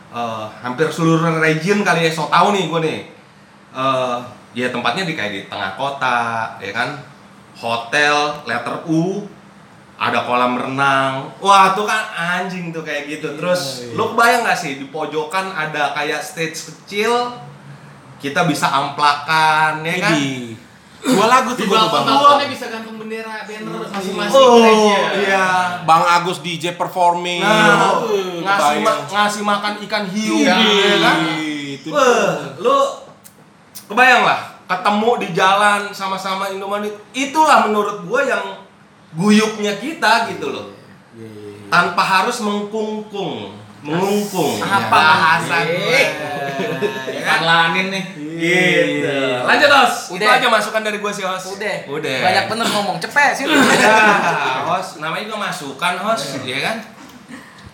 eh, 0.10 0.46
hampir 0.64 0.88
seluruh 0.90 1.38
region 1.38 1.84
kali 1.84 2.08
ya, 2.08 2.12
so 2.12 2.26
tau 2.32 2.50
nih 2.56 2.66
gue 2.66 2.80
nih. 2.82 3.00
Eh, 3.78 4.18
ya 4.58 4.74
tempatnya 4.74 5.06
di 5.06 5.14
kayak 5.14 5.32
di 5.36 5.42
tengah 5.46 5.78
kota, 5.78 6.56
ya 6.58 6.72
kan? 6.74 6.98
Hotel, 7.58 8.16
letter 8.44 8.86
U, 8.86 9.26
ada 9.96 10.22
kolam 10.22 10.54
renang. 10.56 11.34
Wah, 11.38 11.74
tuh 11.74 11.84
kan 11.84 12.06
anjing 12.14 12.70
tuh 12.70 12.82
kayak 12.82 13.10
gitu. 13.10 13.34
Terus 13.34 13.90
lu 13.92 14.14
kebayang 14.14 14.46
gak 14.46 14.56
sih 14.56 14.78
di 14.78 14.86
pojokan 14.86 15.50
ada 15.50 15.90
kayak 15.92 16.22
stage 16.22 16.54
kecil 16.68 17.34
kita 18.18 18.46
bisa 18.46 18.66
amplakan 18.68 19.82
ya 19.82 19.96
kan? 20.00 20.14
Dua 20.98 21.26
lagu 21.26 21.54
tuh 21.54 21.66
gua 21.66 21.78
bang. 21.80 22.04
balkon-balkonnya 22.04 22.48
bisa 22.48 22.66
gantung 22.68 22.98
bendera 22.98 23.46
banner 23.46 23.86
masing-masing 23.88 24.34
Oh, 24.36 24.58
gereja. 24.60 24.98
iya. 25.16 25.46
Bang 25.82 26.04
Agus 26.04 26.42
DJ 26.42 26.74
performing. 26.74 27.40
Nah, 27.40 28.02
Uh, 28.02 28.42
ngasih 28.42 28.78
ma- 28.82 29.02
ngasih 29.08 29.42
makan 29.42 29.74
ikan 29.84 30.04
hiu 30.06 30.36
Iya, 30.36 30.58
ya 30.58 30.96
kan? 31.00 31.18
itu. 31.40 31.90
Wah, 31.90 32.58
lu 32.58 32.78
kebayang 33.86 34.26
lah 34.26 34.57
ketemu 34.68 35.12
di 35.24 35.28
jalan 35.32 35.90
sama-sama 35.96 36.52
Indomaret. 36.52 36.92
Itulah 37.16 37.66
menurut 37.66 38.04
gua 38.04 38.22
yang 38.28 38.46
guyupnya 39.16 39.80
kita 39.80 40.28
gitu 40.36 40.52
loh. 40.52 40.76
Iya, 41.16 41.72
Tanpa 41.72 42.04
harus 42.04 42.38
mengkungkung, 42.44 43.56
mengungkung. 43.82 44.60
Apa 44.60 44.92
bahasa 44.92 45.56
bahasa 45.56 45.58
gue? 45.72 46.04
Ya 47.16 47.22
kan? 47.24 47.40
Lanin 47.48 47.88
nih. 47.90 48.06
Gitu. 48.38 49.20
Lanjut, 49.48 49.72
Os. 49.72 49.96
Itu 50.14 50.22
Udah. 50.22 50.38
aja 50.38 50.48
masukan 50.52 50.82
dari 50.84 50.98
gua 51.00 51.12
sih, 51.16 51.26
Os. 51.26 51.44
Udah. 51.58 51.76
Udah. 51.90 52.20
Banyak 52.22 52.46
bener 52.52 52.68
ngomong. 52.70 52.98
Cepet 53.02 53.32
sih. 53.34 53.44
Ya, 53.48 54.68
Os, 54.68 55.00
namanya 55.00 55.24
juga 55.26 55.40
masukan, 55.48 55.94
Os, 56.14 56.38
ya 56.44 56.60
kan? 56.62 56.78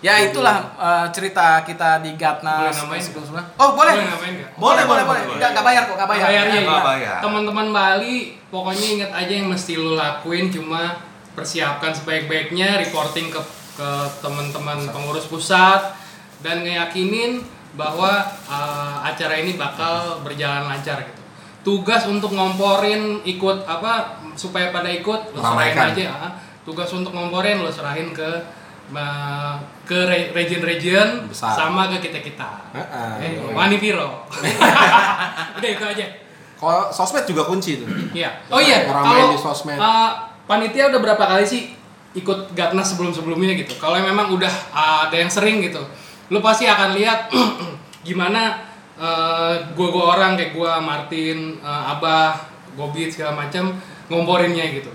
Ya 0.04 0.20
itulah 0.20 0.76
eh, 0.76 1.08
cerita 1.16 1.64
kita 1.64 2.04
di 2.04 2.12
Gatnas. 2.20 2.76
Boleh 2.76 3.00
nggak? 3.00 3.46
Oh 3.56 3.72
boleh. 3.72 3.94
Boleh 3.96 4.08
ngapain 4.12 4.34
nggak? 4.36 4.50
Boleh 4.60 4.84
boleh 4.84 5.04
boleh. 5.08 5.22
Enggak 5.40 5.50
enggak 5.56 5.66
bayar 5.66 5.84
kok, 5.88 5.96
enggak 5.96 6.10
bayar. 6.12 6.26
Bayar, 6.28 6.44
Nggak 6.44 6.60
iya. 6.60 6.84
bayar. 6.84 7.18
Teman-teman 7.24 7.68
Bali, 7.72 8.16
pokoknya 8.52 8.88
ingat 9.00 9.12
aja 9.16 9.34
yang 9.34 9.48
mesti 9.48 9.74
lu 9.80 9.96
lakuin 9.96 10.52
cuma 10.52 11.00
persiapkan 11.34 11.96
sebaik-baiknya 11.96 12.84
reporting 12.84 13.32
ke 13.32 13.40
ke 13.74 13.90
teman-teman 14.22 14.86
pengurus 14.92 15.26
pusat 15.26 15.98
dan 16.46 16.62
ngeyakinin 16.62 17.42
bahwa 17.74 18.22
uh, 18.46 19.02
acara 19.02 19.40
ini 19.42 19.58
bakal 19.58 20.22
berjalan 20.22 20.70
lancar 20.70 21.02
gitu. 21.02 21.22
Tugas 21.64 22.06
untuk 22.06 22.36
ngomporin 22.36 23.24
ikut 23.26 23.66
apa 23.66 24.20
supaya 24.36 24.70
pada 24.70 24.92
ikut 24.92 25.32
lu 25.34 25.40
serahin 25.40 25.80
aja. 25.80 26.06
ah. 26.12 26.32
Tugas 26.68 26.92
untuk 26.92 27.16
ngomporin 27.16 27.64
lu 27.64 27.72
serahin 27.72 28.14
ke 28.14 28.22
uh, 28.22 28.62
ke 29.84 30.00
re- 30.08 30.32
region-region 30.36 31.30
sama 31.32 31.88
ke 31.92 32.10
kita-kita. 32.10 32.50
Heeh. 32.76 33.12
Eh, 33.24 33.32
Wani 33.56 33.80
Piro. 33.80 34.28
Udah 35.58 35.70
itu 35.70 35.84
aja. 35.84 36.06
Kalau 36.60 36.88
sosmed 36.92 37.28
juga 37.28 37.44
kunci 37.44 37.84
tuh. 37.84 37.88
Iya. 38.16 38.32
Oh 38.48 38.60
iya, 38.60 38.88
kalau 38.88 39.36
di 39.36 39.40
sosmed. 39.40 39.76
uh, 39.76 40.32
panitia 40.48 40.88
udah 40.92 41.00
berapa 41.04 41.20
kali 41.20 41.44
sih 41.44 41.76
ikut 42.16 42.56
Gatnas 42.56 42.96
sebelum-sebelumnya 42.96 43.58
gitu. 43.60 43.76
Kalau 43.80 44.00
memang 44.00 44.32
udah 44.32 44.52
ada 44.72 45.16
yang 45.16 45.28
sering 45.28 45.60
gitu, 45.60 45.82
lu 46.32 46.40
pasti 46.40 46.64
akan 46.70 46.96
lihat 46.96 47.28
gimana 48.08 48.64
eh, 48.96 49.54
gua-gua 49.74 50.16
orang 50.16 50.38
kayak 50.38 50.54
gua 50.54 50.78
Martin, 50.78 51.58
eh, 51.60 51.92
Abah, 51.92 52.38
Gobit 52.78 53.12
segala 53.12 53.34
macam 53.34 53.74
ngomporinnya 54.08 54.64
gitu. 54.78 54.92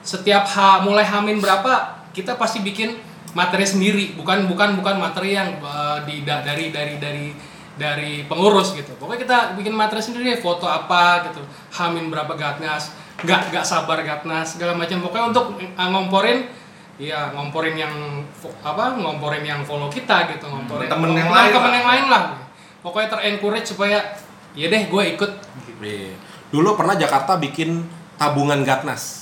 Setiap 0.00 0.46
mulai 0.86 1.04
hamin 1.04 1.42
berapa 1.42 2.00
kita 2.14 2.38
pasti 2.38 2.62
bikin 2.64 2.96
materi 3.32 3.62
sendiri, 3.66 4.04
bukan 4.18 4.50
bukan 4.50 4.78
bukan 4.78 4.96
materi 4.98 5.38
yang 5.38 5.58
eh, 5.62 5.98
di 6.06 6.22
da- 6.26 6.42
dari 6.42 6.74
dari 6.74 6.98
dari 6.98 7.26
dari 7.78 8.12
pengurus 8.28 8.76
gitu. 8.76 8.92
Pokoknya 9.00 9.20
kita 9.24 9.38
bikin 9.56 9.72
materi 9.72 10.02
sendiri, 10.04 10.36
foto 10.38 10.68
apa 10.68 11.30
gitu, 11.30 11.40
hamin 11.78 12.12
berapa 12.12 12.34
gatnas, 12.36 12.92
nggak 13.24 13.54
nggak 13.54 13.64
sabar 13.64 14.02
gatnas 14.02 14.58
segala 14.58 14.76
macam. 14.76 15.00
Pokoknya 15.00 15.26
untuk 15.32 15.46
eh, 15.58 15.88
ngomporin, 15.88 16.38
ya 17.00 17.32
ngomporin 17.32 17.76
yang 17.78 17.94
apa, 18.60 18.98
ngomporin 18.98 19.44
yang 19.46 19.60
follow 19.64 19.88
kita 19.88 20.30
gitu, 20.36 20.46
ngomporin 20.50 20.90
Temen 20.90 21.16
yang 21.16 21.30
lain 21.30 21.50
temen 21.54 21.72
yang 21.72 21.88
lain 21.88 22.06
lah. 22.10 22.22
Pokoknya 22.80 23.08
terencourage 23.12 23.76
supaya 23.76 23.98
ya 24.56 24.66
deh 24.72 24.88
gue 24.88 25.02
ikut. 25.16 25.30
Iya. 25.80 26.16
Dulu 26.50 26.74
pernah 26.74 26.98
Jakarta 26.98 27.38
bikin 27.38 27.86
tabungan 28.18 28.64
Gatnas. 28.66 29.19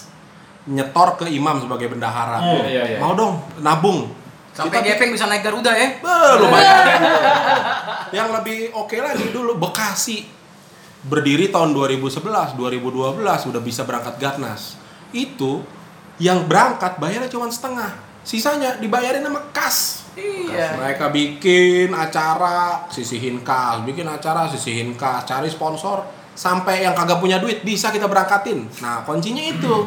Nyetor 0.68 1.16
ke 1.16 1.26
imam 1.32 1.64
sebagai 1.64 1.88
bendahara. 1.88 2.44
iya, 2.68 2.82
iya. 2.84 2.98
Mau 3.00 3.16
dong 3.16 3.40
nabung. 3.64 4.12
Sampai 4.52 4.82
gepeng 4.82 5.14
bisa 5.14 5.30
naik 5.30 5.46
Garuda 5.46 5.70
ya. 5.70 6.02
Eh, 6.02 6.32
lumayan. 6.42 6.84
Yang 8.10 8.28
lebih 8.40 8.58
oke 8.74 8.96
lagi 8.98 9.30
dulu 9.30 9.54
Bekasi 9.56 10.26
berdiri 11.06 11.54
tahun 11.54 11.70
2011, 11.70 12.58
2012 12.58 13.22
udah 13.22 13.62
bisa 13.62 13.86
berangkat 13.86 14.18
Gatnas. 14.18 14.74
Itu 15.14 15.62
yang 16.18 16.50
berangkat 16.50 16.98
bayarnya 16.98 17.30
cuma 17.30 17.46
setengah. 17.46 17.94
Sisanya 18.26 18.76
dibayarin 18.82 19.22
sama 19.22 19.40
kas. 19.54 20.04
Iya. 20.18 20.74
Mereka 20.74 21.14
bikin 21.14 21.94
acara, 21.94 22.84
sisihin 22.90 23.46
kas, 23.46 23.86
bikin 23.86 24.04
acara, 24.04 24.50
sisihin 24.50 24.98
kas, 24.98 25.22
cari 25.24 25.46
sponsor 25.46 26.02
sampai 26.34 26.82
yang 26.82 26.92
kagak 26.98 27.22
punya 27.22 27.38
duit 27.38 27.62
bisa 27.62 27.94
kita 27.94 28.10
berangkatin. 28.10 28.66
Nah, 28.82 29.06
kuncinya 29.06 29.42
itu. 29.42 29.86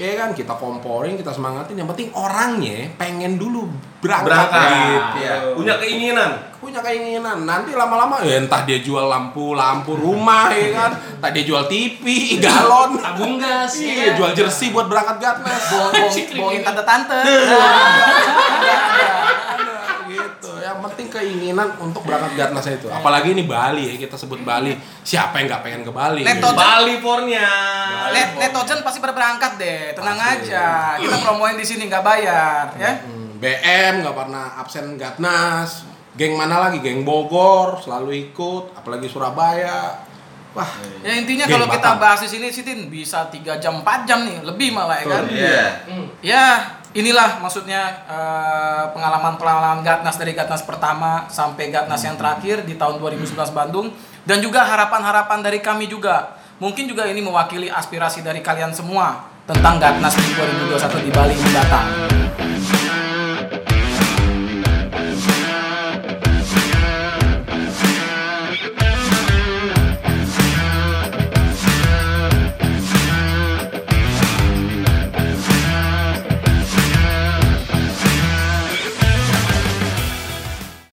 Ya 0.00 0.16
kan 0.16 0.32
kita 0.32 0.56
komporin, 0.56 1.20
kita 1.20 1.36
semangatin. 1.36 1.76
Yang 1.76 1.92
penting 1.92 2.08
orangnya 2.16 2.88
pengen 2.96 3.36
dulu 3.36 3.68
berangkat. 4.00 4.32
Berangkat. 4.32 4.68
Gitu. 4.72 5.20
Iya. 5.20 5.34
Punya 5.52 5.74
keinginan. 5.76 6.30
Punya 6.56 6.80
keinginan. 6.80 7.44
Nanti 7.44 7.76
lama-lama 7.76 8.24
ya 8.24 8.40
entah 8.40 8.64
dia 8.64 8.80
jual 8.80 9.04
lampu, 9.04 9.52
lampu 9.52 9.92
rumah 9.92 10.48
ya 10.48 10.72
kan. 10.72 10.96
Entah 11.20 11.28
dia 11.28 11.44
jual 11.44 11.68
TV, 11.68 12.04
galon. 12.44 12.96
Tabung 12.96 13.36
gas. 13.36 13.76
Iya, 13.76 14.16
jual 14.16 14.32
jersey 14.32 14.72
buat 14.72 14.88
berangkat 14.88 15.20
Gatnas. 15.20 15.60
Bohong, 15.68 15.92
bohong, 15.92 16.40
bohongin 16.40 16.64
tante-tante. 16.64 17.20
Ada, 20.42 20.50
gitu. 20.50 20.66
Yang 20.66 20.78
penting 20.90 21.06
keinginan 21.08 21.68
untuk 21.78 22.02
berangkat 22.02 22.32
Gatnas 22.34 22.66
itu. 22.66 22.88
Apalagi 22.90 23.30
ini 23.30 23.46
Bali 23.46 23.86
ya, 23.86 23.94
kita 23.94 24.18
sebut 24.18 24.42
Bali. 24.42 24.74
Siapa 25.06 25.38
yang 25.38 25.46
nggak 25.46 25.62
pengen 25.62 25.82
ke 25.86 25.92
Bali? 25.94 26.22
Neto. 26.26 26.50
gitu. 26.50 26.58
California. 26.58 27.48
Net 28.10 28.30
netogen 28.38 28.82
pasti 28.82 28.98
pada 28.98 29.14
berangkat 29.14 29.52
deh, 29.56 29.94
tenang 29.94 30.18
Pasti. 30.18 30.50
aja. 30.50 30.66
Kita 30.98 31.16
promoin 31.22 31.54
di 31.54 31.66
sini 31.66 31.86
nggak 31.86 32.02
bayar, 32.04 32.64
ya. 32.74 32.92
Hmm, 33.06 33.38
BM 33.38 34.02
nggak 34.02 34.16
pernah 34.18 34.58
absen 34.58 34.98
Gatnas. 34.98 35.86
Geng 36.12 36.36
mana 36.36 36.68
lagi? 36.68 36.82
Geng 36.84 37.06
Bogor 37.08 37.80
selalu 37.80 38.28
ikut, 38.30 38.76
apalagi 38.76 39.08
Surabaya. 39.08 40.10
Wah, 40.52 40.68
Ya 41.00 41.16
intinya 41.16 41.48
kalau 41.48 41.64
kita 41.64 41.96
bahas 41.96 42.20
di 42.20 42.28
sini 42.28 42.52
Sitin 42.52 42.92
bisa 42.92 43.32
3 43.32 43.56
jam 43.56 43.80
4 43.80 44.04
jam 44.04 44.20
nih, 44.28 44.44
lebih 44.44 44.76
malah 44.76 45.00
ya 45.00 45.06
kan. 45.08 45.24
Iya. 45.32 45.64
Hmm. 45.88 46.06
Ya, 46.20 46.44
inilah 46.92 47.40
maksudnya 47.40 48.04
eh, 48.08 48.84
pengalaman-pengalaman 48.92 49.80
Gatnas 49.80 50.16
dari 50.20 50.36
Gatnas 50.36 50.64
pertama 50.64 51.26
sampai 51.32 51.72
Gatnas 51.72 52.04
yang 52.04 52.16
terakhir 52.20 52.64
di 52.68 52.76
tahun 52.76 53.00
2011 53.00 53.32
Bandung 53.52 53.92
dan 54.28 54.38
juga 54.44 54.64
harapan-harapan 54.64 55.40
dari 55.40 55.58
kami 55.58 55.88
juga. 55.88 56.38
Mungkin 56.62 56.86
juga 56.86 57.10
ini 57.10 57.18
mewakili 57.18 57.66
aspirasi 57.66 58.22
dari 58.22 58.38
kalian 58.38 58.70
semua 58.70 59.26
tentang 59.48 59.82
Gatnas 59.82 60.14
di 60.14 60.30
2021 60.36 61.06
di 61.06 61.10
Bali 61.10 61.34
mendatang. 61.34 61.88